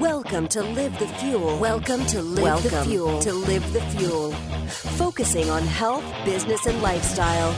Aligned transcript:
Welcome 0.00 0.48
to 0.48 0.62
Live 0.62 0.98
the 0.98 1.08
Fuel. 1.08 1.58
Welcome 1.58 2.04
to 2.06 2.22
Live 2.22 2.44
Welcome 2.44 2.70
the 2.70 2.84
Fuel. 2.84 3.18
To 3.20 3.32
Live 3.32 3.72
the 3.72 3.80
Fuel. 3.80 4.32
Focusing 4.98 5.50
on 5.50 5.62
health, 5.62 6.04
business, 6.24 6.66
and 6.66 6.82
lifestyle. 6.82 7.50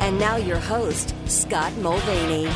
And 0.00 0.18
now 0.18 0.36
your 0.36 0.58
host, 0.58 1.14
Scott 1.26 1.72
Mulvaney. 1.78 2.50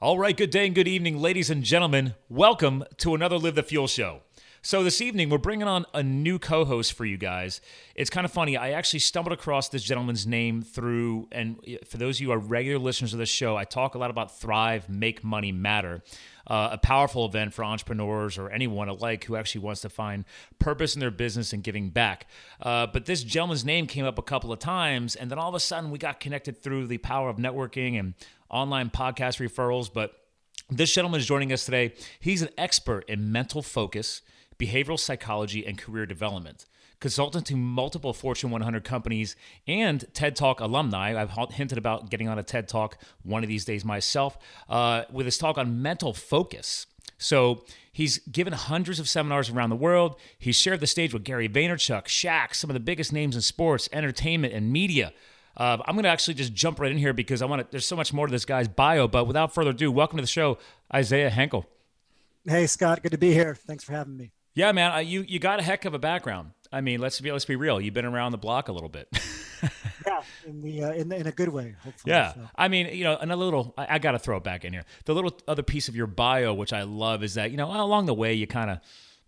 All 0.00 0.18
right, 0.18 0.36
good 0.36 0.50
day 0.50 0.66
and 0.66 0.74
good 0.74 0.88
evening, 0.88 1.18
ladies 1.18 1.50
and 1.50 1.62
gentlemen. 1.64 2.14
Welcome 2.28 2.84
to 2.98 3.14
another 3.14 3.36
Live 3.36 3.56
the 3.56 3.62
Fuel 3.62 3.88
show. 3.88 4.22
So, 4.68 4.84
this 4.84 5.00
evening, 5.00 5.30
we're 5.30 5.38
bringing 5.38 5.66
on 5.66 5.86
a 5.94 6.02
new 6.02 6.38
co 6.38 6.66
host 6.66 6.92
for 6.92 7.06
you 7.06 7.16
guys. 7.16 7.62
It's 7.94 8.10
kind 8.10 8.26
of 8.26 8.30
funny. 8.30 8.54
I 8.58 8.72
actually 8.72 8.98
stumbled 8.98 9.32
across 9.32 9.70
this 9.70 9.82
gentleman's 9.82 10.26
name 10.26 10.60
through, 10.60 11.26
and 11.32 11.58
for 11.86 11.96
those 11.96 12.18
of 12.18 12.20
you 12.20 12.26
who 12.26 12.32
are 12.34 12.38
regular 12.38 12.78
listeners 12.78 13.14
of 13.14 13.18
this 13.18 13.30
show, 13.30 13.56
I 13.56 13.64
talk 13.64 13.94
a 13.94 13.98
lot 13.98 14.10
about 14.10 14.38
Thrive, 14.38 14.86
Make 14.90 15.24
Money 15.24 15.52
Matter, 15.52 16.02
uh, 16.46 16.68
a 16.72 16.76
powerful 16.76 17.24
event 17.24 17.54
for 17.54 17.64
entrepreneurs 17.64 18.36
or 18.36 18.50
anyone 18.50 18.90
alike 18.90 19.24
who 19.24 19.36
actually 19.36 19.62
wants 19.62 19.80
to 19.80 19.88
find 19.88 20.26
purpose 20.58 20.94
in 20.94 21.00
their 21.00 21.10
business 21.10 21.54
and 21.54 21.64
giving 21.64 21.88
back. 21.88 22.26
Uh, 22.60 22.86
but 22.86 23.06
this 23.06 23.24
gentleman's 23.24 23.64
name 23.64 23.86
came 23.86 24.04
up 24.04 24.18
a 24.18 24.22
couple 24.22 24.52
of 24.52 24.58
times, 24.58 25.16
and 25.16 25.30
then 25.30 25.38
all 25.38 25.48
of 25.48 25.54
a 25.54 25.60
sudden, 25.60 25.90
we 25.90 25.96
got 25.96 26.20
connected 26.20 26.62
through 26.62 26.88
the 26.88 26.98
power 26.98 27.30
of 27.30 27.38
networking 27.38 27.98
and 27.98 28.12
online 28.50 28.90
podcast 28.90 29.40
referrals. 29.40 29.90
But 29.90 30.12
this 30.68 30.92
gentleman 30.92 31.20
is 31.20 31.26
joining 31.26 31.54
us 31.54 31.64
today. 31.64 31.94
He's 32.20 32.42
an 32.42 32.50
expert 32.58 33.08
in 33.08 33.32
mental 33.32 33.62
focus 33.62 34.20
behavioral 34.58 34.98
psychology, 34.98 35.66
and 35.66 35.78
career 35.78 36.06
development. 36.06 36.66
Consultant 37.00 37.46
to 37.46 37.56
multiple 37.56 38.12
Fortune 38.12 38.50
100 38.50 38.82
companies 38.82 39.36
and 39.68 40.04
TED 40.14 40.34
Talk 40.34 40.60
alumni. 40.60 41.20
I've 41.20 41.30
hinted 41.52 41.78
about 41.78 42.10
getting 42.10 42.28
on 42.28 42.38
a 42.38 42.42
TED 42.42 42.66
Talk 42.66 42.98
one 43.22 43.44
of 43.44 43.48
these 43.48 43.64
days 43.64 43.84
myself 43.84 44.36
uh, 44.68 45.04
with 45.12 45.26
his 45.26 45.38
talk 45.38 45.58
on 45.58 45.80
mental 45.80 46.12
focus. 46.12 46.86
So 47.16 47.64
he's 47.92 48.18
given 48.18 48.52
hundreds 48.52 48.98
of 48.98 49.08
seminars 49.08 49.48
around 49.48 49.70
the 49.70 49.76
world. 49.76 50.16
He's 50.38 50.56
shared 50.56 50.80
the 50.80 50.88
stage 50.88 51.12
with 51.12 51.22
Gary 51.22 51.48
Vaynerchuk, 51.48 52.06
Shaq, 52.06 52.54
some 52.54 52.68
of 52.68 52.74
the 52.74 52.80
biggest 52.80 53.12
names 53.12 53.36
in 53.36 53.42
sports, 53.42 53.88
entertainment, 53.92 54.52
and 54.52 54.72
media. 54.72 55.12
Uh, 55.56 55.78
I'm 55.86 55.94
going 55.94 56.04
to 56.04 56.08
actually 56.08 56.34
just 56.34 56.52
jump 56.52 56.80
right 56.80 56.90
in 56.90 56.98
here 56.98 57.12
because 57.12 57.42
I 57.42 57.46
want 57.46 57.62
to. 57.62 57.68
There's 57.70 57.86
so 57.86 57.96
much 57.96 58.12
more 58.12 58.26
to 58.26 58.30
this 58.30 58.44
guy's 58.44 58.68
bio. 58.68 59.08
But 59.08 59.26
without 59.26 59.52
further 59.52 59.70
ado, 59.70 59.90
welcome 59.90 60.16
to 60.16 60.22
the 60.22 60.28
show, 60.28 60.58
Isaiah 60.94 61.30
Hankel. 61.30 61.64
Hey 62.44 62.66
Scott, 62.66 63.02
good 63.02 63.12
to 63.12 63.18
be 63.18 63.32
here. 63.32 63.54
Thanks 63.54 63.84
for 63.84 63.92
having 63.92 64.16
me. 64.16 64.30
Yeah, 64.58 64.72
man, 64.72 65.06
you 65.06 65.24
you 65.26 65.38
got 65.38 65.60
a 65.60 65.62
heck 65.62 65.84
of 65.84 65.94
a 65.94 66.00
background. 66.00 66.50
I 66.72 66.80
mean, 66.80 66.98
let's 66.98 67.20
be 67.20 67.30
let's 67.30 67.44
be 67.44 67.54
real. 67.54 67.80
You've 67.80 67.94
been 67.94 68.04
around 68.04 68.32
the 68.32 68.38
block 68.38 68.66
a 68.66 68.72
little 68.72 68.88
bit. 68.88 69.06
yeah, 70.04 70.20
in 70.44 70.60
the, 70.62 70.82
uh, 70.82 70.92
in 70.94 71.08
the, 71.08 71.16
in 71.16 71.26
a 71.28 71.30
good 71.30 71.50
way. 71.50 71.76
Hopefully. 71.84 72.12
Yeah, 72.12 72.32
so. 72.32 72.40
I 72.56 72.66
mean, 72.66 72.88
you 72.88 73.04
know, 73.04 73.16
another 73.16 73.44
little. 73.44 73.72
I, 73.78 73.94
I 73.94 73.98
got 74.00 74.12
to 74.12 74.18
throw 74.18 74.36
it 74.36 74.42
back 74.42 74.64
in 74.64 74.72
here. 74.72 74.82
The 75.04 75.14
little 75.14 75.38
other 75.46 75.62
piece 75.62 75.86
of 75.86 75.94
your 75.94 76.08
bio, 76.08 76.52
which 76.54 76.72
I 76.72 76.82
love, 76.82 77.22
is 77.22 77.34
that 77.34 77.52
you 77.52 77.56
know 77.56 77.70
along 77.70 78.06
the 78.06 78.14
way 78.14 78.34
you 78.34 78.48
kind 78.48 78.68
of 78.68 78.80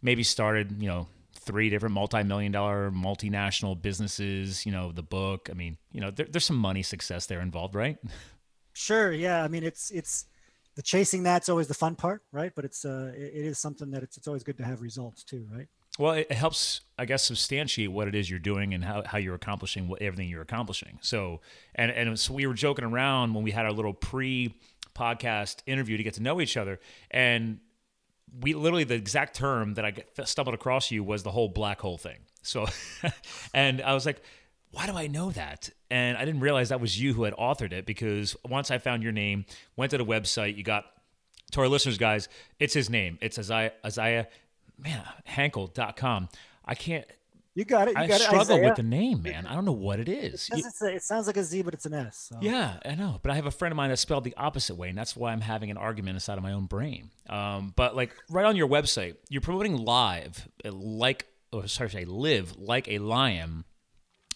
maybe 0.02 0.24
started, 0.24 0.82
you 0.82 0.88
know, 0.88 1.06
three 1.38 1.70
different 1.70 1.94
multi-million 1.94 2.50
dollar 2.50 2.90
multinational 2.90 3.80
businesses. 3.80 4.66
You 4.66 4.72
know, 4.72 4.90
the 4.90 5.04
book. 5.04 5.48
I 5.48 5.54
mean, 5.54 5.78
you 5.92 6.00
know, 6.00 6.10
there, 6.10 6.26
there's 6.28 6.44
some 6.44 6.56
money 6.56 6.82
success 6.82 7.26
there 7.26 7.40
involved, 7.40 7.76
right? 7.76 7.98
Sure. 8.72 9.12
Yeah. 9.12 9.42
I 9.42 9.48
mean, 9.48 9.64
it's 9.64 9.90
it's 9.90 10.26
the 10.80 10.84
chasing 10.84 11.22
that's 11.22 11.50
always 11.50 11.68
the 11.68 11.74
fun 11.74 11.94
part, 11.94 12.22
right? 12.32 12.52
But 12.56 12.64
it's 12.64 12.86
uh, 12.86 13.12
it, 13.14 13.20
it 13.34 13.44
is 13.44 13.58
something 13.58 13.90
that 13.90 14.02
it's 14.02 14.16
it's 14.16 14.26
always 14.26 14.42
good 14.42 14.56
to 14.56 14.64
have 14.64 14.80
results 14.80 15.22
too, 15.22 15.46
right? 15.54 15.68
Well, 15.98 16.14
it 16.14 16.32
helps, 16.32 16.80
I 16.98 17.04
guess, 17.04 17.22
substantiate 17.22 17.92
what 17.92 18.08
it 18.08 18.14
is 18.14 18.30
you're 18.30 18.38
doing 18.38 18.72
and 18.72 18.82
how, 18.82 19.02
how 19.04 19.18
you're 19.18 19.34
accomplishing 19.34 19.88
what 19.88 20.00
everything 20.00 20.30
you're 20.30 20.40
accomplishing. 20.40 20.98
So, 21.02 21.42
and 21.74 21.90
and 21.90 22.18
so 22.18 22.32
we 22.32 22.46
were 22.46 22.54
joking 22.54 22.86
around 22.86 23.34
when 23.34 23.44
we 23.44 23.50
had 23.50 23.66
our 23.66 23.72
little 23.72 23.92
pre-podcast 23.92 25.58
interview 25.66 25.98
to 25.98 26.02
get 26.02 26.14
to 26.14 26.22
know 26.22 26.40
each 26.40 26.56
other, 26.56 26.80
and 27.10 27.58
we 28.40 28.54
literally 28.54 28.84
the 28.84 28.94
exact 28.94 29.36
term 29.36 29.74
that 29.74 29.84
I 29.84 29.92
stumbled 30.24 30.54
across 30.54 30.90
you 30.90 31.04
was 31.04 31.24
the 31.24 31.30
whole 31.30 31.48
black 31.48 31.78
hole 31.78 31.98
thing. 31.98 32.20
So, 32.40 32.64
and 33.52 33.82
I 33.82 33.92
was 33.92 34.06
like, 34.06 34.22
why 34.72 34.86
do 34.86 34.96
I 34.96 35.06
know 35.06 35.30
that? 35.32 35.70
And 35.90 36.16
I 36.16 36.24
didn't 36.24 36.40
realize 36.40 36.68
that 36.68 36.80
was 36.80 37.00
you 37.00 37.14
who 37.14 37.24
had 37.24 37.34
authored 37.34 37.72
it 37.72 37.86
because 37.86 38.36
once 38.48 38.70
I 38.70 38.78
found 38.78 39.02
your 39.02 39.12
name, 39.12 39.44
went 39.76 39.90
to 39.90 39.98
the 39.98 40.04
website, 40.04 40.56
you 40.56 40.62
got 40.62 40.84
to 41.52 41.60
our 41.60 41.68
listeners, 41.68 41.98
guys, 41.98 42.28
it's 42.58 42.74
his 42.74 42.88
name. 42.88 43.18
It's 43.20 43.38
Isaiah, 43.38 43.72
Isaiah 43.84 44.28
man, 44.78 45.02
Hankel.com. 45.28 46.28
I 46.64 46.74
can't. 46.74 47.04
You 47.54 47.64
got 47.64 47.88
it. 47.88 47.96
You 47.96 48.02
I 48.04 48.06
got 48.06 48.20
struggle 48.20 48.58
it, 48.58 48.64
with 48.64 48.76
the 48.76 48.84
name, 48.84 49.22
man. 49.22 49.44
I 49.44 49.54
don't 49.54 49.64
know 49.64 49.72
what 49.72 49.98
it 49.98 50.08
is. 50.08 50.48
It, 50.52 50.64
a, 50.82 50.94
it, 50.94 51.02
sounds 51.02 51.26
like 51.26 51.36
a 51.36 51.42
Z, 51.42 51.62
but 51.62 51.74
it's 51.74 51.84
an 51.84 51.94
S. 51.94 52.28
So. 52.30 52.38
Yeah, 52.40 52.78
I 52.84 52.94
know. 52.94 53.18
But 53.22 53.32
I 53.32 53.34
have 53.34 53.46
a 53.46 53.50
friend 53.50 53.72
of 53.72 53.76
mine 53.76 53.90
that 53.90 53.96
spelled 53.96 54.22
the 54.22 54.36
opposite 54.36 54.76
way, 54.76 54.88
and 54.88 54.96
that's 54.96 55.16
why 55.16 55.32
I'm 55.32 55.40
having 55.40 55.68
an 55.70 55.76
argument 55.76 56.14
inside 56.14 56.38
of 56.38 56.44
my 56.44 56.52
own 56.52 56.66
brain. 56.66 57.10
Um, 57.28 57.72
but 57.74 57.96
like 57.96 58.14
right 58.30 58.46
on 58.46 58.54
your 58.54 58.68
website, 58.68 59.16
you're 59.28 59.40
promoting 59.40 59.76
live, 59.76 60.48
like, 60.64 61.26
or 61.52 61.66
sorry, 61.66 61.90
say 61.90 62.04
live 62.04 62.56
like 62.56 62.86
a 62.86 62.98
lion 62.98 63.64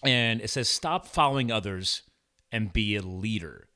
and 0.05 0.41
it 0.41 0.49
says 0.49 0.69
stop 0.69 1.07
following 1.07 1.51
others 1.51 2.03
and 2.51 2.71
be 2.71 2.95
a 2.95 3.01
leader. 3.01 3.67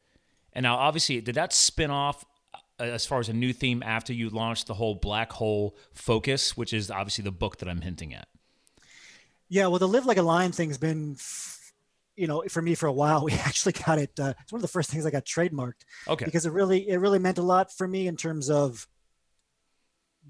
And 0.54 0.64
now, 0.64 0.78
obviously, 0.78 1.22
did 1.22 1.36
that 1.36 1.54
spin 1.54 1.92
off 1.92 2.26
uh, 2.54 2.84
as 2.84 3.06
far 3.06 3.20
as 3.20 3.30
a 3.30 3.34
new 3.34 3.54
theme 3.54 3.84
after 3.84 4.14
you 4.14 4.30
launched 4.30 4.68
the 4.68 4.74
whole 4.74 4.96
black 4.96 5.32
hole 5.34 5.78
focus, 5.94 6.58
which 6.58 6.74
is 6.74 6.90
obviously 6.90 7.24
the 7.24 7.32
book 7.32 7.58
that 7.58 7.70
I'm 7.70 7.82
hinting 7.82 8.14
at? 8.14 8.28
Yeah, 9.48 9.68
well, 9.68 9.80
the 9.80 9.88
live 9.88 10.06
like 10.06 10.18
a 10.18 10.24
lion 10.24 10.52
thing's 10.52 10.78
been, 10.78 11.18
you 12.16 12.28
know, 12.28 12.44
for 12.50 12.62
me 12.62 12.76
for 12.76 12.88
a 12.88 12.94
while. 12.94 13.24
We 13.26 13.34
actually 13.34 13.74
got 13.74 14.00
it. 14.00 14.12
Uh, 14.20 14.34
it's 14.42 14.52
one 14.52 14.60
of 14.60 14.64
the 14.64 14.68
first 14.68 14.90
things 14.90 15.06
I 15.06 15.12
got 15.12 15.26
trademarked. 15.26 15.86
Okay. 16.08 16.26
Because 16.26 16.46
it 16.46 16.54
really, 16.54 16.88
it 16.88 16.98
really 16.98 17.20
meant 17.20 17.38
a 17.38 17.44
lot 17.44 17.72
for 17.72 17.88
me 17.88 18.08
in 18.08 18.16
terms 18.16 18.50
of 18.50 18.88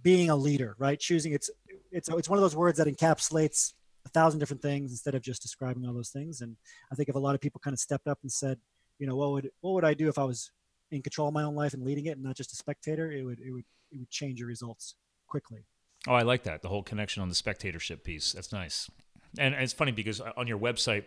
being 0.02 0.30
a 0.30 0.36
leader, 0.36 0.76
right? 0.80 1.00
Choosing 1.00 1.34
it's, 1.34 1.50
it's, 1.92 2.10
it's 2.10 2.30
one 2.30 2.38
of 2.38 2.42
those 2.42 2.56
words 2.56 2.78
that 2.78 2.88
encapsulates 2.88 3.74
a 4.10 4.20
thousand 4.20 4.40
different 4.40 4.62
things 4.62 4.92
instead 4.92 5.16
of 5.16 5.22
just 5.22 5.42
describing 5.42 5.86
all 5.86 5.94
those 5.94 6.10
things. 6.10 6.42
And 6.42 6.56
I 6.92 6.96
think 6.96 7.10
if 7.10 7.16
a 7.16 7.20
lot 7.20 7.36
of 7.36 7.42
people 7.42 7.62
kind 7.64 7.74
of 7.74 7.80
stepped 7.80 8.08
up 8.08 8.20
and 8.22 8.32
said, 8.32 8.60
you 8.98 9.08
know, 9.08 9.16
what 9.16 9.32
would 9.32 9.52
what 9.62 9.74
would 9.74 9.86
I 9.86 9.94
do 9.94 10.10
if 10.10 10.18
I 10.18 10.24
was 10.24 10.52
in 10.92 11.02
control 11.02 11.28
of 11.28 11.34
my 11.34 11.44
own 11.44 11.56
life 11.56 11.74
and 11.74 11.84
leading 11.84 12.08
it 12.08 12.12
and 12.18 12.24
not 12.24 12.36
just 12.36 12.52
a 12.52 12.56
spectator, 12.56 13.12
it 13.12 13.24
would 13.24 13.40
it 13.40 13.52
would 13.52 13.66
it 13.92 14.00
would 14.00 14.10
change 14.10 14.40
your 14.40 14.48
results 14.48 14.96
quickly. 15.28 15.66
Oh, 16.08 16.14
I 16.14 16.24
like 16.24 16.44
that. 16.44 16.62
The 16.62 16.70
whole 16.70 16.84
connection 16.84 17.22
on 17.22 17.30
the 17.30 17.36
spectatorship 17.36 18.04
piece. 18.04 18.32
That's 18.32 18.52
nice. 18.52 18.90
And, 19.38 19.54
and 19.54 19.64
it's 19.64 19.74
funny 19.74 19.92
because 19.92 20.22
on 20.22 20.48
your 20.48 20.58
website, 20.58 21.06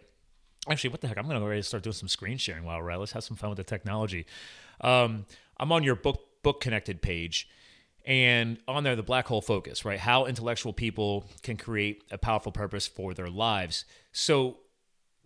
actually, 0.69 0.90
what 0.90 1.00
the 1.00 1.08
heck? 1.08 1.16
I'm 1.16 1.24
going 1.24 1.34
to 1.34 1.40
go 1.40 1.46
ahead 1.46 1.56
and 1.56 1.64
start 1.64 1.82
doing 1.82 1.94
some 1.94 2.08
screen 2.08 2.36
sharing 2.36 2.64
while 2.64 2.78
we're 2.80 2.90
at. 2.90 3.00
Let's 3.00 3.12
have 3.12 3.24
some 3.24 3.36
fun 3.36 3.50
with 3.50 3.56
the 3.56 3.64
technology. 3.64 4.26
Um, 4.80 5.26
I'm 5.58 5.72
on 5.72 5.82
your 5.82 5.96
book 5.96 6.20
book 6.42 6.60
connected 6.60 7.02
page, 7.02 7.48
and 8.04 8.58
on 8.66 8.84
there 8.84 8.96
the 8.96 9.02
black 9.02 9.26
hole 9.26 9.42
focus 9.42 9.84
right? 9.84 9.98
How 9.98 10.26
intellectual 10.26 10.72
people 10.72 11.24
can 11.42 11.56
create 11.56 12.02
a 12.10 12.18
powerful 12.18 12.52
purpose 12.52 12.86
for 12.86 13.14
their 13.14 13.28
lives. 13.28 13.84
So 14.12 14.58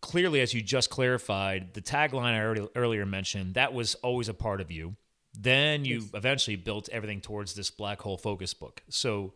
clearly 0.00 0.40
as 0.40 0.54
you 0.54 0.62
just 0.62 0.90
clarified 0.90 1.74
the 1.74 1.80
tagline 1.80 2.34
i 2.34 2.40
already, 2.40 2.68
earlier 2.76 3.06
mentioned 3.06 3.54
that 3.54 3.72
was 3.72 3.94
always 3.96 4.28
a 4.28 4.34
part 4.34 4.60
of 4.60 4.70
you. 4.70 4.96
Then 5.38 5.84
you 5.84 6.00
yes. 6.00 6.10
eventually 6.14 6.56
built 6.56 6.88
everything 6.90 7.20
towards 7.20 7.54
this 7.54 7.70
black 7.70 8.00
hole 8.00 8.16
focus 8.16 8.54
book. 8.54 8.82
So 8.88 9.34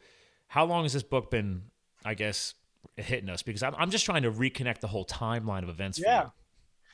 how 0.50 0.64
long 0.64 0.84
has 0.84 0.92
this 0.92 1.02
book 1.02 1.30
been 1.30 1.62
i 2.04 2.14
guess 2.14 2.54
hitting 2.96 3.30
us? 3.30 3.42
Because 3.42 3.62
i'm, 3.62 3.74
I'm 3.76 3.90
just 3.90 4.04
trying 4.04 4.22
to 4.22 4.30
reconnect 4.30 4.80
the 4.80 4.88
whole 4.88 5.06
timeline 5.06 5.62
of 5.62 5.68
events 5.68 5.98
yeah. 5.98 6.26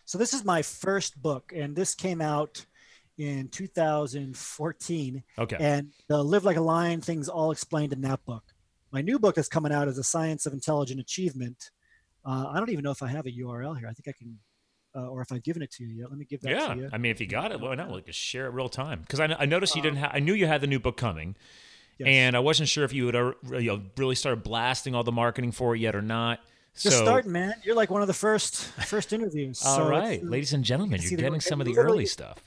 so 0.04 0.18
this 0.18 0.32
is 0.32 0.44
my 0.44 0.62
first 0.62 1.20
book 1.20 1.52
and 1.54 1.74
this 1.74 1.94
came 1.94 2.20
out 2.20 2.64
in 3.18 3.48
2014. 3.48 5.22
Okay. 5.38 5.56
And 5.58 5.92
the 6.08 6.22
Live 6.22 6.44
Like 6.44 6.56
a 6.56 6.60
Lion 6.60 7.00
things 7.00 7.28
all 7.28 7.50
explained 7.50 7.92
in 7.92 8.00
that 8.02 8.24
book. 8.24 8.44
My 8.92 9.00
new 9.02 9.18
book 9.18 9.34
that's 9.34 9.48
coming 9.48 9.72
out 9.72 9.88
is 9.88 9.96
The 9.96 10.04
Science 10.04 10.46
of 10.46 10.52
Intelligent 10.52 11.00
Achievement. 11.00 11.70
Uh, 12.24 12.46
I 12.52 12.58
don't 12.58 12.70
even 12.70 12.82
know 12.82 12.90
if 12.90 13.02
I 13.02 13.08
have 13.08 13.26
a 13.26 13.30
URL 13.30 13.78
here. 13.78 13.88
I 13.88 13.92
think 13.92 14.08
I 14.08 14.12
can, 14.12 14.38
uh, 14.94 15.08
or 15.08 15.22
if 15.22 15.32
I've 15.32 15.42
given 15.42 15.62
it 15.62 15.70
to 15.72 15.84
you 15.84 16.00
yet. 16.00 16.10
Let 16.10 16.18
me 16.18 16.24
give 16.24 16.40
that 16.42 16.50
yeah, 16.50 16.74
to 16.74 16.80
you. 16.80 16.90
I 16.92 16.98
mean, 16.98 17.10
if 17.10 17.20
you 17.20 17.26
got 17.26 17.52
it, 17.52 17.60
why 17.60 17.74
not? 17.74 17.90
Like, 17.90 18.06
just 18.06 18.18
share 18.18 18.46
it 18.46 18.50
real 18.50 18.68
time. 18.68 19.00
Because 19.00 19.20
I, 19.20 19.34
I 19.38 19.46
noticed 19.46 19.76
you 19.76 19.82
didn't 19.82 19.98
have, 19.98 20.10
I 20.14 20.20
knew 20.20 20.34
you 20.34 20.46
had 20.46 20.60
the 20.60 20.66
new 20.66 20.78
book 20.78 20.96
coming. 20.96 21.36
Yes. 21.98 22.08
And 22.08 22.36
I 22.36 22.40
wasn't 22.40 22.68
sure 22.68 22.84
if 22.84 22.92
you 22.92 23.06
would 23.06 23.16
uh, 23.16 23.32
you 23.52 23.72
know, 23.72 23.82
really 23.96 24.14
start 24.14 24.44
blasting 24.44 24.94
all 24.94 25.02
the 25.02 25.12
marketing 25.12 25.52
for 25.52 25.74
it 25.74 25.80
yet 25.80 25.94
or 25.94 26.02
not. 26.02 26.40
Just 26.78 26.98
so, 26.98 27.04
starting, 27.04 27.32
man. 27.32 27.54
You're 27.64 27.74
like 27.74 27.90
one 27.90 28.02
of 28.02 28.08
the 28.08 28.14
first 28.14 28.64
first 28.86 29.14
interviews. 29.14 29.62
all 29.64 29.76
so 29.76 29.88
right, 29.88 30.22
ladies 30.22 30.52
and 30.52 30.62
gentlemen, 30.62 31.00
you 31.00 31.16
are 31.16 31.20
getting 31.20 31.40
some 31.40 31.58
of 31.58 31.66
the 31.66 31.78
early 31.78 32.04
stuff. 32.04 32.38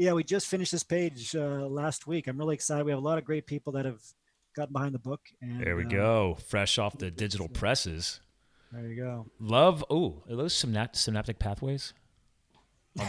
Yeah, 0.00 0.14
we 0.14 0.24
just 0.24 0.46
finished 0.46 0.72
this 0.72 0.82
page 0.82 1.36
uh, 1.36 1.66
last 1.68 2.06
week. 2.06 2.26
I'm 2.26 2.38
really 2.38 2.54
excited. 2.54 2.86
We 2.86 2.90
have 2.90 2.98
a 2.98 3.04
lot 3.04 3.18
of 3.18 3.24
great 3.26 3.44
people 3.44 3.74
that 3.74 3.84
have 3.84 4.00
gotten 4.56 4.72
behind 4.72 4.94
the 4.94 4.98
book. 4.98 5.20
And, 5.42 5.60
there 5.60 5.76
we 5.76 5.84
uh, 5.84 5.88
go, 5.88 6.38
fresh 6.48 6.78
off 6.78 6.96
the 6.96 7.10
digital 7.10 7.48
presses. 7.48 8.20
There 8.72 8.88
you 8.88 8.96
go. 8.96 9.26
Love. 9.38 9.84
Oh, 9.90 10.22
are 10.26 10.36
those 10.36 10.54
synapt- 10.54 10.96
synaptic 10.96 11.38
pathways? 11.38 11.92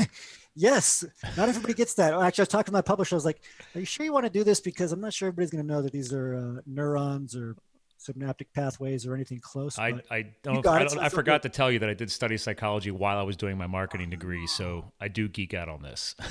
yes. 0.53 1.05
Not 1.38 1.47
everybody 1.47 1.75
gets 1.75 1.93
that. 1.93 2.13
Actually, 2.13 2.41
I 2.41 2.43
was 2.43 2.47
talking 2.49 2.65
to 2.65 2.73
my 2.73 2.81
publisher. 2.81 3.15
I 3.15 3.19
was 3.19 3.25
like, 3.25 3.39
"Are 3.73 3.79
you 3.79 3.85
sure 3.85 4.05
you 4.05 4.11
want 4.11 4.25
to 4.25 4.29
do 4.29 4.43
this? 4.43 4.59
Because 4.59 4.91
I'm 4.91 4.99
not 4.99 5.13
sure 5.13 5.29
everybody's 5.29 5.51
going 5.51 5.65
to 5.65 5.73
know 5.73 5.81
that 5.81 5.93
these 5.93 6.11
are 6.11 6.35
uh, 6.35 6.61
neurons 6.65 7.38
or 7.38 7.55
synaptic 8.01 8.51
pathways 8.53 9.06
or 9.06 9.13
anything 9.13 9.39
close. 9.39 9.77
I, 9.77 10.01
I 10.09 10.25
don't, 10.44 10.65
I, 10.65 10.83
don't 10.83 11.00
I 11.00 11.09
forgot 11.09 11.44
to 11.44 11.50
tell 11.50 11.71
you 11.71 11.80
that 11.80 11.89
I 11.89 11.94
did 11.94 12.12
study 12.12 12.38
psychology 12.38 12.92
while 12.92 13.18
I 13.18 13.24
was 13.24 13.38
doing 13.38 13.57
my 13.57 13.68
marketing 13.68 14.09
degree, 14.09 14.48
so 14.48 14.92
I 15.00 15.07
do 15.07 15.27
geek 15.27 15.53
out 15.53 15.69
on 15.69 15.81
this. 15.81 16.15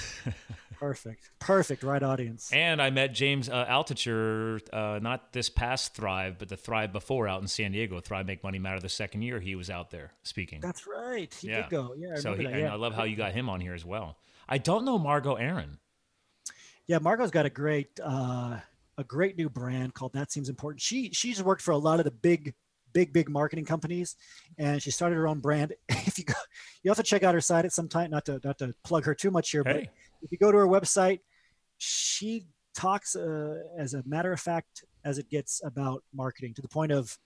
Perfect. 0.80 1.30
Perfect. 1.38 1.82
Right 1.82 2.02
audience. 2.02 2.50
And 2.54 2.80
I 2.80 2.88
met 2.88 3.12
James 3.12 3.50
uh, 3.50 3.66
Altucher, 3.66 4.60
uh, 4.72 4.98
not 4.98 5.32
this 5.34 5.50
past 5.50 5.94
Thrive, 5.94 6.36
but 6.38 6.48
the 6.48 6.56
Thrive 6.56 6.90
before 6.90 7.28
out 7.28 7.42
in 7.42 7.48
San 7.48 7.72
Diego. 7.72 8.00
Thrive 8.00 8.26
Make 8.26 8.42
Money 8.42 8.58
Matter 8.58 8.80
the 8.80 8.88
second 8.88 9.20
year 9.20 9.40
he 9.40 9.54
was 9.54 9.68
out 9.68 9.90
there 9.90 10.12
speaking. 10.22 10.60
That's 10.60 10.86
right. 10.86 11.32
He 11.34 11.48
yeah. 11.48 11.62
did 11.62 11.70
go. 11.70 11.94
Yeah. 11.98 12.14
I 12.16 12.20
so 12.20 12.34
he, 12.34 12.44
yeah. 12.44 12.72
I 12.72 12.76
love 12.76 12.94
how 12.94 13.04
you 13.04 13.14
got 13.14 13.32
him 13.32 13.50
on 13.50 13.60
here 13.60 13.74
as 13.74 13.84
well. 13.84 14.16
I 14.48 14.56
don't 14.56 14.86
know 14.86 14.98
Margo 14.98 15.34
Aaron. 15.34 15.78
Yeah, 16.86 16.98
Margo's 16.98 17.30
got 17.30 17.44
a 17.44 17.50
great 17.50 18.00
uh, 18.02 18.56
a 19.00 19.04
great 19.04 19.36
new 19.36 19.48
brand 19.48 19.94
called 19.94 20.12
That 20.12 20.30
Seems 20.30 20.48
Important. 20.48 20.80
She 20.80 21.10
she's 21.12 21.42
worked 21.42 21.62
for 21.62 21.72
a 21.72 21.78
lot 21.78 21.98
of 21.98 22.04
the 22.04 22.10
big 22.10 22.54
big 22.92 23.12
big 23.12 23.28
marketing 23.28 23.64
companies 23.64 24.16
and 24.58 24.82
she 24.82 24.90
started 24.90 25.14
her 25.14 25.28
own 25.28 25.38
brand 25.38 25.72
if 25.88 26.18
you 26.18 26.24
go 26.24 26.34
you 26.82 26.90
have 26.90 26.96
to 26.96 27.04
check 27.04 27.22
out 27.22 27.34
her 27.34 27.40
site 27.40 27.64
at 27.64 27.72
some 27.72 27.88
time 27.88 28.10
not 28.10 28.24
to 28.24 28.40
not 28.42 28.58
to 28.58 28.74
plug 28.82 29.04
her 29.04 29.14
too 29.14 29.30
much 29.30 29.50
here 29.50 29.62
hey. 29.64 29.72
but 29.72 30.24
if 30.24 30.32
you 30.32 30.38
go 30.38 30.50
to 30.50 30.58
her 30.58 30.66
website 30.66 31.20
she 31.78 32.46
talks 32.74 33.14
uh, 33.14 33.62
as 33.78 33.94
a 33.94 34.02
matter 34.06 34.32
of 34.32 34.40
fact 34.40 34.84
as 35.04 35.18
it 35.18 35.30
gets 35.30 35.62
about 35.64 36.02
marketing 36.12 36.52
to 36.52 36.62
the 36.62 36.68
point 36.68 36.90
of 36.90 37.16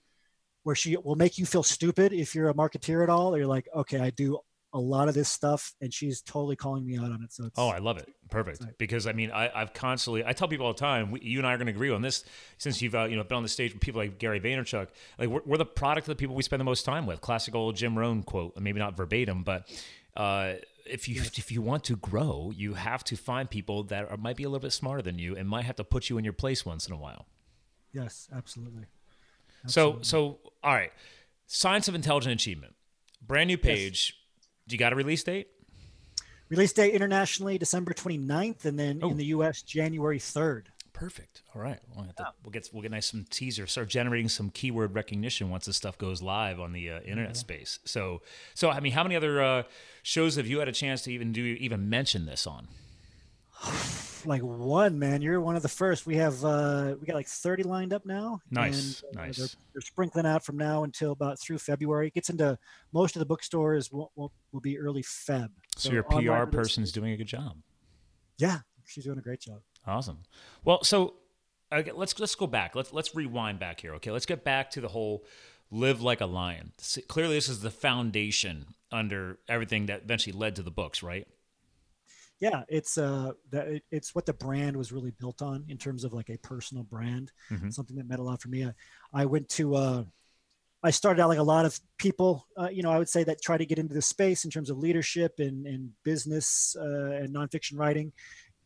where 0.61 0.75
she 0.75 0.95
will 0.97 1.15
make 1.15 1.39
you 1.39 1.47
feel 1.47 1.63
stupid 1.63 2.13
if 2.13 2.35
you're 2.35 2.49
a 2.49 2.53
marketeer 2.53 3.01
at 3.01 3.09
all 3.09 3.33
or 3.33 3.39
you're 3.39 3.47
like 3.47 3.67
okay 3.75 3.99
i 3.99 4.11
do 4.11 4.37
a 4.75 4.79
lot 4.79 5.07
of 5.07 5.13
this 5.13 5.29
stuff 5.29 5.73
and 5.79 5.93
she's 5.93 6.21
totally 6.21 6.57
calling 6.57 6.85
me 6.85 6.97
out 6.97 7.05
on 7.05 7.23
it 7.23 7.31
so 7.31 7.49
oh 7.55 7.69
i 7.69 7.77
love 7.77 7.97
it. 7.97 8.09
Perfect. 8.29 8.61
Right. 8.61 8.77
because 8.77 9.07
i 9.07 9.13
mean 9.13 9.31
I, 9.31 9.49
have 9.55 9.73
constantly 9.73 10.23
i 10.25 10.33
tell 10.33 10.49
people 10.49 10.65
all 10.65 10.73
the 10.73 10.79
time 10.79 11.11
we, 11.11 11.21
you 11.21 11.39
and 11.39 11.47
i 11.47 11.53
are 11.53 11.57
going 11.57 11.67
to 11.67 11.71
agree 11.71 11.91
on 11.91 12.01
this 12.01 12.25
since 12.57 12.81
you've 12.81 12.93
uh, 12.93 13.05
you 13.05 13.15
know 13.15 13.23
been 13.23 13.37
on 13.37 13.43
the 13.43 13.49
stage 13.49 13.71
with 13.71 13.81
people 13.81 14.01
like 14.01 14.19
gary 14.19 14.41
vaynerchuk 14.41 14.89
like 15.17 15.29
we're, 15.29 15.41
we're, 15.45 15.57
the 15.57 15.65
product 15.65 16.09
of 16.09 16.11
the 16.11 16.15
people 16.15 16.35
we 16.35 16.43
spend 16.43 16.59
the 16.59 16.65
most 16.65 16.83
time 16.83 17.05
with. 17.05 17.21
Classic 17.21 17.55
old 17.55 17.77
jim 17.77 17.97
rohn 17.97 18.21
quote 18.21 18.55
maybe 18.57 18.77
not 18.77 18.97
verbatim 18.97 19.43
but 19.43 19.67
uh, 20.17 20.53
if 20.85 21.07
you 21.07 21.21
if 21.21 21.51
you 21.51 21.61
want 21.61 21.85
to 21.85 21.95
grow 21.95 22.51
you 22.53 22.73
have 22.73 23.03
to 23.05 23.15
find 23.15 23.49
people 23.49 23.83
that 23.83 24.11
are, 24.11 24.17
might 24.17 24.35
be 24.35 24.43
a 24.43 24.49
little 24.49 24.59
bit 24.59 24.73
smarter 24.73 25.01
than 25.01 25.17
you 25.17 25.37
and 25.37 25.47
might 25.47 25.63
have 25.63 25.77
to 25.77 25.85
put 25.85 26.09
you 26.09 26.17
in 26.17 26.25
your 26.25 26.33
place 26.33 26.65
once 26.65 26.85
in 26.85 26.93
a 26.93 26.97
while. 26.97 27.27
Yes 27.93 28.27
absolutely, 28.35 28.87
absolutely. 29.63 30.03
so 30.03 30.09
so 30.41 30.51
all 30.61 30.73
right. 30.73 30.91
Science 31.47 31.87
of 31.87 31.95
intelligent 31.95 32.33
achievement. 32.33 32.73
Brand 33.21 33.47
new 33.47 33.57
page. 33.57 34.13
yes 34.17 34.24
do 34.67 34.73
you 34.73 34.79
got 34.79 34.93
a 34.93 34.95
release 34.95 35.23
date? 35.23 35.47
Release 36.49 36.73
date 36.73 36.93
internationally 36.93 37.57
December 37.57 37.93
29th, 37.93 38.65
and 38.65 38.77
then 38.77 38.99
oh. 39.01 39.09
in 39.09 39.17
the 39.17 39.25
U.S. 39.25 39.61
January 39.61 40.19
3rd. 40.19 40.65
Perfect. 40.93 41.41
All 41.53 41.61
right. 41.61 41.79
We'll, 41.93 42.05
to, 42.05 42.33
we'll, 42.43 42.51
get 42.51 42.69
we'll 42.71 42.81
get 42.81 42.91
nice 42.91 43.07
some 43.07 43.25
teaser. 43.29 43.67
Start 43.67 43.89
generating 43.89 44.29
some 44.29 44.49
keyword 44.49 44.95
recognition 44.95 45.49
once 45.49 45.65
this 45.65 45.75
stuff 45.75 45.97
goes 45.97 46.21
live 46.21 46.59
on 46.59 46.71
the 46.71 46.89
uh, 46.89 46.99
internet 47.01 47.31
yeah. 47.31 47.39
space. 47.39 47.79
So 47.83 48.21
so 48.53 48.69
I 48.69 48.79
mean, 48.79 48.93
how 48.93 49.03
many 49.03 49.17
other 49.17 49.43
uh, 49.43 49.63
shows 50.03 50.37
have 50.37 50.47
you 50.47 50.59
had 50.59 50.69
a 50.69 50.71
chance 50.71 51.01
to 51.01 51.11
even 51.11 51.33
do 51.33 51.41
even 51.41 51.89
mention 51.89 52.25
this 52.25 52.47
on? 52.47 52.69
like 54.27 54.41
one 54.41 54.97
man. 54.99 55.21
You're 55.21 55.41
one 55.41 55.55
of 55.55 55.61
the 55.61 55.69
first. 55.69 56.05
We 56.05 56.15
have 56.17 56.43
uh 56.43 56.95
we 56.99 57.05
got 57.05 57.15
like 57.15 57.27
30 57.27 57.63
lined 57.63 57.93
up 57.93 58.05
now. 58.05 58.41
Nice 58.51 59.03
and, 59.03 59.17
uh, 59.17 59.21
nice. 59.23 59.37
they're, 59.37 59.47
they're, 59.73 59.81
sprinkling 59.81 60.25
out 60.25 60.43
from 60.43 60.57
now 60.57 60.83
until 60.83 61.11
about 61.11 61.39
through 61.39 61.59
february. 61.59 62.07
It 62.07 62.13
gets 62.13 62.29
into 62.29 62.57
most 62.93 63.15
of 63.15 63.19
the 63.19 63.25
bookstores 63.25 63.91
will, 63.91 64.11
will, 64.15 64.31
will 64.51 64.61
be 64.61 64.77
early 64.77 65.03
feb. 65.03 65.49
So, 65.77 65.89
so 65.89 65.93
your 65.93 66.03
pr 66.03 66.51
person's 66.51 66.91
doing 66.91 67.11
a 67.11 67.17
good 67.17 67.27
job. 67.27 67.57
Yeah 68.37 68.59
she's 68.85 69.03
doing 69.03 69.17
a 69.17 69.21
great 69.21 69.41
job. 69.41 69.61
Awesome. 69.85 70.19
Well 70.63 70.83
so 70.83 71.15
okay, 71.71 71.91
let's 71.91 72.19
let's 72.19 72.35
go 72.35 72.47
back. 72.47 72.75
Let's 72.75 72.93
let's 72.93 73.15
rewind 73.15 73.59
back 73.59 73.81
here 73.81 73.93
okay? 73.95 74.11
Let's 74.11 74.25
get 74.25 74.43
back 74.43 74.71
to 74.71 74.81
the 74.81 74.89
whole 74.89 75.25
live 75.71 76.01
like 76.01 76.21
a 76.21 76.25
lion. 76.25 76.73
Clearly 77.07 77.35
this 77.35 77.49
is 77.49 77.61
the 77.61 77.71
foundation 77.71 78.67
under 78.91 79.39
everything 79.47 79.87
that 79.87 80.03
eventually 80.03 80.33
led 80.33 80.55
to 80.55 80.63
the 80.63 80.71
books 80.71 81.03
right 81.03 81.27
yeah, 82.39 82.63
it's 82.67 82.97
uh 82.97 83.31
that 83.51 83.81
it's 83.91 84.13
what 84.13 84.25
the 84.25 84.33
brand 84.33 84.75
was 84.75 84.91
really 84.91 85.11
built 85.11 85.41
on 85.41 85.65
in 85.69 85.77
terms 85.77 86.03
of 86.03 86.13
like 86.13 86.29
a 86.29 86.37
personal 86.37 86.83
brand, 86.83 87.31
mm-hmm. 87.49 87.69
something 87.69 87.95
that 87.97 88.07
meant 88.07 88.19
a 88.19 88.23
lot 88.23 88.41
for 88.41 88.49
me. 88.49 88.65
I, 88.65 88.73
I 89.13 89.25
went 89.25 89.49
to 89.49 89.75
uh 89.75 90.03
I 90.85 90.91
started 90.91 91.19
out 91.19 91.29
like 91.29 91.39
a 91.39 91.43
lot 91.43 91.65
of 91.65 91.79
people, 91.97 92.45
uh, 92.55 92.69
you 92.71 92.83
know, 92.83 92.91
I 92.91 92.99
would 92.99 93.09
say 93.09 93.23
that 93.23 93.41
try 93.41 93.57
to 93.57 93.65
get 93.65 93.79
into 93.79 93.95
the 93.95 94.03
space 94.03 94.45
in 94.45 94.51
terms 94.51 94.69
of 94.69 94.77
leadership 94.77 95.33
and, 95.39 95.65
and 95.65 95.89
business 96.03 96.75
uh, 96.79 97.09
and 97.11 97.33
nonfiction 97.33 97.79
writing. 97.79 98.13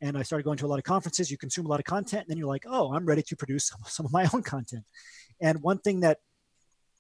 And 0.02 0.18
I 0.18 0.24
started 0.24 0.44
going 0.44 0.58
to 0.58 0.66
a 0.66 0.68
lot 0.68 0.80
of 0.80 0.84
conferences. 0.84 1.32
You 1.32 1.38
consume 1.38 1.66
a 1.66 1.70
lot 1.70 1.80
of 1.80 1.86
content, 1.86 2.24
and 2.24 2.30
then 2.30 2.38
you're 2.38 2.48
like, 2.48 2.66
oh, 2.68 2.94
I'm 2.94 3.06
ready 3.06 3.22
to 3.22 3.38
produce 3.38 3.68
some, 3.68 3.80
some 3.86 4.06
of 4.06 4.12
my 4.12 4.28
own 4.34 4.44
content. 4.44 4.84
And 5.40 5.62
one 5.62 5.78
thing 5.78 6.02
that 6.02 6.18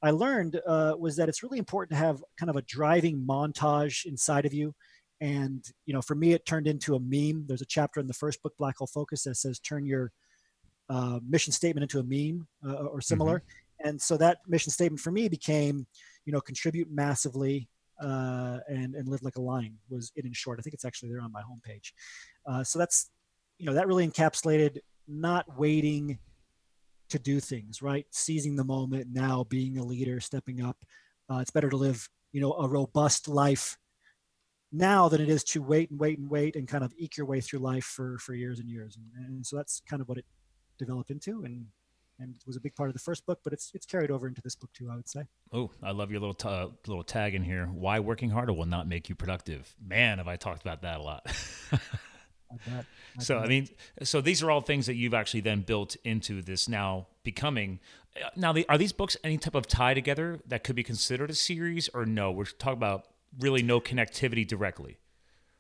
I 0.01 0.12
learned 0.12 0.62
uh, 0.66 0.95
was 0.98 1.18
that 1.18 1.27
it's 1.27 1.44
really 1.44 1.60
important 1.60 1.98
to 1.98 2.06
have 2.06 2.24
kind 2.39 2.50
of 2.50 2.56
a 2.56 2.62
driving 2.62 3.25
montage 3.27 4.06
inside 4.06 4.45
of 4.45 4.54
you 4.54 4.74
and 5.21 5.66
you 5.86 5.94
know 5.94 6.01
for 6.01 6.16
me 6.16 6.33
it 6.33 6.45
turned 6.45 6.68
into 6.68 6.95
a 6.95 7.00
meme. 7.00 7.45
There's 7.48 7.62
a 7.62 7.66
chapter 7.66 8.00
in 8.00 8.07
the 8.07 8.13
first 8.13 8.42
book 8.42 8.54
black 8.57 8.77
hole 8.77 8.88
focus 8.88 9.24
that 9.24 9.36
says 9.36 9.60
turn 9.60 9.86
your 9.86 10.12
uh, 10.89 11.19
mission 11.27 11.54
statement 11.54 11.83
into 11.83 12.00
a 12.00 12.04
meme 12.04 12.48
uh, 12.68 12.86
or 12.86 13.01
similar. 13.01 13.39
Mm-hmm. 13.39 13.88
and 13.89 14.01
so 14.01 14.18
that 14.18 14.39
mission 14.48 14.71
statement 14.71 15.00
for 15.00 15.12
me 15.12 15.30
became 15.30 15.86
you 16.25 16.33
know 16.33 16.42
contribute 16.42 16.89
massively 16.92 17.69
uh, 18.01 18.60
and 18.68 18.95
and 18.95 19.07
live 19.07 19.21
like 19.24 19.36
a 19.36 19.42
lion 19.42 19.77
was 19.89 20.12
it 20.16 20.25
in 20.25 20.33
short. 20.33 20.60
I 20.60 20.62
think 20.62 20.74
it's 20.74 20.86
actually 20.86 21.10
there 21.10 21.21
on 21.21 21.31
my 21.31 21.42
homepage. 21.42 21.92
Uh, 22.45 22.63
so 22.63 22.80
that's 22.80 23.10
you 23.57 23.66
know 23.66 23.74
that 23.74 23.88
really 23.88 24.07
encapsulated 24.07 24.80
not 25.07 25.57
waiting 25.57 26.19
to 27.10 27.19
do 27.19 27.39
things 27.39 27.81
right? 27.81 28.06
Seizing 28.12 28.56
the 28.56 28.63
moment 28.63 29.07
now 29.12 29.45
being 29.50 29.77
a 29.77 29.83
leader 29.83 30.19
stepping 30.19 30.62
up. 30.62 30.77
Uh, 31.30 31.38
it's 31.38 31.51
better 31.51 31.69
to 31.69 31.77
live 31.77 32.07
you 32.31 32.42
know 32.42 32.54
a 32.54 32.68
robust 32.68 33.27
life 33.27 33.77
now 34.71 35.10
than 35.10 35.21
it 35.21 35.30
is 35.30 35.44
to 35.44 35.62
wait 35.62 35.89
and 35.89 36.00
wait 36.00 36.19
and 36.19 36.30
wait 36.30 36.56
and 36.56 36.68
kind 36.68 36.83
of 36.83 36.94
eke 36.98 37.18
your 37.18 37.25
way 37.25 37.42
through 37.42 37.60
life 37.60 37.86
for 37.86 38.18
for 38.19 38.33
years 38.33 38.60
and 38.60 38.69
years 38.69 38.98
and, 38.98 39.25
and 39.25 39.45
so 39.45 39.56
that's 39.56 39.81
kind 39.89 40.01
of 40.01 40.07
what 40.07 40.18
it 40.18 40.25
developed 40.77 41.10
into 41.10 41.44
and 41.44 41.66
and 42.19 42.36
it 42.36 42.45
was 42.45 42.57
a 42.57 42.60
big 42.60 42.75
part 42.75 42.89
of 42.89 42.94
the 42.94 43.00
first 43.00 43.25
book 43.25 43.39
but 43.44 43.54
it's 43.54 43.71
it's 43.74 43.86
carried 43.86 44.12
over 44.12 44.27
into 44.27 44.42
this 44.42 44.56
book 44.56 44.71
too 44.74 44.89
i 44.92 44.95
would 44.95 45.10
say 45.10 45.24
oh 45.54 45.71
i 45.81 45.92
love 45.92 46.12
your 46.12 46.19
little 46.19 46.36
t- 46.36 46.48
uh, 46.48 46.68
little 46.88 47.04
tag 47.04 47.33
in 47.33 47.44
here 47.44 47.68
why 47.68 48.00
working 48.00 48.30
harder 48.30 48.54
will 48.54 48.66
not 48.66 48.88
make 48.88 49.10
you 49.10 49.16
productive 49.16 49.75
man 49.83 50.18
have 50.19 50.27
i 50.27 50.36
talked 50.36 50.62
about 50.62 50.81
that 50.81 51.00
a 51.00 51.04
lot 51.04 51.25
I 52.51 52.57
bet. 52.69 52.86
I 53.19 53.24
so 53.24 53.36
bet. 53.36 53.45
I 53.45 53.48
mean, 53.48 53.69
so 54.04 54.21
these 54.21 54.44
are 54.44 54.51
all 54.51 54.62
things 54.62 54.86
that 54.86 54.95
you've 54.95 55.13
actually 55.13 55.42
then 55.42 55.62
built 55.62 55.95
into 56.04 56.42
this 56.42 56.68
now 56.68 57.07
becoming. 57.24 57.80
Uh, 58.16 58.30
now, 58.36 58.51
the, 58.54 58.68
are 58.69 58.77
these 58.77 58.92
books 58.92 59.16
any 59.24 59.38
type 59.38 59.54
of 59.54 59.68
tie 59.68 59.94
together 59.94 60.39
that 60.48 60.63
could 60.63 60.75
be 60.75 60.83
considered 60.83 61.30
a 61.30 61.36
series, 61.36 61.89
or 61.94 62.07
no? 62.07 62.31
We're 62.31 62.45
talking 62.45 62.77
about 62.77 63.06
really 63.38 63.64
no 63.64 63.80
connectivity 63.80 64.48
directly. 64.48 65.00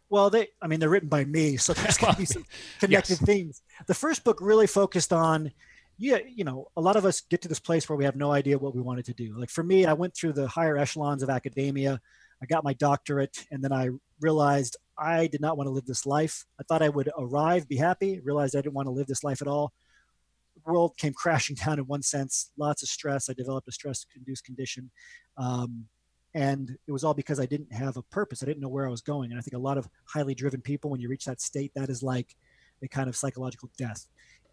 Well, 0.09 0.29
they, 0.29 0.47
I 0.61 0.67
mean, 0.67 0.79
they're 0.79 0.89
written 0.89 1.09
by 1.09 1.23
me, 1.23 1.57
so 1.57 1.73
there's 1.73 1.97
going 1.97 2.13
to 2.13 2.19
be 2.19 2.25
some 2.25 2.45
connected 2.79 3.19
yes. 3.19 3.25
themes. 3.25 3.61
The 3.85 3.93
first 3.93 4.23
book 4.23 4.39
really 4.41 4.65
focused 4.67 5.13
on, 5.13 5.51
yeah, 5.97 6.17
you 6.27 6.43
know, 6.43 6.69
a 6.75 6.81
lot 6.81 6.95
of 6.95 7.05
us 7.05 7.21
get 7.21 7.41
to 7.43 7.47
this 7.47 7.59
place 7.59 7.87
where 7.87 7.97
we 7.97 8.05
have 8.05 8.15
no 8.15 8.31
idea 8.31 8.57
what 8.57 8.75
we 8.75 8.81
wanted 8.81 9.05
to 9.05 9.13
do. 9.13 9.37
Like 9.37 9.49
for 9.49 9.63
me, 9.63 9.85
I 9.85 9.93
went 9.93 10.15
through 10.15 10.33
the 10.33 10.47
higher 10.47 10.77
echelons 10.77 11.21
of 11.21 11.29
academia. 11.29 12.01
I 12.41 12.45
got 12.45 12.63
my 12.63 12.73
doctorate, 12.73 13.45
and 13.51 13.63
then 13.63 13.73
I 13.73 13.89
realized 14.21 14.77
I 14.97 15.27
did 15.27 15.41
not 15.41 15.57
want 15.57 15.67
to 15.67 15.71
live 15.71 15.85
this 15.85 16.05
life. 16.05 16.45
I 16.59 16.63
thought 16.63 16.81
I 16.81 16.89
would 16.89 17.09
arrive, 17.17 17.67
be 17.67 17.77
happy, 17.77 18.19
realized 18.21 18.55
I 18.55 18.61
didn't 18.61 18.75
want 18.75 18.87
to 18.87 18.91
live 18.91 19.07
this 19.07 19.23
life 19.23 19.41
at 19.41 19.47
all. 19.47 19.73
The 20.55 20.71
world 20.71 20.97
came 20.97 21.13
crashing 21.17 21.55
down 21.55 21.79
in 21.79 21.85
one 21.85 22.01
sense, 22.01 22.51
lots 22.57 22.81
of 22.81 22.89
stress. 22.89 23.29
I 23.29 23.33
developed 23.33 23.67
a 23.67 23.71
stress 23.71 24.05
induced 24.15 24.45
condition. 24.45 24.89
Um, 25.37 25.85
and 26.33 26.77
it 26.87 26.91
was 26.91 27.03
all 27.03 27.13
because 27.13 27.39
i 27.39 27.45
didn't 27.45 27.71
have 27.73 27.97
a 27.97 28.03
purpose. 28.03 28.43
I 28.43 28.45
didn't 28.45 28.61
know 28.61 28.69
where 28.69 28.87
i 28.87 28.91
was 28.91 29.01
going 29.01 29.31
and 29.31 29.39
i 29.39 29.41
think 29.41 29.55
a 29.55 29.59
lot 29.59 29.77
of 29.77 29.89
highly 30.05 30.35
driven 30.35 30.61
people 30.61 30.89
when 30.89 31.01
you 31.01 31.09
reach 31.09 31.25
that 31.25 31.41
state 31.41 31.71
that 31.75 31.89
is 31.89 32.03
like 32.03 32.35
a 32.81 32.87
kind 32.87 33.09
of 33.09 33.15
psychological 33.15 33.69
death. 33.77 34.07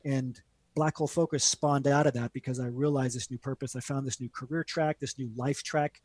And 0.04 0.40
black 0.74 0.96
hole 0.96 1.06
focus 1.06 1.44
spawned 1.44 1.86
out 1.86 2.06
of 2.06 2.12
that 2.14 2.32
because 2.32 2.60
i 2.60 2.66
realized 2.66 3.16
this 3.16 3.30
new 3.30 3.38
purpose. 3.38 3.76
I 3.76 3.80
found 3.80 4.06
this 4.06 4.20
new 4.20 4.28
career 4.28 4.64
track 4.64 4.98
this 5.00 5.18
new 5.18 5.30
life 5.36 5.62
track. 5.62 6.00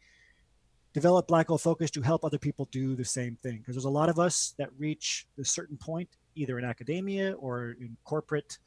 Developed 0.94 1.30
black 1.30 1.48
hole 1.48 1.58
focus 1.58 1.90
to 1.92 2.02
help 2.02 2.26
other 2.26 2.38
people 2.38 2.68
do 2.72 2.96
the 2.96 3.06
same 3.06 3.38
thing 3.38 3.60
because 3.60 3.76
there's 3.76 3.86
a 3.86 3.90
lot 3.90 4.10
of 4.10 4.20
us 4.20 4.54
that 4.58 4.70
reach 4.78 5.26
a 5.40 5.46
certain 5.46 5.78
point 5.78 6.10
either 6.36 6.60
in 6.60 6.66
academia 6.66 7.34
or 7.34 7.78
in 7.80 7.96
corporate 8.04 8.58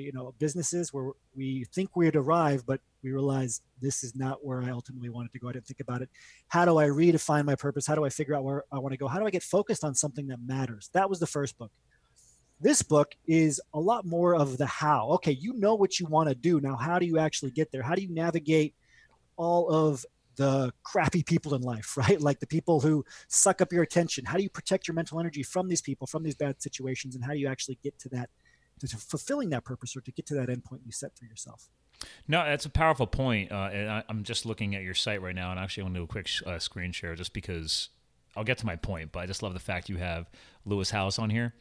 you 0.00 0.12
know 0.12 0.34
businesses 0.38 0.92
where 0.92 1.10
we 1.34 1.64
think 1.72 1.94
we'd 1.96 2.16
arrive 2.16 2.64
but 2.66 2.80
we 3.02 3.10
realize 3.10 3.62
this 3.80 4.04
is 4.04 4.14
not 4.14 4.44
where 4.44 4.62
i 4.62 4.70
ultimately 4.70 5.08
wanted 5.08 5.32
to 5.32 5.38
go. 5.38 5.48
I 5.48 5.52
didn't 5.52 5.66
think 5.66 5.80
about 5.80 6.02
it. 6.02 6.08
How 6.48 6.64
do 6.64 6.78
i 6.78 6.86
redefine 6.86 7.44
my 7.44 7.54
purpose? 7.54 7.86
How 7.86 7.94
do 7.94 8.04
i 8.04 8.08
figure 8.08 8.34
out 8.34 8.44
where 8.44 8.64
i 8.72 8.78
want 8.78 8.92
to 8.92 8.98
go? 8.98 9.08
How 9.08 9.18
do 9.18 9.26
i 9.26 9.30
get 9.30 9.42
focused 9.42 9.84
on 9.84 9.94
something 9.94 10.26
that 10.28 10.38
matters? 10.46 10.90
That 10.92 11.08
was 11.08 11.18
the 11.20 11.26
first 11.26 11.58
book. 11.58 11.70
This 12.60 12.82
book 12.82 13.14
is 13.26 13.60
a 13.74 13.80
lot 13.80 14.06
more 14.06 14.36
of 14.36 14.58
the 14.58 14.66
how. 14.66 15.08
Okay 15.10 15.32
you 15.32 15.54
know 15.54 15.74
what 15.74 15.98
you 15.98 16.06
want 16.06 16.28
to 16.28 16.34
do. 16.34 16.60
Now 16.60 16.76
how 16.76 16.98
do 16.98 17.06
you 17.06 17.18
actually 17.18 17.50
get 17.50 17.72
there? 17.72 17.82
How 17.82 17.94
do 17.94 18.02
you 18.02 18.12
navigate 18.12 18.74
all 19.36 19.68
of 19.70 20.04
the 20.36 20.72
crappy 20.82 21.22
people 21.22 21.54
in 21.54 21.62
life 21.62 21.96
right? 21.96 22.20
Like 22.20 22.40
the 22.40 22.46
people 22.46 22.80
who 22.80 23.04
suck 23.28 23.60
up 23.60 23.72
your 23.72 23.82
attention. 23.82 24.24
How 24.24 24.36
do 24.36 24.42
you 24.42 24.50
protect 24.50 24.88
your 24.88 24.94
mental 24.94 25.20
energy 25.20 25.42
from 25.42 25.68
these 25.68 25.82
people 25.82 26.06
from 26.06 26.22
these 26.22 26.34
bad 26.34 26.62
situations? 26.62 27.14
And 27.14 27.24
how 27.24 27.32
do 27.32 27.38
you 27.38 27.48
actually 27.48 27.78
get 27.82 27.98
to 28.00 28.08
that 28.10 28.30
to, 28.82 28.88
to 28.88 28.96
fulfilling 28.96 29.50
that 29.50 29.64
purpose 29.64 29.96
or 29.96 30.00
to 30.00 30.12
get 30.12 30.26
to 30.26 30.34
that 30.34 30.48
endpoint 30.48 30.80
you 30.84 30.92
set 30.92 31.16
for 31.16 31.24
yourself. 31.24 31.68
No, 32.26 32.44
that's 32.44 32.64
a 32.64 32.70
powerful 32.70 33.06
point. 33.06 33.52
Uh, 33.52 33.70
and 33.72 33.90
I, 33.90 34.04
am 34.08 34.24
just 34.24 34.44
looking 34.44 34.74
at 34.74 34.82
your 34.82 34.94
site 34.94 35.22
right 35.22 35.34
now, 35.34 35.50
and 35.50 35.60
actually, 35.60 35.82
I 35.82 35.84
want 35.84 35.94
to 35.94 36.00
do 36.00 36.04
a 36.04 36.08
quick 36.08 36.26
sh- 36.26 36.42
uh, 36.44 36.58
screen 36.58 36.92
share 36.92 37.14
just 37.14 37.32
because 37.32 37.90
I'll 38.36 38.44
get 38.44 38.58
to 38.58 38.66
my 38.66 38.76
point. 38.76 39.12
But 39.12 39.20
I 39.20 39.26
just 39.26 39.42
love 39.42 39.54
the 39.54 39.60
fact 39.60 39.88
you 39.88 39.98
have 39.98 40.28
Lewis 40.64 40.90
Howes 40.90 41.18
on 41.18 41.30
here 41.30 41.54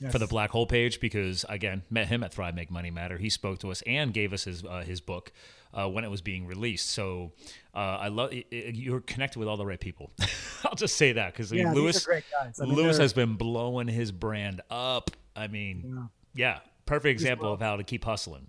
yes. 0.00 0.12
for 0.12 0.18
the 0.18 0.26
black 0.26 0.50
hole 0.50 0.66
page 0.66 1.00
because 1.00 1.44
again, 1.48 1.82
met 1.90 2.08
him 2.08 2.22
at 2.22 2.32
Thrive 2.32 2.54
Make 2.54 2.70
Money 2.70 2.90
Matter. 2.90 3.18
He 3.18 3.30
spoke 3.30 3.58
to 3.60 3.70
us 3.70 3.82
and 3.86 4.12
gave 4.12 4.32
us 4.32 4.44
his 4.44 4.64
uh, 4.64 4.82
his 4.86 5.00
book 5.00 5.32
uh, 5.74 5.88
when 5.88 6.04
it 6.04 6.10
was 6.10 6.20
being 6.20 6.46
released. 6.46 6.90
So 6.90 7.32
uh, 7.74 7.78
I 7.78 8.08
love 8.08 8.32
you're 8.50 9.00
connected 9.00 9.38
with 9.38 9.48
all 9.48 9.56
the 9.56 9.66
right 9.66 9.80
people. 9.80 10.10
I'll 10.64 10.74
just 10.74 10.96
say 10.96 11.12
that 11.12 11.32
because 11.32 11.52
yeah, 11.52 11.72
Lewis 11.72 12.06
I 12.08 12.64
mean, 12.64 12.74
Lewis 12.74 12.98
has 12.98 13.12
been 13.12 13.34
blowing 13.34 13.88
his 13.88 14.12
brand 14.12 14.60
up. 14.70 15.10
I 15.34 15.46
mean, 15.46 15.82
yeah, 15.86 16.02
yeah 16.34 16.58
perfect 16.86 17.12
example 17.12 17.52
of 17.52 17.60
how 17.60 17.76
to 17.76 17.84
keep 17.84 18.04
hustling 18.04 18.46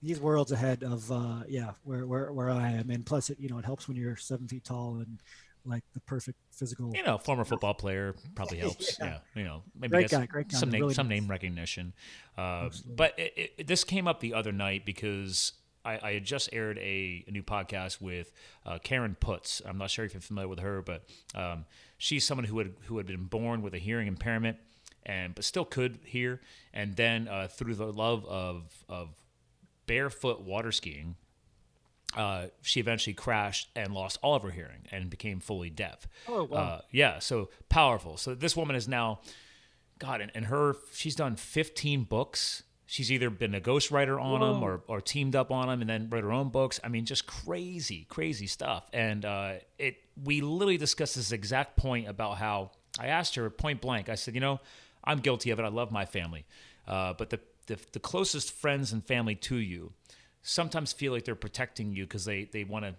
he's 0.00 0.20
worlds 0.20 0.52
ahead 0.52 0.82
of 0.82 1.10
uh, 1.10 1.42
yeah 1.48 1.72
where, 1.84 2.06
where 2.06 2.32
where 2.32 2.50
I 2.50 2.70
am, 2.72 2.90
and 2.90 3.04
plus 3.04 3.30
it 3.30 3.38
you 3.40 3.48
know 3.48 3.58
it 3.58 3.64
helps 3.64 3.88
when 3.88 3.96
you're 3.96 4.16
seven 4.16 4.48
feet 4.48 4.64
tall 4.64 4.96
and 4.96 5.18
like 5.64 5.82
the 5.94 6.00
perfect 6.00 6.38
physical. 6.50 6.92
You 6.94 7.02
know, 7.02 7.18
former 7.18 7.44
football 7.44 7.74
player 7.74 8.14
probably 8.34 8.58
helps. 8.58 8.98
yeah. 8.98 9.06
yeah. 9.06 9.18
you 9.34 9.44
know, 9.44 9.62
maybe 9.78 9.92
great 9.92 10.10
guy, 10.10 10.26
great 10.26 10.48
guy. 10.48 10.58
some 10.58 10.70
name, 10.70 10.80
really 10.80 10.94
some 10.94 11.08
nice. 11.08 11.20
name 11.20 11.30
recognition. 11.30 11.94
Uh, 12.36 12.70
but 12.86 13.18
it, 13.18 13.52
it, 13.58 13.66
this 13.66 13.84
came 13.84 14.08
up 14.08 14.20
the 14.20 14.34
other 14.34 14.52
night 14.52 14.86
because 14.86 15.52
I, 15.84 15.98
I 16.02 16.12
had 16.14 16.24
just 16.24 16.48
aired 16.52 16.78
a, 16.78 17.24
a 17.26 17.30
new 17.30 17.42
podcast 17.42 18.00
with 18.00 18.32
uh, 18.64 18.78
Karen 18.82 19.16
Putz. 19.20 19.60
I'm 19.66 19.78
not 19.78 19.90
sure 19.90 20.04
if 20.04 20.14
you're 20.14 20.20
familiar 20.20 20.48
with 20.48 20.60
her, 20.60 20.80
but 20.82 21.04
um, 21.34 21.66
she's 21.98 22.26
someone 22.26 22.44
who 22.46 22.58
had 22.58 22.74
who 22.86 22.96
had 22.96 23.06
been 23.06 23.24
born 23.24 23.60
with 23.60 23.74
a 23.74 23.78
hearing 23.78 24.06
impairment 24.06 24.58
and 25.08 25.34
but 25.34 25.42
still 25.42 25.64
could 25.64 25.98
hear, 26.04 26.40
and 26.72 26.94
then 26.94 27.26
uh, 27.26 27.48
through 27.48 27.74
the 27.74 27.92
love 27.92 28.24
of 28.26 28.84
of 28.88 29.08
barefoot 29.86 30.42
water 30.42 30.70
skiing 30.70 31.16
uh, 32.16 32.46
she 32.62 32.80
eventually 32.80 33.14
crashed 33.14 33.68
and 33.76 33.92
lost 33.92 34.18
all 34.22 34.34
of 34.34 34.42
her 34.42 34.50
hearing 34.50 34.86
and 34.90 35.10
became 35.10 35.40
fully 35.40 35.70
deaf. 35.70 36.08
Oh, 36.26 36.44
wow. 36.44 36.58
Uh, 36.58 36.80
yeah, 36.90 37.18
so 37.18 37.50
powerful. 37.68 38.16
So 38.16 38.34
this 38.34 38.56
woman 38.56 38.76
is 38.76 38.88
now, 38.88 39.20
God, 39.98 40.20
and, 40.20 40.32
and 40.34 40.46
her, 40.46 40.76
she's 40.92 41.14
done 41.14 41.36
15 41.36 42.04
books. 42.04 42.62
She's 42.86 43.12
either 43.12 43.28
been 43.28 43.54
a 43.54 43.60
ghostwriter 43.60 44.20
on 44.20 44.40
Whoa. 44.40 44.54
them 44.54 44.62
or, 44.62 44.82
or 44.88 45.02
teamed 45.02 45.36
up 45.36 45.50
on 45.50 45.68
them 45.68 45.82
and 45.82 45.90
then 45.90 46.08
wrote 46.08 46.24
her 46.24 46.32
own 46.32 46.48
books. 46.48 46.80
I 46.82 46.88
mean, 46.88 47.04
just 47.04 47.26
crazy, 47.26 48.06
crazy 48.08 48.46
stuff. 48.46 48.88
And 48.94 49.26
uh, 49.26 49.54
it, 49.78 49.96
we 50.24 50.40
literally 50.40 50.78
discussed 50.78 51.14
this 51.16 51.32
exact 51.32 51.76
point 51.76 52.08
about 52.08 52.38
how 52.38 52.70
I 52.98 53.08
asked 53.08 53.34
her 53.34 53.50
point 53.50 53.82
blank. 53.82 54.08
I 54.08 54.14
said, 54.14 54.34
you 54.34 54.40
know, 54.40 54.60
I'm 55.08 55.18
guilty 55.18 55.50
of 55.50 55.58
it. 55.58 55.62
I 55.62 55.68
love 55.68 55.90
my 55.90 56.04
family, 56.04 56.44
uh, 56.86 57.14
but 57.14 57.30
the, 57.30 57.40
the 57.66 57.78
the 57.92 58.00
closest 58.00 58.52
friends 58.52 58.92
and 58.92 59.04
family 59.04 59.34
to 59.34 59.56
you 59.56 59.92
sometimes 60.42 60.92
feel 60.92 61.12
like 61.12 61.24
they're 61.24 61.34
protecting 61.34 61.92
you 61.92 62.04
because 62.04 62.24
they 62.24 62.44
they 62.44 62.64
want 62.64 62.84
to 62.84 62.94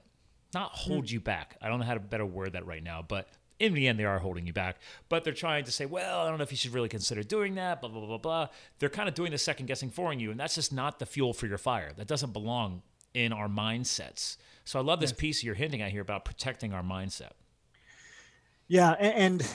not 0.54 0.72
hold 0.72 1.06
mm. 1.06 1.12
you 1.12 1.20
back. 1.20 1.56
I 1.62 1.70
don't 1.70 1.80
know 1.80 1.86
how 1.86 1.94
to 1.94 2.00
better 2.00 2.26
word 2.26 2.54
that 2.54 2.66
right 2.66 2.84
now, 2.84 3.06
but 3.08 3.30
in 3.60 3.74
the 3.74 3.88
end, 3.88 4.00
they 4.00 4.06
are 4.06 4.20
holding 4.20 4.48
you 4.48 4.54
back. 4.54 4.78
But 5.10 5.24
they're 5.24 5.34
trying 5.34 5.66
to 5.66 5.72
say, 5.72 5.86
well, 5.86 6.22
I 6.22 6.30
don't 6.30 6.38
know 6.38 6.44
if 6.44 6.52
you 6.52 6.58
should 6.58 6.74
really 6.74 6.90
consider 6.90 7.24
doing 7.24 7.56
that, 7.56 7.82
blah, 7.82 7.90
blah, 7.90 8.06
blah, 8.06 8.18
blah. 8.18 8.48
They're 8.80 8.90
kind 8.90 9.10
of 9.10 9.16
doing 9.16 9.32
the 9.32 9.38
second 9.38 9.66
guessing 9.66 9.90
for 9.90 10.14
you. 10.14 10.32
And 10.32 10.40
that's 10.40 10.56
just 10.56 10.74
not 10.74 11.00
the 11.00 11.06
fuel 11.06 11.34
for 11.34 11.46
your 11.46 11.58
fire. 11.58 11.92
That 11.96 12.08
doesn't 12.08 12.32
belong 12.32 12.82
in 13.14 13.34
our 13.34 13.48
mindsets. 13.48 14.38
So 14.64 14.80
I 14.80 14.82
love 14.82 15.00
this 15.02 15.12
piece 15.12 15.44
you're 15.44 15.56
hinting 15.56 15.82
at 15.82 15.92
here 15.92 16.02
about 16.02 16.26
protecting 16.26 16.74
our 16.74 16.84
mindset. 16.84 17.32
Yeah. 18.68 18.92
And, 18.92 19.46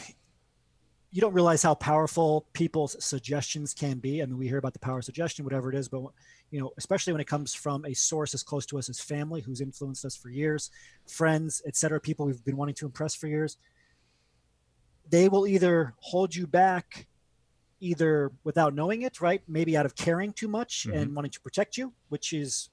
you 1.15 1.21
don't 1.21 1.33
realize 1.33 1.63
how 1.63 1.75
powerful 1.77 2.45
people's 2.55 2.97
suggestions 2.99 3.73
can 3.73 3.99
be. 3.99 4.21
I 4.21 4.27
mean, 4.27 4.37
we 4.37 4.49
hear 4.49 4.59
about 4.59 4.73
the 4.73 4.81
power 4.81 4.99
of 4.99 5.05
suggestion, 5.05 5.45
whatever 5.45 5.71
it 5.71 5.77
is, 5.77 5.89
but 5.89 6.03
you 6.51 6.59
know, 6.59 6.73
especially 6.77 7.13
when 7.13 7.21
it 7.21 7.29
comes 7.29 7.55
from 7.55 7.85
a 7.85 7.95
source 7.95 8.35
as 8.35 8.43
close 8.43 8.67
to 8.67 8.79
us 8.79 8.89
as 8.89 8.99
family, 8.99 9.41
who's 9.41 9.61
influenced 9.61 10.05
us 10.05 10.17
for 10.17 10.29
years, 10.29 10.73
friends, 11.07 11.63
etc., 11.69 12.01
people 12.01 12.27
we've 12.27 12.45
been 12.45 12.57
wanting 12.57 12.75
to 12.75 12.87
impress 12.87 13.15
for 13.15 13.29
years. 13.29 13.59
They 15.09 15.29
will 15.29 15.47
either 15.47 15.95
hold 16.01 16.35
you 16.35 16.49
back, 16.49 17.07
either 17.79 18.33
without 18.43 18.75
knowing 18.75 19.03
it, 19.03 19.21
right? 19.21 19.41
Maybe 19.47 19.77
out 19.77 19.87
of 19.87 19.95
caring 19.95 20.33
too 20.33 20.49
much 20.49 20.85
mm-hmm. 20.89 20.99
and 20.99 21.15
wanting 21.15 21.31
to 21.31 21.41
protect 21.41 21.77
you, 21.77 21.93
which 22.09 22.33
is 22.33 22.71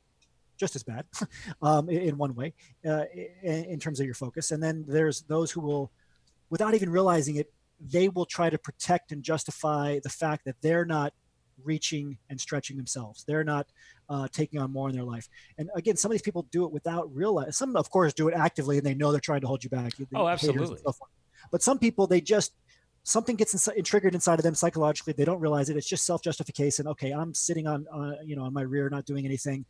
just 0.57 0.75
as 0.75 0.81
bad 0.81 1.05
um, 1.61 1.91
in 1.91 2.17
one 2.17 2.33
way 2.33 2.55
uh, 2.87 3.03
in 3.43 3.79
terms 3.79 3.99
of 3.99 4.07
your 4.07 4.15
focus. 4.15 4.49
And 4.49 4.63
then 4.63 4.83
there's 4.87 5.21
those 5.21 5.51
who 5.51 5.61
will, 5.61 5.91
without 6.49 6.73
even 6.73 6.89
realizing 6.89 7.35
it, 7.35 7.53
they 7.89 8.09
will 8.09 8.25
try 8.25 8.49
to 8.49 8.57
protect 8.57 9.11
and 9.11 9.23
justify 9.23 9.99
the 10.03 10.09
fact 10.09 10.45
that 10.45 10.55
they're 10.61 10.85
not 10.85 11.13
reaching 11.63 12.17
and 12.29 12.39
stretching 12.39 12.77
themselves. 12.77 13.23
They're 13.23 13.43
not 13.43 13.67
uh, 14.09 14.27
taking 14.31 14.59
on 14.59 14.71
more 14.71 14.89
in 14.89 14.95
their 14.95 15.03
life. 15.03 15.27
And 15.57 15.69
again, 15.75 15.95
some 15.97 16.11
of 16.11 16.13
these 16.13 16.21
people 16.21 16.47
do 16.51 16.65
it 16.65 16.71
without 16.71 17.13
realizing. 17.13 17.51
Some, 17.53 17.75
of 17.75 17.89
course, 17.89 18.13
do 18.13 18.27
it 18.27 18.33
actively 18.33 18.77
and 18.77 18.85
they 18.85 18.93
know 18.93 19.11
they're 19.11 19.19
trying 19.19 19.41
to 19.41 19.47
hold 19.47 19.63
you 19.63 19.69
back. 19.69 19.93
oh, 20.15 20.27
absolutely. 20.27 20.77
But 21.51 21.63
some 21.63 21.79
people, 21.79 22.07
they 22.07 22.21
just 22.21 22.53
something 23.03 23.35
gets 23.35 23.53
ins- 23.53 23.87
triggered 23.87 24.13
inside 24.13 24.39
of 24.39 24.43
them 24.43 24.53
psychologically. 24.53 25.13
They 25.13 25.25
don't 25.25 25.39
realize 25.39 25.69
it. 25.69 25.77
It's 25.77 25.87
just 25.87 26.05
self 26.05 26.21
justification. 26.21 26.87
Okay, 26.87 27.11
I'm 27.11 27.33
sitting 27.33 27.67
on, 27.67 27.87
uh, 27.91 28.13
you 28.23 28.35
know, 28.35 28.43
on 28.43 28.53
my 28.53 28.61
rear, 28.61 28.89
not 28.89 29.05
doing 29.05 29.25
anything. 29.25 29.65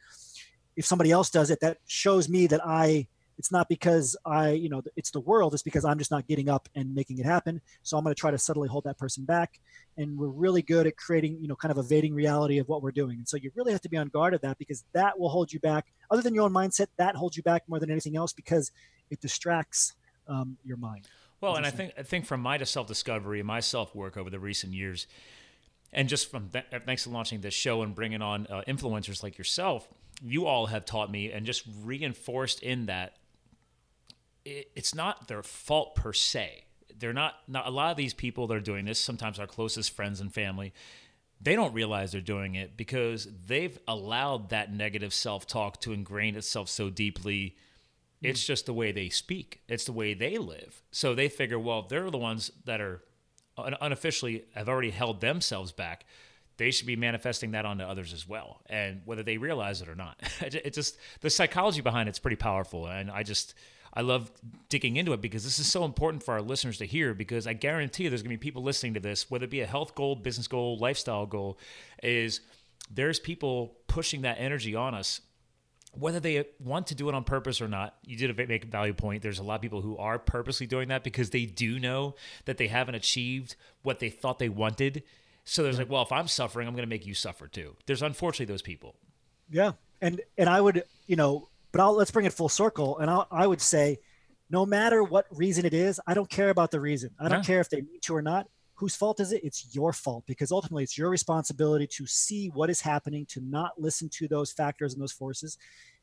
If 0.76 0.86
somebody 0.86 1.12
else 1.12 1.30
does 1.30 1.50
it, 1.50 1.60
that 1.62 1.78
shows 1.86 2.30
me 2.30 2.48
that 2.48 2.66
I 2.66 3.08
it's 3.42 3.52
not 3.52 3.68
because 3.68 4.16
I, 4.24 4.52
you 4.52 4.70
know, 4.70 4.84
it's 4.96 5.10
the 5.10 5.20
world. 5.20 5.56
It's 5.56 5.64
because 5.64 5.84
I'm 5.84 5.98
just 5.98 6.12
not 6.12 6.28
getting 6.28 6.48
up 6.48 6.70
and 6.76 6.94
making 6.94 7.18
it 7.18 7.26
happen. 7.26 7.60
So 7.82 7.98
I'm 7.98 8.04
going 8.04 8.14
to 8.14 8.20
try 8.20 8.30
to 8.30 8.38
subtly 8.38 8.68
hold 8.68 8.84
that 8.84 9.00
person 9.00 9.26
back. 9.26 9.60
And 9.98 10.16
we're 10.16 10.28
really 10.28 10.62
good 10.62 10.86
at 10.86 10.96
creating, 10.96 11.40
you 11.42 11.48
know, 11.48 11.56
kind 11.56 11.72
of 11.72 11.80
evading 11.80 12.14
reality 12.14 12.60
of 12.60 12.70
what 12.70 12.84
we're 12.84 12.92
doing. 12.92 13.18
And 13.18 13.28
so 13.28 13.38
you 13.38 13.50
really 13.56 13.72
have 13.72 13.82
to 13.82 13.90
be 13.90 13.98
on 13.98 14.10
guard 14.10 14.36
of 14.36 14.42
that 14.42 14.60
because 14.60 14.84
that 14.94 15.18
will 15.20 15.30
hold 15.30 15.52
you 15.52 15.60
back. 15.60 15.88
Other 16.12 16.22
than 16.22 16.36
your 16.36 16.44
own 16.44 16.54
mindset, 16.54 16.86
that 16.98 17.16
holds 17.16 17.36
you 17.36 17.42
back 17.42 17.64
more 17.68 17.80
than 17.80 17.90
anything 17.90 18.16
else 18.16 18.32
because 18.32 18.72
it 19.10 19.20
distracts 19.22 19.96
um, 20.28 20.56
your 20.64 20.78
mind. 20.78 21.08
Well, 21.42 21.56
and 21.56 21.66
I 21.66 21.72
think 21.72 21.94
I 21.98 22.04
think 22.04 22.28
from 22.28 22.42
my 22.42 22.60
self 22.60 22.86
discovery 22.86 23.40
and 23.40 23.48
my 23.48 23.60
self 23.60 23.96
work 23.96 24.18
over 24.18 24.30
the 24.30 24.40
recent 24.40 24.74
years, 24.74 25.08
and 25.92 26.08
just 26.08 26.30
from 26.30 26.50
th- 26.50 26.66
thanks 26.86 27.06
to 27.06 27.10
launching 27.10 27.42
this 27.42 27.56
show 27.56 27.82
and 27.82 27.96
bringing 27.96 28.22
on 28.22 28.46
uh, 28.52 28.62
influencers 28.68 29.24
like 29.24 29.40
yourself, 29.40 29.88
you 30.22 30.46
all 30.46 30.68
have 30.68 30.86
taught 30.86 31.10
me 31.10 31.32
and 31.32 31.48
just 31.48 31.64
reinforced 31.84 32.62
in 32.62 32.86
that 32.86 33.16
it, 34.46 34.72
it's 34.76 34.96
not 34.96 35.28
their 35.28 35.44
fault 35.44 35.96
per 35.96 36.14
se. 36.14 36.66
They're 36.98 37.14
not, 37.14 37.36
not 37.48 37.68
a 37.68 37.72
lot 37.72 37.92
of 37.92 37.98
these 37.98 38.14
people 38.14 38.48
that 38.48 38.56
are 38.56 38.60
doing 38.60 38.86
this, 38.86 39.00
sometimes 39.00 39.40
our 39.40 39.48
closest 39.48 39.96
friends 39.96 40.22
and 40.22 40.34
family, 40.34 40.74
they 41.42 41.56
don't 41.56 41.74
realize 41.74 42.12
they're 42.12 42.22
doing 42.22 42.56
it 42.56 42.78
because 42.78 43.28
they've 43.48 43.78
allowed 43.88 44.50
that 44.50 44.72
negative 44.72 45.14
self 45.14 45.48
talk 45.48 45.82
to 45.82 45.92
ingrain 45.92 46.36
itself 46.36 46.70
so 46.70 46.90
deeply. 46.90 47.56
It's 48.22 48.46
just 48.46 48.68
the 48.68 48.74
way 48.74 48.92
they 48.92 49.10
speak, 49.10 49.62
it's 49.68 49.86
the 49.86 49.94
way 49.94 50.14
they 50.14 50.38
live. 50.38 50.84
So 50.92 51.16
they 51.16 51.28
figure, 51.28 51.58
well, 51.58 51.82
they're 51.82 52.12
the 52.12 52.20
ones 52.20 52.52
that 52.66 52.80
are 52.80 53.02
unofficially 53.58 54.46
have 54.54 54.70
already 54.70 54.92
held 54.92 55.22
themselves 55.22 55.72
back. 55.72 56.06
They 56.58 56.70
should 56.70 56.86
be 56.86 56.96
manifesting 56.96 57.52
that 57.52 57.66
onto 57.66 57.84
others 57.84 58.14
as 58.14 58.28
well. 58.28 58.62
And 58.68 59.02
whether 59.06 59.24
they 59.24 59.38
realize 59.38 59.82
it 59.82 59.90
or 59.90 59.96
not, 59.96 60.22
it 60.42 60.74
just 60.76 60.98
the 61.22 61.32
psychology 61.32 61.82
behind 61.82 62.10
it's 62.10 62.20
pretty 62.20 62.36
powerful. 62.36 62.86
And 62.86 63.10
I 63.10 63.24
just, 63.24 63.56
I 63.94 64.02
love 64.02 64.32
digging 64.70 64.96
into 64.96 65.14
it 65.14 65.22
because 65.22 65.44
this 65.44 65.60
is 65.60 65.68
so 65.68 65.84
important 65.84 66.24
for 66.24 66.34
our 66.34 66.42
listeners 66.42 66.78
to 66.78 66.86
hear. 66.86 67.14
Because 67.14 67.48
I 67.48 67.54
guarantee 67.54 68.08
there's 68.08 68.22
going 68.22 68.36
to 68.36 68.40
be 68.40 68.44
people 68.44 68.64
listening 68.64 68.94
to 68.96 69.00
this, 69.00 69.30
whether 69.30 69.46
it 69.46 69.52
be 69.52 69.62
a 69.62 69.68
health 69.68 69.96
goal, 69.96 70.16
business 70.16 70.48
goal, 70.48 70.78
lifestyle 70.78 71.26
goal, 71.26 71.58
is 72.02 72.42
there's 72.90 73.20
people 73.20 73.78
pushing 73.88 74.22
that 74.22 74.38
energy 74.40 74.76
on 74.76 74.94
us 74.94 75.22
whether 75.94 76.20
they 76.20 76.46
want 76.60 76.88
to 76.88 76.96
do 76.96 77.10
it 77.10 77.16
on 77.16 77.24
purpose 77.24 77.62
or 77.62 77.68
not, 77.68 77.96
you 78.06 78.16
did 78.16 78.30
a 78.30 78.48
make 78.48 78.64
a 78.64 78.68
value 78.68 78.94
point. 78.94 79.22
There's 79.22 79.40
a 79.40 79.44
lot 79.44 79.56
of 79.56 79.62
people 79.62 79.82
who 79.82 79.98
are 79.98 80.18
purposely 80.18 80.66
doing 80.66 80.88
that 80.88 81.04
because 81.04 81.32
they 81.32 81.46
do 81.46 81.80
know 81.80 82.16
that 82.46 82.58
they 82.58 82.68
haven't 82.68 82.96
achieved 82.96 83.56
what 83.84 84.00
they 84.00 84.10
thought 84.10 84.40
they 84.40 84.50
wanted. 84.50 85.04
So 85.44 85.64
there's 85.64 85.80
like, 85.80 85.90
well, 85.90 86.04
if 86.04 86.12
I'm 86.12 86.28
suffering, 86.28 86.68
I'm 86.68 86.76
going 86.76 86.86
to 86.86 86.90
make 86.90 87.06
you 87.06 87.14
suffer 87.14 87.48
too. 87.48 87.76
There's 87.88 88.02
unfortunately 88.02 88.52
those 88.52 88.62
people. 88.62 88.96
Yeah, 89.50 89.74
and 90.00 90.22
and 90.38 90.50
I 90.50 90.62
would, 90.62 90.84
you 91.08 91.18
know, 91.18 91.50
but 91.72 91.82
I'll, 91.82 91.94
let's 91.94 92.12
bring 92.12 92.26
it 92.26 92.34
full 92.34 92.50
circle. 92.50 93.00
And 93.00 93.10
I'll, 93.10 93.28
I 93.32 93.48
would 93.48 93.62
say, 93.62 94.00
no 94.50 94.66
matter 94.66 95.04
what 95.04 95.26
reason 95.32 95.66
it 95.66 95.74
is, 95.74 96.00
I 96.06 96.14
don't 96.14 96.30
care 96.30 96.50
about 96.50 96.72
the 96.72 96.80
reason. 96.80 97.12
I 97.20 97.30
don't 97.30 97.40
yeah. 97.40 97.44
care 97.44 97.62
if 97.62 97.70
they 97.70 97.82
mean 97.82 98.00
to 98.02 98.16
or 98.16 98.22
not. 98.22 98.48
Whose 98.76 98.96
fault 98.96 99.20
is 99.20 99.32
it? 99.32 99.44
It's 99.44 99.74
your 99.74 99.94
fault 99.94 100.26
because 100.26 100.52
ultimately 100.52 100.84
it's 100.84 100.98
your 100.98 101.10
responsibility 101.10 101.88
to 101.88 102.08
see 102.08 102.48
what 102.50 102.70
is 102.70 102.82
happening, 102.82 103.26
to 103.28 103.42
not 103.42 103.80
listen 103.80 104.10
to 104.10 104.28
those 104.28 104.52
factors 104.52 104.94
and 104.94 105.02
those 105.02 105.12
forces, 105.12 105.58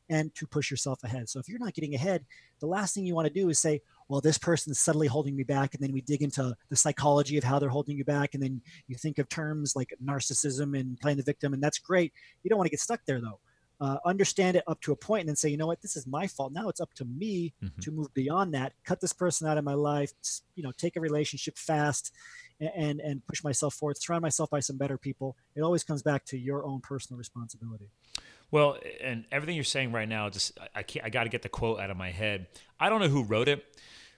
and 0.09 0.33
to 0.35 0.47
push 0.47 0.71
yourself 0.71 1.03
ahead. 1.03 1.29
So 1.29 1.39
if 1.39 1.47
you're 1.47 1.59
not 1.59 1.73
getting 1.73 1.93
ahead, 1.93 2.25
the 2.59 2.67
last 2.67 2.95
thing 2.95 3.05
you 3.05 3.13
want 3.13 3.27
to 3.27 3.33
do 3.33 3.49
is 3.49 3.59
say, 3.59 3.81
well, 4.07 4.21
this 4.21 4.39
person 4.39 4.71
is 4.71 4.79
subtly 4.79 5.07
holding 5.07 5.35
me 5.35 5.43
back. 5.43 5.75
And 5.75 5.83
then 5.83 5.91
we 5.91 6.01
dig 6.01 6.23
into 6.23 6.55
the 6.69 6.75
psychology 6.75 7.37
of 7.37 7.43
how 7.43 7.59
they're 7.59 7.69
holding 7.69 7.97
you 7.97 8.05
back. 8.05 8.33
And 8.33 8.41
then 8.41 8.61
you 8.87 8.95
think 8.95 9.19
of 9.19 9.29
terms 9.29 9.75
like 9.75 9.93
narcissism 10.03 10.79
and 10.79 10.99
playing 10.99 11.17
the 11.17 11.23
victim. 11.23 11.53
And 11.53 11.61
that's 11.61 11.77
great. 11.77 12.13
You 12.41 12.49
don't 12.49 12.57
want 12.57 12.65
to 12.65 12.71
get 12.71 12.79
stuck 12.79 13.01
there 13.05 13.21
though 13.21 13.39
uh, 13.81 13.97
understand 14.05 14.57
it 14.57 14.63
up 14.67 14.81
to 14.81 14.91
a 14.91 14.95
point 14.95 15.21
and 15.21 15.29
then 15.29 15.35
say, 15.35 15.49
you 15.49 15.57
know 15.57 15.67
what, 15.67 15.81
this 15.81 15.95
is 15.95 16.05
my 16.05 16.27
fault. 16.27 16.51
Now 16.51 16.69
it's 16.69 16.81
up 16.81 16.93
to 16.95 17.05
me 17.05 17.53
mm-hmm. 17.63 17.79
to 17.79 17.91
move 17.91 18.13
beyond 18.13 18.53
that, 18.53 18.73
cut 18.83 18.99
this 18.99 19.13
person 19.13 19.47
out 19.47 19.57
of 19.57 19.63
my 19.63 19.73
life, 19.73 20.11
you 20.55 20.63
know, 20.63 20.71
take 20.77 20.95
a 20.95 20.99
relationship 20.99 21.57
fast 21.57 22.13
and 22.59 22.99
and 22.99 23.25
push 23.25 23.43
myself 23.43 23.73
forward, 23.73 23.97
surround 23.97 24.21
myself 24.21 24.49
by 24.49 24.59
some 24.59 24.77
better 24.77 24.97
people. 24.97 25.37
It 25.55 25.61
always 25.61 25.83
comes 25.83 26.01
back 26.01 26.25
to 26.25 26.37
your 26.37 26.65
own 26.65 26.81
personal 26.81 27.17
responsibility. 27.17 27.89
Well, 28.51 28.77
and 29.01 29.25
everything 29.31 29.55
you're 29.55 29.63
saying 29.63 29.91
right 29.91 30.09
now, 30.09 30.29
just 30.29 30.57
I 30.75 30.83
can't, 30.83 31.05
I 31.05 31.09
got 31.09 31.23
to 31.23 31.29
get 31.29 31.43
the 31.43 31.49
quote 31.49 31.79
out 31.79 31.91
of 31.91 31.97
my 31.97 32.11
head. 32.11 32.47
I 32.79 32.89
don't 32.89 32.99
know 32.99 33.07
who 33.07 33.23
wrote 33.23 33.47
it, 33.47 33.63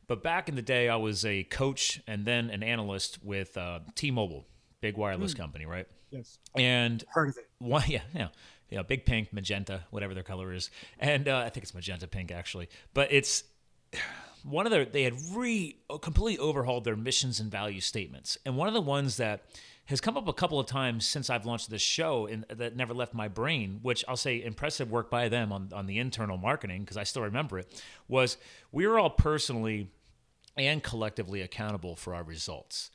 but 0.07 0.23
back 0.23 0.49
in 0.49 0.55
the 0.55 0.61
day, 0.61 0.89
I 0.89 0.95
was 0.95 1.25
a 1.25 1.43
coach 1.43 2.01
and 2.07 2.25
then 2.25 2.49
an 2.49 2.63
analyst 2.63 3.23
with 3.23 3.57
uh, 3.57 3.79
T-Mobile, 3.95 4.47
big 4.79 4.97
wireless 4.97 5.33
mm. 5.33 5.37
company, 5.37 5.65
right? 5.65 5.87
Yes. 6.11 6.37
And 6.55 7.03
heard 7.09 7.29
of 7.29 7.37
it. 7.37 7.49
One, 7.59 7.83
yeah, 7.87 8.01
yeah, 8.13 8.27
yeah, 8.71 8.81
big 8.81 9.05
pink, 9.05 9.31
magenta, 9.31 9.83
whatever 9.91 10.13
their 10.13 10.23
color 10.23 10.53
is, 10.53 10.71
and 10.99 11.27
uh, 11.27 11.37
I 11.37 11.49
think 11.49 11.63
it's 11.63 11.73
magenta 11.73 12.07
pink 12.07 12.31
actually. 12.31 12.69
But 12.93 13.11
it's 13.11 13.43
one 14.43 14.65
of 14.65 14.71
their 14.71 14.85
they 14.85 15.03
had 15.03 15.15
re 15.33 15.77
completely 16.01 16.39
overhauled 16.39 16.85
their 16.85 16.95
missions 16.95 17.39
and 17.39 17.51
value 17.51 17.81
statements, 17.81 18.37
and 18.45 18.57
one 18.57 18.67
of 18.67 18.73
the 18.73 18.81
ones 18.81 19.17
that 19.17 19.43
has 19.85 19.99
come 19.99 20.15
up 20.15 20.27
a 20.27 20.33
couple 20.33 20.59
of 20.59 20.67
times 20.67 21.05
since 21.05 21.29
I've 21.29 21.45
launched 21.45 21.69
this 21.69 21.81
show 21.81 22.25
and 22.25 22.45
that 22.49 22.77
never 22.77 22.93
left 22.93 23.13
my 23.13 23.27
brain, 23.27 23.79
which 23.81 24.05
I'll 24.07 24.15
say 24.15 24.41
impressive 24.41 24.89
work 24.89 25.09
by 25.09 25.27
them 25.27 25.51
on, 25.51 25.69
on 25.73 25.85
the 25.85 25.97
internal 25.97 26.37
marketing, 26.37 26.81
because 26.81 26.97
I 26.97 27.03
still 27.03 27.23
remember 27.23 27.59
it, 27.59 27.83
was 28.07 28.37
we 28.71 28.85
are 28.85 28.97
all 28.97 29.09
personally 29.09 29.91
and 30.55 30.81
collectively 30.81 31.41
accountable 31.41 31.95
for 31.95 32.15
our 32.15 32.23
results. 32.23 32.91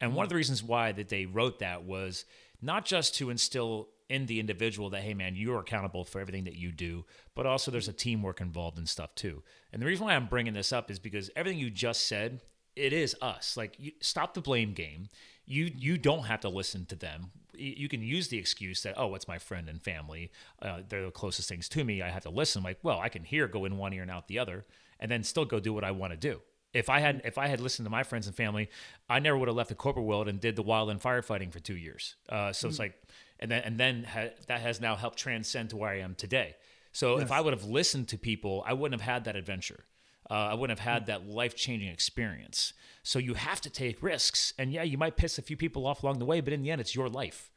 And 0.00 0.14
one 0.14 0.24
of 0.24 0.30
the 0.30 0.36
reasons 0.36 0.62
why 0.62 0.92
that 0.92 1.08
they 1.08 1.26
wrote 1.26 1.58
that 1.58 1.84
was 1.84 2.24
not 2.62 2.84
just 2.84 3.14
to 3.16 3.30
instill 3.30 3.88
in 4.08 4.26
the 4.26 4.40
individual 4.40 4.90
that 4.90 5.02
hey 5.02 5.14
man 5.14 5.36
you're 5.36 5.60
accountable 5.60 6.04
for 6.04 6.20
everything 6.20 6.44
that 6.44 6.56
you 6.56 6.72
do 6.72 7.04
but 7.34 7.46
also 7.46 7.70
there's 7.70 7.88
a 7.88 7.92
teamwork 7.92 8.40
involved 8.40 8.78
in 8.78 8.86
stuff 8.86 9.14
too. 9.14 9.42
And 9.72 9.82
the 9.82 9.86
reason 9.86 10.06
why 10.06 10.14
i'm 10.14 10.26
bringing 10.26 10.54
this 10.54 10.72
up 10.72 10.90
is 10.90 10.98
because 10.98 11.30
everything 11.36 11.58
you 11.58 11.70
just 11.70 12.06
said 12.06 12.40
it 12.78 12.92
is 12.92 13.16
us. 13.20 13.56
Like 13.56 13.74
you, 13.78 13.92
stop 14.00 14.34
the 14.34 14.40
blame 14.40 14.72
game. 14.72 15.08
You 15.44 15.70
you 15.76 15.98
don't 15.98 16.24
have 16.24 16.40
to 16.40 16.48
listen 16.48 16.86
to 16.86 16.96
them. 16.96 17.30
You 17.54 17.88
can 17.88 18.02
use 18.02 18.28
the 18.28 18.38
excuse 18.38 18.82
that 18.82 18.94
oh 18.96 19.14
it's 19.14 19.26
my 19.26 19.38
friend 19.38 19.68
and 19.68 19.82
family. 19.82 20.30
Uh, 20.62 20.80
they're 20.88 21.04
the 21.04 21.10
closest 21.10 21.48
things 21.48 21.68
to 21.70 21.84
me. 21.84 22.02
I 22.02 22.10
have 22.10 22.22
to 22.22 22.30
listen. 22.30 22.62
Like 22.62 22.78
well 22.82 23.00
i 23.00 23.08
can 23.08 23.24
hear 23.24 23.48
go 23.48 23.64
in 23.64 23.76
one 23.76 23.92
ear 23.92 24.02
and 24.02 24.10
out 24.10 24.28
the 24.28 24.38
other 24.38 24.64
and 25.00 25.10
then 25.10 25.22
still 25.22 25.44
go 25.44 25.60
do 25.60 25.72
what 25.72 25.84
i 25.84 25.90
want 25.90 26.12
to 26.12 26.16
do. 26.16 26.40
If 26.74 26.90
I 26.90 27.00
had 27.00 27.22
if 27.24 27.38
I 27.38 27.48
had 27.48 27.60
listened 27.60 27.86
to 27.86 27.90
my 27.90 28.02
friends 28.02 28.26
and 28.26 28.36
family, 28.36 28.68
I 29.08 29.18
never 29.18 29.36
would 29.38 29.48
have 29.48 29.56
left 29.56 29.70
the 29.70 29.74
corporate 29.74 30.04
world 30.04 30.28
and 30.28 30.38
did 30.40 30.54
the 30.54 30.62
wildland 30.62 31.00
firefighting 31.00 31.50
for 31.52 31.60
two 31.60 31.76
years. 31.76 32.16
Uh, 32.28 32.52
so 32.52 32.66
mm-hmm. 32.66 32.68
it's 32.68 32.76
mm. 32.76 32.80
like, 32.80 33.02
and 33.40 33.50
then 33.50 33.62
and 33.62 33.78
then 33.78 34.04
ha- 34.04 34.30
that 34.46 34.60
has 34.60 34.80
now 34.80 34.96
helped 34.96 35.18
transcend 35.18 35.70
to 35.70 35.76
where 35.76 35.90
I 35.90 36.00
am 36.00 36.14
today. 36.14 36.56
So 36.92 37.14
yes. 37.14 37.26
if 37.26 37.32
I 37.32 37.40
would 37.40 37.52
have 37.52 37.64
listened 37.64 38.08
to 38.08 38.18
people, 38.18 38.64
I 38.66 38.72
wouldn't 38.72 39.00
have 39.00 39.08
had 39.08 39.24
that 39.24 39.36
adventure. 39.36 39.84
Uh, 40.30 40.34
I 40.34 40.54
wouldn't 40.54 40.78
have 40.78 40.86
had 40.86 41.04
mm. 41.04 41.06
that 41.06 41.26
life 41.26 41.54
changing 41.54 41.88
experience. 41.88 42.72
So 43.02 43.18
you 43.18 43.34
have 43.34 43.60
to 43.62 43.70
take 43.70 44.02
risks, 44.02 44.52
and 44.58 44.72
yeah, 44.72 44.82
you 44.82 44.98
might 44.98 45.16
piss 45.16 45.38
a 45.38 45.42
few 45.42 45.56
people 45.56 45.86
off 45.86 46.02
along 46.02 46.18
the 46.18 46.26
way, 46.26 46.40
but 46.40 46.52
in 46.52 46.62
the 46.62 46.70
end, 46.70 46.80
it's 46.80 46.94
your 46.94 47.08
life. 47.08 47.50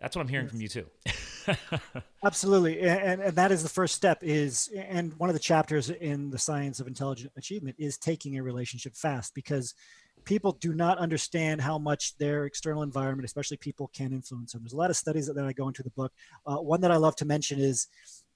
That's 0.00 0.16
what 0.16 0.22
I'm 0.22 0.28
hearing 0.28 0.46
yes. 0.46 0.52
from 0.52 0.60
you 0.60 0.68
too. 0.68 1.56
Absolutely, 2.24 2.80
and, 2.80 3.20
and 3.20 3.36
that 3.36 3.52
is 3.52 3.62
the 3.62 3.68
first 3.68 3.94
step. 3.94 4.18
Is 4.22 4.70
and 4.74 5.12
one 5.18 5.28
of 5.28 5.34
the 5.34 5.40
chapters 5.40 5.90
in 5.90 6.30
the 6.30 6.38
science 6.38 6.80
of 6.80 6.86
intelligent 6.86 7.32
achievement 7.36 7.76
is 7.78 7.98
taking 7.98 8.38
a 8.38 8.42
relationship 8.42 8.96
fast 8.96 9.34
because 9.34 9.74
people 10.24 10.52
do 10.52 10.74
not 10.74 10.98
understand 10.98 11.60
how 11.60 11.78
much 11.78 12.16
their 12.18 12.46
external 12.46 12.82
environment, 12.82 13.24
especially 13.24 13.56
people, 13.56 13.90
can 13.94 14.12
influence 14.12 14.52
them. 14.52 14.62
There's 14.62 14.72
a 14.72 14.76
lot 14.76 14.90
of 14.90 14.96
studies 14.96 15.26
that, 15.26 15.34
that 15.34 15.44
I 15.44 15.52
go 15.52 15.68
into 15.68 15.82
the 15.82 15.90
book. 15.90 16.12
Uh, 16.46 16.56
one 16.56 16.80
that 16.80 16.90
I 16.90 16.96
love 16.96 17.16
to 17.16 17.24
mention 17.24 17.60
is 17.60 17.88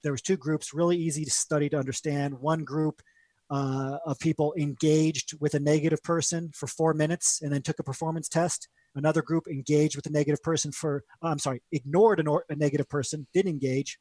there 0.02 0.12
was 0.12 0.22
two 0.22 0.36
groups, 0.36 0.74
really 0.74 0.96
easy 0.96 1.24
to 1.24 1.30
study 1.30 1.68
to 1.70 1.78
understand. 1.78 2.38
One 2.40 2.64
group 2.64 3.02
uh, 3.50 3.98
of 4.04 4.18
people 4.18 4.54
engaged 4.58 5.34
with 5.40 5.54
a 5.54 5.60
negative 5.60 6.02
person 6.02 6.50
for 6.54 6.66
four 6.66 6.94
minutes 6.94 7.40
and 7.42 7.52
then 7.52 7.62
took 7.62 7.78
a 7.78 7.84
performance 7.84 8.28
test. 8.28 8.68
Another 8.94 9.22
group 9.22 9.46
engaged 9.48 9.96
with 9.96 10.06
a 10.06 10.10
negative 10.10 10.42
person 10.42 10.72
for, 10.72 11.04
uh, 11.22 11.28
I'm 11.28 11.38
sorry, 11.38 11.62
ignored 11.72 12.20
a, 12.20 12.38
a 12.50 12.56
negative 12.56 12.88
person, 12.88 13.26
didn't 13.32 13.50
engage 13.50 13.98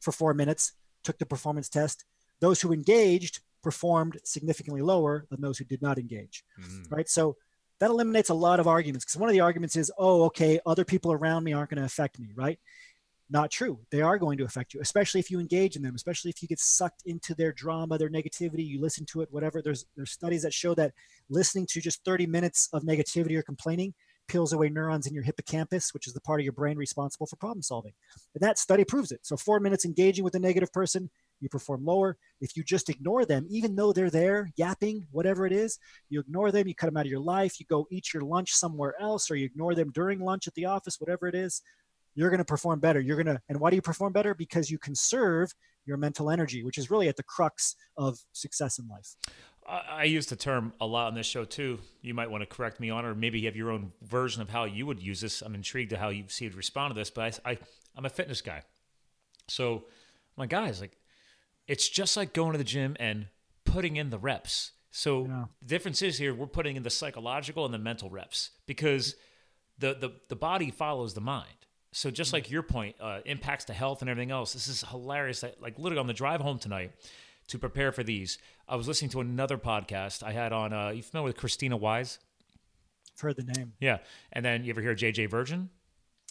for 0.00 0.12
four 0.12 0.34
minutes, 0.34 0.72
took 1.04 1.18
the 1.18 1.26
performance 1.26 1.68
test. 1.68 2.04
Those 2.40 2.62
who 2.62 2.72
engaged 2.72 3.40
performed 3.62 4.18
significantly 4.24 4.82
lower 4.82 5.26
than 5.30 5.40
those 5.40 5.58
who 5.58 5.64
did 5.64 5.82
not 5.82 5.98
engage, 5.98 6.44
mm. 6.60 6.90
right? 6.90 7.08
So 7.08 7.36
that 7.80 7.90
eliminates 7.90 8.28
a 8.28 8.34
lot 8.34 8.60
of 8.60 8.68
arguments 8.68 9.04
because 9.04 9.18
one 9.18 9.28
of 9.28 9.32
the 9.32 9.40
arguments 9.40 9.76
is, 9.76 9.90
oh, 9.98 10.24
okay, 10.24 10.60
other 10.66 10.84
people 10.84 11.12
around 11.12 11.44
me 11.44 11.52
aren't 11.52 11.70
going 11.70 11.78
to 11.78 11.86
affect 11.86 12.18
me, 12.18 12.28
right? 12.34 12.58
Not 13.32 13.50
true. 13.50 13.78
They 13.90 14.02
are 14.02 14.18
going 14.18 14.38
to 14.38 14.44
affect 14.44 14.74
you, 14.74 14.80
especially 14.80 15.20
if 15.20 15.30
you 15.30 15.38
engage 15.38 15.76
in 15.76 15.82
them, 15.82 15.94
especially 15.94 16.30
if 16.30 16.42
you 16.42 16.48
get 16.48 16.58
sucked 16.58 17.02
into 17.06 17.34
their 17.34 17.52
drama, 17.52 17.96
their 17.96 18.10
negativity, 18.10 18.66
you 18.66 18.80
listen 18.80 19.06
to 19.06 19.22
it, 19.22 19.28
whatever. 19.30 19.62
There's 19.62 19.86
there's 19.96 20.10
studies 20.10 20.42
that 20.42 20.52
show 20.52 20.74
that 20.74 20.92
listening 21.28 21.66
to 21.70 21.80
just 21.80 22.04
30 22.04 22.26
minutes 22.26 22.68
of 22.72 22.82
negativity 22.82 23.36
or 23.36 23.42
complaining 23.42 23.94
peels 24.26 24.52
away 24.52 24.68
neurons 24.68 25.06
in 25.06 25.14
your 25.14 25.24
hippocampus, 25.24 25.94
which 25.94 26.06
is 26.06 26.12
the 26.12 26.20
part 26.20 26.40
of 26.40 26.44
your 26.44 26.52
brain 26.52 26.76
responsible 26.76 27.26
for 27.26 27.36
problem 27.36 27.62
solving. 27.62 27.92
And 28.34 28.42
that 28.42 28.58
study 28.58 28.84
proves 28.84 29.10
it. 29.12 29.20
So 29.22 29.36
four 29.36 29.60
minutes 29.60 29.84
engaging 29.84 30.24
with 30.24 30.34
a 30.34 30.38
negative 30.38 30.72
person, 30.72 31.10
you 31.40 31.48
perform 31.48 31.84
lower. 31.84 32.16
If 32.40 32.56
you 32.56 32.62
just 32.62 32.88
ignore 32.88 33.24
them, 33.24 33.46
even 33.50 33.74
though 33.74 33.92
they're 33.92 34.10
there 34.10 34.50
yapping, 34.56 35.06
whatever 35.10 35.46
it 35.46 35.52
is, 35.52 35.78
you 36.08 36.20
ignore 36.20 36.52
them, 36.52 36.68
you 36.68 36.74
cut 36.74 36.86
them 36.86 36.96
out 36.96 37.06
of 37.06 37.10
your 37.10 37.20
life, 37.20 37.58
you 37.58 37.66
go 37.66 37.86
eat 37.90 38.12
your 38.14 38.22
lunch 38.22 38.52
somewhere 38.52 38.94
else, 39.00 39.30
or 39.30 39.36
you 39.36 39.46
ignore 39.46 39.74
them 39.74 39.90
during 39.92 40.20
lunch 40.20 40.46
at 40.46 40.54
the 40.54 40.66
office, 40.66 41.00
whatever 41.00 41.26
it 41.26 41.34
is, 41.34 41.62
you're 42.14 42.30
going 42.30 42.38
to 42.38 42.44
perform 42.44 42.80
better. 42.80 43.00
You're 43.00 43.16
going 43.22 43.34
to, 43.34 43.40
and 43.48 43.58
why 43.58 43.70
do 43.70 43.76
you 43.76 43.82
perform 43.82 44.12
better? 44.12 44.34
Because 44.34 44.70
you 44.70 44.78
conserve 44.78 45.52
your 45.86 45.96
mental 45.96 46.30
energy, 46.30 46.62
which 46.62 46.78
is 46.78 46.90
really 46.90 47.08
at 47.08 47.16
the 47.16 47.22
crux 47.22 47.74
of 47.96 48.18
success 48.32 48.78
in 48.78 48.86
life. 48.88 49.16
I 49.66 50.04
use 50.04 50.26
the 50.26 50.36
term 50.36 50.72
a 50.80 50.86
lot 50.86 51.06
on 51.06 51.14
this 51.14 51.26
show 51.26 51.44
too. 51.44 51.78
You 52.02 52.12
might 52.12 52.30
want 52.30 52.42
to 52.42 52.46
correct 52.46 52.80
me 52.80 52.90
on, 52.90 53.04
or 53.04 53.14
maybe 53.14 53.40
you 53.40 53.46
have 53.46 53.56
your 53.56 53.70
own 53.70 53.92
version 54.02 54.42
of 54.42 54.50
how 54.50 54.64
you 54.64 54.84
would 54.86 55.00
use 55.00 55.20
this. 55.20 55.42
I'm 55.42 55.54
intrigued 55.54 55.90
to 55.90 55.96
how 55.96 56.08
you 56.08 56.24
see 56.26 56.46
it 56.46 56.56
respond 56.56 56.94
to 56.94 56.98
this, 56.98 57.10
but 57.10 57.40
I, 57.44 57.52
I 57.52 57.58
I'm 57.96 58.04
a 58.04 58.10
fitness 58.10 58.40
guy, 58.40 58.62
so 59.48 59.84
my 60.36 60.46
guys 60.46 60.80
like, 60.80 60.96
it's 61.70 61.88
just 61.88 62.16
like 62.16 62.32
going 62.32 62.50
to 62.50 62.58
the 62.58 62.64
gym 62.64 62.96
and 62.98 63.28
putting 63.64 63.94
in 63.94 64.10
the 64.10 64.18
reps. 64.18 64.72
So 64.90 65.26
yeah. 65.26 65.44
the 65.62 65.68
difference 65.68 66.02
is 66.02 66.18
here 66.18 66.34
we're 66.34 66.48
putting 66.48 66.74
in 66.74 66.82
the 66.82 66.90
psychological 66.90 67.64
and 67.64 67.72
the 67.72 67.78
mental 67.78 68.10
reps 68.10 68.50
because 68.66 69.14
the 69.78 69.94
the 69.94 70.10
the 70.28 70.34
body 70.34 70.72
follows 70.72 71.14
the 71.14 71.20
mind. 71.20 71.46
So 71.92 72.10
just 72.10 72.30
mm-hmm. 72.30 72.36
like 72.36 72.50
your 72.50 72.64
point, 72.64 72.96
uh, 73.00 73.20
impacts 73.24 73.66
to 73.66 73.72
health 73.72 74.00
and 74.00 74.10
everything 74.10 74.32
else. 74.32 74.52
This 74.52 74.66
is 74.66 74.82
hilarious. 74.82 75.44
Like 75.60 75.78
literally 75.78 76.00
on 76.00 76.08
the 76.08 76.12
drive 76.12 76.40
home 76.40 76.58
tonight 76.58 76.90
to 77.46 77.58
prepare 77.58 77.92
for 77.92 78.02
these, 78.02 78.38
I 78.68 78.74
was 78.74 78.88
listening 78.88 79.12
to 79.12 79.20
another 79.20 79.56
podcast 79.56 80.24
I 80.24 80.32
had 80.32 80.52
on. 80.52 80.72
Uh, 80.72 80.88
you 80.88 81.04
familiar 81.04 81.28
with 81.28 81.36
Christina 81.36 81.76
Wise? 81.76 82.18
I've 83.14 83.20
heard 83.20 83.36
the 83.36 83.44
name. 83.44 83.74
Yeah, 83.78 83.98
and 84.32 84.44
then 84.44 84.64
you 84.64 84.70
ever 84.70 84.82
hear 84.82 84.96
JJ 84.96 85.30
Virgin? 85.30 85.70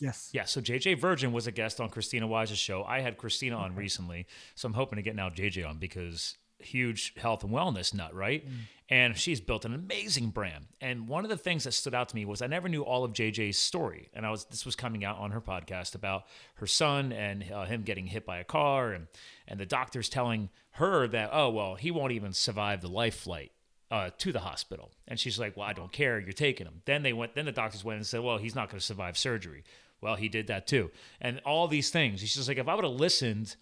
Yes. 0.02 0.30
Yeah. 0.34 0.46
So 0.46 0.62
JJ 0.62 1.00
Virgin 1.00 1.32
was 1.32 1.48
a 1.48 1.52
guest 1.52 1.80
on 1.80 1.90
Christina 1.90 2.28
Wise's 2.28 2.58
show. 2.58 2.84
I 2.84 3.02
had 3.02 3.18
Christina 3.18 3.58
on 3.58 3.72
okay. 3.72 3.80
recently, 3.80 4.28
so 4.56 4.68
I'm 4.68 4.74
hoping 4.74 4.98
to 4.98 5.02
get 5.04 5.16
now 5.16 5.30
JJ 5.30 5.68
on 5.68 5.78
because 5.78 6.38
huge 6.60 7.14
health 7.18 7.44
and 7.44 7.52
wellness 7.52 7.94
nut, 7.94 8.14
right? 8.14 8.48
Mm. 8.48 8.54
And 8.90 9.18
she's 9.18 9.40
built 9.40 9.66
an 9.66 9.74
amazing 9.74 10.30
brand. 10.30 10.66
And 10.82 11.08
one 11.08 11.24
of 11.24 11.30
the 11.30 11.38
things 11.38 11.64
that 11.64 11.74
stood 11.74 11.94
out 11.94 12.10
to 12.10 12.16
me 12.16 12.26
was 12.26 12.42
I 12.42 12.48
never 12.48 12.68
knew 12.68 12.82
all 12.82 13.04
of 13.04 13.14
JJ's 13.14 13.58
story. 13.58 14.10
And 14.14 14.26
I 14.26 14.32
was 14.32 14.46
this 14.46 14.66
was 14.66 14.76
coming 14.76 15.06
out 15.06 15.18
on 15.20 15.32
her 15.32 15.42
podcast 15.42 15.96
about 15.96 16.24
her 16.56 16.68
son 16.68 17.12
and 17.12 17.46
uh, 17.52 17.66
him 17.66 17.84
getting 17.84 18.08
hit 18.08 18.26
by 18.26 18.40
a 18.40 18.44
car 18.44 18.92
and 18.92 19.08
and 19.48 19.60
the 19.60 19.66
doctors 19.66 20.10
telling 20.10 20.50
her 20.72 21.08
that 21.08 21.30
oh 21.32 21.50
well 21.50 21.76
he 21.76 21.92
won't 21.92 22.12
even 22.12 22.34
survive 22.34 22.82
the 22.82 22.88
life 22.88 23.16
flight 23.16 23.52
uh, 23.92 24.10
to 24.18 24.32
the 24.32 24.40
hospital. 24.40 24.92
And 25.08 25.20
she's 25.20 25.40
like, 25.40 25.56
well 25.56 25.68
I 25.68 25.74
don't 25.74 25.92
care, 25.92 26.20
you're 26.20 26.34
taking 26.34 26.66
him. 26.68 26.82
Then 26.86 27.04
they 27.04 27.14
went. 27.14 27.36
Then 27.36 27.46
the 27.46 27.52
doctors 27.52 27.84
went 27.84 27.98
and 27.98 28.08
said, 28.08 28.22
well 28.22 28.38
he's 28.38 28.56
not 28.56 28.70
going 28.70 28.80
to 28.80 28.86
survive 28.86 29.18
surgery. 29.18 29.64
Well 30.02 30.16
he 30.16 30.30
did 30.30 30.48
that 30.48 30.68
too. 30.68 30.92
And 31.20 31.40
all 31.46 31.68
these 31.68 31.90
things. 31.90 32.22
She's 32.22 32.36
just 32.36 32.48
like 32.48 32.58
if 32.58 32.68
I 32.68 32.76
would 32.76 32.86
have 32.86 32.94
listened 32.94 33.56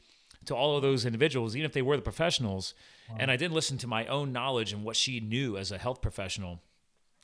to 0.46 0.56
all 0.56 0.76
of 0.76 0.82
those 0.82 1.06
individuals, 1.06 1.56
even 1.56 1.66
if 1.66 1.74
they 1.74 1.82
were 1.82 1.96
the 1.96 2.02
professionals. 2.02 2.74
Wow. 3.10 3.18
And 3.20 3.32
I 3.32 3.36
didn't 3.36 3.54
listen 3.54 3.78
to 3.80 3.88
my 3.88 4.06
own 4.08 4.32
knowledge 4.32 4.74
and 4.74 4.84
what 4.84 4.96
she 4.96 5.20
knew 5.20 5.58
as 5.58 5.72
a 5.72 5.78
health 5.78 6.02
professional. 6.02 6.62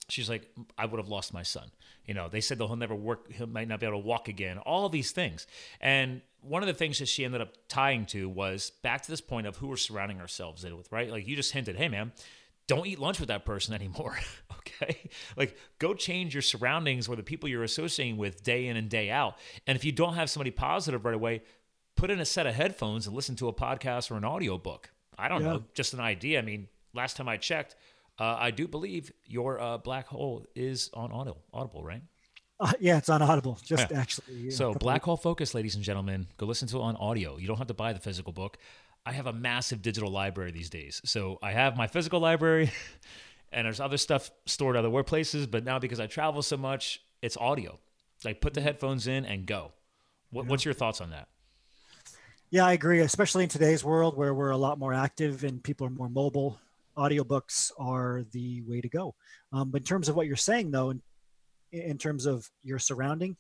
She's 0.10 0.30
like, 0.30 0.52
I 0.78 0.86
would 0.86 0.98
have 0.98 1.08
lost 1.08 1.34
my 1.34 1.44
son. 1.44 1.72
You 2.06 2.14
know, 2.14 2.28
they 2.28 2.42
said 2.42 2.58
that 2.58 2.68
he'll 2.68 2.76
never 2.76 2.96
work, 2.96 3.32
he 3.32 3.46
might 3.46 3.70
not 3.70 3.80
be 3.80 3.86
able 3.86 4.02
to 4.02 4.06
walk 4.06 4.28
again, 4.28 4.58
all 4.58 4.90
these 4.90 5.12
things. 5.12 5.48
And 5.80 6.22
one 6.42 6.62
of 6.62 6.68
the 6.68 6.74
things 6.74 7.00
that 7.00 7.08
she 7.08 7.24
ended 7.24 7.40
up 7.40 7.54
tying 7.70 8.06
to 8.08 8.28
was 8.28 8.72
back 8.82 9.02
to 9.04 9.10
this 9.10 9.22
point 9.22 9.48
of 9.48 9.58
who 9.58 9.68
we're 9.68 9.78
surrounding 9.78 10.20
ourselves 10.20 10.66
with, 10.66 10.92
right? 10.92 11.10
Like 11.10 11.26
you 11.26 11.38
just 11.38 11.54
hinted, 11.54 11.78
hey, 11.78 11.88
man, 11.88 12.12
don't 12.68 12.88
eat 12.88 13.00
lunch 13.00 13.20
with 13.20 13.30
that 13.30 13.46
person 13.46 13.74
anymore. 13.74 14.18
okay. 14.60 15.10
Like 15.36 15.58
go 15.80 15.94
change 15.94 16.34
your 16.34 16.42
surroundings 16.42 17.08
or 17.08 17.16
the 17.16 17.24
people 17.24 17.50
you're 17.50 17.64
associating 17.64 18.18
with 18.18 18.44
day 18.44 18.68
in 18.68 18.78
and 18.78 18.90
day 18.90 19.10
out. 19.10 19.36
And 19.68 19.76
if 19.76 19.84
you 19.84 19.92
don't 19.92 20.16
have 20.16 20.30
somebody 20.30 20.52
positive 20.52 21.06
right 21.06 21.16
away, 21.16 21.42
put 21.96 22.10
in 22.10 22.20
a 22.20 22.26
set 22.26 22.48
of 22.48 22.56
headphones 22.56 23.08
and 23.08 23.16
listen 23.16 23.36
to 23.38 23.48
a 23.48 23.54
podcast 23.54 24.12
or 24.12 24.16
an 24.16 24.26
audiobook. 24.26 24.90
I 25.18 25.28
don't 25.28 25.42
yeah. 25.42 25.54
know, 25.54 25.64
just 25.74 25.94
an 25.94 26.00
idea. 26.00 26.40
I 26.40 26.42
mean, 26.42 26.68
last 26.94 27.18
time 27.18 27.28
I 27.28 27.38
checked, 27.38 27.76
uh, 28.20 28.38
I 28.40 28.52
do 28.52 28.68
believe 28.68 29.12
your 29.26 29.60
uh, 29.60 29.78
black 29.78 30.08
hole 30.08 30.46
is 30.56 30.90
on 30.94 31.12
Audible, 31.12 31.44
Audible, 31.54 31.84
right? 31.84 32.02
Uh, 32.60 32.72
yeah, 32.80 32.98
it's 32.98 33.10
on 33.10 33.22
Audible. 33.22 33.60
Just 33.64 33.92
yeah. 33.92 34.00
actually. 34.00 34.36
Yeah, 34.36 34.52
so, 34.52 34.74
Black 34.74 35.04
Hole 35.04 35.18
Focus, 35.18 35.54
ladies 35.54 35.76
and 35.76 35.84
gentlemen, 35.84 36.28
go 36.38 36.46
listen 36.46 36.68
to 36.70 36.78
it 36.78 36.82
on 36.82 36.96
audio. 36.96 37.38
You 37.38 37.48
don't 37.48 37.58
have 37.58 37.68
to 37.68 37.74
buy 37.74 37.94
the 37.94 38.00
physical 38.00 38.32
book. 38.32 38.58
I 39.06 39.12
have 39.12 39.28
a 39.28 39.34
massive 39.34 39.82
digital 39.82 40.10
library 40.10 40.52
these 40.52 40.70
days. 40.70 41.02
So 41.06 41.38
I 41.42 41.52
have 41.52 41.76
my 41.76 41.88
physical 41.88 42.20
library, 42.20 42.72
and 43.52 43.66
there's 43.66 43.80
other 43.80 43.98
stuff 43.98 44.32
stored 44.46 44.76
other 44.76 44.90
workplaces. 44.90 45.50
But 45.50 45.64
now 45.64 45.80
because 45.80 46.00
I 46.00 46.08
travel 46.08 46.42
so 46.42 46.58
much, 46.58 47.02
it's 47.22 47.38
audio. 47.38 47.80
Like 48.24 48.42
put 48.42 48.54
the 48.54 48.60
mm-hmm. 48.62 48.68
headphones 48.68 49.08
in 49.08 49.26
and 49.26 49.46
go. 49.46 49.74
What, 50.30 50.46
yeah. 50.46 50.50
What's 50.50 50.66
your 50.66 50.74
thoughts 50.74 51.02
on 51.02 51.10
that? 51.12 51.28
Yeah, 52.50 52.66
I 52.66 52.74
agree. 52.74 53.00
Especially 53.00 53.44
in 53.44 53.50
today's 53.50 53.84
world 53.84 54.16
where 54.16 54.34
we're 54.34 54.52
a 54.52 54.58
lot 54.58 54.80
more 54.80 54.94
active 54.94 55.44
and 55.44 55.62
people 55.64 55.88
are 55.88 55.90
more 55.90 56.10
mobile, 56.10 56.60
audiobooks 56.98 57.72
are 57.80 58.24
the 58.32 58.62
way 58.62 58.80
to 58.80 58.90
go. 58.90 59.16
Um, 59.52 59.72
but 59.72 59.82
in 59.82 59.86
terms 59.86 60.08
of 60.08 60.16
what 60.16 60.28
you're 60.28 60.36
saying, 60.36 60.72
though, 60.72 60.92
in, 60.92 61.02
in 61.72 61.98
terms 61.98 62.26
of 62.26 62.50
your 62.62 62.80
surrounding, 62.80 63.36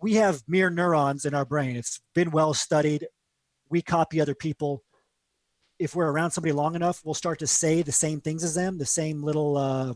we 0.00 0.14
have 0.14 0.42
mirror 0.46 0.70
neurons 0.70 1.24
in 1.24 1.34
our 1.34 1.44
brain. 1.44 1.76
It's 1.76 2.00
been 2.14 2.30
well 2.30 2.54
studied. 2.54 3.06
We 3.72 3.80
copy 3.80 4.20
other 4.20 4.34
people. 4.34 4.84
If 5.78 5.96
we're 5.96 6.10
around 6.10 6.30
somebody 6.30 6.52
long 6.52 6.74
enough, 6.74 7.00
we'll 7.04 7.14
start 7.14 7.38
to 7.38 7.46
say 7.46 7.80
the 7.80 7.90
same 7.90 8.20
things 8.20 8.44
as 8.44 8.54
them, 8.54 8.76
the 8.76 8.84
same 8.84 9.22
little, 9.22 9.56
uh, 9.56 9.94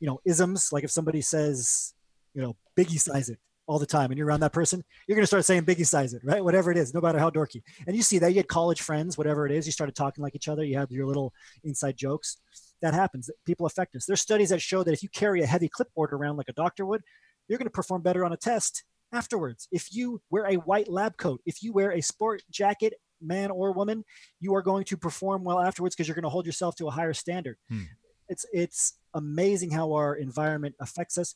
you 0.00 0.08
know, 0.08 0.18
isms. 0.24 0.72
Like 0.72 0.82
if 0.82 0.90
somebody 0.90 1.20
says, 1.20 1.94
you 2.34 2.42
know, 2.42 2.56
Biggie 2.76 2.98
size 2.98 3.28
it 3.28 3.38
all 3.68 3.78
the 3.78 3.86
time 3.86 4.10
and 4.10 4.18
you're 4.18 4.26
around 4.26 4.40
that 4.40 4.52
person, 4.52 4.82
you're 5.06 5.18
to 5.20 5.26
start 5.26 5.44
saying 5.44 5.62
Biggie 5.62 5.86
size 5.86 6.14
it, 6.14 6.22
right? 6.24 6.42
Whatever 6.42 6.72
it 6.72 6.76
is, 6.76 6.92
no 6.92 7.00
matter 7.00 7.20
how 7.20 7.30
dorky. 7.30 7.62
And 7.86 7.94
you 7.94 8.02
see 8.02 8.18
that 8.18 8.30
you 8.32 8.38
had 8.38 8.48
college 8.48 8.82
friends, 8.82 9.16
whatever 9.16 9.46
it 9.46 9.52
is, 9.52 9.66
you 9.66 9.72
started 9.72 9.94
talking 9.94 10.22
like 10.22 10.34
each 10.34 10.48
other. 10.48 10.64
You 10.64 10.76
have 10.76 10.90
your 10.90 11.06
little 11.06 11.32
inside 11.62 11.96
jokes. 11.96 12.38
That 12.82 12.92
happens. 12.92 13.30
People 13.44 13.66
affect 13.66 13.94
us. 13.94 14.04
There's 14.04 14.20
studies 14.20 14.48
that 14.48 14.60
show 14.60 14.82
that 14.82 14.92
if 14.92 15.04
you 15.04 15.08
carry 15.10 15.42
a 15.42 15.46
heavy 15.46 15.68
clipboard 15.68 16.12
around 16.12 16.38
like 16.38 16.48
a 16.48 16.54
doctor 16.54 16.84
would, 16.84 17.02
you're 17.46 17.58
going 17.58 17.68
to 17.68 17.70
perform 17.70 18.02
better 18.02 18.24
on 18.24 18.32
a 18.32 18.36
test 18.36 18.82
afterwards. 19.16 19.68
If 19.72 19.94
you 19.94 20.20
wear 20.30 20.46
a 20.46 20.56
white 20.56 20.88
lab 20.88 21.16
coat, 21.16 21.40
if 21.46 21.62
you 21.62 21.72
wear 21.72 21.92
a 21.92 22.00
sport 22.00 22.42
jacket, 22.50 22.94
man 23.20 23.50
or 23.50 23.72
woman, 23.72 24.04
you 24.40 24.54
are 24.54 24.62
going 24.62 24.84
to 24.84 24.96
perform 24.96 25.42
well 25.44 25.60
afterwards 25.60 25.94
because 25.94 26.06
you're 26.06 26.14
going 26.14 26.24
to 26.24 26.28
hold 26.28 26.46
yourself 26.46 26.76
to 26.76 26.86
a 26.88 26.90
higher 26.90 27.14
standard. 27.14 27.56
Hmm. 27.68 27.82
It's 28.28 28.44
it's 28.52 28.98
amazing 29.14 29.70
how 29.70 29.92
our 29.92 30.14
environment 30.16 30.74
affects 30.80 31.16
us. 31.16 31.34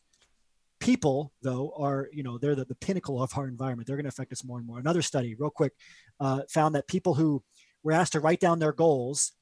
People, 0.81 1.33
though, 1.43 1.73
are 1.77 2.09
you 2.13 2.23
know 2.23 2.39
they're 2.39 2.55
the, 2.55 2.65
the 2.65 2.75
pinnacle 2.75 3.23
of 3.23 3.37
our 3.37 3.47
environment. 3.47 3.87
They're 3.87 3.97
going 3.97 4.05
to 4.05 4.09
affect 4.17 4.33
us 4.33 4.45
more 4.45 4.59
and 4.59 4.67
more. 4.67 4.79
Another 4.79 5.03
study, 5.03 5.35
real 5.39 5.51
quick, 5.51 5.73
uh, 6.19 6.43
found 6.49 6.75
that 6.75 6.89
people 6.89 7.15
who 7.15 7.43
were 7.83 7.93
asked 7.93 8.13
to 8.13 8.21
write 8.21 8.41
down 8.41 8.59
their 8.59 8.73
goals, 8.73 9.33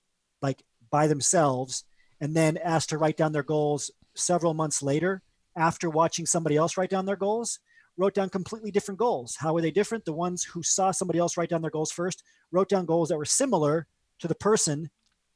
like 0.42 0.62
by 0.90 1.07
themselves, 1.07 1.85
and 2.20 2.35
then 2.35 2.57
asked 2.59 2.90
to 2.90 2.98
write 2.98 3.16
down 3.16 3.33
their 3.33 3.42
goals 3.42 3.90
several 4.14 4.53
months 4.53 4.83
later 4.83 5.22
after 5.57 5.88
watching 5.90 6.27
somebody 6.27 6.57
else 6.57 6.77
write 6.77 6.90
down 6.90 7.07
their 7.07 7.16
goals 7.16 7.59
wrote 7.99 8.15
down 8.15 8.31
completely 8.31 8.71
different 8.71 8.99
goals. 8.99 9.37
How 9.39 9.53
were 9.53 9.61
they 9.61 9.73
different? 9.73 10.05
The 10.05 10.13
ones 10.13 10.45
who 10.45 10.63
saw 10.63 10.93
somebody 10.93 11.19
else 11.19 11.37
write 11.37 11.51
down 11.51 11.61
their 11.61 11.71
goals 11.71 11.91
first 11.91 12.23
wrote 12.53 12.69
down 12.69 12.87
goals 12.87 13.09
that 13.09 13.19
were 13.19 13.25
similar 13.27 13.87
to 14.21 14.29
the 14.29 14.35
person 14.37 14.89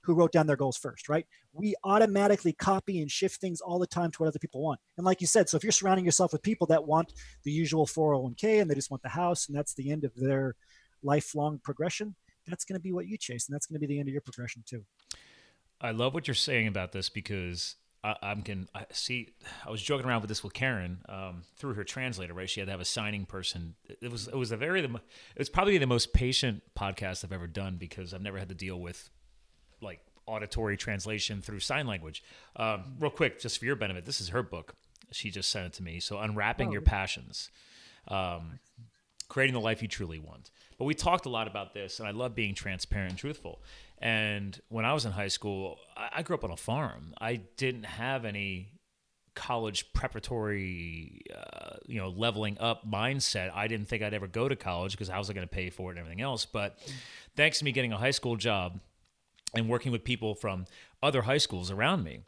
who 0.05 0.15
wrote 0.15 0.33
down 0.33 0.47
their 0.47 0.57
goals 0.57 0.77
first, 0.77 1.09
right? 1.09 1.27
We 1.53 1.75
automatically 1.85 2.53
copy 2.53 3.01
and 3.01 3.11
shift 3.11 3.41
things 3.41 3.61
all 3.61 3.79
the 3.79 3.87
time 3.87 4.11
to 4.13 4.19
what 4.19 4.29
other 4.29 4.39
people 4.39 4.63
want. 4.63 4.81
And 4.97 5.05
like 5.05 5.21
you 5.21 5.27
said, 5.27 5.49
so 5.49 5.57
if 5.57 5.63
you're 5.63 5.73
surrounding 5.73 6.05
yourself 6.05 6.33
with 6.33 6.43
people 6.43 6.67
that 6.69 6.85
want 6.85 7.13
the 7.45 7.53
usual 7.53 7.87
401k 7.87 8.61
and 8.61 8.71
they 8.71 8.75
just 8.75 8.91
want 8.91 9.03
the 9.03 9.09
house 9.09 9.49
and 9.49 9.57
that's 9.57 9.75
the 9.75 9.91
end 9.91 10.05
of 10.05 10.15
their 10.17 10.57
lifelong 11.03 11.61
progression, 11.63 12.17
that's 12.47 12.65
going 12.65 12.75
to 12.75 12.83
be 12.83 12.93
what 12.93 13.07
you 13.07 13.17
chase 13.17 13.49
and 13.49 13.55
that's 13.55 13.67
going 13.67 13.81
to 13.81 13.87
be 13.87 13.93
the 13.93 14.01
end 14.01 14.09
of 14.09 14.13
your 14.13 14.23
progression 14.23 14.65
too. 14.67 14.85
I 15.81 15.91
love 15.91 16.15
what 16.15 16.27
you're 16.27 16.35
saying 16.35 16.69
about 16.69 16.93
this 16.93 17.09
because 17.09 17.77
I, 18.05 18.17
am 18.23 18.43
can 18.43 18.69
I 18.75 18.87
see. 18.93 19.29
I 19.65 19.71
was 19.71 19.81
joking 19.81 20.07
around 20.07 20.23
with 20.23 20.29
this 20.29 20.43
with 20.43 20.53
Karen 20.53 20.99
um, 21.09 21.43
through 21.57 21.75
her 21.75 21.85
translator. 21.85 22.35
Right, 22.35 22.51
she 22.51 22.61
had 22.61 22.67
to 22.67 22.73
have 22.73 22.81
a 22.81 22.85
signing 22.85 23.27
person. 23.27 23.75
It 24.01 24.11
was 24.11 24.27
it 24.29 24.37
was 24.37 24.51
a 24.51 24.57
very 24.57 24.83
it 24.83 24.91
was 25.39 25.49
probably 25.49 25.79
the 25.79 25.87
most 25.87 26.13
patient 26.13 26.63
podcast 26.77 27.25
I've 27.25 27.33
ever 27.33 27.47
done 27.47 27.77
because 27.77 28.13
I've 28.13 28.23
never 28.23 28.39
had 28.39 28.49
to 28.49 28.55
deal 28.55 28.81
with 28.81 29.09
like 29.81 30.01
auditory 30.27 30.77
translation 30.77 31.43
through 31.43 31.61
sign 31.61 31.87
language. 31.87 32.25
Um, 32.57 32.97
real 32.99 33.11
quick, 33.11 33.41
just 33.41 33.59
for 33.59 33.67
your 33.67 33.77
benefit, 33.77 34.05
this 34.05 34.21
is 34.21 34.31
her 34.31 34.43
book. 34.43 34.75
She 35.13 35.31
just 35.31 35.51
sent 35.51 35.67
it 35.67 35.73
to 35.75 35.83
me. 35.83 36.01
So 36.01 36.19
unwrapping 36.19 36.71
oh. 36.71 36.73
your 36.73 36.81
passions, 36.81 37.51
um, 38.09 38.59
creating 39.33 39.55
the 39.55 39.61
life 39.61 39.81
you 39.81 39.89
truly 39.89 40.19
want. 40.19 40.51
But 40.77 40.85
we 40.85 40.93
talked 40.93 41.25
a 41.25 41.31
lot 41.31 41.47
about 41.47 41.73
this, 41.73 42.01
and 42.01 42.07
I 42.07 42.11
love 42.11 42.35
being 42.35 42.55
transparent 42.55 43.13
and 43.13 43.19
truthful. 43.19 43.63
And 43.97 44.61
when 44.69 44.85
I 44.85 44.93
was 44.93 45.07
in 45.07 45.13
high 45.13 45.29
school, 45.29 45.79
I 45.97 46.21
grew 46.21 46.37
up 46.37 46.45
on 46.45 46.51
a 46.51 46.57
farm. 46.57 47.15
I 47.19 47.37
didn't 47.57 47.85
have 47.85 48.27
any 48.27 48.73
college 49.35 49.91
preparatory, 49.95 51.23
uh, 51.35 51.77
you 51.87 51.99
know, 51.99 52.11
leveling 52.11 52.59
up 52.61 52.87
mindset. 52.87 53.51
I 53.55 53.69
didn't 53.69 53.89
think 53.89 54.03
I'd 54.03 54.13
ever 54.13 54.27
go 54.27 54.51
to 54.51 54.55
college 54.55 54.93
because 54.93 55.09
how 55.09 55.17
was 55.17 55.31
I 55.31 55.33
going 55.33 55.49
to 55.49 55.55
pay 55.55 55.71
for 55.71 55.89
it 55.89 55.93
and 55.93 56.01
everything 56.01 56.21
else? 56.21 56.45
But 56.45 56.79
thanks 57.35 57.59
to 57.61 57.65
me 57.65 57.73
getting 57.73 57.95
a 57.95 57.99
high 57.99 58.11
school 58.11 58.37
job 58.37 58.81
and 59.57 59.67
working 59.67 59.93
with 59.93 60.05
people 60.05 60.35
from 60.35 60.67
other 61.03 61.23
high 61.23 61.39
schools 61.39 61.71
around 61.71 62.05
me, 62.05 62.21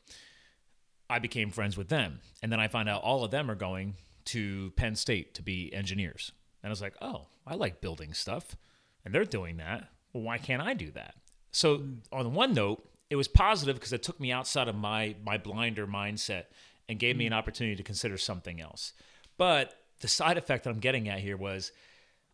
I 1.11 1.19
became 1.19 1.51
friends 1.51 1.77
with 1.77 1.91
them. 1.91 2.21
And 2.43 2.51
then 2.51 2.61
I 2.61 2.69
found 2.69 2.89
out 2.89 3.03
all 3.03 3.25
of 3.25 3.31
them 3.31 3.51
are 3.51 3.55
going 3.55 3.97
to 4.27 4.73
Penn 4.77 4.97
State 4.97 5.35
to 5.35 5.43
be 5.43 5.71
engineers. 5.75 6.33
And 6.65 6.71
I 6.71 6.73
was 6.73 6.81
like, 6.81 6.95
oh, 7.03 7.27
I 7.47 7.57
like 7.57 7.83
building 7.83 8.15
stuff. 8.15 8.57
And 9.05 9.15
they're 9.15 9.27
doing 9.27 9.59
that. 9.59 9.91
Well, 10.15 10.23
why 10.23 10.39
can't 10.39 10.63
I 10.63 10.73
do 10.73 10.91
that? 10.93 11.15
So 11.53 11.83
on 12.11 12.33
one 12.33 12.55
note, 12.55 12.89
it 13.11 13.17
was 13.17 13.29
positive 13.29 13.77
because 13.77 13.93
it 13.93 14.03
took 14.03 14.19
me 14.19 14.33
outside 14.33 14.67
of 14.67 14.75
my 14.75 15.15
my 15.23 15.37
blinder 15.37 15.87
mindset 15.87 16.45
and 16.89 16.99
gave 16.99 17.19
me 17.19 17.27
an 17.27 17.35
opportunity 17.35 17.77
to 17.77 17.83
consider 17.83 18.17
something 18.17 18.63
else. 18.63 18.95
But 19.37 19.75
the 20.01 20.09
side 20.09 20.39
effect 20.39 20.65
that 20.65 20.71
I'm 20.71 20.81
getting 20.81 21.07
at 21.07 21.21
here 21.21 21.37
was 21.37 21.71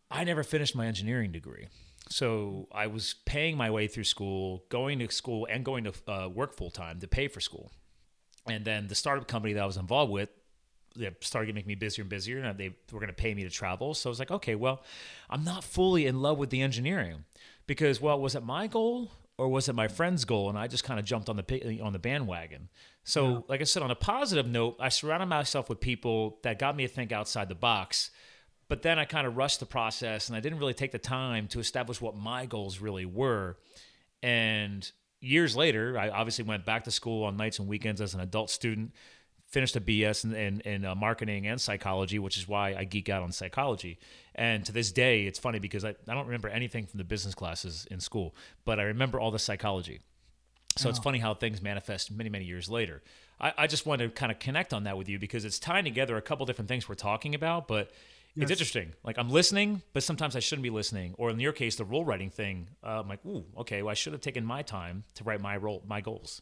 I 0.09 0.23
never 0.23 0.43
finished 0.43 0.77
my 0.77 0.87
engineering 0.87 1.33
degree. 1.33 1.67
So 2.09 2.69
I 2.71 2.87
was 2.87 3.15
paying 3.25 3.57
my 3.57 3.69
way 3.69 3.87
through 3.87 4.05
school, 4.05 4.63
going 4.69 4.99
to 4.99 5.11
school, 5.11 5.45
and 5.49 5.65
going 5.65 5.83
to 5.83 5.93
uh, 6.07 6.29
work 6.29 6.55
full 6.55 6.71
time 6.71 7.01
to 7.01 7.07
pay 7.07 7.27
for 7.27 7.41
school. 7.41 7.73
And 8.47 8.63
then 8.63 8.87
the 8.87 8.95
startup 8.95 9.27
company 9.27 9.53
that 9.53 9.63
I 9.63 9.65
was 9.65 9.77
involved 9.77 10.11
with 10.11 10.29
they 10.95 11.09
started 11.21 11.47
to 11.47 11.53
make 11.53 11.67
me 11.67 11.75
busier 11.75 12.03
and 12.03 12.09
busier, 12.09 12.39
and 12.39 12.57
they 12.57 12.75
were 12.91 12.99
going 12.99 13.07
to 13.07 13.13
pay 13.13 13.33
me 13.33 13.43
to 13.43 13.49
travel. 13.49 13.93
So 13.93 14.09
I 14.09 14.11
was 14.11 14.19
like, 14.19 14.31
okay, 14.31 14.55
well, 14.55 14.83
I'm 15.29 15.43
not 15.43 15.63
fully 15.63 16.05
in 16.05 16.21
love 16.21 16.37
with 16.37 16.49
the 16.49 16.61
engineering 16.61 17.25
because 17.71 18.01
well 18.01 18.19
was 18.19 18.35
it 18.35 18.43
my 18.43 18.67
goal 18.67 19.11
or 19.37 19.47
was 19.47 19.69
it 19.69 19.73
my 19.73 19.87
friend's 19.87 20.25
goal 20.25 20.49
and 20.49 20.57
i 20.57 20.67
just 20.67 20.83
kind 20.83 20.99
of 20.99 21.05
jumped 21.05 21.29
on 21.29 21.37
the 21.37 21.79
on 21.81 21.93
the 21.93 21.99
bandwagon 21.99 22.67
so 23.05 23.29
yeah. 23.29 23.39
like 23.47 23.61
i 23.61 23.63
said 23.63 23.81
on 23.81 23.91
a 23.91 23.95
positive 23.95 24.45
note 24.45 24.75
i 24.79 24.89
surrounded 24.89 25.27
myself 25.27 25.69
with 25.69 25.79
people 25.79 26.37
that 26.43 26.59
got 26.59 26.75
me 26.75 26.85
to 26.85 26.93
think 26.93 27.13
outside 27.13 27.47
the 27.47 27.55
box 27.55 28.11
but 28.67 28.81
then 28.81 28.99
i 28.99 29.05
kind 29.05 29.25
of 29.25 29.37
rushed 29.37 29.61
the 29.61 29.65
process 29.65 30.27
and 30.27 30.35
i 30.35 30.39
didn't 30.39 30.59
really 30.59 30.73
take 30.73 30.91
the 30.91 30.99
time 30.99 31.47
to 31.47 31.59
establish 31.59 32.01
what 32.01 32.15
my 32.15 32.45
goals 32.45 32.79
really 32.79 33.05
were 33.05 33.57
and 34.21 34.91
years 35.21 35.55
later 35.55 35.97
i 35.97 36.09
obviously 36.09 36.43
went 36.43 36.65
back 36.65 36.83
to 36.83 36.91
school 36.91 37.23
on 37.23 37.37
nights 37.37 37.57
and 37.57 37.69
weekends 37.69 38.01
as 38.01 38.13
an 38.13 38.19
adult 38.19 38.49
student 38.49 38.91
finished 39.51 39.75
a 39.75 39.81
BS 39.81 40.23
in, 40.23 40.33
in, 40.33 40.61
in 40.61 40.85
uh, 40.85 40.95
marketing 40.95 41.45
and 41.45 41.59
psychology, 41.59 42.19
which 42.19 42.37
is 42.37 42.47
why 42.47 42.73
I 42.73 42.85
geek 42.85 43.09
out 43.09 43.21
on 43.21 43.31
psychology. 43.31 43.99
And 44.33 44.65
to 44.65 44.71
this 44.71 44.91
day, 44.91 45.25
it's 45.25 45.39
funny 45.39 45.59
because 45.59 45.83
I, 45.83 45.89
I 45.89 46.13
don't 46.13 46.25
remember 46.25 46.47
anything 46.47 46.85
from 46.85 46.97
the 46.97 47.03
business 47.03 47.35
classes 47.35 47.85
in 47.91 47.99
school, 47.99 48.33
but 48.65 48.79
I 48.79 48.83
remember 48.83 49.19
all 49.19 49.31
the 49.31 49.39
psychology. 49.39 49.99
So 50.77 50.87
oh. 50.87 50.89
it's 50.89 50.99
funny 50.99 51.19
how 51.19 51.33
things 51.33 51.61
manifest 51.61 52.11
many, 52.11 52.29
many 52.29 52.45
years 52.45 52.69
later. 52.69 53.01
I, 53.41 53.53
I 53.57 53.67
just 53.67 53.85
wanted 53.85 54.05
to 54.07 54.11
kind 54.11 54.31
of 54.31 54.39
connect 54.39 54.73
on 54.73 54.85
that 54.85 54.97
with 54.97 55.09
you 55.09 55.19
because 55.19 55.43
it's 55.43 55.59
tying 55.59 55.83
together 55.83 56.15
a 56.15 56.21
couple 56.21 56.45
different 56.45 56.69
things 56.69 56.87
we're 56.87 56.95
talking 56.95 57.35
about, 57.35 57.67
but 57.67 57.91
yes. 58.35 58.43
it's 58.43 58.51
interesting. 58.51 58.93
Like 59.03 59.17
I'm 59.17 59.29
listening, 59.29 59.81
but 59.91 60.03
sometimes 60.03 60.37
I 60.37 60.39
shouldn't 60.39 60.63
be 60.63 60.69
listening. 60.69 61.13
Or 61.17 61.29
in 61.29 61.39
your 61.41 61.51
case, 61.51 61.75
the 61.75 61.83
role 61.83 62.05
writing 62.05 62.29
thing, 62.29 62.69
uh, 62.83 63.01
I'm 63.01 63.09
like, 63.09 63.25
ooh, 63.25 63.43
okay, 63.57 63.81
well, 63.81 63.91
I 63.91 63.95
should 63.95 64.13
have 64.13 64.21
taken 64.21 64.45
my 64.45 64.61
time 64.61 65.03
to 65.15 65.25
write 65.25 65.41
my 65.41 65.57
role, 65.57 65.83
my 65.85 65.99
goals. 65.99 66.41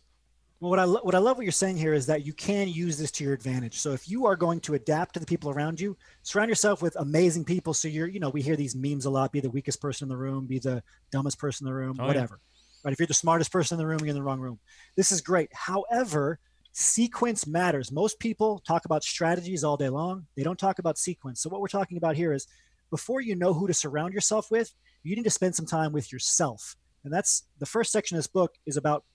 Well, 0.60 0.72
what 0.72 0.80
I 0.80 0.84
lo- 0.84 1.00
what 1.04 1.15
I 1.15 1.19
love 1.19 1.38
what 1.38 1.43
you're 1.43 1.54
saying 1.54 1.78
here 1.78 1.93
is 1.93 2.06
that 2.08 2.26
you 2.26 2.34
can 2.34 2.67
use 2.67 2.98
this 2.98 3.12
to 3.12 3.24
your 3.24 3.34
advantage. 3.34 3.80
So 3.80 3.93
if 3.93 4.10
you 4.10 4.26
are 4.26 4.36
going 4.36 4.60
to 4.62 4.74
adapt 4.74 5.13
to 5.13 5.19
the 5.22 5.26
people 5.26 5.50
around 5.50 5.80
you, 5.80 5.95
surround 6.24 6.50
yourself 6.50 6.82
with 6.82 6.98
amazing 6.98 7.45
people. 7.45 7.74
So 7.74 7.88
you're, 7.88 8.08
you 8.08 8.19
know, 8.19 8.30
we 8.30 8.41
hear 8.41 8.58
these 8.58 8.76
memes 8.76 9.06
a 9.06 9.10
lot: 9.10 9.32
be 9.32 9.39
the 9.39 9.50
weakest 9.50 9.80
person 9.80 10.06
in 10.06 10.10
the 10.10 10.17
room, 10.17 10.48
be 10.48 10.60
the 10.60 10.84
dumbest 11.12 11.39
person 11.39 11.65
in 11.65 11.72
the 11.72 11.78
room, 11.80 11.95
oh, 12.00 12.08
whatever. 12.08 12.41
Yeah. 12.41 12.86
Right? 12.86 12.93
If 12.93 13.00
you're 13.00 13.08
the 13.08 13.13
smartest 13.13 13.54
person 13.54 13.76
in 13.76 13.80
the 13.80 13.88
room, 13.88 14.00
you're 14.00 14.10
in 14.10 14.15
the 14.15 14.24
wrong 14.24 14.41
room. 14.41 14.60
This 14.98 15.13
is 15.13 15.22
great. 15.22 15.50
However, 15.54 16.39
sequence 16.74 17.48
matters. 17.48 17.89
Most 17.89 18.19
people 18.19 18.62
talk 18.67 18.84
about 18.84 19.04
strategies 19.04 19.63
all 19.63 19.78
day 19.78 19.89
long. 19.89 20.28
They 20.36 20.43
don't 20.43 20.60
talk 20.60 20.80
about 20.80 20.98
sequence. 20.98 21.41
So 21.41 21.50
what 21.50 21.62
we're 21.62 21.67
talking 21.67 21.98
about 21.98 22.17
here 22.17 22.34
is 22.34 22.48
before 22.89 23.22
you 23.22 23.36
know 23.36 23.54
who 23.54 23.67
to 23.67 23.74
surround 23.74 24.13
yourself 24.13 24.52
with, 24.52 24.74
you 25.04 25.15
need 25.15 25.24
to 25.24 25.30
spend 25.30 25.56
some 25.56 25.65
time 25.65 25.93
with 25.93 26.12
yourself. 26.12 26.76
And 27.06 27.13
that's 27.13 27.43
the 27.60 27.65
first 27.65 27.93
section 27.93 28.17
of 28.17 28.19
this 28.19 28.28
book 28.28 28.56
is 28.65 28.76
about 28.76 29.06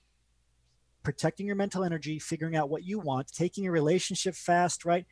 protecting 1.04 1.46
your 1.46 1.54
mental 1.54 1.84
energy, 1.84 2.18
figuring 2.18 2.56
out 2.56 2.68
what 2.68 2.82
you 2.82 2.98
want, 2.98 3.30
taking 3.30 3.62
your 3.62 3.72
relationship 3.72 4.34
fast, 4.34 4.84
right? 4.84 5.06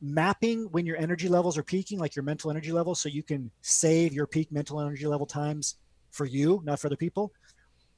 Mapping 0.00 0.64
when 0.72 0.86
your 0.86 0.96
energy 0.96 1.28
levels 1.28 1.56
are 1.56 1.62
peaking, 1.62 1.98
like 1.98 2.16
your 2.16 2.24
mental 2.24 2.50
energy 2.50 2.72
level, 2.72 2.94
so 2.94 3.08
you 3.08 3.22
can 3.22 3.50
save 3.60 4.12
your 4.12 4.26
peak 4.26 4.50
mental 4.50 4.80
energy 4.80 5.06
level 5.06 5.26
times 5.26 5.76
for 6.10 6.24
you, 6.24 6.62
not 6.64 6.80
for 6.80 6.88
other 6.88 6.96
people. 6.96 7.32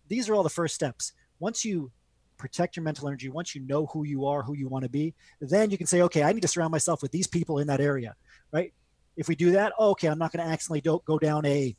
These 0.08 0.28
are 0.28 0.34
all 0.34 0.42
the 0.42 0.50
first 0.50 0.74
steps. 0.74 1.12
Once 1.38 1.64
you 1.64 1.90
protect 2.36 2.76
your 2.76 2.82
mental 2.82 3.06
energy, 3.06 3.28
once 3.28 3.54
you 3.54 3.62
know 3.62 3.86
who 3.86 4.04
you 4.04 4.26
are, 4.26 4.42
who 4.42 4.54
you 4.54 4.68
want 4.68 4.82
to 4.82 4.90
be, 4.90 5.14
then 5.40 5.70
you 5.70 5.78
can 5.78 5.86
say, 5.86 6.02
okay, 6.02 6.24
I 6.24 6.32
need 6.32 6.42
to 6.42 6.48
surround 6.48 6.72
myself 6.72 7.00
with 7.00 7.12
these 7.12 7.28
people 7.28 7.58
in 7.58 7.68
that 7.68 7.80
area, 7.80 8.14
right? 8.52 8.74
If 9.16 9.28
we 9.28 9.36
do 9.36 9.52
that, 9.52 9.72
oh, 9.78 9.90
okay, 9.90 10.08
I'm 10.08 10.18
not 10.18 10.32
going 10.32 10.44
to 10.44 10.52
accidentally 10.52 10.80
go 10.80 11.18
down 11.18 11.46
a 11.46 11.76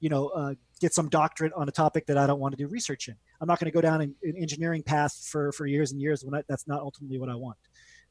you 0.00 0.08
know, 0.08 0.28
uh, 0.28 0.54
get 0.80 0.94
some 0.94 1.08
doctorate 1.08 1.52
on 1.52 1.68
a 1.68 1.72
topic 1.72 2.06
that 2.06 2.16
I 2.16 2.26
don't 2.26 2.40
want 2.40 2.52
to 2.52 2.56
do 2.56 2.66
research 2.66 3.08
in. 3.08 3.14
I'm 3.40 3.46
not 3.46 3.60
going 3.60 3.70
to 3.70 3.74
go 3.74 3.82
down 3.82 4.00
an, 4.00 4.14
an, 4.22 4.34
engineering 4.36 4.82
path 4.82 5.26
for, 5.30 5.52
for 5.52 5.66
years 5.66 5.92
and 5.92 6.00
years 6.00 6.24
when 6.24 6.34
I, 6.34 6.42
that's 6.48 6.66
not 6.66 6.80
ultimately 6.80 7.18
what 7.18 7.28
I 7.28 7.34
want. 7.34 7.58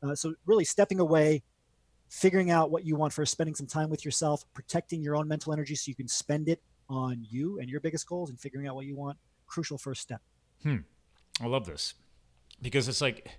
Uh, 0.02 0.16
so 0.16 0.34
really 0.46 0.64
stepping 0.64 1.00
away, 1.00 1.44
figuring 2.10 2.52
out 2.52 2.70
what 2.72 2.86
you 2.86 2.96
want 2.96 3.12
for 3.12 3.26
spending 3.26 3.56
some 3.56 3.68
time 3.68 3.90
with 3.90 4.06
yourself, 4.06 4.46
protecting 4.54 5.02
your 5.02 5.16
own 5.16 5.28
mental 5.28 5.52
energy 5.52 5.76
so 5.76 5.90
you 5.90 5.96
can 5.96 6.08
spend 6.08 6.48
it 6.48 6.62
on 6.90 7.26
you 7.28 7.60
and 7.60 7.70
your 7.70 7.80
biggest 7.80 8.08
goals 8.08 8.30
and 8.30 8.40
figuring 8.40 8.68
out 8.68 8.76
what 8.76 8.86
you 8.86 8.96
want. 8.96 9.18
Crucial 9.48 9.78
first 9.78 10.02
step. 10.02 10.22
Hmm. 10.64 10.78
I 11.42 11.48
love 11.48 11.66
this 11.66 11.96
because 12.62 12.88
it's 12.88 13.02
like, 13.02 13.30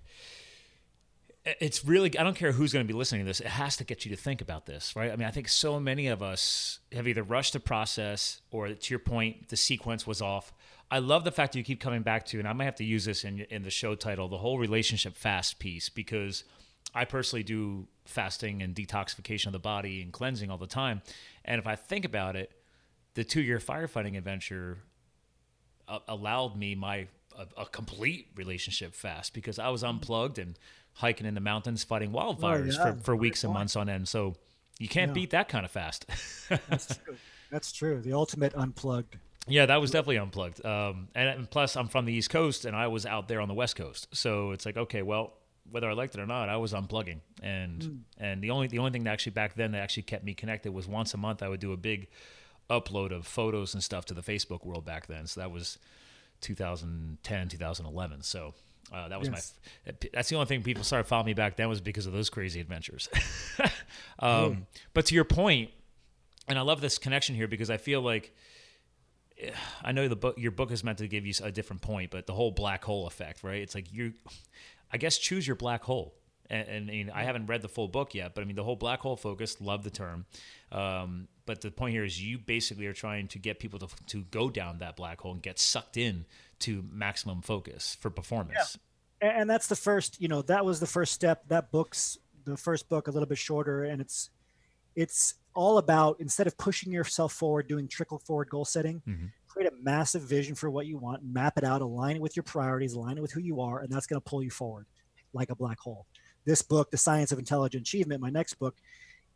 it's 1.61 1.85
really 1.85 2.17
i 2.19 2.23
don't 2.23 2.37
care 2.37 2.53
who's 2.53 2.73
going 2.73 2.87
to 2.87 2.93
be 2.93 2.97
listening 2.97 3.23
to 3.23 3.27
this 3.27 3.41
it 3.41 3.47
has 3.47 3.77
to 3.77 3.85
get 3.85 4.05
you 4.05 4.11
to 4.11 4.17
think 4.17 4.41
about 4.41 4.67
this 4.67 4.95
right? 4.95 5.11
I 5.11 5.17
mean 5.17 5.27
i 5.27 5.31
think 5.31 5.49
so 5.49 5.81
many 5.81 6.07
of 6.09 6.23
us 6.23 6.81
have 6.93 7.09
either 7.09 7.23
rushed 7.23 7.53
the 7.53 7.61
process 7.61 8.41
or 8.51 8.69
to 8.69 8.91
your 8.93 8.99
point 8.99 9.49
the 9.49 9.57
sequence 9.57 10.07
was 10.07 10.21
off. 10.21 10.53
I 10.93 10.99
love 10.99 11.23
the 11.23 11.31
fact 11.31 11.53
that 11.53 11.59
you 11.59 11.65
keep 11.65 11.81
coming 11.81 12.03
back 12.03 12.27
to 12.27 12.39
and 12.39 12.49
i 12.49 12.53
might 12.53 12.65
have 12.65 12.77
to 12.77 12.85
use 12.85 13.05
this 13.05 13.25
in, 13.25 13.41
in 13.51 13.63
the 13.63 13.71
show 13.71 13.95
title 13.95 14.29
the 14.29 14.39
whole 14.39 14.59
relationship 14.59 15.17
fast 15.17 15.59
piece 15.59 15.89
because 15.89 16.45
i 16.95 17.05
personally 17.05 17.43
do 17.43 17.87
fasting 18.05 18.63
and 18.63 18.75
detoxification 18.75 19.47
of 19.47 19.53
the 19.53 19.59
body 19.59 20.03
and 20.03 20.13
cleansing 20.13 20.51
all 20.51 20.59
the 20.59 20.67
time. 20.67 21.03
And 21.45 21.59
if 21.59 21.67
i 21.67 21.77
think 21.77 22.05
about 22.05 22.37
it 22.37 22.53
the 23.15 23.25
two 23.25 23.43
year 23.43 23.59
firefighting 23.59 24.17
adventure 24.17 24.79
uh, 25.89 25.99
allowed 26.09 26.57
me 26.57 26.75
my 26.75 27.07
a, 27.39 27.63
a 27.63 27.67
complete 27.67 28.29
relationship 28.35 28.95
fast 28.95 29.33
because 29.35 29.59
i 29.59 29.69
was 29.69 29.85
unplugged 29.85 30.39
and 30.39 30.59
hiking 30.95 31.27
in 31.27 31.35
the 31.35 31.41
mountains, 31.41 31.85
fighting 31.85 32.13
wildfires 32.13 32.77
oh, 32.79 32.85
yeah. 32.85 32.93
for, 32.95 33.01
for 33.01 33.17
weeks 33.17 33.45
and 33.45 33.53
months 33.53 33.77
on 33.77 33.89
end. 33.89 34.09
So 34.09 34.35
you 34.79 34.89
can't 34.89 35.11
yeah. 35.11 35.15
beat 35.15 35.31
that 35.31 35.49
kind 35.49 35.65
of 35.65 35.71
fast. 35.71 36.07
That's 36.69 36.97
true. 36.97 37.17
That's 37.51 37.73
true. 37.73 38.01
The 38.01 38.13
ultimate 38.13 38.55
unplugged. 38.55 39.17
Yeah, 39.49 39.67
that 39.67 39.81
was 39.81 39.91
definitely 39.91 40.19
unplugged. 40.19 40.65
Um, 40.65 41.09
and, 41.15 41.29
and, 41.29 41.51
plus, 41.51 41.77
I'm 41.77 41.89
from 41.89 42.05
the 42.05 42.13
East 42.13 42.31
Coast, 42.31 42.65
and 42.65 42.77
I 42.77 42.87
was 42.87 43.07
out 43.07 43.27
there 43.27 43.41
on 43.41 43.49
the 43.49 43.55
West 43.55 43.75
Coast. 43.75 44.09
So 44.13 44.53
it's 44.53 44.65
like, 44.65 44.77
okay, 44.77 45.03
well, 45.03 45.33
whether 45.71 45.89
I 45.89 45.95
liked 45.95 46.15
it 46.15 46.21
or 46.21 46.27
not, 46.27 46.49
I 46.49 46.57
was 46.57 46.73
unplugging. 46.73 47.21
And 47.43 47.83
mm. 47.83 47.99
and 48.19 48.43
the 48.43 48.51
only 48.51 48.69
the 48.69 48.79
only 48.79 48.91
thing 48.91 49.05
that 49.05 49.13
actually 49.13 49.33
back 49.33 49.55
then 49.55 49.73
that 49.73 49.79
actually 49.79 50.05
kept 50.05 50.25
me 50.25 50.35
connected 50.35 50.73
was 50.73 50.87
once 50.87 51.15
a 51.15 51.17
month 51.17 51.43
I 51.43 51.49
would 51.49 51.61
do 51.61 51.73
a 51.73 51.77
big 51.77 52.09
upload 52.69 53.13
of 53.13 53.27
photos 53.27 53.75
and 53.75 53.83
stuff 53.83 54.05
to 54.07 54.15
the 54.15 54.23
Facebook 54.23 54.65
world 54.65 54.85
back 54.85 55.07
then. 55.07 55.27
So 55.27 55.41
that 55.41 55.51
was 55.51 55.79
2010, 56.41 57.49
2011. 57.49 58.23
So 58.23 58.55
uh, 58.93 59.09
that 59.09 59.19
was 59.19 59.29
yes. 59.29 59.55
my. 59.87 59.93
That's 60.13 60.29
the 60.29 60.37
only 60.37 60.47
thing 60.47 60.63
people 60.63 60.85
started 60.85 61.05
following 61.05 61.27
me 61.27 61.35
back 61.35 61.57
then 61.57 61.69
was 61.69 61.81
because 61.81 62.07
of 62.07 62.13
those 62.13 62.31
crazy 62.31 62.61
adventures. 62.61 63.09
um, 64.19 64.67
But 64.95 65.07
to 65.07 65.15
your 65.15 65.25
point, 65.25 65.71
and 66.49 66.59
I 66.59 66.63
love 66.63 66.81
this 66.81 66.99
connection 66.99 67.35
here 67.35 67.47
because 67.47 67.71
I 67.71 67.77
feel 67.77 68.03
like 68.03 68.35
eh, 69.39 69.51
I 69.83 69.93
know 69.93 70.09
the 70.09 70.17
book. 70.17 70.37
Your 70.39 70.51
book 70.51 70.73
is 70.73 70.83
meant 70.83 70.99
to 70.99 71.09
give 71.09 71.25
you 71.25 71.35
a 71.43 71.53
different 71.53 71.83
point, 71.83 72.11
but 72.11 72.27
the 72.27 72.35
whole 72.35 72.51
black 72.51 72.85
hole 72.85 73.07
effect, 73.07 73.45
right? 73.45 73.63
It's 73.63 73.75
like 73.75 73.93
you, 73.93 74.13
I 74.93 74.99
guess, 74.99 75.19
choose 75.19 75.47
your 75.47 75.57
black 75.57 75.85
hole. 75.85 76.15
And, 76.49 76.69
and, 76.69 76.91
I, 76.91 76.93
mean, 76.93 77.11
I 77.15 77.23
haven't 77.23 77.47
read 77.47 77.63
the 77.63 77.69
full 77.69 77.87
book 77.87 78.13
yet, 78.13 78.35
but 78.35 78.43
I 78.43 78.45
mean, 78.45 78.57
the 78.57 78.65
whole 78.65 78.75
black 78.75 78.99
hole 78.99 79.17
focus, 79.17 79.61
love 79.61 79.85
the 79.85 79.91
term. 79.91 80.27
Um, 80.73 81.29
but 81.51 81.63
the 81.63 81.71
point 81.73 81.93
here 81.93 82.05
is 82.05 82.23
you 82.23 82.39
basically 82.39 82.87
are 82.87 82.93
trying 82.93 83.27
to 83.27 83.37
get 83.37 83.59
people 83.59 83.81
to, 83.81 83.89
to 84.07 84.23
go 84.31 84.51
down 84.51 84.79
that 84.79 84.95
black 84.95 85.21
hole 85.21 85.33
and 85.33 85.43
get 85.43 85.59
sucked 85.59 85.97
in 85.97 86.25
to 86.61 86.85
maximum 86.93 87.43
focus 87.43 87.97
for 88.01 88.09
performance. 88.09 88.79
Yeah. 89.21 89.31
And 89.41 89.51
that's 89.51 89.67
the 89.67 89.75
first, 89.75 90.21
you 90.21 90.29
know, 90.29 90.43
that 90.43 90.65
was 90.65 90.79
the 90.79 90.87
first 90.87 91.13
step. 91.13 91.43
That 91.49 91.73
book's 91.73 92.17
the 92.45 92.57
first 92.57 92.89
book, 92.89 93.09
a 93.09 93.11
little 93.11 93.27
bit 93.27 93.37
shorter, 93.37 93.83
and 93.83 94.01
it's 94.01 94.31
it's 94.95 95.35
all 95.53 95.79
about 95.79 96.21
instead 96.21 96.47
of 96.47 96.57
pushing 96.57 96.93
yourself 96.93 97.33
forward, 97.33 97.67
doing 97.67 97.89
trickle 97.89 98.21
forward 98.21 98.49
goal 98.49 98.65
setting, 98.65 99.03
mm-hmm. 99.05 99.27
create 99.49 99.73
a 99.73 99.75
massive 99.83 100.23
vision 100.23 100.55
for 100.55 100.71
what 100.71 100.87
you 100.87 100.99
want, 100.99 101.25
map 101.25 101.59
it 101.59 101.65
out, 101.65 101.83
align 101.83 102.15
it 102.15 102.23
with 102.23 102.37
your 102.37 102.45
priorities, 102.45 102.93
align 102.93 103.19
it 103.19 103.23
with 103.23 103.33
who 103.33 103.41
you 103.41 103.61
are, 103.61 103.81
and 103.81 103.91
that's 103.91 104.07
going 104.07 104.21
to 104.21 104.25
pull 104.25 104.41
you 104.41 104.51
forward 104.51 104.87
like 105.33 105.51
a 105.51 105.57
black 105.57 105.81
hole. 105.81 106.07
This 106.45 106.63
book, 106.63 106.93
The 106.93 106.97
Science 106.97 107.33
of 107.33 107.41
Intelligent 107.41 107.83
Achievement, 107.83 108.21
my 108.21 108.31
next 108.31 108.55
book, 108.55 108.77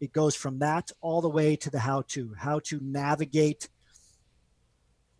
it 0.04 0.12
goes 0.12 0.34
from 0.34 0.58
that 0.60 0.90
all 1.00 1.20
the 1.20 1.28
way 1.28 1.56
to 1.56 1.70
the 1.70 1.78
how 1.78 2.02
to, 2.08 2.34
how 2.38 2.60
to 2.60 2.78
navigate 2.82 3.68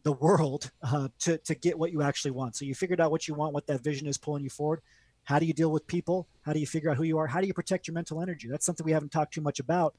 the 0.03 0.13
world 0.13 0.71
uh, 0.83 1.09
to, 1.21 1.39
to 1.39 1.55
get 1.55 1.79
what 1.79 1.91
you 1.91 2.03
actually 2.03 2.31
want. 2.31 2.55
So 2.57 2.65
you 2.65 2.75
figured 2.75 3.01
out 3.01 3.11
what 3.11 3.27
you 3.27 3.35
want, 3.35 3.55
what 3.55 3.67
that 3.67 3.83
vision 3.83 4.07
is 4.07 4.19
pulling 4.19 4.45
you 4.45 4.51
forward. 4.51 4.81
How 5.25 5.39
do 5.39 5.47
you 5.47 5.55
deal 5.55 5.71
with 5.71 5.87
people? 5.87 6.29
How 6.43 6.53
do 6.53 6.61
you 6.61 6.67
figure 6.67 6.91
out 6.91 6.99
who 6.99 7.05
you 7.05 7.19
are? 7.19 7.27
How 7.27 7.41
do 7.41 7.47
you 7.47 7.55
protect 7.55 7.89
your 7.89 7.95
mental 7.95 8.21
energy? 8.21 8.47
That's 8.47 8.67
something 8.67 8.85
we 8.85 8.93
haven't 8.93 9.11
talked 9.11 9.33
too 9.33 9.41
much 9.41 9.59
about. 9.59 9.95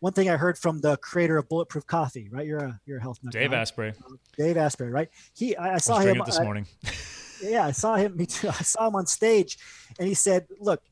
One 0.00 0.12
thing 0.12 0.28
I 0.28 0.36
heard 0.36 0.58
from 0.58 0.82
the 0.82 0.98
creator 0.98 1.38
of 1.38 1.48
Bulletproof 1.48 1.86
Coffee, 1.86 2.28
right? 2.30 2.46
You're 2.46 2.58
a 2.58 2.80
you're 2.84 2.98
a 2.98 3.00
health 3.00 3.18
nut. 3.22 3.32
Dave 3.32 3.52
guy. 3.52 3.60
Asprey. 3.62 3.88
Uh, 3.90 4.16
Dave 4.36 4.58
Asprey, 4.58 4.90
right? 4.90 5.08
He 5.34 5.56
I, 5.56 5.76
I 5.76 5.78
saw 5.78 5.96
I 5.96 6.04
him 6.04 6.20
this 6.26 6.38
morning. 6.38 6.66
yeah, 7.42 7.64
I 7.64 7.70
saw 7.70 7.94
him. 7.94 8.14
Me 8.14 8.26
too. 8.26 8.48
I 8.60 8.62
saw 8.62 8.88
him 8.88 8.96
on 8.96 9.06
stage, 9.06 9.56
and 9.98 10.06
he 10.06 10.12
said, 10.12 10.46
"Look, 10.60 10.82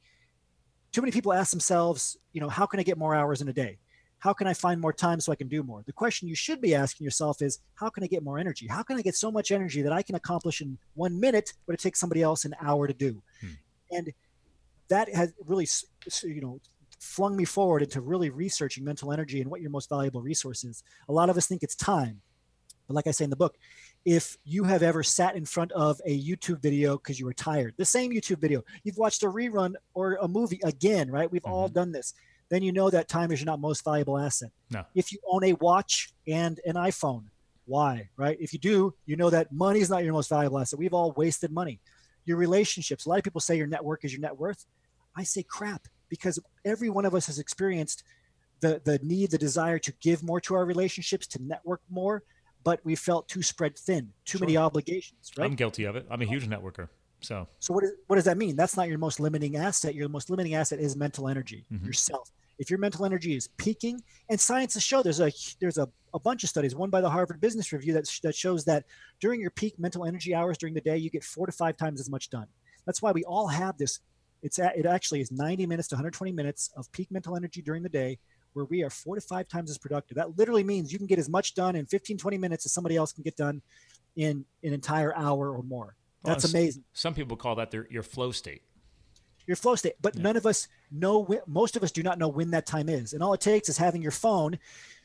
too 0.95 1.03
many 1.03 1.13
people 1.13 1.33
ask 1.33 1.51
themselves, 1.51 2.17
you 2.33 2.41
know, 2.41 2.49
how 2.49 2.65
can 2.65 2.81
I 2.81 2.83
get 2.83 2.97
more 2.97 3.15
hours 3.15 3.43
in 3.43 3.49
a 3.49 3.53
day? 3.53 3.79
how 4.25 4.33
can 4.33 4.47
I 4.47 4.55
find 4.55 4.81
more 4.81 4.95
time 4.95 5.21
so 5.21 5.33
I 5.33 5.35
can 5.35 5.49
do 5.49 5.63
more? 5.63 5.83
The 5.85 5.93
question 5.93 6.29
you 6.29 6.35
should 6.35 6.63
be 6.63 6.75
asking 6.75 7.05
yourself 7.05 7.43
is, 7.43 7.59
how 7.75 7.91
can 7.91 8.03
I 8.03 8.07
get 8.07 8.23
more 8.23 8.39
energy? 8.39 8.67
How 8.67 8.83
can 8.83 8.97
I 8.97 9.03
get 9.03 9.15
so 9.15 9.31
much 9.31 9.53
energy 9.53 9.83
that 9.83 9.93
I 9.93 10.01
can 10.01 10.15
accomplish 10.15 10.63
in 10.63 10.79
one 10.95 11.21
minute 11.21 11.53
what 11.67 11.75
it 11.75 11.81
takes 11.81 12.01
somebody 12.01 12.23
else 12.23 12.47
an 12.47 12.55
hour 12.59 12.87
to 12.87 12.95
do? 12.95 13.23
Hmm. 13.43 13.49
And 13.91 14.13
that 14.89 15.15
has 15.15 15.35
really, 15.45 15.69
you 16.23 16.41
know, 16.41 16.59
flung 16.99 17.37
me 17.37 17.45
forward 17.45 17.83
into 17.83 18.01
really 18.01 18.31
researching 18.31 18.83
mental 18.83 19.13
energy 19.13 19.43
and 19.43 19.51
what 19.51 19.61
your 19.61 19.69
most 19.69 19.91
valuable 19.91 20.23
resource 20.23 20.65
is. 20.65 20.83
A 21.11 21.13
lot 21.13 21.29
of 21.29 21.37
us 21.37 21.47
think 21.47 21.63
it's 21.63 21.77
time. 21.77 22.23
But 22.87 22.95
like 22.95 23.07
I 23.07 23.11
say 23.11 23.25
in 23.25 23.31
the 23.31 23.37
book, 23.37 23.57
if 24.05 24.37
you 24.45 24.65
have 24.65 24.83
ever 24.83 25.03
sat 25.03 25.37
in 25.37 25.45
front 25.45 25.73
of 25.73 26.01
a 26.05 26.23
YouTube 26.23 26.61
video 26.61 26.97
because 26.97 27.19
you 27.19 27.27
were 27.27 27.33
tired, 27.33 27.75
the 27.77 27.85
same 27.85 28.13
YouTube 28.13 28.39
video, 28.39 28.63
you've 28.83 28.99
watched 28.99 29.23
a 29.23 29.27
rerun 29.27 29.75
or 29.95 30.19
a 30.21 30.29
movie 30.29 30.61
again, 30.65 31.11
right? 31.11 31.31
We've 31.31 31.43
mm-hmm. 31.43 31.53
all 31.53 31.69
done 31.69 31.93
this 31.93 32.15
then 32.51 32.63
you 32.63 32.73
know 32.73 32.91
that 32.91 33.09
time 33.09 33.31
is 33.33 33.41
your 33.41 33.47
not 33.47 33.61
most 33.61 33.85
valuable 33.85 34.19
asset. 34.19 34.51
No. 34.71 34.85
If 34.95 35.13
you 35.13 35.19
own 35.29 35.45
a 35.45 35.55
watch 35.55 36.13
and 36.27 36.61
an 36.67 36.75
iPhone, 36.75 37.25
why, 37.67 38.09
right? 38.17 38.37
If 38.41 38.53
you 38.53 38.59
do, 38.59 38.95
you 39.07 39.17
know 39.17 39.31
that 39.31 39.51
money 39.51 39.81
is 39.81 39.91
not 39.91 40.05
your 40.05 40.13
most 40.13 40.29
valuable 40.29 40.59
asset. 40.59 40.79
We've 40.79 40.93
all 40.93 41.13
wasted 41.13 41.51
money. 41.51 41.81
Your 42.27 42.37
relationships, 42.37 43.07
a 43.07 43.09
lot 43.09 43.19
of 43.19 43.25
people 43.25 43.41
say 43.41 43.57
your 43.57 43.67
network 43.67 44.05
is 44.05 44.13
your 44.13 44.21
net 44.21 44.37
worth. 44.37 44.67
I 45.17 45.25
say 45.25 45.43
crap 45.43 45.89
because 46.09 46.39
every 46.65 46.91
one 46.91 47.05
of 47.05 47.15
us 47.15 47.27
has 47.27 47.39
experienced 47.39 48.05
the 48.61 48.81
the 48.85 48.99
need, 49.03 49.31
the 49.31 49.39
desire 49.39 49.79
to 49.81 49.93
give 50.01 50.23
more 50.23 50.41
to 50.43 50.55
our 50.55 50.65
relationships, 50.65 51.27
to 51.29 51.43
network 51.43 51.81
more, 51.91 52.23
but 52.65 52.81
we 52.85 52.97
felt 52.97 53.29
too 53.29 53.43
spread 53.43 53.79
thin, 53.79 54.11
too 54.25 54.39
sure. 54.39 54.47
many 54.47 54.57
obligations, 54.57 55.31
right? 55.37 55.45
I'm 55.45 55.55
guilty 55.55 55.85
of 55.85 55.97
it. 55.97 56.07
I'm 56.11 56.23
a 56.23 56.25
huge 56.25 56.49
networker. 56.49 56.89
So, 57.21 57.47
so 57.59 57.73
what, 57.73 57.85
is, 57.85 57.93
what 58.07 58.17
does 58.17 58.25
that 58.25 58.37
mean? 58.37 58.57
That's 58.57 58.77
not 58.77 58.89
your 58.89 58.99
most 58.99 59.21
limiting 59.21 59.57
asset. 59.57 59.95
Your 59.95 60.09
most 60.09 60.31
limiting 60.31 60.55
asset 60.55 60.79
is 60.79 60.97
mental 60.97 61.29
energy, 61.29 61.65
mm-hmm. 61.73 61.87
yourself. 61.87 62.31
If 62.59 62.71
your 62.71 62.79
mental 62.79 63.05
energy 63.05 63.35
is 63.35 63.49
peaking, 63.57 64.01
and 64.29 64.39
science 64.39 64.75
has 64.75 64.83
shown 64.83 65.03
there's 65.03 65.21
a 65.21 65.33
there's 65.61 65.79
a, 65.79 65.89
a 66.13 66.21
bunch 66.21 66.45
of 66.45 66.51
studies, 66.51 66.75
one 66.77 66.91
by 66.91 67.01
the 67.01 67.11
Harvard 67.11 67.41
Business 67.41 67.73
Review 67.73 67.93
that 67.95 68.09
that 68.23 68.35
shows 68.35 68.65
that 68.67 68.85
during 69.21 69.41
your 69.41 69.51
peak 69.51 69.79
mental 69.79 70.05
energy 70.05 70.35
hours 70.35 70.57
during 70.57 70.75
the 70.75 70.81
day, 70.81 70.97
you 70.97 71.11
get 71.11 71.25
four 71.25 71.47
to 71.47 71.53
five 71.53 71.77
times 71.77 71.99
as 71.99 72.09
much 72.09 72.31
done. 72.31 72.47
That's 72.87 73.03
why 73.03 73.11
we 73.11 73.25
all 73.25 73.49
have 73.49 73.77
this. 73.77 74.01
It's 74.43 74.59
at, 74.59 74.77
it 74.77 74.87
actually 74.87 75.21
is 75.23 75.33
90 75.33 75.67
minutes 75.67 75.89
to 75.89 75.95
120 75.95 76.31
minutes 76.31 76.71
of 76.77 76.93
peak 76.93 77.11
mental 77.11 77.35
energy 77.35 77.63
during 77.63 77.83
the 77.83 77.89
day 77.89 78.19
where 78.55 78.65
we 78.65 78.83
are 78.83 78.91
four 78.91 79.15
to 79.17 79.21
five 79.21 79.49
times 79.49 79.71
as 79.71 79.79
productive. 79.79 80.17
That 80.17 80.39
literally 80.39 80.65
means 80.65 80.93
you 80.93 80.99
can 80.99 81.07
get 81.07 81.19
as 81.19 81.29
much 81.29 81.55
done 81.55 81.77
in 81.77 81.87
15, 81.87 82.17
20 82.17 82.39
minutes 82.39 82.65
as 82.65 82.73
somebody 82.73 82.97
else 82.97 83.13
can 83.13 83.23
get 83.23 83.37
done 83.37 83.61
in 84.17 84.45
an 84.63 84.73
entire 84.73 85.15
hour 85.15 85.51
or 85.51 85.63
more. 85.63 85.97
That's 86.25 86.45
well, 86.45 86.63
amazing. 86.63 86.85
Some 86.93 87.15
people 87.15 87.37
call 87.37 87.57
that 87.57 87.71
their 87.71 87.87
your 87.91 88.03
flow 88.03 88.33
state. 88.33 88.63
Your 89.47 89.57
flow 89.57 89.75
state, 89.75 89.95
but 90.01 90.17
yeah. 90.17 90.23
none 90.23 90.37
of 90.39 90.47
us 90.47 90.69
know. 90.91 91.29
Most 91.47 91.77
of 91.77 91.83
us 91.83 91.93
do 91.93 92.03
not 92.03 92.19
know 92.19 92.29
when 92.29 92.51
that 92.53 92.65
time 92.65 92.89
is, 92.89 93.13
and 93.13 93.23
all 93.23 93.35
it 93.35 93.43
takes 93.43 93.69
is 93.69 93.77
having 93.77 94.01
your 94.01 94.11
phone 94.11 94.59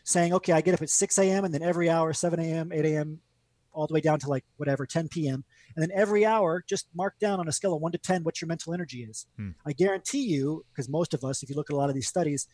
saying, 0.06 0.34
"Okay, 0.34 0.54
I 0.54 0.62
get 0.62 0.74
up 0.74 0.82
at 0.82 0.90
6 0.90 1.18
a.m. 1.18 1.44
and 1.44 1.54
then 1.54 1.62
every 1.62 1.90
hour, 1.90 2.14
7 2.14 2.40
a.m., 2.40 2.72
8 2.72 2.86
a.m., 2.86 3.20
all 3.74 3.88
the 3.88 3.94
way 3.94 4.02
down 4.02 4.20
to 4.20 4.30
like 4.30 4.46
whatever 4.58 4.86
10 4.86 5.10
p.m. 5.10 5.44
And 5.76 5.84
then 5.84 5.92
every 5.94 6.26
hour, 6.26 6.64
just 6.68 6.88
mark 6.96 7.20
down 7.20 7.40
on 7.40 7.48
a 7.48 7.52
scale 7.52 7.74
of 7.74 7.82
one 7.82 7.92
to 7.92 7.98
10 7.98 8.24
what 8.24 8.42
your 8.42 8.48
mental 8.48 8.74
energy 8.74 9.04
is. 9.04 9.26
Hmm. 9.38 9.52
I 9.66 9.74
guarantee 9.74 10.24
you, 10.24 10.66
because 10.72 10.90
most 10.90 11.14
of 11.14 11.24
us, 11.24 11.44
if 11.44 11.50
you 11.50 11.56
look 11.56 11.70
at 11.70 11.74
a 11.74 11.78
lot 11.78 11.90
of 11.90 11.96
these 11.96 12.08
studies, 12.08 12.48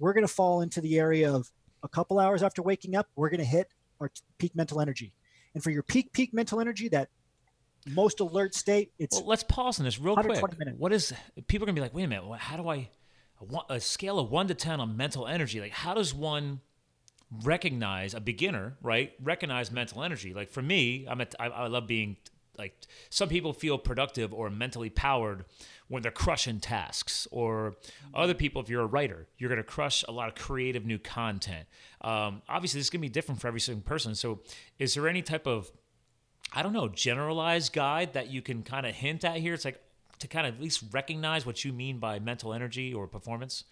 we're 0.00 0.12
going 0.12 0.26
to 0.26 0.32
fall 0.32 0.62
into 0.62 0.80
the 0.80 0.98
area 0.98 1.32
of 1.32 1.50
a 1.82 1.88
couple 1.88 2.18
hours 2.18 2.42
after 2.42 2.62
waking 2.62 2.96
up, 2.96 3.08
we're 3.14 3.30
going 3.30 3.38
to 3.38 3.46
hit 3.46 3.68
our 4.00 4.10
peak 4.38 4.56
mental 4.56 4.80
energy. 4.80 5.12
And 5.54 5.62
for 5.62 5.70
your 5.70 5.82
peak 5.82 6.12
peak 6.12 6.32
mental 6.34 6.60
energy, 6.60 6.88
that 6.88 7.08
most 7.88 8.20
alert 8.20 8.54
state. 8.54 8.92
It's 8.98 9.16
well, 9.16 9.26
let's 9.26 9.44
pause 9.44 9.78
on 9.78 9.84
this 9.84 9.98
real 9.98 10.14
quick. 10.14 10.58
Minutes. 10.58 10.78
What 10.78 10.92
is 10.92 11.12
people 11.48 11.64
are 11.64 11.66
gonna 11.66 11.74
be 11.74 11.80
like? 11.80 11.94
Wait 11.94 12.04
a 12.04 12.08
minute. 12.08 12.24
How 12.38 12.56
do 12.56 12.68
I 12.68 12.88
a, 13.40 13.74
a 13.74 13.80
scale 13.80 14.18
of 14.18 14.30
one 14.30 14.48
to 14.48 14.54
ten 14.54 14.80
on 14.80 14.96
mental 14.96 15.26
energy? 15.26 15.60
Like, 15.60 15.72
how 15.72 15.94
does 15.94 16.14
one 16.14 16.60
recognize 17.42 18.14
a 18.14 18.20
beginner? 18.20 18.76
Right, 18.82 19.12
recognize 19.20 19.70
mental 19.70 20.02
energy. 20.02 20.34
Like 20.34 20.50
for 20.50 20.62
me, 20.62 21.06
I'm 21.08 21.20
at, 21.20 21.34
I, 21.40 21.46
I 21.46 21.66
love 21.66 21.86
being 21.86 22.16
like 22.58 22.74
some 23.08 23.28
people 23.28 23.52
feel 23.52 23.78
productive 23.78 24.32
or 24.32 24.50
mentally 24.50 24.90
powered 24.90 25.44
when 25.90 26.02
they're 26.02 26.12
crushing 26.12 26.60
tasks 26.60 27.26
or 27.32 27.74
other 28.14 28.32
people 28.32 28.62
if 28.62 28.68
you're 28.68 28.82
a 28.82 28.86
writer 28.86 29.26
you're 29.38 29.48
going 29.48 29.58
to 29.58 29.64
crush 29.64 30.04
a 30.08 30.12
lot 30.12 30.28
of 30.28 30.36
creative 30.36 30.86
new 30.86 30.98
content. 30.98 31.66
Um, 32.00 32.42
obviously 32.48 32.78
this 32.78 32.86
is 32.86 32.90
going 32.90 33.00
to 33.00 33.08
be 33.08 33.12
different 33.12 33.40
for 33.40 33.48
every 33.48 33.60
single 33.60 33.82
person. 33.82 34.14
So 34.14 34.40
is 34.78 34.94
there 34.94 35.08
any 35.08 35.20
type 35.20 35.46
of 35.46 35.70
i 36.52 36.62
don't 36.62 36.72
know 36.72 36.88
generalized 36.88 37.72
guide 37.72 38.12
that 38.14 38.28
you 38.28 38.40
can 38.40 38.62
kind 38.62 38.86
of 38.86 38.94
hint 38.94 39.24
at 39.24 39.36
here? 39.36 39.52
It's 39.52 39.64
like 39.64 39.82
to 40.20 40.28
kind 40.28 40.46
of 40.46 40.54
at 40.54 40.60
least 40.60 40.84
recognize 40.92 41.44
what 41.44 41.64
you 41.64 41.72
mean 41.72 41.98
by 41.98 42.20
mental 42.20 42.54
energy 42.54 42.94
or 42.94 43.08
performance? 43.08 43.64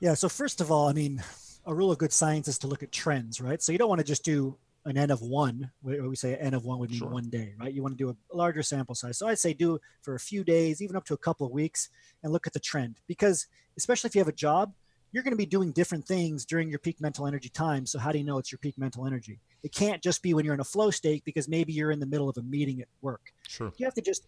Yeah 0.00 0.14
so 0.14 0.28
first 0.28 0.60
of 0.60 0.72
all 0.72 0.88
i 0.88 0.92
mean 0.92 1.22
a 1.66 1.74
rule 1.74 1.92
of 1.92 1.98
good 1.98 2.12
science 2.12 2.48
is 2.48 2.58
to 2.58 2.66
look 2.66 2.82
at 2.82 2.90
trends 2.90 3.40
right? 3.40 3.62
So 3.62 3.70
you 3.70 3.78
don't 3.78 3.88
want 3.88 4.00
to 4.00 4.04
just 4.04 4.24
do 4.24 4.56
an 4.88 4.96
n 4.96 5.10
of 5.10 5.20
one. 5.20 5.70
We 5.82 6.16
say 6.16 6.36
n 6.36 6.54
of 6.54 6.64
one 6.64 6.78
would 6.78 6.90
mean 6.90 7.00
sure. 7.00 7.08
one 7.08 7.28
day, 7.30 7.54
right? 7.58 7.72
You 7.72 7.82
want 7.82 7.96
to 7.96 8.04
do 8.04 8.10
a 8.10 8.36
larger 8.36 8.62
sample 8.62 8.94
size. 8.94 9.18
So 9.18 9.28
I'd 9.28 9.38
say 9.38 9.52
do 9.52 9.78
for 10.02 10.14
a 10.14 10.20
few 10.20 10.44
days, 10.44 10.82
even 10.82 10.96
up 10.96 11.04
to 11.06 11.14
a 11.14 11.18
couple 11.18 11.46
of 11.46 11.52
weeks, 11.52 11.88
and 12.22 12.32
look 12.32 12.46
at 12.46 12.52
the 12.52 12.60
trend. 12.60 12.96
Because 13.06 13.46
especially 13.76 14.08
if 14.08 14.14
you 14.14 14.20
have 14.20 14.28
a 14.28 14.32
job, 14.32 14.72
you're 15.12 15.22
going 15.22 15.32
to 15.32 15.38
be 15.38 15.46
doing 15.46 15.72
different 15.72 16.06
things 16.06 16.44
during 16.44 16.68
your 16.68 16.78
peak 16.78 17.00
mental 17.00 17.26
energy 17.26 17.48
time. 17.48 17.86
So 17.86 17.98
how 17.98 18.12
do 18.12 18.18
you 18.18 18.24
know 18.24 18.38
it's 18.38 18.52
your 18.52 18.58
peak 18.58 18.76
mental 18.76 19.06
energy? 19.06 19.40
It 19.62 19.72
can't 19.72 20.02
just 20.02 20.22
be 20.22 20.34
when 20.34 20.44
you're 20.44 20.54
in 20.54 20.60
a 20.60 20.64
flow 20.64 20.90
state 20.90 21.24
because 21.24 21.48
maybe 21.48 21.72
you're 21.72 21.90
in 21.90 22.00
the 22.00 22.06
middle 22.06 22.28
of 22.28 22.36
a 22.36 22.42
meeting 22.42 22.80
at 22.80 22.88
work. 23.00 23.32
Sure. 23.48 23.72
You 23.76 23.86
have 23.86 23.94
to 23.94 24.02
just 24.02 24.26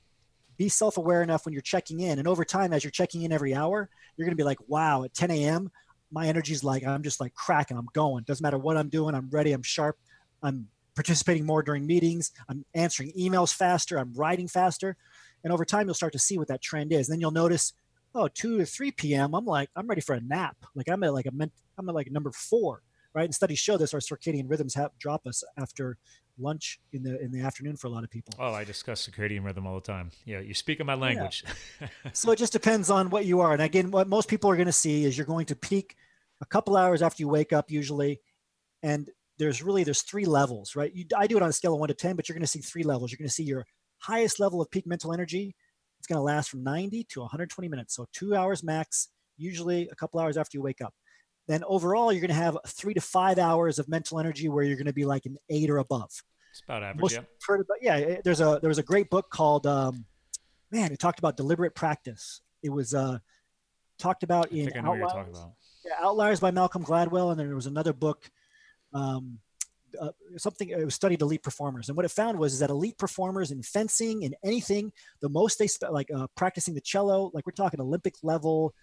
be 0.56 0.68
self-aware 0.68 1.22
enough 1.22 1.44
when 1.44 1.52
you're 1.52 1.62
checking 1.62 2.00
in, 2.00 2.18
and 2.18 2.28
over 2.28 2.44
time, 2.44 2.72
as 2.72 2.84
you're 2.84 2.90
checking 2.90 3.22
in 3.22 3.32
every 3.32 3.54
hour, 3.54 3.88
you're 4.16 4.26
going 4.26 4.36
to 4.36 4.40
be 4.40 4.44
like, 4.44 4.58
"Wow, 4.68 5.04
at 5.04 5.14
10 5.14 5.30
a.m." 5.30 5.70
My 6.12 6.26
energy's 6.26 6.64
like 6.64 6.84
I'm 6.84 7.02
just 7.02 7.20
like 7.20 7.34
cracking. 7.34 7.78
I'm 7.78 7.88
going. 7.94 8.24
Doesn't 8.24 8.42
matter 8.42 8.58
what 8.58 8.76
I'm 8.76 8.88
doing. 8.88 9.14
I'm 9.14 9.30
ready. 9.30 9.52
I'm 9.52 9.62
sharp. 9.62 9.96
I'm 10.42 10.68
participating 10.94 11.46
more 11.46 11.62
during 11.62 11.86
meetings. 11.86 12.32
I'm 12.48 12.64
answering 12.74 13.12
emails 13.18 13.54
faster. 13.54 13.98
I'm 13.98 14.12
writing 14.14 14.48
faster. 14.48 14.96
And 15.44 15.52
over 15.52 15.64
time, 15.64 15.86
you'll 15.86 15.94
start 15.94 16.12
to 16.12 16.18
see 16.18 16.38
what 16.38 16.48
that 16.48 16.60
trend 16.60 16.92
is. 16.92 17.08
And 17.08 17.14
then 17.14 17.20
you'll 17.20 17.30
notice, 17.30 17.72
oh, 18.14 18.28
2 18.28 18.58
to 18.58 18.66
3 18.66 18.90
p.m., 18.92 19.34
I'm 19.34 19.46
like, 19.46 19.70
I'm 19.74 19.86
ready 19.86 20.00
for 20.00 20.14
a 20.14 20.20
nap. 20.20 20.56
Like 20.74 20.88
I'm 20.88 21.02
at 21.02 21.14
like 21.14 21.26
a, 21.26 21.30
I'm 21.78 21.88
at 21.88 21.94
like 21.94 22.10
number 22.10 22.32
four, 22.32 22.82
right? 23.14 23.24
And 23.24 23.34
studies 23.34 23.58
show 23.58 23.76
this, 23.76 23.94
our 23.94 24.00
circadian 24.00 24.50
rhythms 24.50 24.74
have, 24.74 24.90
drop 24.98 25.26
us 25.26 25.42
after 25.56 25.96
lunch 26.40 26.80
in 26.92 27.02
the 27.02 27.20
in 27.20 27.30
the 27.30 27.40
afternoon 27.40 27.76
for 27.76 27.86
a 27.86 27.90
lot 27.90 28.04
of 28.04 28.10
people. 28.10 28.32
Oh, 28.38 28.52
I 28.52 28.64
discuss 28.64 29.06
circadian 29.06 29.44
rhythm 29.44 29.66
all 29.66 29.74
the 29.74 29.80
time. 29.80 30.10
Yeah, 30.24 30.40
you 30.40 30.54
speak 30.54 30.80
in 30.80 30.86
my 30.86 30.94
language. 30.94 31.44
Yeah. 31.80 31.88
so 32.12 32.30
it 32.32 32.36
just 32.36 32.52
depends 32.52 32.90
on 32.90 33.10
what 33.10 33.24
you 33.26 33.40
are. 33.40 33.52
And 33.52 33.62
again, 33.62 33.90
what 33.90 34.08
most 34.08 34.28
people 34.28 34.50
are 34.50 34.56
going 34.56 34.66
to 34.66 34.72
see 34.72 35.04
is 35.04 35.16
you're 35.16 35.26
going 35.26 35.46
to 35.46 35.56
peak 35.56 35.96
a 36.40 36.46
couple 36.46 36.76
hours 36.76 37.02
after 37.02 37.22
you 37.22 37.28
wake 37.28 37.52
up 37.52 37.70
usually, 37.70 38.20
and 38.82 39.10
there's 39.40 39.62
really 39.62 39.82
there's 39.84 40.02
three 40.02 40.26
levels, 40.26 40.76
right? 40.76 40.94
You, 40.94 41.06
I 41.16 41.26
do 41.26 41.38
it 41.38 41.42
on 41.42 41.48
a 41.48 41.52
scale 41.52 41.72
of 41.72 41.80
one 41.80 41.88
to 41.88 41.94
ten, 41.94 42.14
but 42.14 42.28
you're 42.28 42.34
going 42.34 42.42
to 42.42 42.46
see 42.46 42.60
three 42.60 42.82
levels. 42.82 43.10
You're 43.10 43.18
going 43.18 43.28
to 43.28 43.34
see 43.34 43.42
your 43.42 43.66
highest 43.98 44.38
level 44.38 44.60
of 44.60 44.70
peak 44.70 44.86
mental 44.86 45.14
energy. 45.14 45.56
It's 45.98 46.06
going 46.06 46.18
to 46.18 46.22
last 46.22 46.50
from 46.50 46.62
90 46.62 47.04
to 47.04 47.20
120 47.20 47.68
minutes, 47.68 47.96
so 47.96 48.06
two 48.12 48.36
hours 48.36 48.62
max. 48.62 49.08
Usually 49.38 49.88
a 49.88 49.94
couple 49.94 50.20
hours 50.20 50.36
after 50.36 50.58
you 50.58 50.62
wake 50.62 50.82
up. 50.82 50.92
Then 51.48 51.64
overall, 51.64 52.12
you're 52.12 52.20
going 52.20 52.28
to 52.28 52.34
have 52.34 52.58
three 52.66 52.92
to 52.92 53.00
five 53.00 53.38
hours 53.38 53.78
of 53.78 53.88
mental 53.88 54.20
energy 54.20 54.48
where 54.48 54.62
you're 54.62 54.76
going 54.76 54.86
to 54.86 54.92
be 54.92 55.06
like 55.06 55.24
an 55.24 55.38
eight 55.48 55.70
or 55.70 55.78
above. 55.78 56.10
It's 56.50 56.62
about 56.66 56.82
average. 56.82 57.00
Most, 57.00 57.18
yeah. 57.80 57.96
yeah. 57.96 58.16
There's 58.22 58.42
a 58.42 58.58
there 58.60 58.68
was 58.68 58.78
a 58.78 58.82
great 58.82 59.08
book 59.08 59.30
called 59.30 59.66
um, 59.66 60.04
man. 60.70 60.92
It 60.92 60.98
talked 60.98 61.18
about 61.18 61.38
deliberate 61.38 61.74
practice. 61.74 62.42
It 62.62 62.68
was 62.70 62.92
uh, 62.92 63.18
talked 63.98 64.22
about 64.22 64.48
I 64.52 64.56
in 64.56 64.76
Outliers. 64.76 65.12
About. 65.12 65.52
Yeah, 65.84 65.92
Outliers 66.02 66.40
by 66.40 66.50
Malcolm 66.50 66.84
Gladwell, 66.84 67.30
and 67.30 67.40
then 67.40 67.46
there 67.46 67.56
was 67.56 67.66
another 67.66 67.94
book 67.94 68.30
um, 68.92 69.38
uh, 70.00 70.10
something 70.36 70.68
it 70.68 70.84
was 70.84 70.94
studied 70.94 71.22
elite 71.22 71.42
performers. 71.42 71.88
And 71.88 71.96
what 71.96 72.04
it 72.04 72.10
found 72.10 72.38
was 72.38 72.58
that 72.58 72.70
elite 72.70 72.98
performers 72.98 73.50
in 73.50 73.62
fencing 73.62 74.22
in 74.22 74.34
anything 74.44 74.92
the 75.20 75.28
most 75.28 75.58
they 75.58 75.66
spent 75.66 75.92
like 75.92 76.10
uh, 76.14 76.26
practicing 76.36 76.74
the 76.74 76.80
cello 76.80 77.30
like 77.34 77.46
we're 77.46 77.52
talking 77.52 77.80
olympic 77.80 78.14
level 78.22 78.74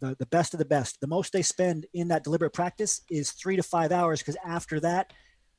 the, 0.00 0.16
the 0.18 0.26
best 0.26 0.54
of 0.54 0.58
the 0.58 0.64
best 0.64 1.00
the 1.00 1.06
most 1.06 1.32
they 1.32 1.42
spend 1.42 1.86
in 1.94 2.08
that 2.08 2.24
deliberate 2.24 2.52
practice 2.52 3.02
is 3.10 3.32
three 3.32 3.56
to 3.56 3.62
five 3.62 3.92
hours 3.92 4.20
because 4.20 4.36
after 4.44 4.80
that 4.80 5.12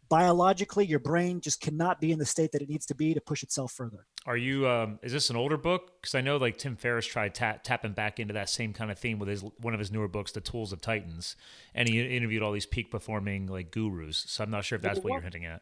biologically 0.09 0.85
your 0.85 0.99
brain 0.99 1.41
just 1.41 1.61
cannot 1.61 1.99
be 1.99 2.11
in 2.11 2.19
the 2.19 2.25
state 2.25 2.51
that 2.51 2.61
it 2.61 2.69
needs 2.69 2.85
to 2.85 2.95
be 2.95 3.13
to 3.13 3.21
push 3.21 3.43
itself 3.43 3.71
further 3.71 4.05
are 4.25 4.37
you 4.37 4.67
um, 4.67 4.99
is 5.01 5.11
this 5.11 5.29
an 5.29 5.35
older 5.35 5.57
book 5.57 6.01
because 6.01 6.15
i 6.15 6.21
know 6.21 6.37
like 6.37 6.57
tim 6.57 6.75
ferriss 6.75 7.05
tried 7.05 7.33
ta- 7.33 7.57
tapping 7.63 7.93
back 7.93 8.19
into 8.19 8.33
that 8.33 8.49
same 8.49 8.73
kind 8.73 8.91
of 8.91 8.97
theme 8.99 9.19
with 9.19 9.29
his 9.29 9.43
one 9.59 9.73
of 9.73 9.79
his 9.79 9.91
newer 9.91 10.07
books 10.07 10.31
the 10.31 10.41
tools 10.41 10.71
of 10.71 10.81
titans 10.81 11.35
and 11.73 11.87
he 11.87 11.99
interviewed 12.01 12.43
all 12.43 12.51
these 12.51 12.65
peak 12.65 12.91
performing 12.91 13.47
like 13.47 13.71
gurus 13.71 14.25
so 14.27 14.43
i'm 14.43 14.51
not 14.51 14.65
sure 14.65 14.75
if 14.75 14.81
that's 14.81 14.99
what 14.99 15.13
you're 15.13 15.21
hinting 15.21 15.45
at 15.45 15.61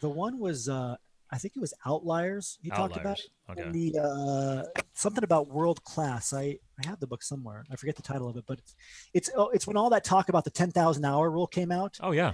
the 0.00 0.08
one 0.08 0.38
was 0.38 0.68
uh 0.68 0.96
I 1.30 1.38
think 1.38 1.54
it 1.56 1.60
was 1.60 1.74
Outliers. 1.84 2.58
He 2.62 2.70
Outliers. 2.70 2.90
talked 2.90 3.00
about 3.00 3.20
okay. 3.50 3.62
and 3.62 3.74
the 3.74 3.98
uh, 3.98 4.80
something 4.94 5.24
about 5.24 5.48
world 5.48 5.82
class. 5.84 6.32
I 6.32 6.58
I 6.82 6.86
have 6.86 7.00
the 7.00 7.06
book 7.06 7.22
somewhere. 7.22 7.64
I 7.70 7.76
forget 7.76 7.96
the 7.96 8.02
title 8.02 8.28
of 8.28 8.36
it, 8.36 8.44
but 8.46 8.58
it's 8.58 8.74
it's, 9.12 9.30
oh, 9.36 9.48
it's 9.48 9.66
when 9.66 9.76
all 9.76 9.90
that 9.90 10.04
talk 10.04 10.28
about 10.28 10.44
the 10.44 10.50
ten 10.50 10.70
thousand 10.70 11.04
hour 11.04 11.30
rule 11.30 11.46
came 11.46 11.70
out. 11.70 11.98
Oh 12.00 12.12
yeah, 12.12 12.32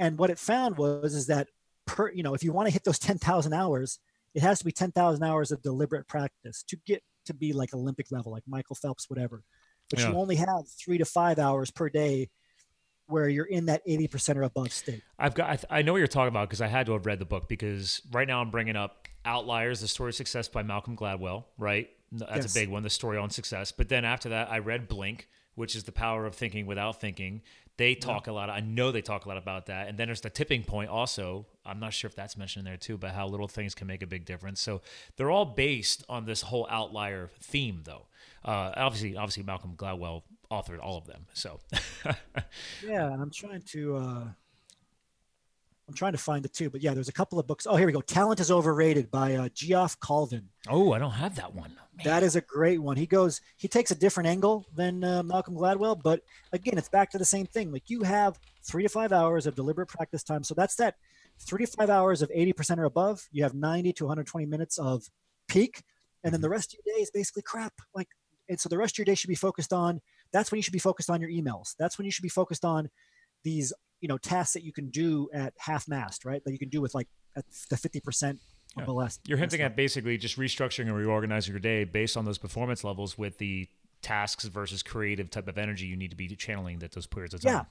and 0.00 0.18
what 0.18 0.30
it 0.30 0.38
found 0.38 0.76
was 0.76 1.14
is 1.14 1.26
that 1.28 1.48
per 1.86 2.10
you 2.10 2.24
know 2.24 2.34
if 2.34 2.42
you 2.42 2.52
want 2.52 2.66
to 2.66 2.72
hit 2.72 2.82
those 2.82 2.98
10,000 3.10 3.52
hours, 3.52 4.00
it 4.34 4.42
has 4.42 4.58
to 4.58 4.64
be 4.64 4.72
10,000 4.72 5.22
hours 5.22 5.52
of 5.52 5.62
deliberate 5.62 6.08
practice 6.08 6.64
to 6.68 6.76
get 6.86 7.02
to 7.26 7.34
be 7.34 7.52
like 7.52 7.72
Olympic 7.74 8.10
level, 8.10 8.32
like 8.32 8.42
Michael 8.48 8.74
Phelps, 8.74 9.08
whatever. 9.08 9.42
But 9.88 10.00
yeah. 10.00 10.10
you 10.10 10.16
only 10.16 10.36
have 10.36 10.68
three 10.68 10.98
to 10.98 11.04
five 11.04 11.38
hours 11.38 11.70
per 11.70 11.88
day 11.88 12.30
where 13.06 13.28
you're 13.28 13.46
in 13.46 13.66
that 13.66 13.86
80% 13.86 14.36
or 14.36 14.42
above 14.42 14.72
state. 14.72 15.02
I've 15.18 15.34
got, 15.34 15.50
I, 15.50 15.56
th- 15.56 15.66
I 15.68 15.82
know 15.82 15.92
what 15.92 15.98
you're 15.98 16.06
talking 16.06 16.28
about 16.28 16.48
because 16.48 16.60
I 16.60 16.68
had 16.68 16.86
to 16.86 16.92
have 16.92 17.06
read 17.06 17.18
the 17.18 17.24
book 17.24 17.48
because 17.48 18.00
right 18.12 18.26
now 18.26 18.40
I'm 18.40 18.50
bringing 18.50 18.76
up 18.76 19.08
Outliers, 19.24 19.80
the 19.80 19.88
story 19.88 20.10
of 20.10 20.14
success 20.14 20.48
by 20.48 20.62
Malcolm 20.62 20.96
Gladwell, 20.96 21.44
right? 21.58 21.90
That's 22.12 22.46
yes. 22.46 22.56
a 22.56 22.58
big 22.58 22.68
one, 22.70 22.82
the 22.82 22.90
story 22.90 23.18
on 23.18 23.30
success. 23.30 23.72
But 23.72 23.88
then 23.88 24.04
after 24.04 24.30
that, 24.30 24.50
I 24.50 24.60
read 24.60 24.88
Blink, 24.88 25.28
which 25.56 25.76
is 25.76 25.84
the 25.84 25.92
power 25.92 26.24
of 26.24 26.34
thinking 26.34 26.66
without 26.66 27.00
thinking. 27.00 27.42
They 27.80 27.94
talk 27.94 28.26
yeah. 28.26 28.32
a 28.32 28.34
lot. 28.34 28.50
I 28.50 28.60
know 28.60 28.92
they 28.92 29.00
talk 29.00 29.24
a 29.24 29.28
lot 29.28 29.38
about 29.38 29.64
that. 29.66 29.88
And 29.88 29.96
then 29.96 30.08
there's 30.08 30.20
the 30.20 30.28
tipping 30.28 30.64
point 30.64 30.90
also. 30.90 31.46
I'm 31.64 31.80
not 31.80 31.94
sure 31.94 32.08
if 32.08 32.14
that's 32.14 32.36
mentioned 32.36 32.66
there 32.66 32.76
too, 32.76 32.98
but 32.98 33.12
how 33.12 33.26
little 33.26 33.48
things 33.48 33.74
can 33.74 33.86
make 33.86 34.02
a 34.02 34.06
big 34.06 34.26
difference. 34.26 34.60
So 34.60 34.82
they're 35.16 35.30
all 35.30 35.46
based 35.46 36.04
on 36.06 36.26
this 36.26 36.42
whole 36.42 36.66
outlier 36.68 37.30
theme, 37.40 37.80
though. 37.84 38.04
Uh, 38.44 38.72
obviously, 38.76 39.16
obviously 39.16 39.44
Malcolm 39.44 39.76
Gladwell 39.78 40.24
authored 40.52 40.80
all 40.82 40.98
of 40.98 41.06
them. 41.06 41.24
So 41.32 41.60
yeah, 42.86 43.10
and 43.10 43.22
I'm 43.22 43.30
trying 43.30 43.62
to. 43.62 43.96
Uh... 43.96 44.24
I'm 45.90 45.94
trying 45.94 46.12
to 46.12 46.18
find 46.18 46.44
the 46.44 46.48
two, 46.48 46.70
but 46.70 46.82
yeah, 46.82 46.94
there's 46.94 47.08
a 47.08 47.12
couple 47.12 47.40
of 47.40 47.48
books. 47.48 47.66
Oh, 47.68 47.74
here 47.74 47.84
we 47.84 47.92
go. 47.92 48.00
Talent 48.00 48.38
is 48.38 48.48
overrated 48.48 49.10
by 49.10 49.34
uh, 49.34 49.48
Geoff 49.52 49.98
Colvin. 49.98 50.48
Oh, 50.68 50.92
I 50.92 51.00
don't 51.00 51.10
have 51.10 51.34
that 51.34 51.52
one. 51.52 51.76
That 52.04 52.22
is 52.22 52.36
a 52.36 52.40
great 52.42 52.80
one. 52.80 52.96
He 52.96 53.06
goes, 53.06 53.40
he 53.56 53.66
takes 53.66 53.90
a 53.90 53.96
different 53.96 54.28
angle 54.28 54.64
than 54.72 55.02
uh, 55.02 55.24
Malcolm 55.24 55.56
Gladwell, 55.56 56.00
but 56.00 56.22
again, 56.52 56.78
it's 56.78 56.88
back 56.88 57.10
to 57.10 57.18
the 57.18 57.24
same 57.24 57.44
thing. 57.44 57.72
Like 57.72 57.90
you 57.90 58.04
have 58.04 58.38
three 58.62 58.84
to 58.84 58.88
five 58.88 59.10
hours 59.10 59.48
of 59.48 59.56
deliberate 59.56 59.88
practice 59.88 60.22
time. 60.22 60.44
So 60.44 60.54
that's 60.54 60.76
that 60.76 60.94
three 61.40 61.66
to 61.66 61.72
five 61.72 61.90
hours 61.90 62.22
of 62.22 62.30
80% 62.30 62.78
or 62.78 62.84
above. 62.84 63.28
You 63.32 63.42
have 63.42 63.54
90 63.54 63.92
to 63.94 64.04
120 64.04 64.46
minutes 64.46 64.78
of 64.78 65.10
peak. 65.48 65.82
And 66.22 66.32
then 66.32 66.40
the 66.40 66.48
rest 66.48 66.72
of 66.72 66.78
your 66.86 66.94
day 66.94 67.02
is 67.02 67.10
basically 67.10 67.42
crap. 67.42 67.72
Like, 67.96 68.08
and 68.48 68.60
so 68.60 68.68
the 68.68 68.78
rest 68.78 68.94
of 68.94 68.98
your 68.98 69.06
day 69.06 69.16
should 69.16 69.28
be 69.28 69.34
focused 69.34 69.72
on, 69.72 70.00
that's 70.32 70.52
when 70.52 70.58
you 70.58 70.62
should 70.62 70.72
be 70.72 70.78
focused 70.78 71.10
on 71.10 71.20
your 71.20 71.30
emails. 71.30 71.74
That's 71.80 71.98
when 71.98 72.04
you 72.04 72.12
should 72.12 72.22
be 72.22 72.28
focused 72.28 72.64
on 72.64 72.90
these, 73.42 73.72
you 74.00 74.08
know, 74.08 74.18
tasks 74.18 74.54
that 74.54 74.62
you 74.62 74.72
can 74.72 74.88
do 74.88 75.28
at 75.32 75.54
half 75.58 75.88
mast, 75.88 76.24
right? 76.24 76.42
That 76.44 76.52
you 76.52 76.58
can 76.58 76.68
do 76.68 76.80
with 76.80 76.94
like 76.94 77.08
at 77.36 77.44
the 77.68 77.76
50% 77.76 78.38
yeah. 78.76 78.84
less. 78.86 79.18
You're 79.26 79.38
hinting 79.38 79.60
at 79.60 79.76
basically 79.76 80.16
just 80.18 80.38
restructuring 80.38 80.86
and 80.86 80.96
reorganizing 80.96 81.52
your 81.52 81.60
day 81.60 81.84
based 81.84 82.16
on 82.16 82.24
those 82.24 82.38
performance 82.38 82.84
levels 82.84 83.18
with 83.18 83.38
the 83.38 83.68
tasks 84.02 84.46
versus 84.46 84.82
creative 84.82 85.30
type 85.30 85.46
of 85.48 85.58
energy 85.58 85.86
you 85.86 85.96
need 85.96 86.10
to 86.10 86.16
be 86.16 86.28
channeling 86.28 86.82
at 86.82 86.92
those 86.92 87.06
periods 87.06 87.34
of 87.34 87.42
time. 87.42 87.52
Yeah. 87.52 87.62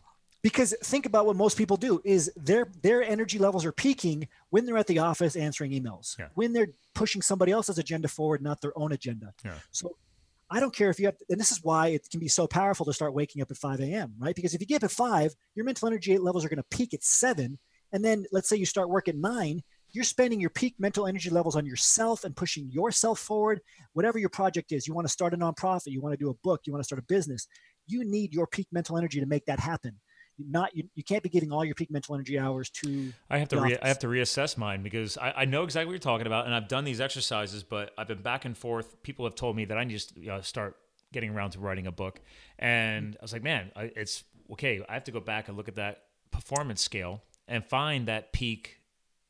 Because 0.41 0.73
think 0.83 1.05
about 1.05 1.25
what 1.25 1.35
most 1.35 1.57
people 1.57 1.75
do 1.75 2.01
is 2.05 2.31
their 2.37 2.67
their 2.81 3.03
energy 3.03 3.37
levels 3.37 3.65
are 3.65 3.73
peaking 3.73 4.29
when 4.51 4.65
they're 4.65 4.77
at 4.77 4.87
the 4.87 4.99
office 4.99 5.35
answering 5.35 5.71
emails, 5.71 6.17
yeah. 6.17 6.27
when 6.35 6.53
they're 6.53 6.69
pushing 6.93 7.21
somebody 7.21 7.51
else's 7.51 7.77
agenda 7.77 8.07
forward, 8.07 8.41
not 8.41 8.61
their 8.61 8.77
own 8.77 8.93
agenda. 8.93 9.33
Yeah. 9.43 9.55
So 9.71 9.97
I 10.51 10.59
don't 10.59 10.73
care 10.73 10.89
if 10.89 10.99
you 10.99 11.05
have, 11.05 11.15
and 11.29 11.39
this 11.39 11.51
is 11.51 11.63
why 11.63 11.89
it 11.89 12.07
can 12.09 12.19
be 12.19 12.27
so 12.27 12.47
powerful 12.47 12.85
to 12.85 12.93
start 12.93 13.13
waking 13.13 13.41
up 13.41 13.51
at 13.51 13.57
5 13.57 13.79
a.m., 13.81 14.13
right? 14.17 14.35
Because 14.35 14.53
if 14.53 14.61
you 14.61 14.67
get 14.67 14.77
up 14.77 14.85
at 14.85 14.91
5, 14.91 15.33
your 15.55 15.65
mental 15.65 15.87
energy 15.87 16.17
levels 16.17 16.43
are 16.43 16.49
going 16.49 16.57
to 16.57 16.77
peak 16.77 16.93
at 16.93 17.03
7. 17.03 17.59
And 17.91 18.05
then 18.05 18.25
let's 18.31 18.49
say 18.49 18.55
you 18.55 18.65
start 18.65 18.89
work 18.89 19.07
at 19.07 19.15
9, 19.15 19.61
you're 19.91 20.03
spending 20.03 20.39
your 20.39 20.49
peak 20.49 20.75
mental 20.79 21.07
energy 21.07 21.29
levels 21.29 21.55
on 21.55 21.65
yourself 21.65 22.23
and 22.23 22.35
pushing 22.35 22.69
yourself 22.71 23.19
forward. 23.19 23.61
Whatever 23.93 24.19
your 24.19 24.29
project 24.29 24.71
is, 24.71 24.87
you 24.87 24.93
want 24.93 25.07
to 25.07 25.11
start 25.11 25.33
a 25.33 25.37
nonprofit, 25.37 25.87
you 25.87 26.01
want 26.01 26.13
to 26.13 26.23
do 26.23 26.29
a 26.29 26.35
book, 26.43 26.61
you 26.65 26.73
want 26.73 26.81
to 26.81 26.85
start 26.85 26.99
a 26.99 27.05
business, 27.05 27.47
you 27.87 28.03
need 28.03 28.33
your 28.33 28.47
peak 28.47 28.67
mental 28.71 28.97
energy 28.97 29.19
to 29.19 29.25
make 29.25 29.45
that 29.45 29.59
happen. 29.59 29.99
Not 30.47 30.75
you, 30.75 30.83
you 30.95 31.03
can't 31.03 31.23
be 31.23 31.29
giving 31.29 31.51
all 31.51 31.65
your 31.65 31.75
peak 31.75 31.91
mental 31.91 32.15
energy 32.15 32.39
hours 32.39 32.69
to. 32.69 33.11
I 33.29 33.37
have 33.37 33.49
to 33.49 33.61
re- 33.61 33.77
I 33.81 33.87
have 33.87 33.99
to 33.99 34.07
reassess 34.07 34.57
mine 34.57 34.83
because 34.83 35.17
I, 35.17 35.33
I 35.37 35.45
know 35.45 35.63
exactly 35.63 35.87
what 35.87 35.93
you're 35.93 35.99
talking 35.99 36.27
about, 36.27 36.45
and 36.45 36.55
I've 36.55 36.67
done 36.67 36.83
these 36.83 37.01
exercises, 37.01 37.63
but 37.63 37.91
I've 37.97 38.07
been 38.07 38.21
back 38.21 38.45
and 38.45 38.57
forth. 38.57 39.01
People 39.03 39.25
have 39.25 39.35
told 39.35 39.55
me 39.55 39.65
that 39.65 39.77
I 39.77 39.83
need 39.83 39.99
to 39.99 40.19
you 40.19 40.27
know, 40.27 40.41
start 40.41 40.77
getting 41.11 41.31
around 41.31 41.51
to 41.51 41.59
writing 41.59 41.87
a 41.87 41.91
book, 41.91 42.21
and 42.57 43.17
I 43.19 43.23
was 43.23 43.33
like, 43.33 43.43
man, 43.43 43.71
it's 43.75 44.23
okay. 44.51 44.81
I 44.87 44.93
have 44.93 45.03
to 45.05 45.11
go 45.11 45.19
back 45.19 45.47
and 45.47 45.57
look 45.57 45.67
at 45.67 45.75
that 45.75 46.03
performance 46.31 46.81
scale 46.81 47.23
and 47.47 47.65
find 47.65 48.07
that 48.07 48.31
peak 48.31 48.79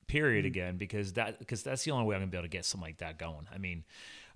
period 0.08 0.44
mm-hmm. 0.44 0.48
again 0.48 0.78
because 0.78 1.14
that 1.14 1.40
because 1.40 1.64
that's 1.64 1.84
the 1.84 1.92
only 1.92 2.06
way 2.06 2.16
I'm 2.16 2.22
gonna 2.22 2.32
be 2.32 2.38
able 2.38 2.46
to 2.46 2.50
get 2.50 2.66
something 2.66 2.88
like 2.88 2.98
that 2.98 3.18
going. 3.18 3.48
I 3.54 3.58
mean, 3.58 3.86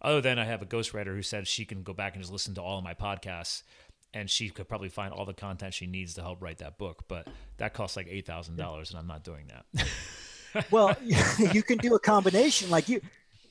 other 0.02 0.22
than 0.22 0.40
I 0.40 0.46
have 0.46 0.62
a 0.62 0.66
ghostwriter 0.66 1.16
who 1.16 1.22
said 1.22 1.48
she 1.48 1.66
can 1.66 1.84
go 1.84 1.94
back 1.94 2.14
and 2.14 2.22
just 2.22 2.32
listen 2.32 2.56
to 2.56 2.62
all 2.62 2.78
of 2.78 2.84
my 2.84 2.94
podcasts 2.94 3.64
and 4.14 4.30
she 4.30 4.50
could 4.50 4.68
probably 4.68 4.90
find 4.90 5.14
all 5.14 5.26
the 5.26 5.34
content 5.34 5.74
she 5.74 5.88
needs 5.88 6.14
to 6.16 6.22
help 6.22 6.42
write 6.42 6.60
that 6.60 6.78
book. 6.78 7.04
But 7.08 7.28
that 7.58 7.74
costs 7.74 7.98
like 7.98 8.08
eight 8.10 8.26
thousand 8.26 8.58
dollars, 8.58 8.92
and 8.92 9.00
I'm 9.00 9.08
not 9.08 9.24
doing 9.24 9.50
that. 9.50 9.88
well, 10.72 10.96
you 11.04 11.64
can 11.64 11.78
do 11.78 11.96
a 11.96 12.00
combination. 12.00 12.70
Like 12.70 12.90
you 12.90 13.02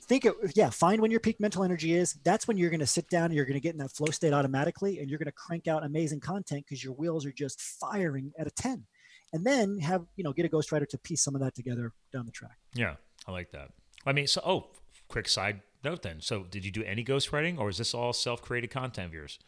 think 0.02 0.24
it, 0.24 0.34
yeah, 0.54 0.70
find 0.70 1.00
when 1.00 1.10
your 1.10 1.20
peak 1.20 1.40
mental 1.40 1.64
energy 1.64 1.94
is. 1.94 2.14
That's 2.24 2.46
when 2.46 2.56
you're 2.56 2.70
going 2.70 2.80
to 2.80 2.86
sit 2.86 3.08
down 3.08 3.26
and 3.26 3.34
you're 3.34 3.44
going 3.44 3.54
to 3.54 3.60
get 3.60 3.72
in 3.72 3.78
that 3.78 3.92
flow 3.92 4.10
state 4.10 4.32
automatically, 4.32 4.98
and 4.98 5.08
you're 5.08 5.18
going 5.18 5.26
to 5.26 5.32
crank 5.32 5.66
out 5.68 5.84
amazing 5.84 6.20
content 6.20 6.64
because 6.66 6.82
your 6.82 6.94
wheels 6.94 7.26
are 7.26 7.32
just 7.32 7.60
firing 7.60 8.32
at 8.38 8.46
a 8.46 8.50
ten. 8.50 8.84
And 9.32 9.44
then 9.44 9.78
have 9.78 10.04
you 10.16 10.24
know 10.24 10.32
get 10.32 10.44
a 10.44 10.48
ghostwriter 10.48 10.88
to 10.88 10.98
piece 10.98 11.22
some 11.22 11.34
of 11.34 11.40
that 11.40 11.54
together 11.54 11.92
down 12.12 12.26
the 12.26 12.32
track. 12.32 12.58
Yeah, 12.74 12.96
I 13.26 13.32
like 13.32 13.50
that. 13.52 13.70
I 14.04 14.12
mean, 14.12 14.26
so 14.26 14.40
oh, 14.44 14.66
quick 15.08 15.28
side 15.28 15.60
note 15.84 16.02
then. 16.02 16.20
So, 16.20 16.44
did 16.44 16.64
you 16.64 16.70
do 16.70 16.82
any 16.84 17.04
ghostwriting, 17.04 17.58
or 17.58 17.68
is 17.68 17.78
this 17.78 17.94
all 17.94 18.12
self-created 18.12 18.70
content 18.70 19.08
of 19.08 19.14
yours? 19.14 19.38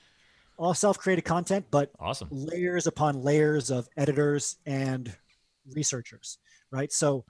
All 0.57 0.74
self-created 0.74 1.24
content, 1.24 1.66
but 1.70 1.90
awesome 1.98 2.28
layers 2.30 2.86
upon 2.86 3.22
layers 3.22 3.70
of 3.70 3.88
editors 3.96 4.57
and 4.66 5.14
researchers, 5.74 6.38
right? 6.70 6.92
So 6.92 7.24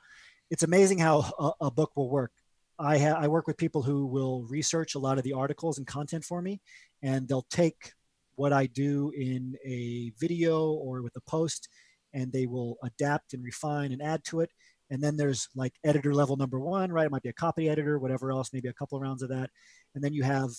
it's 0.50 0.62
amazing 0.62 0.98
how 0.98 1.32
a, 1.38 1.66
a 1.66 1.70
book 1.70 1.92
will 1.96 2.10
work. 2.10 2.32
I 2.78 2.98
ha- 2.98 3.18
I 3.18 3.28
work 3.28 3.46
with 3.46 3.56
people 3.56 3.82
who 3.82 4.06
will 4.06 4.44
research 4.44 4.94
a 4.94 4.98
lot 4.98 5.18
of 5.18 5.24
the 5.24 5.32
articles 5.32 5.78
and 5.78 5.86
content 5.86 6.24
for 6.24 6.42
me, 6.42 6.60
and 7.02 7.28
they'll 7.28 7.46
take 7.50 7.92
what 8.36 8.52
I 8.52 8.66
do 8.66 9.12
in 9.16 9.56
a 9.64 10.12
video 10.18 10.72
or 10.72 11.02
with 11.02 11.16
a 11.16 11.20
post, 11.20 11.68
and 12.12 12.32
they 12.32 12.46
will 12.46 12.76
adapt 12.82 13.32
and 13.32 13.44
refine 13.44 13.92
and 13.92 14.02
add 14.02 14.24
to 14.24 14.40
it. 14.40 14.50
And 14.90 15.02
then 15.02 15.16
there's 15.16 15.48
like 15.54 15.72
editor 15.84 16.12
level 16.12 16.36
number 16.36 16.58
one, 16.60 16.92
right? 16.92 17.06
It 17.06 17.12
might 17.12 17.22
be 17.22 17.28
a 17.28 17.32
copy 17.32 17.68
editor, 17.68 17.98
whatever 17.98 18.32
else, 18.32 18.52
maybe 18.52 18.68
a 18.68 18.72
couple 18.72 18.96
of 18.96 19.02
rounds 19.02 19.22
of 19.22 19.28
that. 19.30 19.50
And 19.94 20.02
then 20.02 20.12
you 20.12 20.24
have 20.24 20.50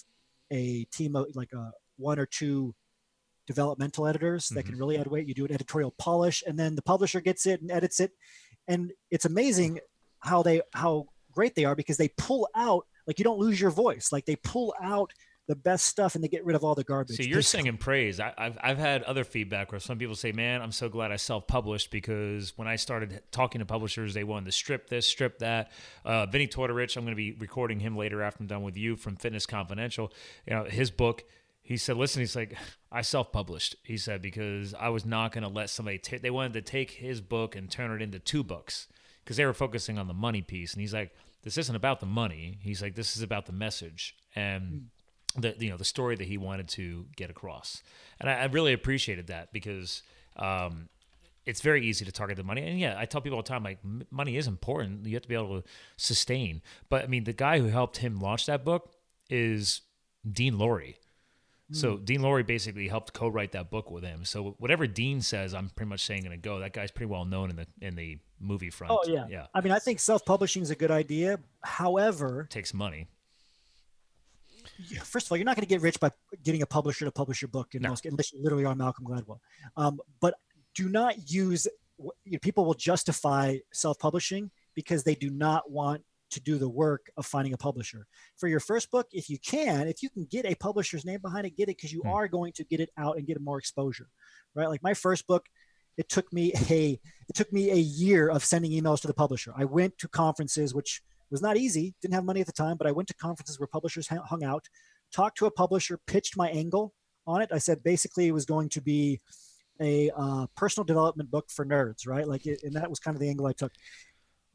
a 0.52 0.86
team 0.86 1.16
of 1.16 1.28
like 1.36 1.54
a 1.54 1.72
one 1.98 2.20
or 2.20 2.26
two 2.26 2.74
developmental 3.48 4.08
editors 4.08 4.50
that 4.50 4.62
mm-hmm. 4.62 4.72
can 4.72 4.80
really 4.80 4.98
add 4.98 5.08
weight. 5.08 5.28
You 5.28 5.34
do 5.34 5.46
an 5.46 5.52
editorial 5.52 5.94
polish, 5.98 6.44
and 6.46 6.58
then 6.58 6.76
the 6.76 6.82
publisher 6.82 7.22
gets 7.22 7.46
it 7.46 7.62
and 7.62 7.72
edits 7.72 8.00
it, 8.00 8.12
and 8.68 8.92
it's 9.12 9.26
amazing 9.26 9.80
how 10.20 10.42
they 10.42 10.62
how 10.74 11.08
great 11.32 11.56
they 11.56 11.66
are 11.66 11.76
because 11.76 11.98
they 11.98 12.10
pull 12.18 12.48
out 12.56 12.86
like 13.08 13.20
you 13.20 13.24
don't 13.24 13.40
lose 13.40 13.60
your 13.60 13.72
voice. 13.72 14.12
Like 14.12 14.26
they 14.26 14.36
pull 14.38 14.74
out 14.82 15.12
the 15.48 15.56
best 15.56 15.86
stuff 15.86 16.16
and 16.16 16.24
they 16.24 16.28
get 16.28 16.44
rid 16.44 16.56
of 16.56 16.64
all 16.64 16.74
the 16.74 16.84
garbage. 16.84 17.18
So 17.18 17.24
you're 17.24 17.44
singing 17.44 17.78
praise. 17.78 18.20
I, 18.20 18.34
have 18.38 18.58
I've 18.62 18.78
had 18.80 19.04
other 19.04 19.24
feedback 19.24 19.72
where 19.72 19.80
some 19.80 20.00
people 20.00 20.16
say, 20.16 20.32
"Man, 20.32 20.62
I'm 20.62 20.72
so 20.72 20.90
glad 20.90 21.12
I 21.12 21.18
self-published 21.18 21.92
because 21.92 22.54
when 22.58 22.68
I 22.68 22.78
started 22.78 23.22
talking 23.32 23.60
to 23.60 23.66
publishers, 23.66 24.14
they 24.14 24.24
wanted 24.24 24.46
to 24.46 24.52
strip 24.52 24.90
this, 24.90 25.06
strip 25.06 25.40
that." 25.40 25.72
Uh, 26.04 26.26
Vinny 26.26 26.48
Tortorich, 26.48 26.98
I'm 26.98 27.04
going 27.04 27.12
to 27.12 27.16
be 27.16 27.34
recording 27.34 27.80
him 27.80 27.96
later 27.96 28.24
after 28.24 28.42
I'm 28.42 28.48
done 28.48 28.64
with 28.64 28.76
you 28.76 28.96
from 28.96 29.18
Fitness 29.18 29.46
Confidential. 29.46 30.12
You 30.48 30.56
know, 30.56 30.64
his 30.64 30.90
book 30.90 31.24
he 31.66 31.78
said, 31.78 31.98
listen, 31.98 32.20
he's 32.20 32.36
like, 32.36 32.56
I 32.92 33.02
self 33.02 33.32
published. 33.32 33.76
He 33.82 33.98
said, 33.98 34.22
because 34.22 34.76
I 34.76 34.90
was 34.90 35.04
not 35.04 35.32
going 35.32 35.42
to 35.42 35.50
let 35.50 35.72
somebody, 35.72 35.98
t- 35.98 36.18
they 36.18 36.30
wanted 36.30 36.54
to 36.54 36.62
take 36.62 36.92
his 36.92 37.22
book 37.22 37.56
and 37.56 37.72
turn 37.72 37.92
it 37.92 38.04
into 38.04 38.20
two 38.20 38.44
books 38.44 38.88
because 39.24 39.38
they 39.38 39.46
were 39.48 39.54
focusing 39.54 39.98
on 39.98 40.08
the 40.08 40.14
money 40.14 40.44
piece. 40.44 40.74
And 40.74 40.82
he's 40.82 40.94
like, 40.94 41.16
this 41.42 41.58
isn't 41.58 41.76
about 41.76 42.02
the 42.02 42.06
money. 42.06 42.60
He's 42.62 42.84
like, 42.84 42.94
this 42.94 43.18
is 43.18 43.24
about 43.24 43.48
the 43.48 43.52
message 43.52 44.16
and 44.36 44.90
hmm. 45.34 45.42
the, 45.42 45.56
you 45.58 45.72
know, 45.72 45.78
the 45.78 45.84
story 45.84 46.16
that 46.16 46.28
he 46.28 46.38
wanted 46.38 46.68
to 46.70 47.08
get 47.16 47.32
across. 47.32 47.82
And 48.20 48.30
I, 48.30 48.42
I 48.42 48.46
really 48.46 48.74
appreciated 48.74 49.28
that 49.28 49.52
because, 49.52 50.04
um, 50.36 50.90
it's 51.48 51.62
very 51.62 51.84
easy 51.84 52.06
to 52.06 52.12
target 52.12 52.38
the 52.38 52.44
money. 52.44 52.62
And 52.62 52.80
yeah, 52.80 52.96
I 52.96 53.06
tell 53.06 53.22
people 53.22 53.38
all 53.38 53.44
the 53.44 53.50
time, 53.50 53.64
like, 53.64 53.80
money 54.12 54.38
is 54.38 54.46
important. 54.46 55.06
You 55.08 55.16
have 55.16 55.24
to 55.24 55.30
be 55.30 55.36
able 55.36 55.62
to 55.62 55.68
sustain. 55.98 56.62
But 56.90 57.04
I 57.04 57.08
mean, 57.08 57.24
the 57.24 57.34
guy 57.34 57.58
who 57.58 57.68
helped 57.68 57.98
him 57.98 58.20
launch 58.20 58.46
that 58.46 58.64
book 58.64 58.94
is 59.32 59.82
Dean 60.32 60.60
So 61.72 61.98
hmm. 61.98 62.04
Dean 62.04 62.22
Lorey 62.22 62.44
basically 62.44 62.88
helped 62.88 63.14
co-write 63.14 63.54
that 63.54 63.72
book 63.72 63.90
with 63.90 64.04
him. 64.04 64.24
So 64.24 64.56
whatever 64.60 64.86
Dean 64.86 65.22
says, 65.22 65.54
I'm 65.54 65.70
pretty 65.70 65.90
much 65.90 66.06
saying 66.06 66.24
going 66.24 66.32
to 66.32 66.38
go. 66.38 66.60
That 66.60 66.74
guy's 66.74 66.92
pretty 66.92 67.12
well 67.12 67.26
known 67.26 67.50
in 67.50 67.56
the 67.56 67.68
in 67.82 67.96
the 67.96 68.20
movie 68.40 68.70
front. 68.70 68.92
Oh 68.92 69.02
yeah, 69.08 69.26
yeah. 69.30 69.48
I 69.54 69.62
mean, 69.62 69.72
I 69.72 69.80
think 69.80 70.00
self-publishing 70.00 70.62
is 70.62 70.70
a 70.70 70.76
good 70.76 70.92
idea. 70.92 71.40
However, 71.64 72.42
it 72.42 72.50
takes 72.52 72.74
money. 72.74 73.08
First 75.04 75.28
of 75.28 75.32
all, 75.32 75.38
you're 75.38 75.46
not 75.46 75.56
going 75.56 75.66
to 75.66 75.70
get 75.70 75.82
rich 75.82 76.00
by 76.00 76.12
getting 76.44 76.62
a 76.62 76.66
publisher 76.66 77.06
to 77.06 77.12
publish 77.12 77.42
your 77.42 77.50
book 77.50 77.76
in 77.76 77.82
no. 77.82 77.90
most, 77.90 78.06
unless 78.06 78.34
you 78.34 78.44
literally 78.44 78.66
are 78.66 78.76
Malcolm 78.76 79.06
Gladwell. 79.06 79.40
Um, 79.78 80.00
but 80.20 80.36
do 80.76 80.90
not 80.90 81.32
use. 81.32 81.68
You 81.98 82.12
know, 82.34 82.40
people 82.40 82.66
will 82.66 82.74
justify 82.74 83.58
self-publishing 83.72 84.52
because 84.76 85.04
they 85.04 85.16
do 85.16 85.30
not 85.30 85.72
want 85.72 86.04
to 86.36 86.42
do 86.42 86.58
the 86.58 86.70
work 86.70 87.10
of 87.18 87.26
finding 87.26 87.54
a 87.54 87.58
publisher. 87.58 88.06
For 88.38 88.48
your 88.48 88.60
first 88.60 88.92
book, 88.92 89.08
if 89.12 89.30
you 89.30 89.38
can, 89.40 89.88
if 89.88 90.02
you 90.04 90.10
can 90.10 90.26
get 90.26 90.46
a 90.46 90.56
publisher's 90.56 91.04
name 91.04 91.20
behind 91.22 91.46
it, 91.46 91.58
get 91.58 91.64
it 91.64 91.78
because 91.78 91.92
you 91.92 92.04
mm. 92.04 92.14
are 92.14 92.28
going 92.28 92.54
to 92.54 92.64
get 92.64 92.80
it 92.80 92.90
out 92.98 93.18
and 93.18 93.28
get 93.28 93.42
more 93.42 93.58
exposure, 93.58 94.08
right? 94.54 94.70
Like 94.70 94.84
my 94.84 94.94
first 94.94 95.28
book, 95.28 95.46
it 95.98 96.10
took 96.10 96.32
me 96.32 96.54
a 96.70 97.00
it 97.28 97.36
took 97.36 97.52
me 97.52 97.72
a 97.72 97.76
year 97.76 98.30
of 98.30 98.46
sending 98.46 98.72
emails 98.72 99.02
to 99.02 99.08
the 99.08 99.14
publisher. 99.14 99.54
I 99.58 99.66
went 99.66 99.98
to 100.00 100.08
conferences, 100.08 100.74
which 100.74 101.02
was 101.32 101.42
not 101.42 101.58
easy. 101.58 101.96
Didn't 102.02 102.14
have 102.14 102.26
money 102.26 102.42
at 102.42 102.48
the 102.48 102.54
time, 102.54 102.78
but 102.78 102.88
I 102.88 102.92
went 102.92 103.08
to 103.08 103.16
conferences 103.16 103.60
where 103.60 103.68
publishers 103.68 104.08
hung 104.08 104.44
out, 104.44 104.66
talked 105.12 105.38
to 105.40 105.48
a 105.48 105.52
publisher, 105.52 106.00
pitched 106.06 106.38
my 106.38 106.50
angle 106.50 106.94
on 107.26 107.42
it. 107.42 107.50
I 107.52 107.58
said 107.58 107.84
basically 107.84 108.28
it 108.28 108.34
was 108.34 108.46
going 108.46 108.70
to 108.70 108.82
be 108.82 109.22
a 109.82 110.12
uh, 110.16 110.48
personal 110.56 110.86
development 110.86 111.32
book 111.32 111.50
for 111.50 111.66
nerds, 111.66 112.08
right? 112.08 112.28
Like, 112.28 112.46
it, 112.46 112.62
and 112.64 112.76
that 112.76 112.90
was 112.90 113.00
kind 113.00 113.16
of 113.16 113.22
the 113.22 113.30
angle 113.30 113.48
I 113.48 113.54
took. 113.54 113.72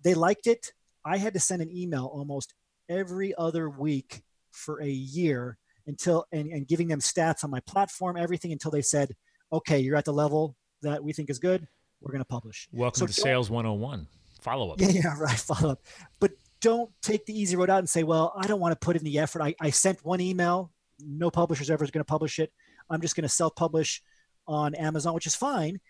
They 0.02 0.14
liked 0.14 0.46
it. 0.46 0.72
I 1.04 1.16
had 1.16 1.34
to 1.34 1.40
send 1.40 1.62
an 1.62 1.70
email 1.74 2.06
almost 2.06 2.54
every 2.88 3.34
other 3.36 3.70
week 3.70 4.22
for 4.50 4.82
a 4.82 4.88
year 4.88 5.58
until 5.86 6.26
and, 6.32 6.48
and 6.52 6.66
giving 6.66 6.88
them 6.88 7.00
stats 7.00 7.44
on 7.44 7.50
my 7.50 7.60
platform, 7.60 8.16
everything 8.16 8.52
until 8.52 8.70
they 8.70 8.82
said, 8.82 9.14
okay, 9.52 9.78
you're 9.78 9.96
at 9.96 10.04
the 10.04 10.12
level 10.12 10.56
that 10.82 11.02
we 11.02 11.12
think 11.12 11.30
is 11.30 11.38
good. 11.38 11.66
We're 12.00 12.12
going 12.12 12.22
to 12.22 12.26
publish. 12.26 12.68
Welcome 12.72 13.00
so 13.00 13.06
to 13.06 13.12
Sales 13.12 13.50
101. 13.50 14.06
Follow 14.40 14.70
up. 14.72 14.80
Yeah, 14.80 14.88
yeah, 14.90 15.18
right. 15.18 15.38
Follow 15.38 15.72
up. 15.72 15.82
But 16.18 16.32
don't 16.60 16.90
take 17.02 17.26
the 17.26 17.38
easy 17.38 17.56
road 17.56 17.70
out 17.70 17.78
and 17.78 17.88
say, 17.88 18.02
well, 18.02 18.32
I 18.36 18.46
don't 18.46 18.60
want 18.60 18.72
to 18.72 18.84
put 18.84 18.96
in 18.96 19.04
the 19.04 19.18
effort. 19.18 19.42
I, 19.42 19.54
I 19.60 19.70
sent 19.70 20.04
one 20.04 20.20
email. 20.20 20.70
No 20.98 21.30
publisher's 21.30 21.70
ever 21.70 21.84
going 21.84 22.00
to 22.00 22.04
publish 22.04 22.38
it. 22.38 22.52
I'm 22.88 23.00
just 23.00 23.16
going 23.16 23.22
to 23.22 23.28
self 23.28 23.54
publish 23.54 24.02
on 24.46 24.74
Amazon, 24.74 25.14
which 25.14 25.26
is 25.26 25.34
fine 25.34 25.80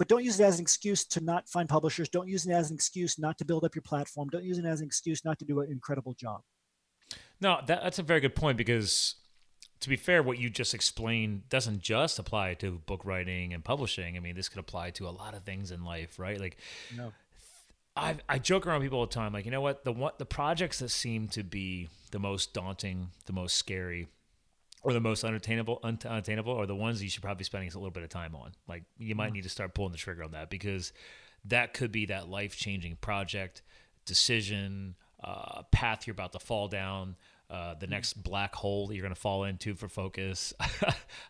but 0.00 0.08
don't 0.08 0.24
use 0.24 0.40
it 0.40 0.44
as 0.44 0.58
an 0.58 0.62
excuse 0.62 1.04
to 1.04 1.20
not 1.20 1.46
find 1.46 1.68
publishers. 1.68 2.08
Don't 2.08 2.26
use 2.26 2.46
it 2.46 2.52
as 2.52 2.70
an 2.70 2.74
excuse 2.74 3.18
not 3.18 3.36
to 3.36 3.44
build 3.44 3.64
up 3.64 3.74
your 3.74 3.82
platform. 3.82 4.30
Don't 4.30 4.44
use 4.44 4.56
it 4.56 4.64
as 4.64 4.80
an 4.80 4.86
excuse 4.86 5.26
not 5.26 5.38
to 5.40 5.44
do 5.44 5.60
an 5.60 5.70
incredible 5.70 6.14
job. 6.14 6.40
No, 7.38 7.58
that, 7.66 7.82
that's 7.82 7.98
a 7.98 8.02
very 8.02 8.18
good 8.20 8.34
point 8.34 8.56
because, 8.56 9.16
to 9.80 9.90
be 9.90 9.96
fair, 9.96 10.22
what 10.22 10.38
you 10.38 10.48
just 10.48 10.72
explained 10.72 11.50
doesn't 11.50 11.82
just 11.82 12.18
apply 12.18 12.54
to 12.54 12.78
book 12.86 13.04
writing 13.04 13.52
and 13.52 13.62
publishing. 13.62 14.16
I 14.16 14.20
mean, 14.20 14.34
this 14.34 14.48
could 14.48 14.58
apply 14.58 14.92
to 14.92 15.06
a 15.06 15.10
lot 15.10 15.34
of 15.34 15.44
things 15.44 15.70
in 15.70 15.84
life, 15.84 16.18
right? 16.18 16.40
Like, 16.40 16.56
no. 16.96 17.12
I 17.94 18.16
I 18.26 18.38
joke 18.38 18.66
around 18.66 18.80
people 18.80 19.00
all 19.00 19.06
the 19.06 19.12
time, 19.12 19.34
like 19.34 19.44
you 19.44 19.50
know 19.50 19.60
what 19.60 19.84
the 19.84 19.92
what 19.92 20.18
the 20.18 20.24
projects 20.24 20.78
that 20.78 20.88
seem 20.88 21.28
to 21.28 21.42
be 21.42 21.90
the 22.10 22.18
most 22.18 22.54
daunting, 22.54 23.10
the 23.26 23.34
most 23.34 23.56
scary, 23.56 24.06
or 24.82 24.92
the 24.92 25.00
most 25.00 25.24
unattainable 25.24 25.80
unattainable 25.82 26.54
are 26.56 26.66
the 26.66 26.74
ones 26.74 27.02
you 27.02 27.10
should 27.10 27.22
probably 27.22 27.38
be 27.38 27.44
spending 27.44 27.70
a 27.70 27.74
little 27.74 27.90
bit 27.90 28.02
of 28.02 28.08
time 28.08 28.34
on. 28.34 28.52
Like 28.68 28.84
you 28.98 29.14
might 29.14 29.26
mm-hmm. 29.26 29.34
need 29.34 29.42
to 29.44 29.48
start 29.48 29.74
pulling 29.74 29.92
the 29.92 29.98
trigger 29.98 30.24
on 30.24 30.32
that 30.32 30.50
because 30.50 30.92
that 31.44 31.74
could 31.74 31.92
be 31.92 32.06
that 32.06 32.28
life 32.28 32.56
changing 32.56 32.96
project, 32.96 33.62
decision, 34.06 34.96
uh, 35.22 35.62
path 35.70 36.06
you're 36.06 36.12
about 36.12 36.32
to 36.32 36.38
fall 36.38 36.68
down. 36.68 37.16
Uh, 37.48 37.74
the 37.74 37.86
mm-hmm. 37.86 37.94
next 37.94 38.22
black 38.22 38.54
hole 38.54 38.86
that 38.86 38.94
you're 38.94 39.02
going 39.02 39.14
to 39.14 39.20
fall 39.20 39.42
into 39.42 39.74
for 39.74 39.88
focus. 39.88 40.54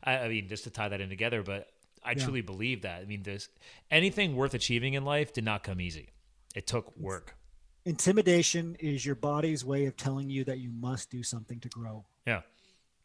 I, 0.05 0.19
I, 0.19 0.29
mean, 0.29 0.49
just 0.49 0.65
to 0.65 0.71
tie 0.71 0.89
that 0.89 1.01
in 1.01 1.09
together, 1.09 1.43
but 1.43 1.69
I 2.05 2.11
yeah. 2.11 2.25
truly 2.25 2.43
believe 2.43 2.83
that. 2.83 3.01
I 3.01 3.07
mean, 3.07 3.23
there's 3.23 3.49
anything 3.91 4.37
worth 4.37 4.53
achieving 4.53 4.95
in 4.95 5.05
life 5.05 5.33
did 5.33 5.45
not 5.45 5.65
come 5.65 5.81
easy. 5.81 6.11
It 6.55 6.67
took 6.67 6.95
work. 6.99 7.37
Intimidation 7.87 8.77
is 8.79 9.07
your 9.07 9.15
body's 9.15 9.65
way 9.65 9.87
of 9.87 9.97
telling 9.97 10.29
you 10.29 10.45
that 10.45 10.59
you 10.59 10.71
must 10.71 11.11
do 11.11 11.23
something 11.23 11.59
to 11.61 11.69
grow. 11.71 12.05
Yeah. 12.27 12.43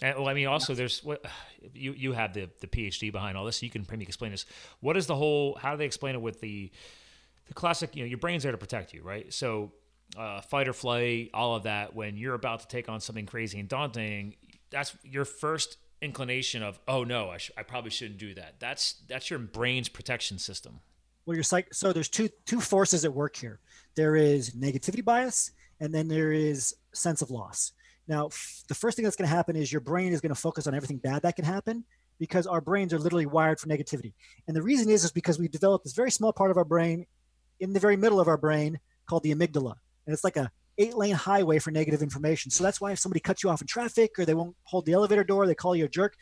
And, 0.02 0.18
well, 0.18 0.28
I 0.28 0.34
mean, 0.34 0.48
also 0.48 0.74
there's 0.74 1.04
what 1.04 1.26
you 1.74 1.94
you 1.94 2.14
have 2.14 2.34
the 2.34 2.50
the 2.62 2.68
PhD 2.68 3.12
behind 3.12 3.38
all 3.38 3.46
this, 3.46 3.58
so 3.58 3.66
you 3.66 3.72
can 3.72 3.86
maybe 3.90 4.04
explain 4.04 4.32
this. 4.32 4.46
What 4.80 4.98
is 4.98 5.08
the 5.08 5.16
whole? 5.16 5.56
How 5.56 5.72
do 5.72 5.78
they 5.78 5.86
explain 5.86 6.16
it 6.16 6.22
with 6.22 6.42
the 6.42 6.72
the 7.48 7.54
classic? 7.54 7.96
You 7.96 8.04
know, 8.04 8.08
your 8.08 8.18
brain's 8.18 8.44
there 8.44 8.52
to 8.52 8.58
protect 8.58 8.94
you, 8.94 9.02
right? 9.04 9.34
So, 9.34 9.72
uh, 10.18 10.42
fight 10.42 10.68
or 10.68 10.74
flight, 10.74 11.30
all 11.34 11.56
of 11.56 11.64
that. 11.64 11.96
When 11.96 12.18
you're 12.18 12.36
about 12.36 12.62
to 12.62 12.68
take 12.68 12.90
on 12.90 13.00
something 13.00 13.26
crazy 13.26 13.60
and 13.60 13.70
daunting, 13.70 14.36
that's 14.70 14.96
your 15.04 15.26
first 15.26 15.78
inclination 16.02 16.64
of, 16.64 16.80
oh 16.88 17.04
no, 17.04 17.30
I, 17.30 17.38
sh- 17.38 17.52
I 17.58 17.64
probably 17.64 17.90
shouldn't 17.92 18.20
do 18.20 18.34
that. 18.36 18.56
That's 18.60 18.94
that's 19.08 19.30
your 19.30 19.40
brain's 19.40 19.90
protection 19.90 20.40
system. 20.40 20.80
Well, 21.26 21.36
you're 21.36 21.44
psych- 21.44 21.74
so 21.74 21.92
there's 21.92 22.10
two 22.10 22.30
two 22.46 22.62
forces 22.62 23.04
at 23.06 23.14
work 23.14 23.36
here. 23.36 23.60
There 23.96 24.16
is 24.16 24.52
negativity 24.52 25.04
bias, 25.04 25.52
and 25.80 25.94
then 25.94 26.08
there 26.08 26.32
is 26.32 26.76
sense 26.94 27.22
of 27.22 27.32
loss. 27.32 27.72
Now, 28.08 28.28
f- 28.28 28.64
the 28.68 28.76
first 28.76 28.96
thing 28.96 29.04
that's 29.04 29.16
going 29.16 29.30
to 29.30 29.36
happen 29.36 29.56
is 29.56 29.72
your 29.72 29.82
brain 29.82 30.14
is 30.14 30.22
going 30.22 30.34
to 30.34 30.40
focus 30.40 30.68
on 30.68 30.76
everything 30.76 30.98
bad 30.98 31.24
that 31.24 31.36
can 31.36 31.46
happen 31.46 31.84
because 32.20 32.48
our 32.48 32.62
brains 32.62 32.94
are 32.94 33.00
literally 33.00 33.26
wired 33.26 33.60
for 33.60 33.68
negativity. 33.68 34.14
And 34.48 34.56
the 34.56 34.62
reason 34.62 34.90
is 34.90 35.04
is 35.04 35.12
because 35.12 35.40
we've 35.40 35.52
developed 35.52 35.84
this 35.84 35.94
very 35.94 36.12
small 36.12 36.32
part 36.32 36.52
of 36.52 36.58
our 36.58 36.66
brain 36.66 37.06
in 37.60 37.74
the 37.74 37.80
very 37.80 37.98
middle 37.98 38.20
of 38.20 38.28
our 38.28 38.38
brain 38.38 38.80
called 39.08 39.24
the 39.24 39.34
amygdala, 39.34 39.76
and 40.06 40.14
it's 40.14 40.24
like 40.24 40.38
a 40.38 40.52
eight 40.78 40.96
lane 40.96 41.16
highway 41.16 41.60
for 41.60 41.72
negative 41.72 42.02
information. 42.02 42.52
So 42.52 42.64
that's 42.64 42.82
why 42.82 42.92
if 42.92 43.00
somebody 43.00 43.22
cuts 43.22 43.44
you 43.44 43.50
off 43.50 43.62
in 43.62 43.68
traffic 43.68 44.20
or 44.20 44.26
they 44.26 44.34
won't 44.34 44.56
hold 44.64 44.86
the 44.86 44.94
elevator 44.94 45.24
door, 45.24 45.48
they 45.48 45.56
call 45.56 45.76
you 45.76 45.86
a 45.86 45.90
jerk. 45.90 46.16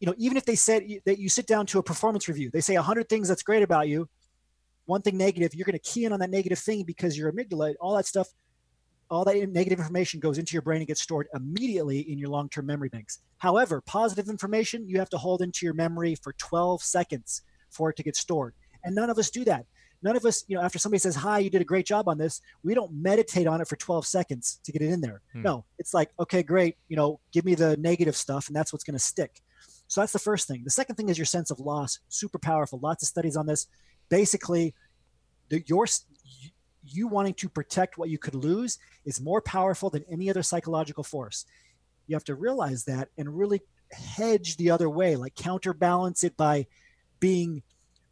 You 0.00 0.06
know, 0.06 0.14
even 0.18 0.36
if 0.36 0.44
they 0.44 0.56
said 0.56 0.84
that 1.04 1.18
you 1.18 1.28
sit 1.28 1.46
down 1.46 1.66
to 1.66 1.78
a 1.78 1.82
performance 1.82 2.26
review, 2.26 2.50
they 2.52 2.62
say 2.62 2.74
a 2.74 2.82
hundred 2.82 3.08
things 3.08 3.28
that's 3.28 3.42
great 3.42 3.62
about 3.62 3.86
you, 3.86 4.08
one 4.86 5.02
thing 5.02 5.16
negative, 5.16 5.54
you're 5.54 5.66
going 5.66 5.78
to 5.78 5.90
key 5.90 6.04
in 6.04 6.12
on 6.12 6.20
that 6.20 6.30
negative 6.30 6.58
thing 6.58 6.84
because 6.84 7.16
your 7.16 7.32
amygdala, 7.32 7.74
all 7.80 7.94
that 7.96 8.06
stuff, 8.06 8.28
all 9.10 9.24
that 9.24 9.36
negative 9.50 9.78
information 9.78 10.20
goes 10.20 10.38
into 10.38 10.52
your 10.52 10.62
brain 10.62 10.78
and 10.78 10.86
gets 10.86 11.02
stored 11.02 11.28
immediately 11.34 12.00
in 12.00 12.18
your 12.18 12.28
long-term 12.28 12.66
memory 12.66 12.88
banks. 12.88 13.18
However, 13.38 13.80
positive 13.80 14.28
information 14.28 14.88
you 14.88 14.98
have 14.98 15.10
to 15.10 15.18
hold 15.18 15.42
into 15.42 15.66
your 15.66 15.74
memory 15.74 16.14
for 16.14 16.32
12 16.34 16.82
seconds 16.82 17.42
for 17.70 17.90
it 17.90 17.96
to 17.96 18.02
get 18.02 18.16
stored. 18.16 18.54
And 18.84 18.94
none 18.94 19.10
of 19.10 19.18
us 19.18 19.30
do 19.30 19.44
that 19.44 19.66
none 20.02 20.16
of 20.16 20.24
us, 20.24 20.44
you 20.48 20.56
know, 20.56 20.62
after 20.62 20.78
somebody 20.78 20.98
says, 20.98 21.16
Hi, 21.16 21.38
you 21.38 21.50
did 21.50 21.60
a 21.60 21.64
great 21.64 21.86
job 21.86 22.08
on 22.08 22.18
this, 22.18 22.40
we 22.62 22.74
don't 22.74 22.92
meditate 22.92 23.46
on 23.46 23.60
it 23.60 23.68
for 23.68 23.76
12 23.76 24.06
seconds 24.06 24.60
to 24.64 24.72
get 24.72 24.82
it 24.82 24.90
in 24.90 25.00
there. 25.00 25.20
Hmm. 25.32 25.42
No, 25.42 25.64
it's 25.78 25.94
like, 25.94 26.10
okay, 26.18 26.42
great, 26.42 26.76
you 26.88 26.96
know, 26.96 27.20
give 27.32 27.44
me 27.44 27.54
the 27.54 27.76
negative 27.76 28.16
stuff, 28.16 28.48
and 28.48 28.56
that's 28.56 28.72
what's 28.72 28.84
going 28.84 28.94
to 28.94 29.04
stick. 29.04 29.40
So 29.88 30.00
that's 30.00 30.12
the 30.12 30.18
first 30.18 30.46
thing. 30.46 30.62
The 30.64 30.70
second 30.70 30.94
thing 30.94 31.08
is 31.08 31.18
your 31.18 31.24
sense 31.24 31.50
of 31.50 31.58
loss, 31.58 31.98
super 32.08 32.38
powerful. 32.38 32.78
Lots 32.80 33.02
of 33.02 33.08
studies 33.08 33.36
on 33.36 33.46
this. 33.46 33.66
Basically, 34.08 34.74
the, 35.48 35.62
your 35.66 35.86
you 36.84 37.08
wanting 37.08 37.34
to 37.34 37.48
protect 37.48 37.98
what 37.98 38.08
you 38.08 38.18
could 38.18 38.34
lose 38.34 38.78
is 39.04 39.20
more 39.20 39.40
powerful 39.40 39.90
than 39.90 40.04
any 40.10 40.30
other 40.30 40.42
psychological 40.42 41.04
force. 41.04 41.44
You 42.06 42.16
have 42.16 42.24
to 42.24 42.34
realize 42.34 42.84
that 42.84 43.08
and 43.18 43.36
really 43.36 43.60
hedge 43.92 44.56
the 44.56 44.70
other 44.70 44.88
way, 44.88 45.16
like 45.16 45.34
counterbalance 45.34 46.24
it 46.24 46.36
by 46.36 46.66
being 47.18 47.62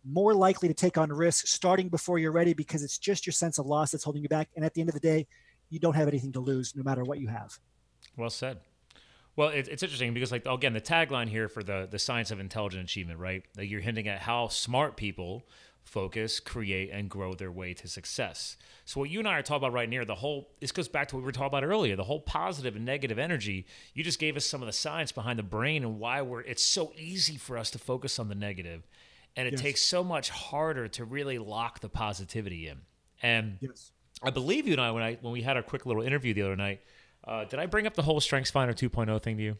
more 0.04 0.34
likely 0.34 0.68
to 0.68 0.74
take 0.74 0.96
on 0.96 1.12
risks 1.12 1.50
starting 1.50 1.88
before 1.88 2.18
you're 2.18 2.32
ready 2.32 2.54
because 2.54 2.82
it's 2.82 2.98
just 2.98 3.26
your 3.26 3.32
sense 3.32 3.58
of 3.58 3.66
loss 3.66 3.90
that's 3.90 4.04
holding 4.04 4.22
you 4.22 4.28
back. 4.28 4.48
And 4.56 4.64
at 4.64 4.74
the 4.74 4.80
end 4.80 4.90
of 4.90 4.94
the 4.94 5.00
day, 5.00 5.26
you 5.70 5.78
don't 5.78 5.94
have 5.94 6.08
anything 6.08 6.32
to 6.32 6.40
lose 6.40 6.74
no 6.74 6.82
matter 6.82 7.04
what 7.04 7.18
you 7.18 7.28
have. 7.28 7.58
Well 8.16 8.30
said. 8.30 8.58
Well, 9.36 9.50
it, 9.50 9.68
it's 9.68 9.84
interesting 9.84 10.14
because, 10.14 10.32
like, 10.32 10.46
again, 10.46 10.72
the 10.72 10.80
tagline 10.80 11.28
here 11.28 11.48
for 11.48 11.62
the 11.62 11.86
the 11.88 11.98
science 11.98 12.32
of 12.32 12.40
intelligent 12.40 12.82
achievement, 12.82 13.20
right? 13.20 13.44
Like 13.56 13.70
you're 13.70 13.80
hinting 13.80 14.08
at 14.08 14.20
how 14.20 14.48
smart 14.48 14.96
people 14.96 15.44
focus, 15.88 16.38
create, 16.38 16.90
and 16.90 17.08
grow 17.08 17.34
their 17.34 17.50
way 17.50 17.74
to 17.74 17.88
success. 17.88 18.56
So 18.84 19.00
what 19.00 19.10
you 19.10 19.18
and 19.18 19.28
I 19.28 19.38
are 19.38 19.42
talking 19.42 19.66
about 19.66 19.72
right 19.72 19.88
now, 19.88 20.04
the 20.04 20.14
whole 20.14 20.50
this 20.60 20.72
goes 20.72 20.88
back 20.88 21.08
to 21.08 21.16
what 21.16 21.20
we 21.22 21.26
were 21.26 21.32
talking 21.32 21.48
about 21.48 21.64
earlier, 21.64 21.96
the 21.96 22.04
whole 22.04 22.20
positive 22.20 22.76
and 22.76 22.84
negative 22.84 23.18
energy. 23.18 23.66
You 23.94 24.04
just 24.04 24.18
gave 24.18 24.36
us 24.36 24.46
some 24.46 24.62
of 24.62 24.66
the 24.66 24.72
science 24.72 25.12
behind 25.12 25.38
the 25.38 25.44
brain 25.44 25.82
and 25.84 25.98
why 25.98 26.22
we're 26.22 26.42
it's 26.42 26.62
so 26.62 26.92
easy 26.96 27.36
for 27.36 27.58
us 27.58 27.70
to 27.72 27.78
focus 27.78 28.18
on 28.18 28.28
the 28.28 28.34
negative 28.34 28.86
and 29.36 29.46
it 29.46 29.52
yes. 29.52 29.60
takes 29.60 29.82
so 29.82 30.02
much 30.02 30.30
harder 30.30 30.88
to 30.88 31.04
really 31.04 31.38
lock 31.38 31.80
the 31.80 31.88
positivity 31.88 32.66
in. 32.66 32.78
And 33.22 33.58
yes. 33.60 33.92
I 34.22 34.30
believe 34.30 34.66
you 34.66 34.72
and 34.72 34.80
I 34.80 34.90
when 34.90 35.02
I 35.02 35.18
when 35.20 35.32
we 35.32 35.42
had 35.42 35.56
our 35.56 35.62
quick 35.62 35.86
little 35.86 36.02
interview 36.02 36.34
the 36.34 36.42
other 36.42 36.56
night, 36.56 36.80
uh, 37.24 37.44
did 37.44 37.60
I 37.60 37.66
bring 37.66 37.86
up 37.86 37.94
the 37.94 38.02
whole 38.02 38.20
Strengths 38.20 38.50
Finder 38.50 38.74
2.0 38.74 39.22
thing 39.22 39.36
to 39.36 39.42
you? 39.42 39.56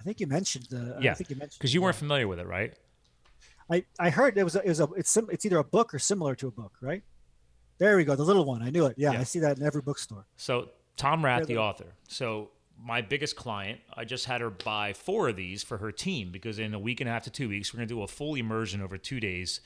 I 0.00 0.04
think 0.04 0.20
you 0.20 0.26
mentioned. 0.26 0.66
the. 0.70 0.98
yeah, 1.00 1.10
I 1.10 1.14
think 1.14 1.30
you 1.30 1.36
mentioned 1.36 1.58
because 1.58 1.74
you 1.74 1.82
weren't 1.82 1.96
familiar 1.96 2.28
with 2.28 2.38
it, 2.38 2.46
right? 2.46 2.74
I, 3.70 3.84
I 3.98 4.10
heard 4.10 4.36
it 4.36 4.44
was 4.44 4.56
a, 4.56 4.62
it 4.62 4.68
was 4.68 4.80
a 4.80 4.88
it's 4.96 5.10
sim, 5.10 5.28
it's 5.30 5.44
either 5.46 5.58
a 5.58 5.64
book 5.64 5.94
or 5.94 5.98
similar 5.98 6.34
to 6.36 6.48
a 6.48 6.50
book, 6.50 6.72
right? 6.80 7.02
There 7.78 7.96
we 7.96 8.04
go, 8.04 8.14
the 8.14 8.24
little 8.24 8.44
one. 8.44 8.62
I 8.62 8.70
knew 8.70 8.86
it. 8.86 8.94
Yeah, 8.96 9.12
yeah. 9.12 9.20
I 9.20 9.24
see 9.24 9.40
that 9.40 9.58
in 9.58 9.64
every 9.64 9.82
bookstore. 9.82 10.26
So 10.36 10.70
Tom 10.96 11.24
Rath, 11.24 11.46
the 11.46 11.58
author. 11.58 11.94
So 12.08 12.50
my 12.82 13.00
biggest 13.00 13.36
client, 13.36 13.80
I 13.94 14.04
just 14.04 14.26
had 14.26 14.40
her 14.40 14.50
buy 14.50 14.92
four 14.92 15.28
of 15.28 15.36
these 15.36 15.62
for 15.62 15.78
her 15.78 15.92
team 15.92 16.30
because 16.30 16.58
in 16.58 16.74
a 16.74 16.78
week 16.78 17.00
and 17.00 17.08
a 17.08 17.12
half 17.12 17.24
to 17.24 17.30
two 17.30 17.48
weeks, 17.48 17.72
we're 17.72 17.78
going 17.78 17.88
to 17.88 17.94
do 17.94 18.02
a 18.02 18.08
full 18.08 18.34
immersion 18.34 18.80
over 18.82 18.98
two 18.98 19.20
days. 19.20 19.60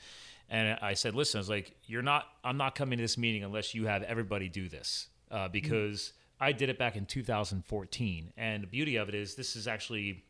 And 0.49 0.79
I 0.81 0.93
said, 0.93 1.15
listen, 1.15 1.37
I 1.37 1.41
was 1.41 1.49
like, 1.49 1.75
you're 1.85 2.01
not, 2.01 2.25
I'm 2.43 2.57
not 2.57 2.75
coming 2.75 2.97
to 2.97 3.03
this 3.03 3.17
meeting 3.17 3.43
unless 3.43 3.75
you 3.75 3.85
have 3.85 4.03
everybody 4.03 4.49
do 4.49 4.67
this 4.67 5.07
uh, 5.29 5.47
because 5.47 6.01
mm-hmm. 6.01 6.43
I 6.45 6.51
did 6.53 6.69
it 6.69 6.79
back 6.79 6.95
in 6.95 7.05
2014. 7.05 8.33
And 8.37 8.63
the 8.63 8.67
beauty 8.67 8.95
of 8.95 9.09
it 9.09 9.15
is, 9.15 9.35
this 9.35 9.55
is 9.55 9.67
actually 9.67 10.23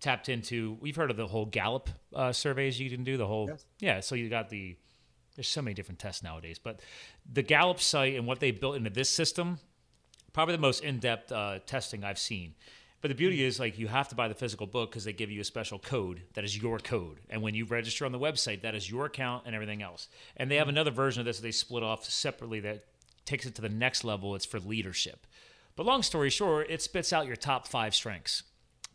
tapped 0.00 0.28
into, 0.28 0.76
we've 0.80 0.96
heard 0.96 1.10
of 1.10 1.16
the 1.16 1.26
whole 1.26 1.46
Gallup 1.46 1.90
uh, 2.14 2.32
surveys 2.32 2.80
you 2.80 2.90
can 2.90 3.04
do, 3.04 3.16
the 3.16 3.26
whole, 3.26 3.48
yes. 3.48 3.66
yeah. 3.80 4.00
So 4.00 4.14
you 4.14 4.28
got 4.28 4.48
the, 4.48 4.76
there's 5.36 5.48
so 5.48 5.62
many 5.62 5.74
different 5.74 5.98
tests 5.98 6.22
nowadays, 6.22 6.58
but 6.58 6.80
the 7.30 7.42
Gallup 7.42 7.80
site 7.80 8.16
and 8.16 8.26
what 8.26 8.40
they 8.40 8.50
built 8.50 8.76
into 8.76 8.90
this 8.90 9.10
system 9.10 9.58
probably 10.32 10.54
the 10.54 10.60
most 10.60 10.84
in-depth 10.84 11.32
uh, 11.32 11.58
testing 11.66 12.04
I've 12.04 12.18
seen. 12.18 12.54
But 13.00 13.08
the 13.08 13.14
beauty 13.14 13.42
is, 13.42 13.58
like, 13.58 13.78
you 13.78 13.88
have 13.88 14.08
to 14.08 14.14
buy 14.14 14.28
the 14.28 14.34
physical 14.34 14.66
book 14.66 14.90
because 14.90 15.04
they 15.04 15.14
give 15.14 15.30
you 15.30 15.40
a 15.40 15.44
special 15.44 15.78
code 15.78 16.22
that 16.34 16.44
is 16.44 16.60
your 16.60 16.78
code. 16.78 17.20
And 17.30 17.40
when 17.40 17.54
you 17.54 17.64
register 17.64 18.04
on 18.04 18.12
the 18.12 18.18
website, 18.18 18.60
that 18.62 18.74
is 18.74 18.90
your 18.90 19.06
account 19.06 19.44
and 19.46 19.54
everything 19.54 19.82
else. 19.82 20.08
And 20.36 20.50
they 20.50 20.56
have 20.56 20.68
another 20.68 20.90
version 20.90 21.20
of 21.20 21.26
this 21.26 21.38
that 21.38 21.42
they 21.42 21.50
split 21.50 21.82
off 21.82 22.04
separately 22.04 22.60
that 22.60 22.84
takes 23.24 23.46
it 23.46 23.54
to 23.54 23.62
the 23.62 23.70
next 23.70 24.04
level. 24.04 24.34
It's 24.34 24.44
for 24.44 24.60
leadership. 24.60 25.26
But 25.76 25.86
long 25.86 26.02
story 26.02 26.28
short, 26.28 26.66
it 26.68 26.82
spits 26.82 27.10
out 27.10 27.26
your 27.26 27.36
top 27.36 27.66
five 27.66 27.94
strengths. 27.94 28.42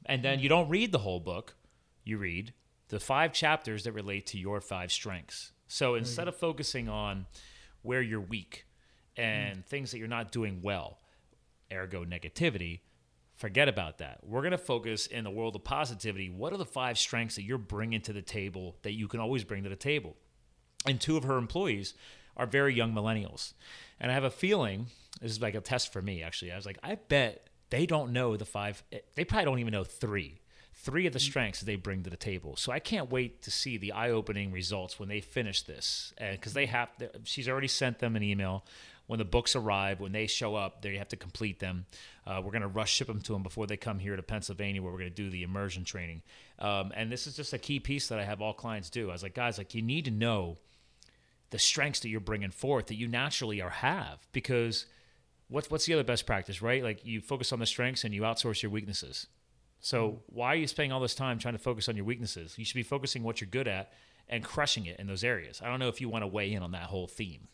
And 0.05 0.23
then 0.23 0.39
you 0.39 0.49
don't 0.49 0.69
read 0.69 0.91
the 0.91 0.99
whole 0.99 1.19
book, 1.19 1.55
you 2.03 2.17
read 2.17 2.53
the 2.89 2.99
five 2.99 3.33
chapters 3.33 3.83
that 3.83 3.93
relate 3.93 4.27
to 4.27 4.37
your 4.37 4.61
five 4.61 4.91
strengths. 4.91 5.51
So 5.67 5.95
instead 5.95 6.27
of 6.27 6.35
focusing 6.35 6.87
on 6.87 7.25
where 7.81 8.01
you're 8.01 8.21
weak 8.21 8.65
and 9.17 9.59
mm. 9.59 9.65
things 9.65 9.91
that 9.91 9.97
you're 9.97 10.07
not 10.07 10.31
doing 10.31 10.59
well, 10.61 10.99
ergo 11.73 12.05
negativity, 12.05 12.81
forget 13.35 13.67
about 13.67 13.97
that. 13.97 14.19
We're 14.23 14.41
going 14.41 14.51
to 14.51 14.57
focus 14.57 15.07
in 15.07 15.23
the 15.23 15.31
world 15.31 15.55
of 15.55 15.63
positivity. 15.63 16.29
What 16.29 16.53
are 16.53 16.57
the 16.57 16.65
five 16.65 16.97
strengths 16.97 17.35
that 17.35 17.43
you're 17.43 17.57
bringing 17.57 18.01
to 18.01 18.13
the 18.13 18.21
table 18.21 18.77
that 18.83 18.93
you 18.93 19.07
can 19.07 19.19
always 19.19 19.43
bring 19.43 19.63
to 19.63 19.69
the 19.69 19.75
table? 19.75 20.15
And 20.85 21.01
two 21.01 21.17
of 21.17 21.23
her 21.23 21.37
employees 21.37 21.95
are 22.37 22.45
very 22.45 22.73
young 22.73 22.93
millennials. 22.93 23.53
And 23.99 24.11
I 24.11 24.13
have 24.13 24.23
a 24.23 24.29
feeling, 24.29 24.87
this 25.21 25.31
is 25.31 25.41
like 25.41 25.55
a 25.55 25.61
test 25.61 25.91
for 25.91 26.01
me 26.01 26.21
actually. 26.21 26.51
I 26.51 26.55
was 26.55 26.65
like, 26.65 26.79
I 26.83 26.95
bet 26.95 27.49
they 27.69 27.85
don't 27.85 28.13
know 28.13 28.37
the 28.37 28.45
five, 28.45 28.83
they 29.15 29.25
probably 29.25 29.45
don't 29.45 29.59
even 29.59 29.73
know 29.73 29.83
three. 29.83 30.41
Three 30.77 31.07
of 31.07 31.13
the 31.13 31.19
strengths 31.19 31.59
that 31.59 31.65
they 31.65 31.77
bring 31.77 32.03
to 32.03 32.09
the 32.09 32.17
table. 32.17 32.57
So 32.57 32.71
I 32.71 32.79
can't 32.79 33.09
wait 33.09 33.41
to 33.43 33.51
see 33.51 33.77
the 33.77 33.93
eye 33.93 34.11
opening 34.11 34.51
results 34.51 34.99
when 34.99 35.09
they 35.09 35.19
finish 35.19 35.63
this. 35.63 36.13
Because 36.19 36.53
they 36.53 36.67
have, 36.67 36.89
she's 37.23 37.49
already 37.49 37.69
sent 37.69 37.99
them 37.99 38.15
an 38.15 38.21
email 38.21 38.65
when 39.07 39.19
the 39.19 39.25
books 39.25 39.55
arrive, 39.55 39.99
when 39.99 40.11
they 40.11 40.27
show 40.27 40.55
up, 40.55 40.81
they 40.81 40.97
have 40.97 41.09
to 41.09 41.15
complete 41.15 41.59
them. 41.59 41.85
Uh, 42.25 42.41
we're 42.43 42.51
going 42.51 42.61
to 42.61 42.67
rush 42.67 42.91
ship 42.91 43.07
them 43.07 43.21
to 43.21 43.33
them 43.33 43.43
before 43.43 43.67
they 43.67 43.77
come 43.77 43.99
here 43.99 44.15
to 44.15 44.23
Pennsylvania, 44.23 44.81
where 44.81 44.91
we're 44.91 44.99
going 44.99 45.11
to 45.11 45.15
do 45.15 45.29
the 45.29 45.43
immersion 45.43 45.83
training. 45.83 46.21
Um, 46.59 46.91
and 46.95 47.11
this 47.11 47.27
is 47.27 47.35
just 47.35 47.53
a 47.53 47.57
key 47.57 47.79
piece 47.79 48.07
that 48.07 48.19
I 48.19 48.23
have 48.23 48.41
all 48.41 48.53
clients 48.53 48.89
do. 48.89 49.09
I 49.09 49.13
was 49.13 49.23
like, 49.23 49.35
guys, 49.35 49.57
like 49.57 49.75
you 49.75 49.81
need 49.81 50.05
to 50.05 50.11
know 50.11 50.57
the 51.51 51.59
strengths 51.59 51.99
that 52.01 52.09
you're 52.09 52.19
bringing 52.19 52.51
forth 52.51 52.87
that 52.87 52.95
you 52.95 53.07
naturally 53.07 53.61
are 53.61 53.69
have 53.69 54.27
because 54.31 54.87
what's 55.47 55.69
what's 55.69 55.85
the 55.85 55.93
other 55.93 56.03
best 56.03 56.25
practice, 56.25 56.61
right? 56.61 56.83
Like 56.83 57.05
you 57.05 57.21
focus 57.21 57.51
on 57.51 57.59
the 57.59 57.65
strengths 57.65 58.03
and 58.03 58.13
you 58.13 58.21
outsource 58.23 58.61
your 58.61 58.71
weaknesses. 58.71 59.27
So 59.79 60.07
mm-hmm. 60.07 60.17
why 60.27 60.47
are 60.47 60.55
you 60.55 60.67
spending 60.67 60.91
all 60.91 60.99
this 60.99 61.15
time 61.15 61.39
trying 61.39 61.53
to 61.53 61.59
focus 61.59 61.89
on 61.89 61.95
your 61.95 62.05
weaknesses? 62.05 62.55
You 62.57 62.65
should 62.65 62.75
be 62.75 62.83
focusing 62.83 63.23
what 63.23 63.41
you're 63.41 63.49
good 63.49 63.67
at 63.67 63.93
and 64.27 64.43
crushing 64.43 64.85
it 64.85 64.99
in 64.99 65.07
those 65.07 65.23
areas. 65.23 65.61
I 65.63 65.69
don't 65.69 65.79
know 65.79 65.89
if 65.89 66.01
you 66.01 66.09
want 66.09 66.23
to 66.23 66.27
weigh 66.27 66.53
in 66.53 66.63
on 66.63 66.71
that 66.71 66.83
whole 66.83 67.07
theme. 67.07 67.47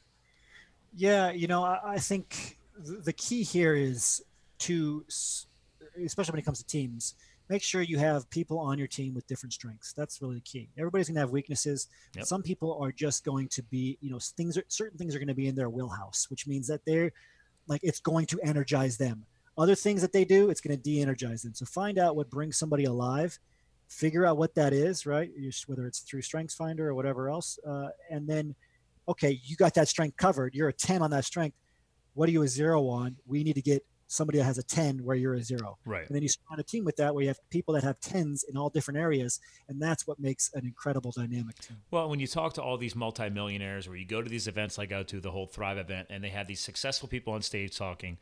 Yeah, 0.96 1.32
you 1.32 1.48
know, 1.48 1.64
I, 1.64 1.80
I 1.86 2.00
think 2.00 2.58
the 2.78 3.14
key 3.14 3.44
here 3.44 3.76
is 3.76 4.24
to, 4.60 5.06
especially 6.04 6.32
when 6.34 6.40
it 6.40 6.46
comes 6.46 6.60
to 6.60 6.66
teams, 6.66 7.16
make 7.50 7.62
sure 7.62 7.82
you 7.82 7.98
have 7.98 8.30
people 8.30 8.58
on 8.60 8.78
your 8.78 8.88
team 8.88 9.14
with 9.14 9.28
different 9.28 9.52
strengths. 9.52 9.92
That's 9.92 10.22
really 10.22 10.36
the 10.36 10.42
key. 10.42 10.70
Everybody's 10.78 11.08
going 11.08 11.16
to 11.16 11.22
have 11.22 11.32
weaknesses. 11.32 11.88
Yep. 12.16 12.26
Some 12.26 12.44
people 12.44 12.80
are 12.82 12.94
just 12.94 13.26
going 13.26 13.50
to 13.50 13.64
be, 13.64 13.98
you 14.00 14.10
know, 14.10 14.20
things 14.20 14.58
are 14.58 14.64
certain 14.70 14.98
things 14.98 15.14
are 15.16 15.20
going 15.20 15.28
to 15.28 15.34
be 15.34 15.48
in 15.48 15.56
their 15.56 15.70
wheelhouse, 15.70 16.30
which 16.30 16.48
means 16.48 16.68
that 16.68 16.86
they're 16.86 17.12
like 17.72 17.82
it's 17.84 18.02
going 18.02 18.26
to 18.28 18.40
energize 18.44 18.98
them. 18.98 19.26
Other 19.58 19.76
things 19.76 20.02
that 20.02 20.12
they 20.12 20.26
do, 20.26 20.50
it's 20.50 20.62
going 20.62 20.76
to 20.76 20.82
de-energize 20.82 21.42
them. 21.42 21.54
So 21.56 21.66
find 21.66 21.98
out 21.98 22.16
what 22.18 22.30
brings 22.30 22.58
somebody 22.58 22.84
alive, 22.84 23.40
figure 23.88 24.26
out 24.26 24.38
what 24.38 24.54
that 24.56 24.74
is, 24.74 25.06
right? 25.06 25.30
Whether 25.68 25.88
it's 25.88 26.00
through 26.00 26.22
Strengths 26.22 26.54
Finder 26.54 26.90
or 26.90 26.96
whatever 26.96 27.30
else, 27.30 27.58
uh, 27.68 27.88
and 28.10 28.28
then 28.28 28.56
okay, 29.08 29.40
you 29.44 29.56
got 29.56 29.74
that 29.74 29.88
strength 29.88 30.16
covered. 30.18 30.54
You're 30.54 30.70
a 30.70 30.74
10 30.74 31.02
on 31.02 31.10
that 31.12 31.26
strength. 31.26 31.58
What 32.14 32.30
are 32.30 32.32
you 32.32 32.44
a 32.44 32.48
zero 32.48 32.88
on? 32.88 33.16
We 33.26 33.44
need 33.44 33.56
to 33.56 33.62
get 33.62 33.84
somebody 34.12 34.38
that 34.40 34.44
has 34.44 34.58
a 34.58 34.64
10 34.64 35.04
where 35.04 35.16
you're 35.16 35.36
a 35.36 35.42
zero. 35.42 35.78
Right. 35.86 36.06
And 36.06 36.14
then 36.14 36.22
you 36.22 36.28
surround 36.28 36.60
a 36.60 36.64
team 36.64 36.84
with 36.84 36.98
that 36.98 37.14
where 37.16 37.22
you 37.22 37.30
have 37.30 37.40
people 37.50 37.74
that 37.76 37.84
have 37.84 38.00
10s 38.02 38.42
in 38.50 38.58
all 38.58 38.70
different 38.70 39.00
areas. 39.00 39.40
And 39.70 39.82
that's 39.82 40.06
what 40.06 40.20
makes 40.20 40.52
an 40.54 40.66
incredible 40.66 41.12
dynamic 41.12 41.58
team. 41.60 41.78
Well, 41.92 42.10
when 42.10 42.20
you 42.20 42.28
talk 42.28 42.54
to 42.56 42.62
all 42.62 42.78
these 42.78 42.96
multimillionaires 42.96 43.88
or 43.88 43.96
you 43.96 44.06
go 44.06 44.22
to 44.22 44.30
these 44.30 44.48
events 44.48 44.78
like 44.78 44.92
I 44.92 44.98
go 44.98 45.04
to 45.04 45.22
the 45.22 45.32
whole 45.32 45.48
Thrive 45.48 45.78
event 45.78 46.08
and 46.10 46.22
they 46.22 46.30
have 46.30 46.48
these 46.48 46.60
successful 46.60 47.08
people 47.08 47.34
on 47.34 47.42
stage 47.42 47.78
talking, 47.78 48.18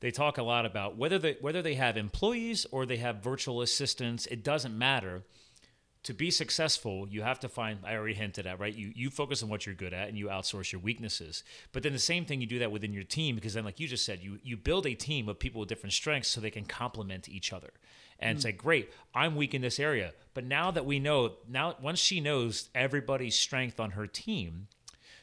they 0.00 0.10
talk 0.10 0.38
a 0.38 0.42
lot 0.42 0.66
about 0.66 0.96
whether 0.96 1.18
they 1.18 1.36
whether 1.40 1.62
they 1.62 1.74
have 1.74 1.96
employees 1.96 2.66
or 2.72 2.84
they 2.84 2.96
have 2.96 3.22
virtual 3.22 3.62
assistants, 3.62 4.26
it 4.26 4.42
doesn't 4.42 4.76
matter 4.76 5.22
to 6.04 6.14
be 6.14 6.30
successful, 6.30 7.06
you 7.08 7.22
have 7.22 7.40
to 7.40 7.48
find, 7.48 7.80
I 7.84 7.94
already 7.94 8.14
hinted 8.14 8.46
at, 8.46 8.60
right? 8.60 8.74
You, 8.74 8.92
you 8.94 9.10
focus 9.10 9.42
on 9.42 9.48
what 9.48 9.66
you're 9.66 9.74
good 9.74 9.92
at 9.92 10.08
and 10.08 10.16
you 10.16 10.26
outsource 10.26 10.72
your 10.72 10.80
weaknesses. 10.80 11.42
But 11.72 11.82
then 11.82 11.92
the 11.92 11.98
same 11.98 12.24
thing, 12.24 12.40
you 12.40 12.46
do 12.46 12.60
that 12.60 12.72
within 12.72 12.92
your 12.92 13.02
team 13.02 13.34
because 13.34 13.54
then, 13.54 13.64
like 13.64 13.80
you 13.80 13.88
just 13.88 14.04
said, 14.04 14.22
you, 14.22 14.38
you 14.42 14.56
build 14.56 14.86
a 14.86 14.94
team 14.94 15.28
of 15.28 15.38
people 15.38 15.60
with 15.60 15.68
different 15.68 15.92
strengths 15.92 16.28
so 16.28 16.40
they 16.40 16.50
can 16.50 16.64
complement 16.64 17.28
each 17.28 17.52
other. 17.52 17.70
And 18.20 18.38
mm. 18.38 18.42
say, 18.42 18.52
great, 18.52 18.90
I'm 19.14 19.36
weak 19.36 19.54
in 19.54 19.62
this 19.62 19.80
area. 19.80 20.12
But 20.34 20.44
now 20.44 20.70
that 20.70 20.86
we 20.86 20.98
know, 20.98 21.34
now 21.48 21.74
once 21.82 21.98
she 21.98 22.20
knows 22.20 22.70
everybody's 22.74 23.36
strength 23.36 23.80
on 23.80 23.92
her 23.92 24.06
team, 24.06 24.68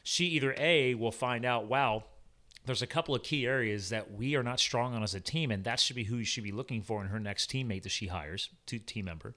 she 0.02 0.26
either 0.26 0.54
A, 0.58 0.94
will 0.94 1.10
find 1.10 1.44
out, 1.44 1.66
wow, 1.66 2.04
there's 2.66 2.82
a 2.82 2.86
couple 2.86 3.14
of 3.14 3.22
key 3.22 3.46
areas 3.46 3.88
that 3.88 4.12
we 4.12 4.36
are 4.36 4.42
not 4.42 4.60
strong 4.60 4.94
on 4.94 5.02
as 5.02 5.14
a 5.14 5.20
team, 5.20 5.50
and 5.50 5.64
that 5.64 5.80
should 5.80 5.96
be 5.96 6.04
who 6.04 6.18
you 6.18 6.24
should 6.24 6.44
be 6.44 6.52
looking 6.52 6.82
for 6.82 7.00
in 7.00 7.08
her 7.08 7.20
next 7.20 7.50
teammate 7.50 7.82
that 7.84 7.92
she 7.92 8.08
hires, 8.08 8.50
to 8.66 8.78
team 8.78 9.06
member, 9.06 9.34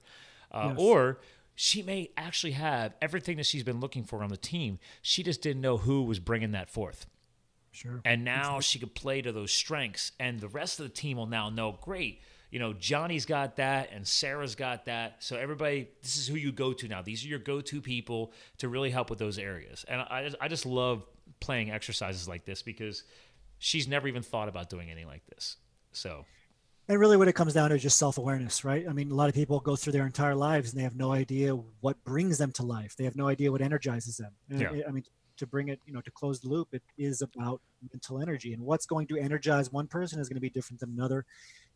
uh, 0.50 0.68
yes. 0.70 0.76
or 0.78 1.20
she 1.54 1.82
may 1.82 2.10
actually 2.16 2.52
have 2.52 2.94
everything 3.02 3.36
that 3.36 3.46
she's 3.46 3.62
been 3.62 3.80
looking 3.80 4.04
for 4.04 4.22
on 4.22 4.30
the 4.30 4.36
team. 4.36 4.78
She 5.02 5.22
just 5.22 5.42
didn't 5.42 5.60
know 5.60 5.76
who 5.76 6.02
was 6.02 6.18
bringing 6.18 6.52
that 6.52 6.70
forth. 6.70 7.06
Sure. 7.72 8.00
And 8.04 8.24
now 8.24 8.60
she 8.60 8.78
could 8.78 8.94
play 8.94 9.22
to 9.22 9.30
those 9.30 9.52
strengths, 9.52 10.12
and 10.18 10.40
the 10.40 10.48
rest 10.48 10.80
of 10.80 10.84
the 10.84 10.92
team 10.92 11.16
will 11.18 11.26
now 11.26 11.50
know. 11.50 11.78
Great, 11.80 12.20
you 12.50 12.58
know, 12.58 12.72
Johnny's 12.72 13.26
got 13.26 13.56
that, 13.56 13.90
and 13.92 14.06
Sarah's 14.06 14.56
got 14.56 14.86
that. 14.86 15.16
So 15.20 15.36
everybody, 15.36 15.88
this 16.02 16.16
is 16.16 16.26
who 16.26 16.34
you 16.34 16.50
go 16.50 16.72
to 16.72 16.88
now. 16.88 17.00
These 17.00 17.24
are 17.24 17.28
your 17.28 17.38
go-to 17.38 17.80
people 17.80 18.32
to 18.58 18.68
really 18.68 18.90
help 18.90 19.08
with 19.08 19.20
those 19.20 19.38
areas. 19.38 19.84
And 19.86 20.00
I, 20.00 20.30
I 20.40 20.48
just 20.48 20.66
love 20.66 21.04
playing 21.38 21.70
exercises 21.70 22.26
like 22.26 22.44
this 22.44 22.60
because 22.62 23.04
she's 23.58 23.86
never 23.86 24.08
even 24.08 24.22
thought 24.22 24.48
about 24.48 24.68
doing 24.68 24.90
anything 24.90 25.06
like 25.06 25.26
this. 25.26 25.58
So 25.92 26.24
and 26.90 26.98
really 26.98 27.16
what 27.16 27.28
it 27.28 27.34
comes 27.34 27.54
down 27.54 27.70
to 27.70 27.76
is 27.76 27.82
just 27.82 27.98
self-awareness 27.98 28.64
right? 28.64 28.84
I 28.88 28.92
mean 28.92 29.12
a 29.12 29.14
lot 29.14 29.28
of 29.28 29.34
people 29.34 29.60
go 29.60 29.76
through 29.76 29.92
their 29.92 30.06
entire 30.06 30.34
lives 30.34 30.70
and 30.70 30.78
they 30.78 30.82
have 30.82 30.96
no 30.96 31.12
idea 31.12 31.54
what 31.80 32.02
brings 32.04 32.36
them 32.36 32.50
to 32.52 32.64
life. 32.64 32.96
They 32.96 33.04
have 33.04 33.14
no 33.14 33.28
idea 33.28 33.52
what 33.52 33.60
energizes 33.60 34.16
them. 34.16 34.32
And 34.50 34.60
yeah. 34.60 34.82
i 34.86 34.90
mean 34.90 35.04
to 35.36 35.46
bring 35.46 35.68
it 35.68 35.80
you 35.86 35.92
know 35.94 36.02
to 36.02 36.10
close 36.10 36.40
the 36.40 36.48
loop 36.48 36.68
it 36.72 36.82
is 36.98 37.22
about 37.22 37.60
mental 37.92 38.20
energy. 38.20 38.52
And 38.52 38.62
what's 38.62 38.86
going 38.86 39.06
to 39.06 39.16
energize 39.16 39.72
one 39.72 39.86
person 39.86 40.18
is 40.18 40.28
going 40.28 40.34
to 40.36 40.40
be 40.40 40.50
different 40.50 40.80
than 40.80 40.90
another. 40.90 41.24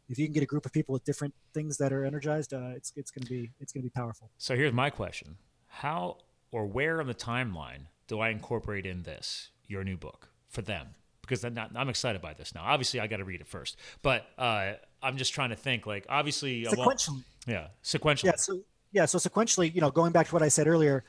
If 0.09 0.19
you 0.19 0.27
can 0.27 0.35
get 0.35 0.43
a 0.43 0.47
group 0.47 0.67
of 0.67 0.73
people 0.73 0.93
with 0.93 1.05
different 1.05 1.33
things 1.55 1.79
that 1.79 1.93
are 1.93 2.05
energized 2.05 2.53
uh, 2.53 2.73
it's, 2.75 2.93
it's 2.97 3.13
going 3.13 3.25
to 3.25 3.31
be 3.31 3.53
it's 3.61 3.73
going 3.73 3.83
to 3.83 3.89
be 3.89 3.95
powerful. 3.95 4.31
So 4.39 4.57
here's 4.57 4.73
my 4.73 4.91
question. 4.91 5.37
How 5.69 6.19
or 6.51 6.67
where 6.67 7.01
on 7.01 7.07
the 7.07 7.15
timeline 7.15 7.87
do 8.09 8.19
I 8.19 8.31
incorporate 8.31 8.85
in 8.85 9.05
this 9.05 9.51
your 9.69 9.85
new 9.85 9.97
book 9.97 10.31
for 10.49 10.63
them? 10.63 10.97
Because 11.25 11.45
I'm, 11.45 11.55
not, 11.55 11.71
I'm 11.75 11.89
excited 11.89 12.21
by 12.23 12.35
this 12.35 12.55
now. 12.55 12.63
Obviously, 12.65 13.01
I 13.01 13.07
got 13.07 13.19
to 13.19 13.25
read 13.25 13.41
it 13.41 13.47
first, 13.47 13.79
but 14.03 14.27
uh, 14.39 14.73
I'm 15.03 15.17
just 15.17 15.35
trying 15.35 15.51
to 15.51 15.57
think. 15.57 15.87
Like, 15.87 16.07
obviously, 16.09 16.65
sequentially. 16.65 17.23
yeah, 17.47 17.69
sequentially. 17.83 18.25
Yeah. 18.25 18.37
So 18.37 18.61
yeah. 18.93 19.07
So 19.07 19.19
sequentially, 19.19 19.75
you 19.75 19.81
know, 19.81 19.91
going 19.91 20.13
back 20.13 20.29
to 20.29 20.35
what 20.35 20.43
I 20.43 20.49
said 20.49 20.67
earlier, 20.67 21.05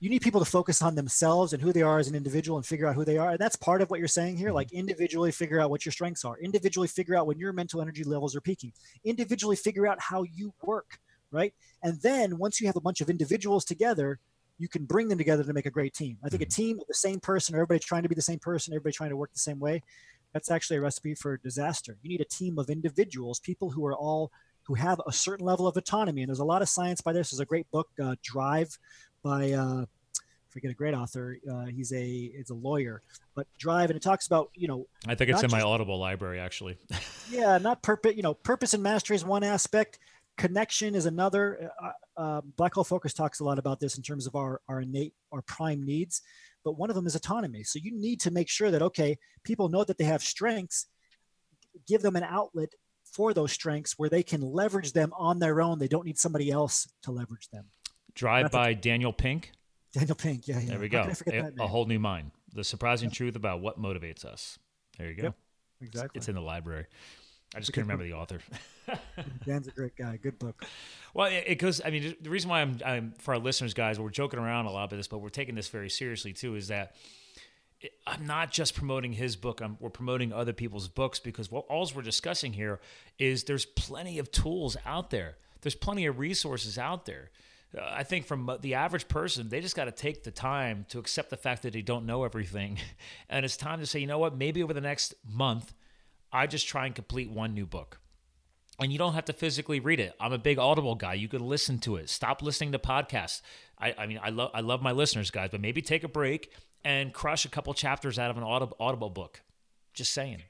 you 0.00 0.08
need 0.08 0.22
people 0.22 0.40
to 0.40 0.48
focus 0.50 0.80
on 0.80 0.94
themselves 0.94 1.52
and 1.52 1.62
who 1.62 1.72
they 1.72 1.82
are 1.82 1.98
as 1.98 2.08
an 2.08 2.14
individual 2.14 2.56
and 2.56 2.64
figure 2.64 2.86
out 2.86 2.94
who 2.94 3.04
they 3.04 3.18
are. 3.18 3.30
And 3.30 3.38
that's 3.38 3.56
part 3.56 3.82
of 3.82 3.90
what 3.90 3.98
you're 3.98 4.08
saying 4.08 4.36
here. 4.36 4.48
Mm-hmm. 4.48 4.54
Like 4.54 4.72
individually 4.72 5.32
figure 5.32 5.60
out 5.60 5.70
what 5.70 5.84
your 5.84 5.92
strengths 5.92 6.24
are. 6.24 6.38
Individually 6.38 6.88
figure 6.88 7.16
out 7.16 7.26
when 7.26 7.38
your 7.38 7.52
mental 7.52 7.80
energy 7.80 8.04
levels 8.04 8.36
are 8.36 8.40
peaking. 8.40 8.72
Individually 9.04 9.56
figure 9.56 9.86
out 9.86 10.00
how 10.00 10.22
you 10.22 10.52
work, 10.62 10.98
right? 11.32 11.52
And 11.82 12.00
then 12.00 12.38
once 12.38 12.60
you 12.60 12.66
have 12.68 12.76
a 12.76 12.80
bunch 12.80 13.00
of 13.00 13.10
individuals 13.10 13.64
together, 13.64 14.20
you 14.58 14.68
can 14.68 14.84
bring 14.84 15.08
them 15.08 15.18
together 15.18 15.44
to 15.44 15.52
make 15.52 15.66
a 15.66 15.70
great 15.70 15.94
team. 15.94 16.18
I 16.24 16.28
think 16.28 16.42
mm-hmm. 16.42 16.48
a 16.48 16.50
team 16.50 16.80
of 16.80 16.86
the 16.86 16.94
same 16.94 17.20
person, 17.20 17.54
everybody 17.54 17.78
trying 17.78 18.02
to 18.02 18.08
be 18.08 18.14
the 18.14 18.22
same 18.22 18.38
person, 18.38 18.74
everybody 18.74 18.92
trying 18.92 19.10
to 19.10 19.16
work 19.16 19.32
the 19.32 19.38
same 19.38 19.60
way, 19.60 19.82
that's 20.32 20.50
actually 20.50 20.76
a 20.76 20.80
recipe 20.80 21.14
for 21.14 21.36
disaster. 21.38 21.96
You 22.02 22.10
need 22.10 22.20
a 22.20 22.24
team 22.24 22.58
of 22.58 22.68
individuals, 22.68 23.40
people 23.40 23.70
who 23.70 23.86
are 23.86 23.94
all 23.94 24.30
who 24.64 24.74
have 24.74 25.00
a 25.06 25.12
certain 25.12 25.46
level 25.46 25.66
of 25.66 25.76
autonomy. 25.78 26.22
And 26.22 26.28
there's 26.28 26.40
a 26.40 26.44
lot 26.44 26.60
of 26.60 26.68
science 26.68 27.00
by 27.00 27.14
this. 27.14 27.30
There's 27.30 27.40
a 27.40 27.46
great 27.46 27.70
book, 27.70 27.88
uh, 28.02 28.16
Drive, 28.22 28.78
by 29.22 29.52
uh, 29.52 29.86
I 30.48 30.50
forget 30.50 30.70
a 30.70 30.74
great 30.74 30.94
author. 30.94 31.38
Uh, 31.50 31.66
he's 31.66 31.92
a 31.92 32.06
it's 32.06 32.50
a 32.50 32.54
lawyer, 32.54 33.02
but 33.34 33.46
Drive, 33.58 33.90
and 33.90 33.96
it 33.96 34.02
talks 34.02 34.26
about 34.26 34.50
you 34.54 34.68
know. 34.68 34.86
I 35.06 35.14
think 35.14 35.30
it's 35.30 35.40
in 35.40 35.48
just, 35.48 35.52
my 35.52 35.62
Audible 35.62 35.98
library 35.98 36.40
actually. 36.40 36.76
yeah, 37.30 37.58
not 37.58 37.82
purpose. 37.82 38.16
You 38.16 38.22
know, 38.22 38.34
purpose 38.34 38.74
and 38.74 38.82
mastery 38.82 39.16
is 39.16 39.24
one 39.24 39.44
aspect 39.44 39.98
connection 40.38 40.94
is 40.94 41.04
another. 41.04 41.70
Uh, 41.82 41.90
uh, 42.16 42.40
Black 42.56 42.72
Hole 42.74 42.84
Focus 42.84 43.12
talks 43.12 43.40
a 43.40 43.44
lot 43.44 43.58
about 43.58 43.80
this 43.80 43.98
in 43.98 44.02
terms 44.02 44.26
of 44.26 44.34
our, 44.34 44.62
our 44.68 44.80
innate, 44.80 45.12
our 45.32 45.42
prime 45.42 45.84
needs, 45.84 46.22
but 46.64 46.78
one 46.78 46.88
of 46.88 46.96
them 46.96 47.06
is 47.06 47.14
autonomy. 47.14 47.64
So 47.64 47.78
you 47.82 47.92
need 47.92 48.20
to 48.20 48.30
make 48.30 48.48
sure 48.48 48.70
that, 48.70 48.80
okay, 48.80 49.18
people 49.44 49.68
know 49.68 49.84
that 49.84 49.98
they 49.98 50.04
have 50.04 50.22
strengths, 50.22 50.86
give 51.86 52.00
them 52.00 52.16
an 52.16 52.22
outlet 52.22 52.70
for 53.04 53.34
those 53.34 53.52
strengths 53.52 53.98
where 53.98 54.08
they 54.08 54.22
can 54.22 54.40
leverage 54.40 54.92
them 54.92 55.12
on 55.18 55.38
their 55.38 55.60
own. 55.60 55.78
They 55.78 55.88
don't 55.88 56.06
need 56.06 56.18
somebody 56.18 56.50
else 56.50 56.88
to 57.02 57.10
leverage 57.10 57.48
them. 57.52 57.66
Drive 58.14 58.50
by 58.50 58.74
Daniel 58.74 59.12
Pink. 59.12 59.52
Daniel 59.92 60.16
Pink, 60.16 60.46
yeah, 60.46 60.60
yeah. 60.60 60.70
There 60.70 60.80
we 60.80 60.88
go. 60.88 61.10
A, 61.26 61.52
a, 61.60 61.66
whole 61.66 61.86
new 61.86 61.98
mind. 61.98 62.30
The 62.54 62.64
surprising 62.64 63.10
truth 63.10 63.36
about 63.36 63.60
what 63.60 63.80
motivates 63.80 64.24
us. 64.24 64.58
There 64.98 65.08
you 65.08 65.16
go. 65.16 65.22
Yep, 65.24 65.34
exactly. 65.80 66.18
It's 66.18 66.28
in 66.28 66.34
the 66.34 66.42
library. 66.42 66.86
I 67.54 67.60
just 67.60 67.72
couldn't 67.72 67.88
remember 67.88 68.04
the 68.04 68.12
author. 68.12 68.40
Dan's 69.46 69.68
a 69.68 69.70
great 69.70 69.96
guy. 69.96 70.18
Good 70.22 70.38
book. 70.38 70.64
Well, 71.14 71.28
it, 71.28 71.44
it, 71.46 71.54
goes. 71.56 71.80
I 71.82 71.90
mean, 71.90 72.14
the 72.20 72.30
reason 72.30 72.50
why 72.50 72.60
I'm, 72.60 72.78
I'm 72.84 73.14
for 73.18 73.34
our 73.34 73.40
listeners, 73.40 73.72
guys, 73.72 73.98
we're 73.98 74.10
joking 74.10 74.38
around 74.38 74.66
a 74.66 74.70
lot 74.70 74.84
about 74.84 74.96
this, 74.96 75.08
but 75.08 75.18
we're 75.18 75.30
taking 75.30 75.54
this 75.54 75.68
very 75.68 75.88
seriously 75.88 76.34
too. 76.34 76.56
Is 76.56 76.68
that 76.68 76.94
it, 77.80 77.92
I'm 78.06 78.26
not 78.26 78.50
just 78.50 78.74
promoting 78.74 79.12
his 79.14 79.34
book. 79.34 79.62
I'm, 79.62 79.78
we're 79.80 79.88
promoting 79.88 80.32
other 80.32 80.52
people's 80.52 80.88
books 80.88 81.18
because 81.20 81.50
what 81.50 81.64
all 81.68 81.90
we're 81.94 82.02
discussing 82.02 82.52
here 82.52 82.80
is 83.18 83.44
there's 83.44 83.64
plenty 83.64 84.18
of 84.18 84.30
tools 84.30 84.76
out 84.84 85.08
there. 85.10 85.36
There's 85.62 85.74
plenty 85.74 86.04
of 86.04 86.18
resources 86.18 86.76
out 86.76 87.06
there. 87.06 87.30
Uh, 87.76 87.82
I 87.82 88.02
think 88.02 88.26
from 88.26 88.58
the 88.60 88.74
average 88.74 89.08
person, 89.08 89.48
they 89.48 89.60
just 89.60 89.74
got 89.74 89.86
to 89.86 89.92
take 89.92 90.22
the 90.22 90.30
time 90.30 90.84
to 90.90 90.98
accept 90.98 91.30
the 91.30 91.36
fact 91.36 91.62
that 91.62 91.72
they 91.72 91.82
don't 91.82 92.04
know 92.04 92.24
everything, 92.24 92.78
and 93.30 93.44
it's 93.44 93.56
time 93.56 93.80
to 93.80 93.86
say, 93.86 94.00
you 94.00 94.06
know 94.06 94.18
what? 94.18 94.36
Maybe 94.36 94.62
over 94.62 94.74
the 94.74 94.82
next 94.82 95.14
month 95.26 95.72
I 96.32 96.46
just 96.46 96.66
try 96.66 96.86
and 96.86 96.94
complete 96.94 97.30
one 97.30 97.54
new 97.54 97.66
book. 97.66 98.00
And 98.80 98.92
you 98.92 98.98
don't 98.98 99.14
have 99.14 99.24
to 99.24 99.32
physically 99.32 99.80
read 99.80 99.98
it. 99.98 100.14
I'm 100.20 100.32
a 100.32 100.38
big 100.38 100.58
Audible 100.58 100.94
guy. 100.94 101.14
You 101.14 101.26
can 101.28 101.46
listen 101.46 101.78
to 101.80 101.96
it. 101.96 102.08
Stop 102.08 102.42
listening 102.42 102.72
to 102.72 102.78
podcasts. 102.78 103.42
I, 103.78 103.94
I 103.98 104.06
mean, 104.06 104.20
I 104.22 104.30
love 104.30 104.50
I 104.54 104.60
love 104.60 104.82
my 104.82 104.92
listeners, 104.92 105.30
guys, 105.30 105.48
but 105.50 105.60
maybe 105.60 105.82
take 105.82 106.04
a 106.04 106.08
break 106.08 106.52
and 106.84 107.12
crush 107.12 107.44
a 107.44 107.48
couple 107.48 107.74
chapters 107.74 108.18
out 108.18 108.30
of 108.30 108.36
an 108.36 108.44
Audible, 108.44 108.76
Audible 108.78 109.10
book. 109.10 109.42
Just 109.94 110.12
saying. 110.12 110.42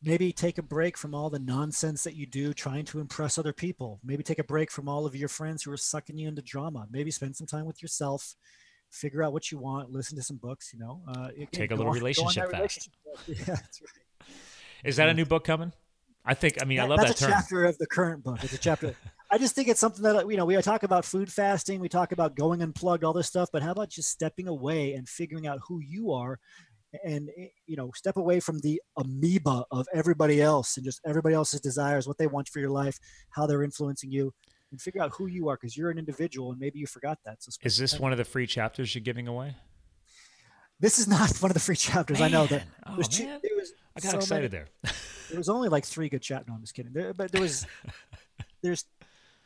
Maybe 0.00 0.32
take 0.32 0.58
a 0.58 0.62
break 0.62 0.96
from 0.96 1.14
all 1.14 1.30
the 1.30 1.38
nonsense 1.38 2.04
that 2.04 2.14
you 2.14 2.26
do 2.26 2.52
trying 2.52 2.84
to 2.86 3.00
impress 3.00 3.38
other 3.38 3.52
people. 3.52 4.00
Maybe 4.04 4.22
take 4.22 4.40
a 4.40 4.44
break 4.44 4.70
from 4.70 4.88
all 4.88 5.06
of 5.06 5.14
your 5.14 5.28
friends 5.28 5.62
who 5.62 5.72
are 5.72 5.76
sucking 5.76 6.18
you 6.18 6.28
into 6.28 6.42
drama. 6.42 6.86
Maybe 6.90 7.10
spend 7.10 7.36
some 7.36 7.46
time 7.46 7.66
with 7.66 7.82
yourself 7.82 8.36
figure 8.92 9.22
out 9.22 9.32
what 9.32 9.50
you 9.50 9.58
want, 9.58 9.90
listen 9.90 10.16
to 10.16 10.22
some 10.22 10.36
books, 10.36 10.72
you 10.72 10.78
know. 10.78 11.00
Uh, 11.08 11.28
Take 11.50 11.70
a 11.70 11.74
little 11.74 11.90
on, 11.90 11.96
relationship 11.96 12.50
fast. 12.50 12.52
Relationship. 12.52 12.92
Yeah, 13.48 13.54
that's 13.56 13.80
right. 13.80 14.01
Is 14.84 14.96
that 14.96 15.08
a 15.08 15.14
new 15.14 15.24
book 15.24 15.44
coming? 15.44 15.72
I 16.24 16.34
think. 16.34 16.62
I 16.62 16.64
mean, 16.64 16.78
that, 16.78 16.84
I 16.84 16.88
love 16.88 16.98
that's 17.00 17.20
that 17.20 17.28
a 17.28 17.32
chapter 17.32 17.64
of 17.64 17.78
the 17.78 17.86
current 17.86 18.22
book. 18.22 18.42
It's 18.42 18.52
a 18.52 18.58
chapter. 18.58 18.94
I 19.30 19.38
just 19.38 19.54
think 19.54 19.68
it's 19.68 19.80
something 19.80 20.02
that 20.02 20.28
you 20.28 20.36
know 20.36 20.44
we 20.44 20.60
talk 20.62 20.82
about 20.82 21.04
food 21.04 21.32
fasting, 21.32 21.80
we 21.80 21.88
talk 21.88 22.12
about 22.12 22.36
going 22.36 22.62
unplugged, 22.62 23.02
all 23.02 23.12
this 23.12 23.26
stuff. 23.26 23.48
But 23.52 23.62
how 23.62 23.72
about 23.72 23.88
just 23.88 24.10
stepping 24.10 24.46
away 24.46 24.94
and 24.94 25.08
figuring 25.08 25.46
out 25.46 25.58
who 25.66 25.80
you 25.80 26.12
are, 26.12 26.38
and 27.04 27.30
eh, 27.36 27.48
you 27.66 27.76
know, 27.76 27.90
step 27.94 28.16
away 28.16 28.40
from 28.40 28.60
the 28.60 28.80
amoeba 28.96 29.64
of 29.70 29.86
everybody 29.94 30.40
else 30.40 30.76
and 30.76 30.84
just 30.84 31.00
everybody 31.06 31.34
else's 31.34 31.60
desires, 31.60 32.06
what 32.06 32.18
they 32.18 32.26
want 32.26 32.48
for 32.48 32.60
your 32.60 32.70
life, 32.70 32.98
how 33.30 33.46
they're 33.46 33.62
influencing 33.62 34.12
you, 34.12 34.32
and 34.70 34.80
figure 34.80 35.02
out 35.02 35.12
who 35.16 35.26
you 35.26 35.48
are 35.48 35.56
because 35.56 35.76
you're 35.76 35.90
an 35.90 35.98
individual 35.98 36.50
and 36.50 36.60
maybe 36.60 36.78
you 36.78 36.86
forgot 36.86 37.18
that. 37.24 37.42
So 37.42 37.50
is 37.62 37.78
this 37.78 37.98
one 37.98 38.12
of 38.12 38.18
the 38.18 38.24
free 38.24 38.46
chapters 38.46 38.94
you're 38.94 39.02
giving 39.02 39.28
away? 39.28 39.56
This 40.78 40.98
is 40.98 41.08
not 41.08 41.36
one 41.40 41.50
of 41.50 41.54
the 41.54 41.60
free 41.60 41.76
chapters. 41.76 42.18
Man. 42.18 42.28
I 42.28 42.32
know 42.32 42.46
that. 42.46 42.64
Oh, 42.86 42.90
man. 42.90 42.98
Was 42.98 43.72
I 43.96 44.00
got 44.00 44.12
so 44.12 44.18
excited 44.18 44.52
many, 44.52 44.64
there. 44.82 44.92
there 45.30 45.38
was 45.38 45.48
only 45.48 45.68
like 45.68 45.84
three 45.84 46.08
good 46.08 46.22
chat. 46.22 46.46
No, 46.48 46.54
I'm 46.54 46.60
just 46.60 46.74
kidding. 46.74 46.92
There, 46.92 47.12
but 47.12 47.32
there 47.32 47.40
was, 47.40 47.66
there's 48.62 48.84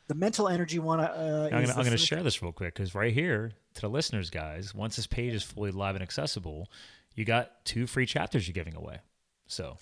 the 0.08 0.14
mental 0.14 0.48
energy 0.48 0.78
one. 0.78 1.00
Uh, 1.00 1.48
I'm 1.52 1.64
going 1.64 1.90
to 1.90 1.96
share 1.96 2.22
this 2.22 2.42
real 2.42 2.52
quick 2.52 2.74
because 2.74 2.94
right 2.94 3.12
here 3.12 3.52
to 3.74 3.80
the 3.80 3.88
listeners, 3.88 4.30
guys, 4.30 4.74
once 4.74 4.96
this 4.96 5.06
page 5.06 5.34
is 5.34 5.42
fully 5.42 5.70
live 5.70 5.96
and 5.96 6.02
accessible, 6.02 6.70
you 7.14 7.24
got 7.24 7.64
two 7.64 7.86
free 7.86 8.06
chapters 8.06 8.46
you're 8.46 8.52
giving 8.52 8.76
away. 8.76 8.98
So 9.46 9.78